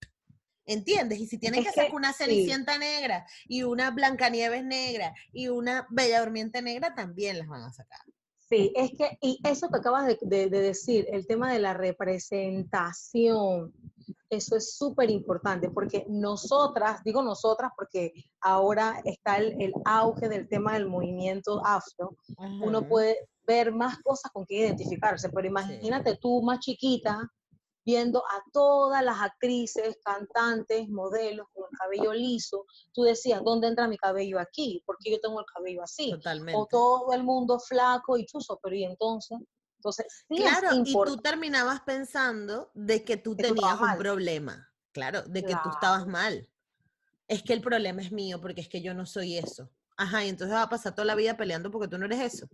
¿Entiendes? 0.66 1.20
Y 1.20 1.28
si 1.28 1.38
tienen 1.38 1.64
que 1.64 1.72
sacar 1.72 1.94
una 1.94 2.14
Cenicienta 2.14 2.78
negra 2.78 3.28
y 3.48 3.64
una 3.64 3.92
Blancanieves 3.92 4.64
negra 4.64 5.14
y 5.34 5.50
una 5.50 5.86
Bella 5.90 6.22
Durmiente 6.22 6.62
negra, 6.62 6.96
también 6.96 7.38
las 7.38 7.50
van 7.50 7.64
a 7.64 7.74
sacar. 7.74 8.00
Sí, 8.50 8.72
es 8.76 8.92
que, 8.92 9.18
y 9.22 9.40
eso 9.44 9.70
que 9.70 9.78
acabas 9.78 10.18
de, 10.22 10.50
decir, 10.50 11.08
el 11.12 11.26
tema 11.26 11.52
de 11.52 11.58
la 11.60 11.74
representación, 11.74 13.74
eso 14.36 14.56
es 14.56 14.76
súper 14.76 15.10
importante, 15.10 15.70
porque 15.70 16.06
nosotras, 16.10 17.04
digo 17.04 17.22
nosotras 17.22 17.72
porque 17.76 18.14
ahora 18.42 19.02
está 19.06 19.38
el, 19.38 19.74
auge 19.86 20.30
del 20.30 20.48
tema 20.48 20.74
del 20.74 20.88
movimiento 20.88 21.66
afro, 21.66 22.18
uno 22.62 22.88
puede 22.88 23.28
ver 23.46 23.74
más 23.74 24.00
cosas 24.02 24.32
con 24.32 24.46
que 24.46 24.56
identificarse, 24.56 25.30
pero 25.30 25.48
imagínate 25.48 26.18
tú 26.18 26.42
más 26.42 26.60
chiquita, 26.60 27.30
viendo 27.86 28.20
a 28.20 28.44
todas 28.52 29.04
las 29.04 29.22
actrices, 29.22 29.98
cantantes, 30.04 30.88
modelos 30.90 31.48
con 31.54 31.66
el 31.70 31.78
cabello 31.78 32.14
liso, 32.14 32.66
tú 32.94 33.04
decías, 33.04 33.44
¿dónde 33.44 33.68
entra 33.68 33.88
mi 33.88 33.98
cabello 33.98 34.40
aquí? 34.40 34.82
¿Por 34.86 34.98
qué 35.00 35.12
yo 35.12 35.20
tengo 35.20 35.40
el 35.40 35.46
cabello 35.54 35.84
así? 35.84 36.12
Totalmente. 36.12 36.60
O 36.60 36.66
todo 36.66 37.14
el 37.14 37.24
mundo 37.24 37.60
flaco 37.60 38.18
y 38.18 38.26
chuzo, 38.26 38.60
pero 38.62 38.76
¿y 38.76 38.86
entonces? 38.86 39.40
Entonces, 39.84 40.26
claro, 40.30 40.70
y 40.86 40.94
tú 40.94 41.18
terminabas 41.18 41.82
pensando 41.82 42.72
de 42.74 43.04
que 43.04 43.18
tú 43.18 43.36
tenías 43.36 43.82
un 43.82 43.98
problema, 43.98 44.72
claro, 44.94 45.24
de 45.24 45.44
que 45.44 45.54
tú 45.62 45.70
estabas 45.70 46.08
mal. 46.08 46.50
Es 47.28 47.44
que 47.44 47.52
el 47.52 47.62
problema 47.62 48.02
es 48.02 48.12
mío 48.12 48.40
porque 48.40 48.62
es 48.62 48.70
que 48.70 48.82
yo 48.82 48.94
no 48.94 49.06
soy 49.06 49.38
eso. 49.38 49.70
Ajá, 49.98 50.24
y 50.24 50.30
entonces 50.30 50.56
va 50.56 50.64
a 50.64 50.70
pasar 50.70 50.96
toda 50.96 51.06
la 51.06 51.16
vida 51.16 51.36
peleando 51.36 51.70
porque 51.70 51.90
tú 51.90 51.98
no 51.98 52.06
eres 52.06 52.34
eso. 52.34 52.48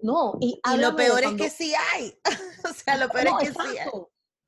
No, 0.00 0.38
y, 0.40 0.60
lo 0.78 0.94
peor 0.94 1.24
es 1.24 1.34
que 1.34 1.50
sí 1.50 1.74
hay. 1.74 2.16
o 2.64 2.72
sea, 2.72 2.98
lo 2.98 3.08
peor 3.08 3.26
es 3.26 3.48
que 3.48 3.52
sí 3.52 3.78
hay. 3.78 3.88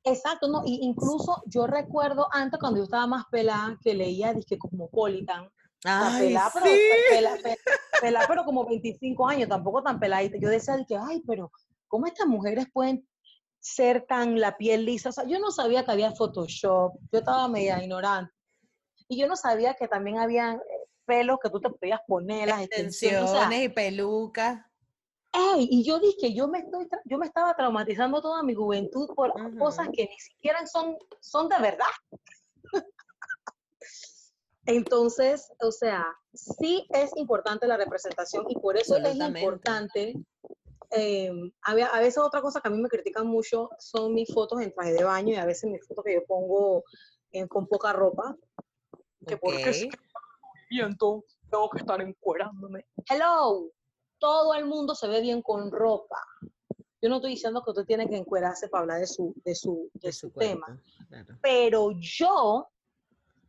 Exacto, 0.05 0.47
no, 0.47 0.61
y 0.65 0.79
incluso 0.83 1.43
yo 1.45 1.67
recuerdo 1.67 2.29
antes 2.31 2.57
cuando 2.57 2.77
yo 2.77 2.85
estaba 2.85 3.05
más 3.05 3.25
pelada 3.29 3.77
que 3.83 3.93
leía 3.93 4.33
disque 4.33 4.57
Cosmopolitan. 4.57 5.51
Ay, 5.83 6.27
pelada, 6.27 6.51
pero, 6.53 7.55
pelada, 8.01 8.27
pero 8.27 8.45
como 8.45 8.65
25 8.65 9.27
años, 9.27 9.49
tampoco 9.49 9.83
tan 9.83 9.99
peladita. 9.99 10.37
Yo 10.37 10.49
decía 10.49 10.77
que, 10.87 10.95
ay, 10.95 11.21
pero 11.27 11.51
¿cómo 11.87 12.07
estas 12.07 12.27
mujeres 12.27 12.67
pueden 12.71 13.07
ser 13.59 14.05
tan 14.05 14.39
la 14.39 14.57
piel 14.57 14.85
lisa? 14.85 15.09
O 15.09 15.11
sea, 15.11 15.25
yo 15.25 15.39
no 15.39 15.51
sabía 15.51 15.85
que 15.85 15.91
había 15.91 16.11
Photoshop, 16.11 16.93
yo 17.11 17.19
estaba 17.19 17.47
media 17.47 17.81
ignorante. 17.81 18.33
Y 19.07 19.17
yo 19.19 19.27
no 19.27 19.35
sabía 19.35 19.73
que 19.75 19.87
también 19.87 20.19
había 20.19 20.53
eh, 20.53 20.59
pelos 21.05 21.37
que 21.41 21.49
tú 21.49 21.59
te 21.59 21.69
podías 21.69 22.01
poner, 22.07 22.49
las 22.49 22.63
extensiones 22.63 23.63
y 23.63 23.69
pelucas 23.69 24.67
y 25.59 25.83
yo 25.83 25.99
dije, 25.99 26.33
yo 26.33 26.47
me, 26.47 26.59
estoy 26.59 26.87
yo 27.05 27.17
me 27.17 27.25
estaba 27.25 27.55
traumatizando 27.55 28.21
toda 28.21 28.43
mi 28.43 28.53
juventud 28.53 29.09
por 29.15 29.33
cosas 29.57 29.89
que 29.93 30.05
ni 30.05 30.19
siquiera 30.19 30.65
son, 30.65 30.97
son 31.19 31.49
de 31.49 31.59
verdad. 31.59 31.85
Entonces, 34.65 35.51
o 35.61 35.71
sea, 35.71 36.05
sí 36.33 36.85
es 36.89 37.11
importante 37.15 37.67
la 37.67 37.77
representación 37.77 38.45
y 38.49 38.55
por 38.55 38.77
eso 38.77 38.97
es 38.97 39.15
importante. 39.15 40.15
Eh, 40.91 41.31
a, 41.63 41.73
veces 41.73 42.17
otra 42.17 42.41
cosa 42.41 42.61
que 42.61 42.69
a 42.69 42.71
mí 42.71 42.81
me 42.81 42.87
critican 42.87 43.27
mucho 43.27 43.69
son 43.77 44.13
mis 44.13 44.33
fotos 44.33 44.61
en 44.61 44.73
traje 44.73 44.93
de 44.93 45.03
baño 45.03 45.33
y 45.33 45.35
a 45.35 45.45
veces 45.45 45.69
mis 45.69 45.85
fotos 45.85 46.05
que 46.05 46.13
yo 46.13 46.25
pongo 46.25 46.83
con 47.49 47.67
poca 47.67 47.93
ropa. 47.93 48.35
Que 49.25 49.37
porque 49.37 49.69
es 49.69 49.87
movimiento 50.69 51.25
tengo 51.49 51.69
que 51.69 51.79
estar 51.79 52.01
encuerándome. 52.01 52.85
Hello, 53.09 53.71
todo 54.19 54.53
el 54.53 54.65
mundo 54.65 54.95
se 54.95 55.07
ve 55.07 55.21
bien 55.21 55.41
con 55.41 55.71
ropa. 55.71 56.21
Yo 57.01 57.09
no 57.09 57.17
estoy 57.17 57.31
diciendo 57.31 57.63
que 57.63 57.71
usted 57.71 57.85
tiene 57.85 58.09
que 58.09 58.17
encuerarse 58.17 58.67
para 58.69 58.81
hablar 58.81 58.99
de 58.99 59.07
su, 59.07 59.33
de 59.45 59.53
su, 59.53 59.89
de, 59.93 60.11
su, 60.11 60.31
tema, 60.31 60.81
pero 61.41 61.91
yo, 61.99 62.67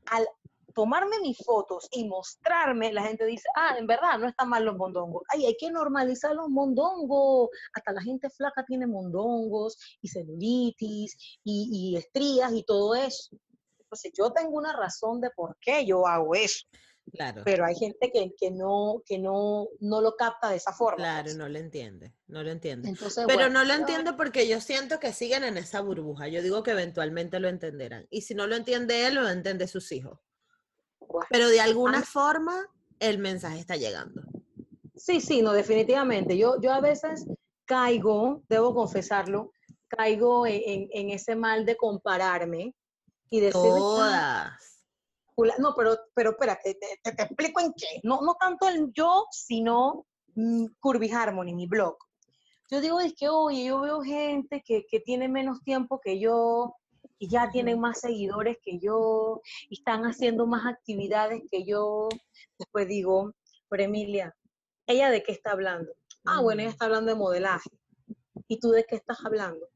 al 0.07 0.29
tomarme 0.75 1.21
mis 1.21 1.39
fotos 1.39 1.89
y 1.91 2.07
mostrarme, 2.07 2.93
la 2.93 3.03
gente 3.03 3.25
dice, 3.25 3.49
ah, 3.57 3.77
en 3.79 3.87
verdad, 3.87 4.19
no 4.19 4.29
están 4.29 4.49
mal 4.49 4.65
los 4.65 4.77
mondongos. 4.77 5.23
Ay, 5.29 5.47
hay 5.47 5.57
que 5.57 5.71
normalizar 5.71 6.35
los 6.35 6.49
mondongos. 6.49 7.49
Hasta 7.75 7.93
la 7.93 8.03
gente 8.03 8.29
flaca 8.31 8.65
tiene 8.65 8.87
mondongos 8.87 9.77
y 10.01 10.09
celulitis 10.09 11.41
y, 11.45 11.69
y 11.73 11.97
estrías 11.97 12.53
y 12.53 12.63
todo 12.65 12.95
eso. 12.95 13.37
Entonces, 13.81 14.13
yo 14.17 14.31
tengo 14.33 14.51
una 14.51 14.77
razón 14.77 15.21
de 15.21 15.31
por 15.31 15.57
qué 15.61 15.87
yo 15.87 16.07
hago 16.07 16.35
eso. 16.35 16.67
Claro. 17.11 17.43
Pero 17.45 17.65
hay 17.65 17.75
gente 17.75 18.11
que, 18.13 18.35
que, 18.39 18.51
no, 18.51 19.03
que 19.07 19.19
no, 19.19 19.69
no 19.81 20.01
lo 20.03 20.15
capta 20.17 20.51
de 20.51 20.57
esa 20.57 20.73
forma. 20.73 20.97
Claro, 20.97 21.25
pues. 21.25 21.37
no 21.37 21.49
lo 21.49 21.59
entiende, 21.59 22.15
no 22.27 22.43
lo 22.43 22.51
entiende. 22.51 22.95
Pero 23.27 23.49
no 23.49 23.65
lo 23.65 23.73
entiendo 23.73 24.17
porque 24.17 24.47
yo 24.47 24.61
siento 24.61 24.99
que 25.01 25.15
siguen 25.15 25.45
en 25.45 25.57
esa 25.57 25.81
burbuja. 25.81 26.29
Yo 26.29 26.43
digo 26.43 26.63
que 26.63 26.73
eventualmente 26.73 27.41
lo 27.41 27.49
entenderán. 27.49 28.07
Y 28.11 28.23
si 28.23 28.35
no 28.35 28.47
lo 28.47 28.57
entiende 28.57 29.07
él, 29.07 29.15
lo 29.15 29.29
entiende 29.29 29.67
sus 29.69 29.91
hijos. 29.93 30.19
Pero 31.31 31.49
de 31.49 31.61
alguna 31.61 32.03
forma 32.03 32.67
el 32.99 33.19
mensaje 33.19 33.59
está 33.59 33.77
llegando. 33.77 34.23
Sí, 34.97 35.21
sí, 35.21 35.43
no, 35.43 35.53
definitivamente. 35.53 36.37
Yo, 36.37 36.61
yo 36.61 36.73
a 36.73 36.81
veces 36.81 37.27
caigo, 37.65 38.43
debo 38.49 38.75
confesarlo, 38.75 39.53
caigo 39.87 40.47
en, 40.47 40.89
en, 40.93 41.11
ese 41.11 41.37
mal 41.37 41.65
de 41.65 41.77
compararme 41.77 42.75
y 43.31 43.41
decir... 43.41 43.61
Todas 43.61 44.79
no, 45.59 45.75
pero, 45.77 45.97
pero 46.15 46.31
espera, 46.31 46.59
te, 46.63 46.75
te, 46.75 47.23
explico 47.23 47.61
en 47.61 47.73
qué. 47.75 48.01
No, 48.03 48.21
no 48.23 48.35
tanto 48.35 48.69
el 48.69 48.93
yo, 48.93 49.27
sino 49.31 50.07
Curvy 50.81 51.11
Harmony, 51.11 51.55
mi 51.55 51.67
blog. 51.67 51.97
Yo 52.71 52.81
digo, 52.81 53.01
es 53.01 53.15
que, 53.15 53.29
oye, 53.29 53.65
yo 53.65 53.81
veo 53.81 54.03
gente 54.03 54.63
que, 54.65 54.85
que 54.91 55.01
tiene 55.01 55.29
menos 55.29 55.63
tiempo 55.63 56.01
que 56.01 56.19
yo, 56.19 56.75
y 57.19 57.29
ya 57.29 57.51
tienen 57.51 57.81
más 57.81 58.01
seguidores 58.01 58.59
que 58.63 58.79
yo, 58.79 59.41
y 59.69 59.79
están 59.79 60.05
haciendo 60.05 60.47
más 60.47 60.67
actividades 60.67 61.43
que 61.51 61.65
yo. 61.65 62.09
Después 62.59 62.89
digo, 62.89 63.35
pero 63.69 63.83
Emilia, 63.83 64.35
¿ella 64.87 65.11
de 65.11 65.23
qué 65.23 65.33
está 65.33 65.53
hablando? 65.53 65.93
Ah, 66.25 66.41
bueno, 66.41 66.63
ella 66.63 66.71
está 66.71 66.87
hablando 66.87 67.13
de 67.13 67.19
modelaje. 67.19 67.71
¿Y 68.47 68.59
tú 68.61 68.71
de 68.71 68.85
qué 68.85 68.97
estás 68.97 69.25
hablando? 69.25 69.69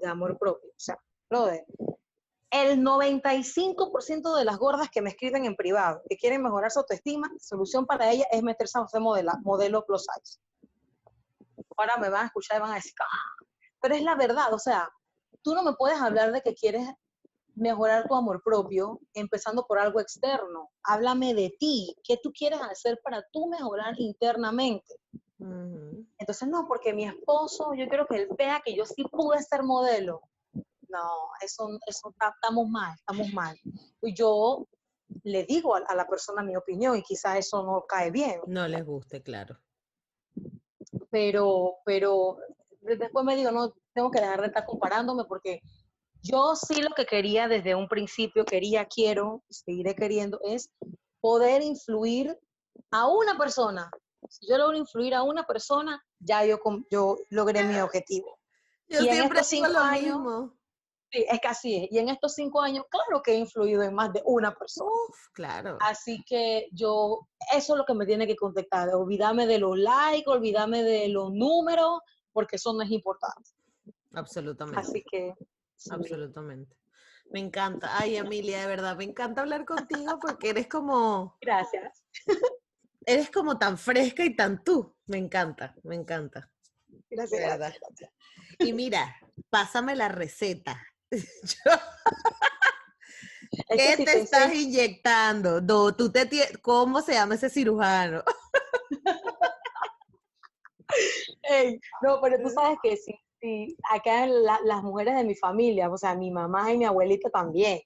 de 0.00 0.08
amor 0.08 0.38
propio. 0.38 0.70
O 0.70 0.80
sea, 0.80 0.98
brother, 1.28 1.64
el 2.50 2.80
95% 2.82 4.36
de 4.36 4.44
las 4.44 4.58
gordas 4.58 4.88
que 4.90 5.02
me 5.02 5.10
escriben 5.10 5.44
en 5.44 5.56
privado, 5.56 6.02
que 6.08 6.16
quieren 6.16 6.42
mejorar 6.42 6.70
su 6.70 6.80
autoestima, 6.80 7.30
solución 7.38 7.86
para 7.86 8.10
ella 8.10 8.26
es 8.30 8.42
meterse 8.42 8.78
a 8.78 8.82
hacer 8.82 9.00
modelo, 9.00 9.32
modelo 9.42 9.84
plus 9.84 10.06
size. 10.06 10.40
Ahora 11.76 11.96
me 11.98 12.08
van 12.08 12.24
a 12.24 12.26
escuchar 12.26 12.58
y 12.58 12.60
van 12.60 12.72
a 12.72 12.76
decir, 12.76 12.92
ah", 13.00 13.44
pero 13.80 13.94
es 13.94 14.02
la 14.02 14.16
verdad, 14.16 14.52
o 14.52 14.58
sea, 14.58 14.90
tú 15.42 15.54
no 15.54 15.62
me 15.62 15.74
puedes 15.74 16.00
hablar 16.00 16.32
de 16.32 16.42
que 16.42 16.54
quieres 16.54 16.88
mejorar 17.54 18.06
tu 18.06 18.14
amor 18.14 18.42
propio 18.42 19.00
empezando 19.14 19.66
por 19.66 19.78
algo 19.78 20.00
externo. 20.00 20.70
Háblame 20.84 21.34
de 21.34 21.54
ti, 21.58 21.94
qué 22.04 22.18
tú 22.22 22.32
quieres 22.32 22.60
hacer 22.60 23.00
para 23.02 23.24
tú 23.32 23.48
mejorar 23.48 23.94
internamente. 23.98 24.94
Entonces, 26.18 26.48
no, 26.48 26.66
porque 26.66 26.92
mi 26.92 27.04
esposo, 27.04 27.72
yo 27.74 27.88
quiero 27.88 28.06
que 28.06 28.16
él 28.16 28.28
vea 28.36 28.60
que 28.64 28.74
yo 28.74 28.84
sí 28.84 29.04
pude 29.04 29.42
ser 29.42 29.62
modelo. 29.62 30.20
No, 30.88 31.30
eso, 31.42 31.68
eso 31.86 32.14
estamos 32.34 32.68
mal, 32.68 32.94
estamos 32.94 33.32
mal. 33.32 33.56
Y 34.02 34.14
yo 34.14 34.66
le 35.22 35.44
digo 35.44 35.74
a, 35.74 35.94
la 35.94 36.06
persona 36.08 36.42
mi 36.42 36.56
opinión 36.56 36.96
y 36.96 37.02
quizás 37.02 37.38
eso 37.38 37.62
no 37.62 37.84
cae 37.86 38.10
bien. 38.10 38.40
No 38.46 38.66
les 38.66 38.84
guste, 38.84 39.22
claro. 39.22 39.58
Pero, 41.10 41.76
pero 41.84 42.38
después 42.96 43.24
me 43.24 43.36
digo, 43.36 43.50
no, 43.50 43.74
tengo 43.94 44.10
que 44.10 44.20
dejar 44.20 44.40
de 44.40 44.46
estar 44.48 44.64
comparándome 44.64 45.24
porque 45.24 45.60
yo 46.22 46.54
sí 46.56 46.80
lo 46.82 46.90
que 46.90 47.06
quería 47.06 47.48
desde 47.48 47.74
un 47.74 47.88
principio, 47.88 48.44
quería, 48.44 48.86
quiero, 48.86 49.42
seguiré 49.50 49.94
queriendo, 49.94 50.40
es 50.44 50.70
poder 51.20 51.62
influir 51.62 52.38
a 52.90 53.08
una 53.08 53.36
persona 53.36 53.90
si 54.28 54.46
yo 54.48 54.58
logro 54.58 54.76
influir 54.76 55.14
a 55.14 55.22
una 55.22 55.44
persona, 55.44 56.02
ya 56.18 56.44
yo, 56.44 56.58
yo 56.90 57.16
logré 57.30 57.64
mi 57.64 57.78
objetivo. 57.80 58.38
Yo 58.88 59.00
y 59.00 59.04
siempre 59.04 59.40
en 59.50 59.72
lo 59.72 59.80
años, 59.80 60.18
mismo. 60.18 60.54
Sí, 61.10 61.24
es 61.28 61.40
que 61.40 61.48
así 61.48 61.76
es. 61.76 61.88
Y 61.90 61.98
en 61.98 62.08
estos 62.10 62.34
cinco 62.34 62.60
años, 62.60 62.84
claro 62.90 63.22
que 63.22 63.32
he 63.32 63.38
influido 63.38 63.82
en 63.82 63.94
más 63.94 64.12
de 64.12 64.22
una 64.26 64.54
persona. 64.54 64.90
claro. 65.32 65.78
Así 65.80 66.22
que 66.26 66.68
yo, 66.72 67.26
eso 67.54 67.74
es 67.74 67.78
lo 67.78 67.84
que 67.84 67.94
me 67.94 68.06
tiene 68.06 68.26
que 68.26 68.36
contactar. 68.36 68.90
Olvídame 68.94 69.46
de 69.46 69.58
los 69.58 69.78
likes, 69.78 70.28
olvídame 70.28 70.82
de 70.82 71.08
los 71.08 71.32
números, 71.32 72.00
porque 72.38 72.56
eso 72.56 72.72
no 72.72 72.82
es 72.82 72.90
importante. 72.90 73.50
Absolutamente. 74.12 74.80
Así 74.80 75.04
que. 75.10 75.34
Absolutamente. 75.90 76.76
Me 77.30 77.40
encanta. 77.40 77.90
Ay, 77.98 78.16
Emilia, 78.16 78.60
de 78.60 78.66
verdad, 78.66 78.96
me 78.96 79.04
encanta 79.04 79.40
hablar 79.40 79.64
contigo 79.64 80.18
porque 80.20 80.50
eres 80.50 80.68
como. 80.68 81.36
Gracias 81.40 82.04
eres 83.08 83.30
como 83.30 83.58
tan 83.58 83.78
fresca 83.78 84.22
y 84.22 84.36
tan 84.36 84.62
tú. 84.62 84.94
Me 85.06 85.16
encanta, 85.16 85.74
me 85.82 85.94
encanta. 85.94 86.50
Gracias. 87.08 87.78
Y 88.58 88.74
mira, 88.74 89.16
pásame 89.48 89.96
la 89.96 90.08
receta. 90.08 90.78
¿Qué 93.70 93.96
te, 94.04 94.20
estás 94.20 94.54
inyectando? 94.54 95.64
tú 95.96 96.12
te 96.12 96.28
¿Cómo 96.60 97.00
se 97.00 97.14
llama 97.14 97.36
ese 97.36 97.48
cirujano? 97.48 98.22
no, 102.02 102.20
pero 102.20 102.42
tú 102.42 102.50
sabes 102.50 102.78
que 102.82 102.96
sí, 102.96 103.14
sí 103.40 103.76
acá 103.90 104.26
las 104.26 104.82
mujeres 104.82 105.16
de 105.16 105.24
mi 105.24 105.34
familia, 105.34 105.90
o 105.90 105.96
sea, 105.96 106.14
mi 106.14 106.30
mamá 106.30 106.72
y 106.72 106.78
mi 106.78 106.84
abuelita 106.84 107.30
también, 107.30 107.80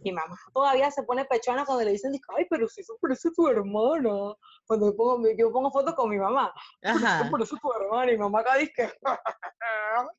mi 0.00 0.12
mamá 0.12 0.36
todavía 0.52 0.90
se 0.90 1.02
pone 1.02 1.24
pechona 1.24 1.64
cuando 1.64 1.84
le 1.84 1.92
dicen, 1.92 2.12
ay, 2.36 2.46
pero 2.50 2.68
si 2.68 2.82
eso 2.82 2.98
parece 3.00 3.30
tu 3.30 3.48
hermana. 3.48 4.34
Cuando 4.66 4.90
yo 4.90 4.96
pongo, 4.96 5.28
yo 5.36 5.52
pongo 5.52 5.70
fotos 5.70 5.94
con 5.94 6.10
mi 6.10 6.18
mamá, 6.18 6.52
Ajá. 6.82 7.20
eso 7.20 7.30
parece 7.30 7.56
tu 7.60 7.72
hermana. 7.72 8.12
Y 8.12 8.16
mi 8.16 8.22
mamá 8.22 8.40
acá 8.40 8.56
dice 8.56 8.92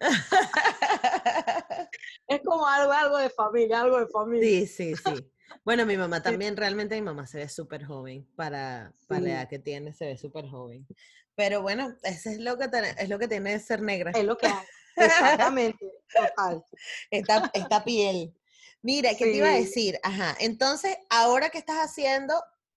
es 2.28 2.40
como 2.44 2.66
algo, 2.66 2.92
algo 2.92 3.18
de 3.18 3.30
familia, 3.30 3.80
algo 3.82 4.00
de 4.00 4.08
familia. 4.08 4.48
Sí, 4.48 4.66
sí, 4.66 4.96
sí. 4.96 5.33
Bueno, 5.64 5.86
mi 5.86 5.96
mamá 5.96 6.22
también, 6.22 6.56
realmente 6.56 6.94
mi 6.94 7.02
mamá 7.02 7.26
se 7.26 7.38
ve 7.38 7.48
súper 7.48 7.84
joven, 7.84 8.26
para, 8.36 8.92
para 9.06 9.20
la 9.20 9.30
edad 9.30 9.48
que 9.48 9.58
tiene, 9.58 9.92
se 9.92 10.06
ve 10.06 10.16
súper 10.16 10.46
joven. 10.46 10.86
Pero 11.34 11.62
bueno, 11.62 11.96
eso 12.02 12.30
es 12.30 12.38
lo 12.38 12.56
que, 12.58 12.68
es 12.98 13.08
lo 13.08 13.18
que 13.18 13.28
tiene 13.28 13.52
de 13.52 13.60
ser 13.60 13.82
negra. 13.82 14.12
Es 14.12 14.24
lo 14.24 14.36
que 14.36 14.46
hay. 14.46 14.64
Exactamente, 14.96 15.90
total. 16.14 16.64
Esta, 17.10 17.50
esta 17.52 17.84
piel. 17.84 18.34
Mira, 18.82 19.10
¿qué 19.16 19.24
te 19.24 19.36
iba 19.36 19.48
a 19.48 19.54
decir? 19.54 19.98
Ajá, 20.02 20.36
entonces, 20.38 20.96
ahora 21.08 21.48
que 21.48 21.58
estás 21.58 21.78
haciendo, 21.78 22.34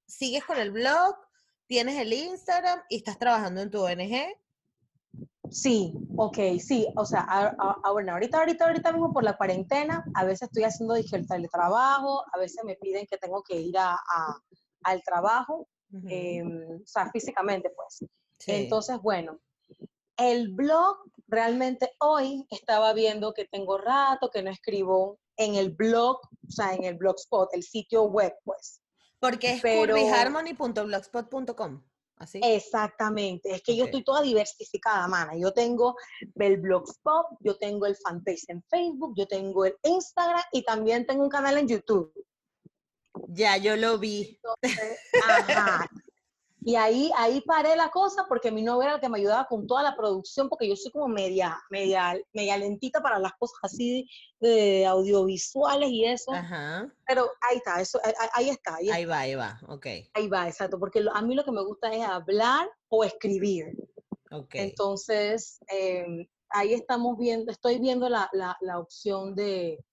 sigues 0.07 0.43
con 0.45 0.57
el 0.57 0.71
blog, 0.71 1.15
tienes 1.67 1.99
el 1.99 2.13
Instagram 2.13 2.81
y 2.89 2.97
estás 2.97 3.19
trabajando 3.19 3.61
en 3.61 3.69
tu 3.69 3.83
ONG. 3.83 4.35
Sí, 5.51 5.93
ok, 6.15 6.37
sí, 6.59 6.87
o 6.95 7.05
sea, 7.05 7.55
bueno, 7.91 8.13
ahorita, 8.13 8.39
ahorita, 8.39 8.65
ahorita 8.65 8.91
mismo 8.91 9.13
por 9.13 9.23
la 9.23 9.37
cuarentena, 9.37 10.03
a 10.13 10.25
veces 10.25 10.49
estoy 10.49 10.63
haciendo 10.63 10.95
el 10.95 11.27
teletrabajo, 11.27 12.23
a 12.33 12.37
veces 12.37 12.63
me 12.63 12.75
piden 12.75 13.07
que 13.07 13.17
tengo 13.17 13.43
que 13.43 13.59
ir 13.59 13.77
a, 13.77 13.97
al 14.83 15.03
trabajo, 15.03 15.67
em, 16.07 16.81
o 16.81 16.85
sea, 16.85 17.09
físicamente, 17.11 17.71
pues. 17.75 18.05
Entonces, 18.45 18.99
bueno, 19.01 19.39
el 20.17 20.53
blog, 20.53 20.97
realmente 21.27 21.91
hoy 21.99 22.45
estaba 22.49 22.93
viendo 22.93 23.33
que 23.33 23.45
tengo 23.45 23.77
rato 23.77 24.29
que 24.31 24.43
no 24.43 24.49
escribo 24.49 25.19
en 25.37 25.55
el 25.55 25.71
blog, 25.71 26.19
o 26.47 26.51
sea, 26.51 26.73
en 26.73 26.83
el 26.83 26.95
blogspot, 26.95 27.53
el 27.53 27.63
sitio 27.63 28.03
web, 28.03 28.35
pues. 28.43 28.81
Porque 29.19 29.53
es 29.53 29.61
curvyharmony.blogspot.com. 29.61 31.83
¿Así? 32.17 32.39
Exactamente, 32.43 33.51
es 33.53 33.61
que 33.61 33.75
yo 33.75 33.85
estoy 33.85 34.03
toda 34.03 34.21
diversificada, 34.21 35.07
mana. 35.07 35.33
Yo 35.37 35.51
tengo 35.51 35.95
el 36.35 36.57
blogspot, 36.57 37.27
yo 37.41 37.57
tengo 37.57 37.85
el 37.85 37.95
fanpage 37.95 38.45
en 38.47 38.63
Facebook, 38.63 39.13
yo 39.15 39.27
tengo 39.27 39.65
el 39.65 39.75
Instagram 39.83 40.41
y 40.51 40.63
también 40.63 41.05
tengo 41.05 41.23
un 41.23 41.29
canal 41.29 41.57
en 41.59 41.67
YouTube. 41.67 42.11
Ya, 43.29 43.57
yo 43.57 43.75
lo 43.75 43.97
vi. 43.97 44.39
ajá. 45.27 45.87
Y 46.61 46.75
ahí, 46.75 47.11
ahí 47.15 47.41
paré 47.41 47.75
la 47.75 47.89
cosa 47.89 48.25
porque 48.27 48.51
mi 48.51 48.61
novio 48.61 48.83
era 48.83 48.95
el 48.95 49.01
que 49.01 49.09
me 49.09 49.19
ayudaba 49.19 49.45
con 49.45 49.67
toda 49.67 49.83
la 49.83 49.95
producción, 49.95 50.49
porque 50.49 50.67
yo 50.67 50.75
soy 50.75 50.91
como 50.91 51.07
media, 51.07 51.57
media, 51.69 52.19
media 52.33 52.57
lentita 52.57 53.01
para 53.01 53.19
las 53.19 53.33
cosas 53.39 53.57
así 53.61 54.07
de 54.39 54.85
audiovisuales 54.85 55.89
y 55.89 56.05
eso. 56.05 56.33
Ajá. 56.33 56.91
Pero 57.07 57.29
ahí 57.41 57.57
está, 57.57 57.79
eso, 57.79 57.99
ahí, 58.33 58.49
está. 58.49 58.75
Ahí, 58.75 59.05
va, 59.05 59.19
ahí 59.19 59.35
va, 59.35 59.59
ok. 59.67 59.85
Ahí 60.13 60.27
va, 60.27 60.47
exacto, 60.47 60.79
porque 60.79 61.05
a 61.13 61.21
mí 61.21 61.35
lo 61.35 61.45
que 61.45 61.51
me 61.51 61.63
gusta 61.63 61.91
es 61.93 62.03
hablar 62.03 62.67
o 62.89 63.03
escribir. 63.03 63.67
Ok. 64.31 64.55
Entonces, 64.55 65.59
em, 65.67 66.27
ahí 66.49 66.73
estamos 66.73 67.17
viendo, 67.17 67.51
estoy 67.51 67.79
viendo 67.79 68.09
la, 68.09 68.29
la, 68.33 68.57
la 68.61 68.79
opción 68.79 69.35
de, 69.35 69.83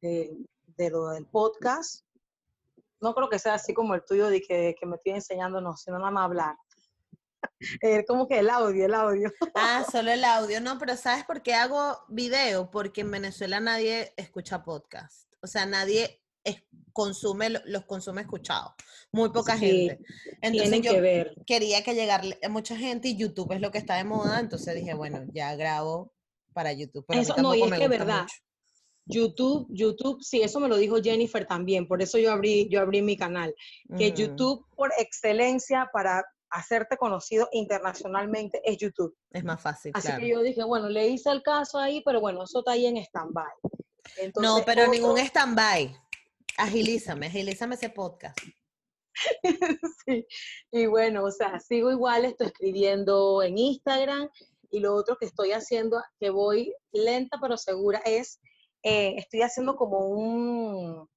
de, 0.00 0.36
de 0.76 0.90
lo 0.90 1.08
del 1.08 1.26
podcast 1.26 2.04
no 3.02 3.14
creo 3.14 3.28
que 3.28 3.38
sea 3.38 3.54
así 3.54 3.74
como 3.74 3.94
el 3.94 4.04
tuyo 4.04 4.28
de 4.28 4.40
que, 4.40 4.76
me 4.86 4.96
estoy 4.96 5.12
enseñando, 5.12 5.60
no, 5.60 5.76
sino 5.76 5.98
nada 5.98 6.10
más 6.10 6.24
hablar. 6.24 6.56
Eh, 7.80 8.04
como 8.06 8.28
que 8.28 8.38
el 8.38 8.50
audio, 8.50 8.86
el 8.86 8.94
audio. 8.94 9.32
Ah, 9.54 9.84
solo 9.90 10.12
el 10.12 10.24
audio. 10.24 10.60
No, 10.60 10.78
pero 10.78 10.96
¿sabes 10.96 11.24
por 11.24 11.42
qué 11.42 11.54
hago 11.54 11.98
video? 12.08 12.70
Porque 12.70 13.00
en 13.00 13.10
Venezuela 13.10 13.58
nadie 13.58 14.12
escucha 14.16 14.62
podcast. 14.62 15.32
O 15.40 15.48
sea, 15.48 15.66
nadie 15.66 16.22
consume, 16.92 17.50
los 17.64 17.84
consume 17.84 18.22
escuchados. 18.22 18.72
Muy 19.10 19.30
poca 19.30 19.56
gente. 19.56 19.98
Entonces 20.40 20.82
yo 20.82 20.92
que 20.92 21.00
ver. 21.00 21.34
quería 21.46 21.82
que 21.82 21.94
llegarle 21.94 22.38
a 22.42 22.48
mucha 22.48 22.76
gente 22.76 23.08
y 23.08 23.16
YouTube 23.16 23.52
es 23.52 23.60
lo 23.60 23.70
que 23.70 23.78
está 23.78 23.96
de 23.96 24.04
moda. 24.04 24.40
Entonces 24.40 24.74
dije, 24.74 24.94
bueno, 24.94 25.24
ya 25.32 25.54
grabo 25.56 26.12
para 26.52 26.72
YouTube. 26.72 27.04
Pero 27.08 27.20
Eso, 27.20 27.34
no, 27.38 27.54
y 27.54 27.62
es 27.62 27.72
que 27.72 27.88
verdad. 27.88 28.26
YouTube, 29.06 29.66
YouTube, 29.70 30.22
sí, 30.22 30.42
eso 30.42 30.60
me 30.60 30.68
lo 30.68 30.76
dijo 30.76 31.02
Jennifer 31.02 31.46
también, 31.46 31.86
por 31.86 32.02
eso 32.02 32.18
yo 32.18 32.32
abrí, 32.32 32.68
yo 32.68 32.80
abrí 32.80 33.02
mi 33.02 33.16
canal, 33.16 33.54
que 33.96 34.12
YouTube 34.12 34.64
por 34.76 34.90
excelencia 34.98 35.90
para 35.92 36.24
hacerte 36.50 36.96
conocido 36.96 37.48
internacionalmente 37.52 38.60
es 38.64 38.76
YouTube. 38.76 39.16
Es 39.30 39.42
más 39.42 39.60
fácil. 39.60 39.90
Así 39.94 40.12
que 40.18 40.28
yo 40.28 40.42
dije, 40.42 40.62
bueno, 40.62 40.88
le 40.88 41.08
hice 41.08 41.30
el 41.30 41.42
caso 41.42 41.78
ahí, 41.78 42.02
pero 42.04 42.20
bueno, 42.20 42.44
eso 42.44 42.60
está 42.60 42.72
ahí 42.72 42.86
en 42.86 42.98
stand-by. 42.98 43.52
No, 44.40 44.62
pero 44.64 44.86
ningún 44.88 45.18
stand-by. 45.18 45.96
Agilízame, 46.58 47.26
agilízame 47.26 47.74
ese 47.74 47.88
podcast. 47.88 48.38
sí, 50.06 50.26
y 50.70 50.86
bueno, 50.86 51.24
o 51.24 51.30
sea, 51.30 51.58
sigo 51.60 51.90
igual, 51.90 52.24
estoy 52.24 52.48
escribiendo 52.48 53.42
en 53.42 53.58
Instagram 53.58 54.28
y 54.70 54.80
lo 54.80 54.94
otro 54.94 55.16
que 55.16 55.26
estoy 55.26 55.52
haciendo, 55.52 56.02
que 56.18 56.30
voy 56.30 56.74
lenta 56.92 57.38
pero 57.40 57.56
segura, 57.56 58.00
es 58.04 58.40
eh, 58.82 59.14
estoy 59.16 59.42
haciendo 59.42 59.76
como 59.76 60.08
un 60.08 61.08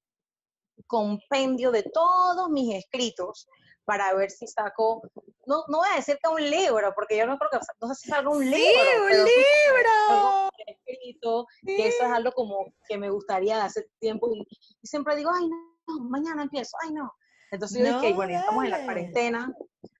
compendio 0.86 1.70
de 1.70 1.82
todos 1.82 2.48
mis 2.50 2.74
escritos 2.74 3.48
para 3.84 4.12
ver 4.14 4.30
si 4.30 4.46
saco, 4.46 5.02
no, 5.46 5.64
no 5.68 5.78
voy 5.78 5.88
a 5.92 5.96
decir 5.96 6.18
que 6.20 6.28
un 6.28 6.50
libro, 6.50 6.92
porque 6.94 7.16
yo 7.16 7.26
no 7.26 7.38
creo 7.38 7.50
que, 7.50 7.58
no 7.80 7.88
sé 7.88 7.94
si 7.94 8.08
salga 8.08 8.30
un 8.30 8.44
libro. 8.44 8.58
Sí, 8.58 9.00
un 9.00 9.10
libro. 9.10 10.50
Escrito, 10.66 11.46
que 11.64 11.86
eso 11.86 12.04
es 12.04 12.10
algo 12.10 12.32
como 12.32 12.74
que 12.88 12.98
me 12.98 13.10
gustaría 13.10 13.64
hace 13.64 13.88
tiempo 14.00 14.28
y, 14.34 14.44
siempre 14.82 15.14
digo, 15.14 15.30
ay, 15.32 15.48
no, 15.48 16.04
mañana 16.08 16.42
empiezo, 16.42 16.76
ay, 16.82 16.92
no. 16.92 17.12
Entonces 17.52 17.78
yo 17.78 18.00
dije, 18.00 18.12
bueno, 18.12 18.36
estamos 18.36 18.64
en 18.64 18.70
la 18.70 18.84
cuarentena, 18.84 19.54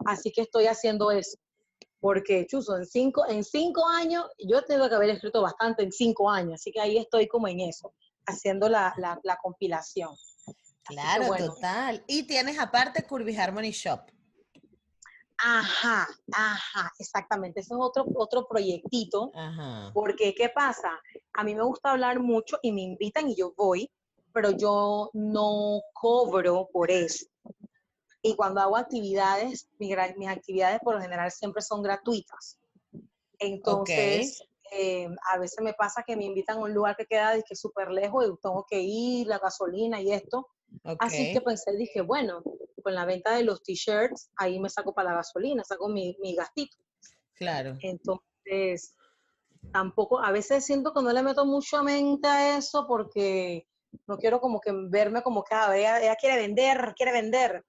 así 0.05 0.32
que 0.32 0.43
estoy 0.43 0.66
haciendo 0.66 1.12
eso 1.12 1.36
porque, 2.06 2.46
chuzo, 2.46 2.76
en 2.76 2.86
cinco, 2.86 3.26
en 3.28 3.42
cinco 3.42 3.84
años, 3.88 4.26
yo 4.38 4.62
tengo 4.62 4.88
que 4.88 4.94
haber 4.94 5.10
escrito 5.10 5.42
bastante 5.42 5.82
en 5.82 5.90
cinco 5.90 6.30
años, 6.30 6.60
así 6.60 6.70
que 6.70 6.80
ahí 6.80 6.98
estoy 6.98 7.26
como 7.26 7.48
en 7.48 7.58
eso, 7.58 7.94
haciendo 8.26 8.68
la, 8.68 8.94
la, 8.96 9.18
la 9.24 9.36
compilación. 9.42 10.14
Claro, 10.84 11.34
total. 11.36 12.04
Y 12.06 12.22
tienes 12.22 12.60
aparte 12.60 13.04
Curvy 13.04 13.36
Harmony 13.36 13.72
Shop. 13.72 14.02
Ajá, 15.36 16.06
ajá, 16.30 16.92
exactamente. 16.96 17.58
Ese 17.58 17.74
es 17.74 17.80
otro, 17.80 18.06
otro 18.14 18.46
proyectito. 18.46 19.32
Ajá. 19.34 19.90
Porque, 19.92 20.32
¿qué 20.32 20.48
pasa? 20.48 20.92
A 21.32 21.42
mí 21.42 21.56
me 21.56 21.64
gusta 21.64 21.90
hablar 21.90 22.20
mucho 22.20 22.60
y 22.62 22.70
me 22.70 22.82
invitan 22.82 23.28
y 23.28 23.34
yo 23.34 23.52
voy, 23.56 23.90
pero 24.32 24.52
yo 24.52 25.10
no 25.12 25.80
cobro 25.92 26.68
por 26.72 26.88
eso. 26.88 27.26
Y 28.27 28.35
cuando 28.35 28.61
hago 28.61 28.77
actividades, 28.77 29.69
mis, 29.78 29.97
actividades 30.28 30.81
por 30.81 30.94
lo 30.94 31.01
general 31.01 31.31
siempre 31.31 31.62
son 31.62 31.82
gratuitas. 31.82 32.59
Entonces, 33.39 34.43
eh, 34.73 35.09
a 35.32 35.39
veces 35.39 35.62
me 35.62 35.74
pasa 35.74 36.03
que 36.07 36.16
me 36.16 36.24
invitan 36.24 36.59
a 36.59 36.62
un 36.62 36.74
lugar 36.74 36.97
que 36.97 37.07
queda 37.07 37.35
súper 37.53 37.90
lejos 37.90 38.24
y 38.24 38.40
tengo 38.43 38.66
que 38.69 38.81
ir, 38.81 39.27
la 39.27 39.39
gasolina 39.39 40.01
y 40.01 40.12
esto. 40.12 40.48
Así 40.98 41.32
que 41.32 41.40
pensé, 41.40 41.77
dije, 41.77 42.01
bueno, 42.01 42.43
con 42.82 42.94
la 42.94 43.05
venta 43.05 43.36
de 43.36 43.44
los 43.44 43.62
t-shirts, 43.62 44.31
ahí 44.36 44.59
me 44.59 44.69
saco 44.69 44.93
para 44.93 45.11
la 45.11 45.16
gasolina, 45.16 45.62
saco 45.65 45.89
mi, 45.89 46.16
mi 46.20 46.35
gastito. 46.35 46.77
Claro. 47.35 47.77
Entonces, 47.81 48.94
tampoco, 49.73 50.20
a 50.20 50.32
veces 50.32 50.65
siento 50.65 50.93
que 50.93 51.03
no 51.03 51.12
le 51.12 51.23
meto 51.23 51.44
mucho 51.44 51.78
a 51.78 51.82
mente 51.82 52.27
a 52.27 52.59
eso 52.59 52.86
porque 52.86 53.66
no 54.07 54.19
quiero 54.19 54.40
como 54.40 54.61
que 54.61 54.73
verme 54.73 55.23
como 55.23 55.43
que 55.43 55.55
ah, 55.55 55.77
ella, 55.77 56.16
quiere 56.16 56.36
vender, 56.36 56.94
quiere 56.97 57.12
vender, 57.12 57.65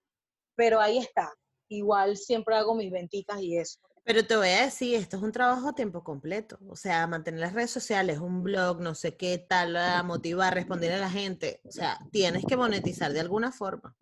pero 0.58 0.82
ahí 0.82 0.98
está. 0.98 1.32
Igual 1.70 2.18
siempre 2.18 2.56
hago 2.56 2.76
mis 2.76 2.92
ventitas 2.92 3.42
y 3.42 3.58
eso. 3.58 3.80
Pero 4.04 4.26
te 4.26 4.38
voy 4.38 4.48
a 4.48 4.64
decir, 4.64 4.96
esto 4.96 5.18
es 5.18 5.24
un 5.24 5.34
trabajo 5.34 5.70
a 5.70 5.76
tiempo 5.76 6.02
completo. 6.04 6.58
O 6.70 6.78
sea, 6.78 7.06
mantener 7.08 7.42
las 7.42 7.54
redes 7.54 7.72
sociales, 7.72 8.20
un 8.20 8.42
blog, 8.42 8.80
no 8.82 8.96
sé 8.96 9.18
qué 9.18 9.38
tal, 9.38 9.78
motivar, 10.06 10.54
responder 10.54 10.94
a 10.94 10.98
la 10.98 11.10
gente. 11.10 11.60
O 11.66 11.72
sea, 11.72 12.00
tienes 12.12 12.46
que 12.46 12.56
monetizar 12.56 13.12
de 13.12 13.20
alguna 13.20 13.52
forma. 13.52 13.96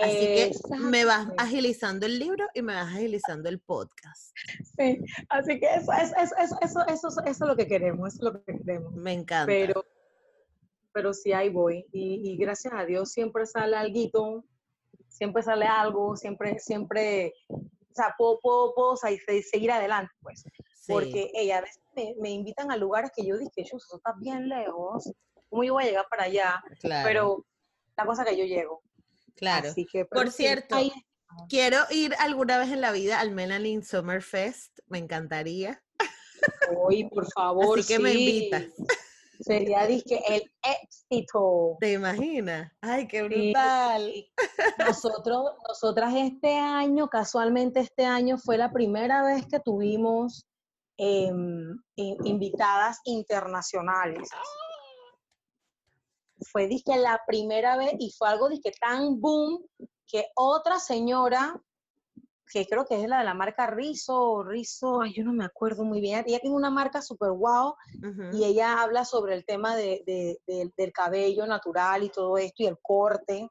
Así 0.00 0.16
que 0.16 0.52
me 0.78 1.04
vas 1.04 1.28
agilizando 1.36 2.06
el 2.06 2.20
libro 2.20 2.46
y 2.54 2.62
me 2.62 2.74
vas 2.74 2.94
agilizando 2.94 3.48
el 3.48 3.58
podcast. 3.58 4.32
Sí, 4.76 5.00
así 5.28 5.58
que 5.58 5.66
eso, 5.74 5.92
es 5.92 6.12
eso, 6.12 6.56
eso, 6.62 6.86
eso, 6.86 7.24
es 7.24 7.40
lo 7.40 7.56
que 7.56 7.66
queremos, 7.66 8.14
es 8.14 8.22
lo 8.22 8.44
que 8.44 8.58
queremos. 8.58 8.92
Me 8.94 9.12
encanta. 9.12 9.46
Pero, 9.46 9.84
pero 10.92 11.12
sí, 11.12 11.32
ahí 11.32 11.48
voy. 11.48 11.84
Y, 11.92 12.30
y 12.30 12.36
gracias 12.36 12.72
a 12.74 12.84
Dios 12.84 13.10
siempre 13.10 13.44
sale 13.44 13.76
algo, 13.76 14.44
siempre 15.08 15.42
sale 15.42 15.66
algo, 15.66 16.16
siempre, 16.16 16.58
siempre 16.58 17.34
sea, 17.98 18.14
puedo, 18.16 18.38
puedo, 18.74 18.96
seguir 18.96 19.70
adelante, 19.70 20.12
pues. 20.20 20.44
Porque 20.86 21.30
ella 21.34 21.58
a 21.58 21.60
veces 21.60 21.82
me, 22.18 22.30
invitan 22.30 22.70
a 22.70 22.76
lugares 22.76 23.10
que 23.14 23.26
yo 23.26 23.36
dije, 23.36 23.62
eso 23.62 23.76
está 23.76 24.14
bien 24.18 24.48
lejos, 24.48 25.12
¿cómo 25.50 25.64
yo 25.64 25.74
voy 25.74 25.84
a 25.84 25.86
llegar 25.86 26.06
para 26.08 26.24
allá? 26.24 26.62
Pero 26.80 27.44
la 27.96 28.06
cosa 28.06 28.24
que 28.24 28.36
yo 28.36 28.44
llego. 28.44 28.82
Claro. 29.36 29.70
Por 30.10 30.30
cierto, 30.30 30.76
quiero 31.48 31.78
ir 31.90 32.14
alguna 32.18 32.58
vez 32.58 32.70
en 32.70 32.80
la 32.80 32.92
vida 32.92 33.20
al 33.20 33.32
Melanin 33.32 33.84
Summer 33.84 34.22
Fest, 34.22 34.78
me 34.86 34.98
encantaría. 34.98 35.82
Uy, 36.70 37.08
por 37.08 37.26
favor. 37.34 37.78
Así 37.78 37.94
que 37.94 37.98
me 37.98 38.14
invitas. 38.14 38.64
Sería 39.40 39.86
dije, 39.86 40.20
el 40.28 40.52
éxito. 40.62 41.76
¿Te 41.78 41.92
imaginas? 41.92 42.72
Ay, 42.80 43.06
qué 43.06 43.22
brutal. 43.22 44.12
nosotros, 44.78 45.52
nosotras 45.68 46.12
este 46.16 46.56
año, 46.56 47.08
casualmente 47.08 47.80
este 47.80 48.04
año, 48.04 48.36
fue 48.36 48.58
la 48.58 48.72
primera 48.72 49.22
vez 49.22 49.46
que 49.46 49.60
tuvimos 49.60 50.44
em, 50.96 51.78
invitadas 51.96 52.98
internacionales. 53.04 54.28
Fue 56.50 56.66
dije 56.66 56.96
la 56.96 57.20
primera 57.26 57.76
vez 57.76 57.94
y 57.98 58.10
fue 58.10 58.28
algo 58.28 58.48
dije 58.48 58.72
tan 58.80 59.20
boom 59.20 59.64
que 60.06 60.26
otra 60.34 60.80
señora 60.80 61.60
que 62.50 62.66
creo 62.66 62.84
que 62.86 63.02
es 63.02 63.08
la 63.08 63.18
de 63.18 63.24
la 63.24 63.34
marca 63.34 63.66
Rizo, 63.66 64.42
Rizo, 64.42 65.04
yo 65.04 65.24
no 65.24 65.32
me 65.32 65.44
acuerdo 65.44 65.84
muy 65.84 66.00
bien. 66.00 66.24
Ella 66.26 66.40
tiene 66.40 66.56
una 66.56 66.70
marca 66.70 67.02
súper 67.02 67.32
guau 67.32 67.74
y 68.32 68.44
ella 68.44 68.82
habla 68.82 69.04
sobre 69.04 69.34
el 69.34 69.44
tema 69.44 69.76
de, 69.76 70.38
del 70.46 70.92
cabello 70.92 71.46
natural 71.46 72.02
y 72.02 72.10
todo 72.10 72.38
esto 72.38 72.62
y 72.62 72.66
el 72.66 72.78
corte. 72.80 73.48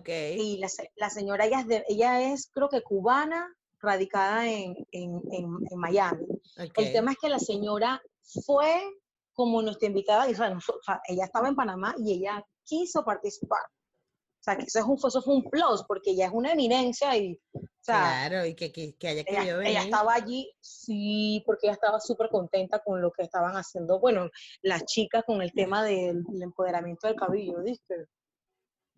Okay. 0.00 0.38
Y 0.38 0.58
la, 0.58 1.08
señora, 1.10 1.46
ella 1.46 1.60
es, 1.60 1.82
ella 1.88 2.32
es, 2.32 2.50
creo 2.52 2.68
que 2.68 2.82
cubana, 2.82 3.48
radicada 3.80 4.46
en, 4.46 4.76
Miami. 5.76 6.26
El 6.56 6.92
tema 6.92 7.12
es 7.12 7.18
que 7.18 7.28
la 7.28 7.38
señora 7.38 8.02
fue 8.44 8.82
como 9.34 9.62
nuestra 9.62 9.88
invitada, 9.88 10.28
y, 10.28 10.32
ella 10.32 11.24
estaba 11.24 11.48
en 11.48 11.56
Panamá 11.56 11.94
y 11.98 12.12
ella 12.12 12.44
quiso 12.64 13.04
participar. 13.04 13.62
O 13.64 14.44
sea, 14.44 14.56
que 14.56 14.64
eso, 14.64 14.80
es 14.80 14.84
un, 14.84 14.96
eso 14.96 15.22
fue 15.22 15.34
un 15.34 15.44
plus, 15.44 15.84
porque 15.86 16.10
ella 16.10 16.26
es 16.26 16.32
una 16.32 16.52
eminencia 16.52 17.16
y, 17.16 17.40
o 17.82 17.84
sea, 17.84 18.28
Claro, 18.28 18.46
y 18.46 18.54
que, 18.54 18.70
que, 18.70 18.94
que 18.94 19.08
haya 19.08 19.24
ella, 19.26 19.56
venir. 19.56 19.72
ella 19.72 19.82
estaba 19.82 20.14
allí, 20.14 20.54
sí, 20.60 21.42
porque 21.44 21.66
ella 21.66 21.74
estaba 21.74 21.98
súper 21.98 22.28
contenta 22.28 22.78
con 22.78 23.02
lo 23.02 23.10
que 23.10 23.24
estaban 23.24 23.56
haciendo, 23.56 23.98
bueno, 23.98 24.30
las 24.62 24.84
chicas 24.84 25.24
con 25.26 25.42
el 25.42 25.52
tema 25.52 25.82
del, 25.82 26.24
empoderamiento 26.40 27.08
del 27.08 27.16
cabello, 27.16 27.60
¿viste? 27.60 28.06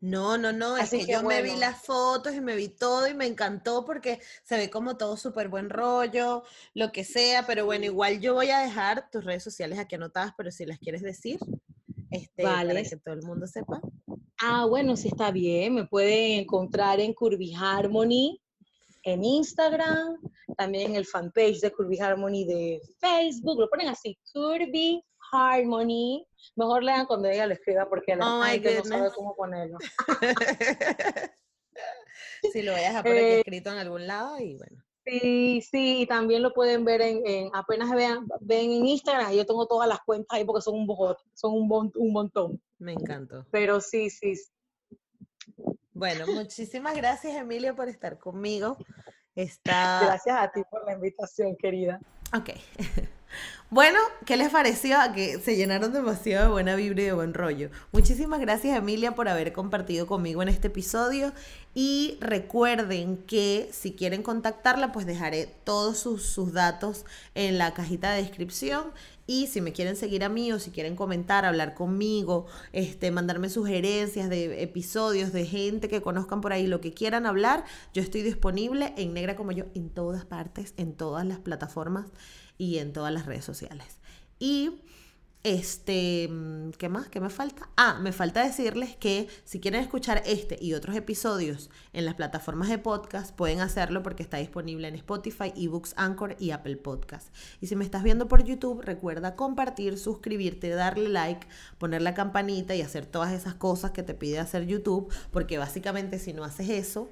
No, 0.00 0.36
no, 0.36 0.52
no, 0.52 0.76
es 0.76 0.90
que, 0.90 1.06
yo 1.06 1.22
me 1.22 1.40
vi 1.40 1.56
las 1.56 1.80
fotos 1.80 2.34
y 2.34 2.42
me 2.42 2.56
vi 2.56 2.68
todo 2.68 3.08
y 3.08 3.14
me 3.14 3.24
encantó 3.24 3.86
porque 3.86 4.20
se 4.42 4.58
ve 4.58 4.68
como 4.68 4.98
todo 4.98 5.16
súper 5.16 5.48
buen 5.48 5.70
rollo, 5.70 6.42
lo 6.74 6.92
que 6.92 7.04
sea, 7.04 7.46
pero 7.46 7.64
bueno, 7.64 7.86
igual 7.86 8.20
yo 8.20 8.34
voy 8.34 8.50
a 8.50 8.58
dejar 8.58 9.08
tus 9.10 9.24
redes 9.24 9.42
sociales 9.42 9.78
aquí 9.78 9.94
anotadas, 9.94 10.34
pero 10.36 10.50
si 10.50 10.66
las 10.66 10.78
quieres 10.78 11.00
decir, 11.00 11.38
este, 12.10 12.42
para 12.42 12.82
que 12.82 12.96
todo 12.98 13.14
el 13.14 13.22
mundo 13.22 13.46
sepa. 13.46 13.80
Ah, 14.42 14.66
bueno, 14.66 14.94
sí 14.94 15.08
está 15.08 15.30
bien. 15.30 15.74
Me 15.74 15.86
pueden 15.86 16.40
encontrar 16.40 17.00
en 17.00 17.14
Curvy 17.14 17.54
Harmony 17.54 18.43
en 19.04 19.24
Instagram, 19.24 20.18
también 20.56 20.90
en 20.90 20.96
el 20.96 21.06
fanpage 21.06 21.60
de 21.60 21.70
Curvy 21.72 21.98
Harmony 22.00 22.44
de 22.44 22.80
Facebook. 22.98 23.60
Lo 23.60 23.68
ponen 23.68 23.88
así, 23.88 24.18
Curvy 24.32 25.04
Harmony. 25.32 26.26
Mejor 26.56 26.82
lean 26.82 27.06
cuando 27.06 27.28
ella 27.28 27.46
lo 27.46 27.54
escriba 27.54 27.88
porque 27.88 28.16
la 28.16 28.26
oh 28.26 28.42
gente 28.42 28.76
no 28.76 28.84
sabe 28.84 29.10
cómo 29.14 29.34
ponerlo. 29.36 29.78
sí, 32.52 32.62
lo 32.62 32.72
voy 32.72 32.84
a 32.84 33.02
por 33.02 33.12
aquí 33.12 33.18
eh, 33.18 33.38
escrito 33.38 33.70
en 33.70 33.78
algún 33.78 34.06
lado 34.06 34.38
y 34.38 34.56
bueno. 34.56 34.82
Sí, 35.06 35.60
sí, 35.60 36.00
y 36.00 36.06
también 36.06 36.42
lo 36.42 36.54
pueden 36.54 36.82
ver 36.86 37.02
en, 37.02 37.50
apenas 37.52 37.90
vean, 37.90 38.26
ven 38.40 38.70
en 38.70 38.86
Instagram, 38.86 39.32
yo 39.32 39.44
tengo 39.44 39.66
todas 39.66 39.86
las 39.86 40.00
cuentas 40.00 40.34
ahí 40.34 40.46
porque 40.46 40.62
son 40.62 40.76
un 40.76 40.86
son 41.34 41.52
un, 41.52 41.92
un 41.94 42.12
montón. 42.12 42.62
Me 42.78 42.92
encantó. 42.92 43.46
Pero 43.50 43.82
sí, 43.82 44.08
sí. 44.08 44.34
Bueno, 45.92 46.26
muchísimas 46.26 46.96
gracias 46.96 47.34
Emilia 47.36 47.74
por 47.74 47.88
estar 47.88 48.18
conmigo. 48.18 48.76
Está... 49.34 50.00
Gracias 50.04 50.36
a 50.38 50.50
ti 50.52 50.62
por 50.70 50.84
la 50.84 50.94
invitación, 50.94 51.56
querida. 51.56 52.00
Ok. 52.32 52.50
Bueno, 53.70 53.98
¿qué 54.24 54.36
les 54.36 54.50
pareció? 54.50 54.96
Que 55.14 55.40
se 55.40 55.56
llenaron 55.56 55.92
demasiado 55.92 56.44
de 56.44 56.52
buena 56.52 56.76
vibra 56.76 57.02
y 57.02 57.06
de 57.06 57.12
buen 57.12 57.34
rollo. 57.34 57.70
Muchísimas 57.90 58.38
gracias 58.38 58.76
Emilia 58.76 59.16
por 59.16 59.28
haber 59.28 59.52
compartido 59.52 60.06
conmigo 60.06 60.42
en 60.42 60.48
este 60.48 60.68
episodio 60.68 61.32
y 61.74 62.16
recuerden 62.20 63.16
que 63.26 63.68
si 63.72 63.94
quieren 63.94 64.22
contactarla 64.22 64.92
pues 64.92 65.06
dejaré 65.06 65.46
todos 65.64 65.98
sus, 65.98 66.52
datos 66.52 67.04
en 67.34 67.58
la 67.58 67.74
cajita 67.74 68.12
de 68.12 68.22
descripción 68.22 68.92
y 69.26 69.46
si 69.46 69.60
me 69.60 69.72
quieren 69.72 69.96
seguir 69.96 70.24
a 70.24 70.28
mí 70.28 70.52
o 70.52 70.58
si 70.58 70.70
quieren 70.70 70.96
comentar, 70.96 71.44
hablar 71.44 71.74
conmigo, 71.74 72.46
este, 72.72 73.10
mandarme 73.10 73.48
sugerencias 73.48 74.28
de 74.28 74.62
episodios, 74.62 75.32
de 75.32 75.46
gente 75.46 75.88
que 75.88 76.02
conozcan 76.02 76.40
por 76.40 76.52
ahí, 76.52 76.66
lo 76.66 76.80
que 76.80 76.92
quieran 76.92 77.26
hablar, 77.26 77.64
yo 77.92 78.02
estoy 78.02 78.22
disponible 78.22 78.92
en 78.96 79.14
Negra 79.14 79.36
como 79.36 79.52
yo 79.52 79.64
en 79.74 79.90
todas 79.90 80.24
partes, 80.24 80.74
en 80.76 80.94
todas 80.94 81.26
las 81.26 81.38
plataformas 81.38 82.06
y 82.58 82.78
en 82.78 82.92
todas 82.92 83.12
las 83.12 83.26
redes 83.26 83.44
sociales. 83.44 83.98
Y 84.38 84.82
este, 85.44 86.26
mm, 86.28 86.70
¿qué 86.70 86.88
más? 86.88 87.08
¿Qué 87.08 87.20
me 87.20 87.28
falta? 87.28 87.68
Ah, 87.76 87.98
me 88.00 88.12
falta 88.12 88.42
decirles 88.42 88.96
que 88.96 89.28
si 89.44 89.60
quieren 89.60 89.82
escuchar 89.82 90.22
este 90.24 90.58
y 90.60 90.72
otros 90.72 90.96
episodios 90.96 91.70
en 91.92 92.06
las 92.06 92.14
plataformas 92.14 92.70
de 92.70 92.78
podcast, 92.78 93.36
pueden 93.36 93.60
hacerlo 93.60 94.02
porque 94.02 94.22
está 94.22 94.38
disponible 94.38 94.88
en 94.88 94.94
Spotify, 94.94 95.52
eBooks, 95.54 95.92
Anchor 95.98 96.34
y 96.40 96.50
Apple 96.52 96.78
Podcast. 96.78 97.28
Y 97.60 97.66
si 97.66 97.76
me 97.76 97.84
estás 97.84 98.02
viendo 98.02 98.26
por 98.26 98.42
YouTube, 98.42 98.80
recuerda 98.80 99.36
compartir, 99.36 99.98
suscribirte, 99.98 100.70
darle 100.70 101.10
like, 101.10 101.46
poner 101.76 102.00
la 102.00 102.14
campanita 102.14 102.74
y 102.74 102.80
hacer 102.80 103.04
todas 103.04 103.32
esas 103.32 103.54
cosas 103.54 103.90
que 103.90 104.02
te 104.02 104.14
pide 104.14 104.38
hacer 104.38 104.66
YouTube, 104.66 105.12
porque 105.30 105.58
básicamente 105.58 106.18
si 106.18 106.32
no 106.32 106.44
haces 106.44 106.70
eso, 106.70 107.10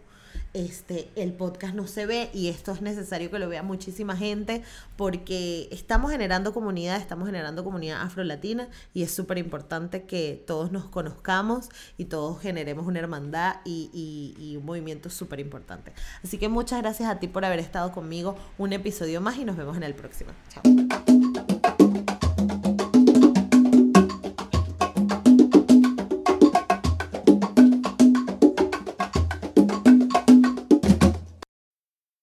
este, 0.55 1.09
el 1.17 1.33
podcast 1.33 1.75
no 1.75 1.87
se 1.87 2.07
ve 2.07 2.31
y 2.33 2.49
esto 2.49 2.73
es 2.73 2.83
necesario 2.83 3.31
que 3.31 3.39
lo 3.39 3.49
vea 3.49 3.63
muchísima 3.63 4.17
gente 4.17 4.63
porque 4.97 5.69
estamos 5.71 6.11
generando 6.11 6.53
comunidad, 6.53 6.99
estamos 6.99 7.27
generando 7.27 7.65
comunidad 7.65 8.03
afrolatina 8.03 8.69
y 8.95 9.03
es 9.03 9.15
súper 9.15 9.39
importante 9.39 10.05
que 10.05 10.43
todos 10.47 10.73
nos 10.73 10.85
conozcamos 10.85 11.69
y 11.97 12.07
todos 12.07 12.41
generemos 12.41 12.87
una 12.87 12.99
hermandad 12.99 13.57
y, 13.65 14.35
y 14.39 14.57
un 14.57 14.65
movimiento 14.65 15.11
súper 15.11 15.41
importante. 15.41 15.93
Así 16.23 16.39
que 16.39 16.49
muchas 16.49 16.81
gracias 16.83 17.09
a 17.09 17.19
ti 17.19 17.29
por 17.29 17.45
haber 17.45 17.59
estado 17.59 17.93
conmigo 17.93 18.37
un 18.59 18.73
episodio 18.73 19.21
más 19.21 19.39
y 19.39 19.45
nos 19.45 19.57
vemos 19.57 19.77
en 19.77 19.83
el 19.85 19.95
próximo. 19.95 20.31
Chao. 20.51 21.72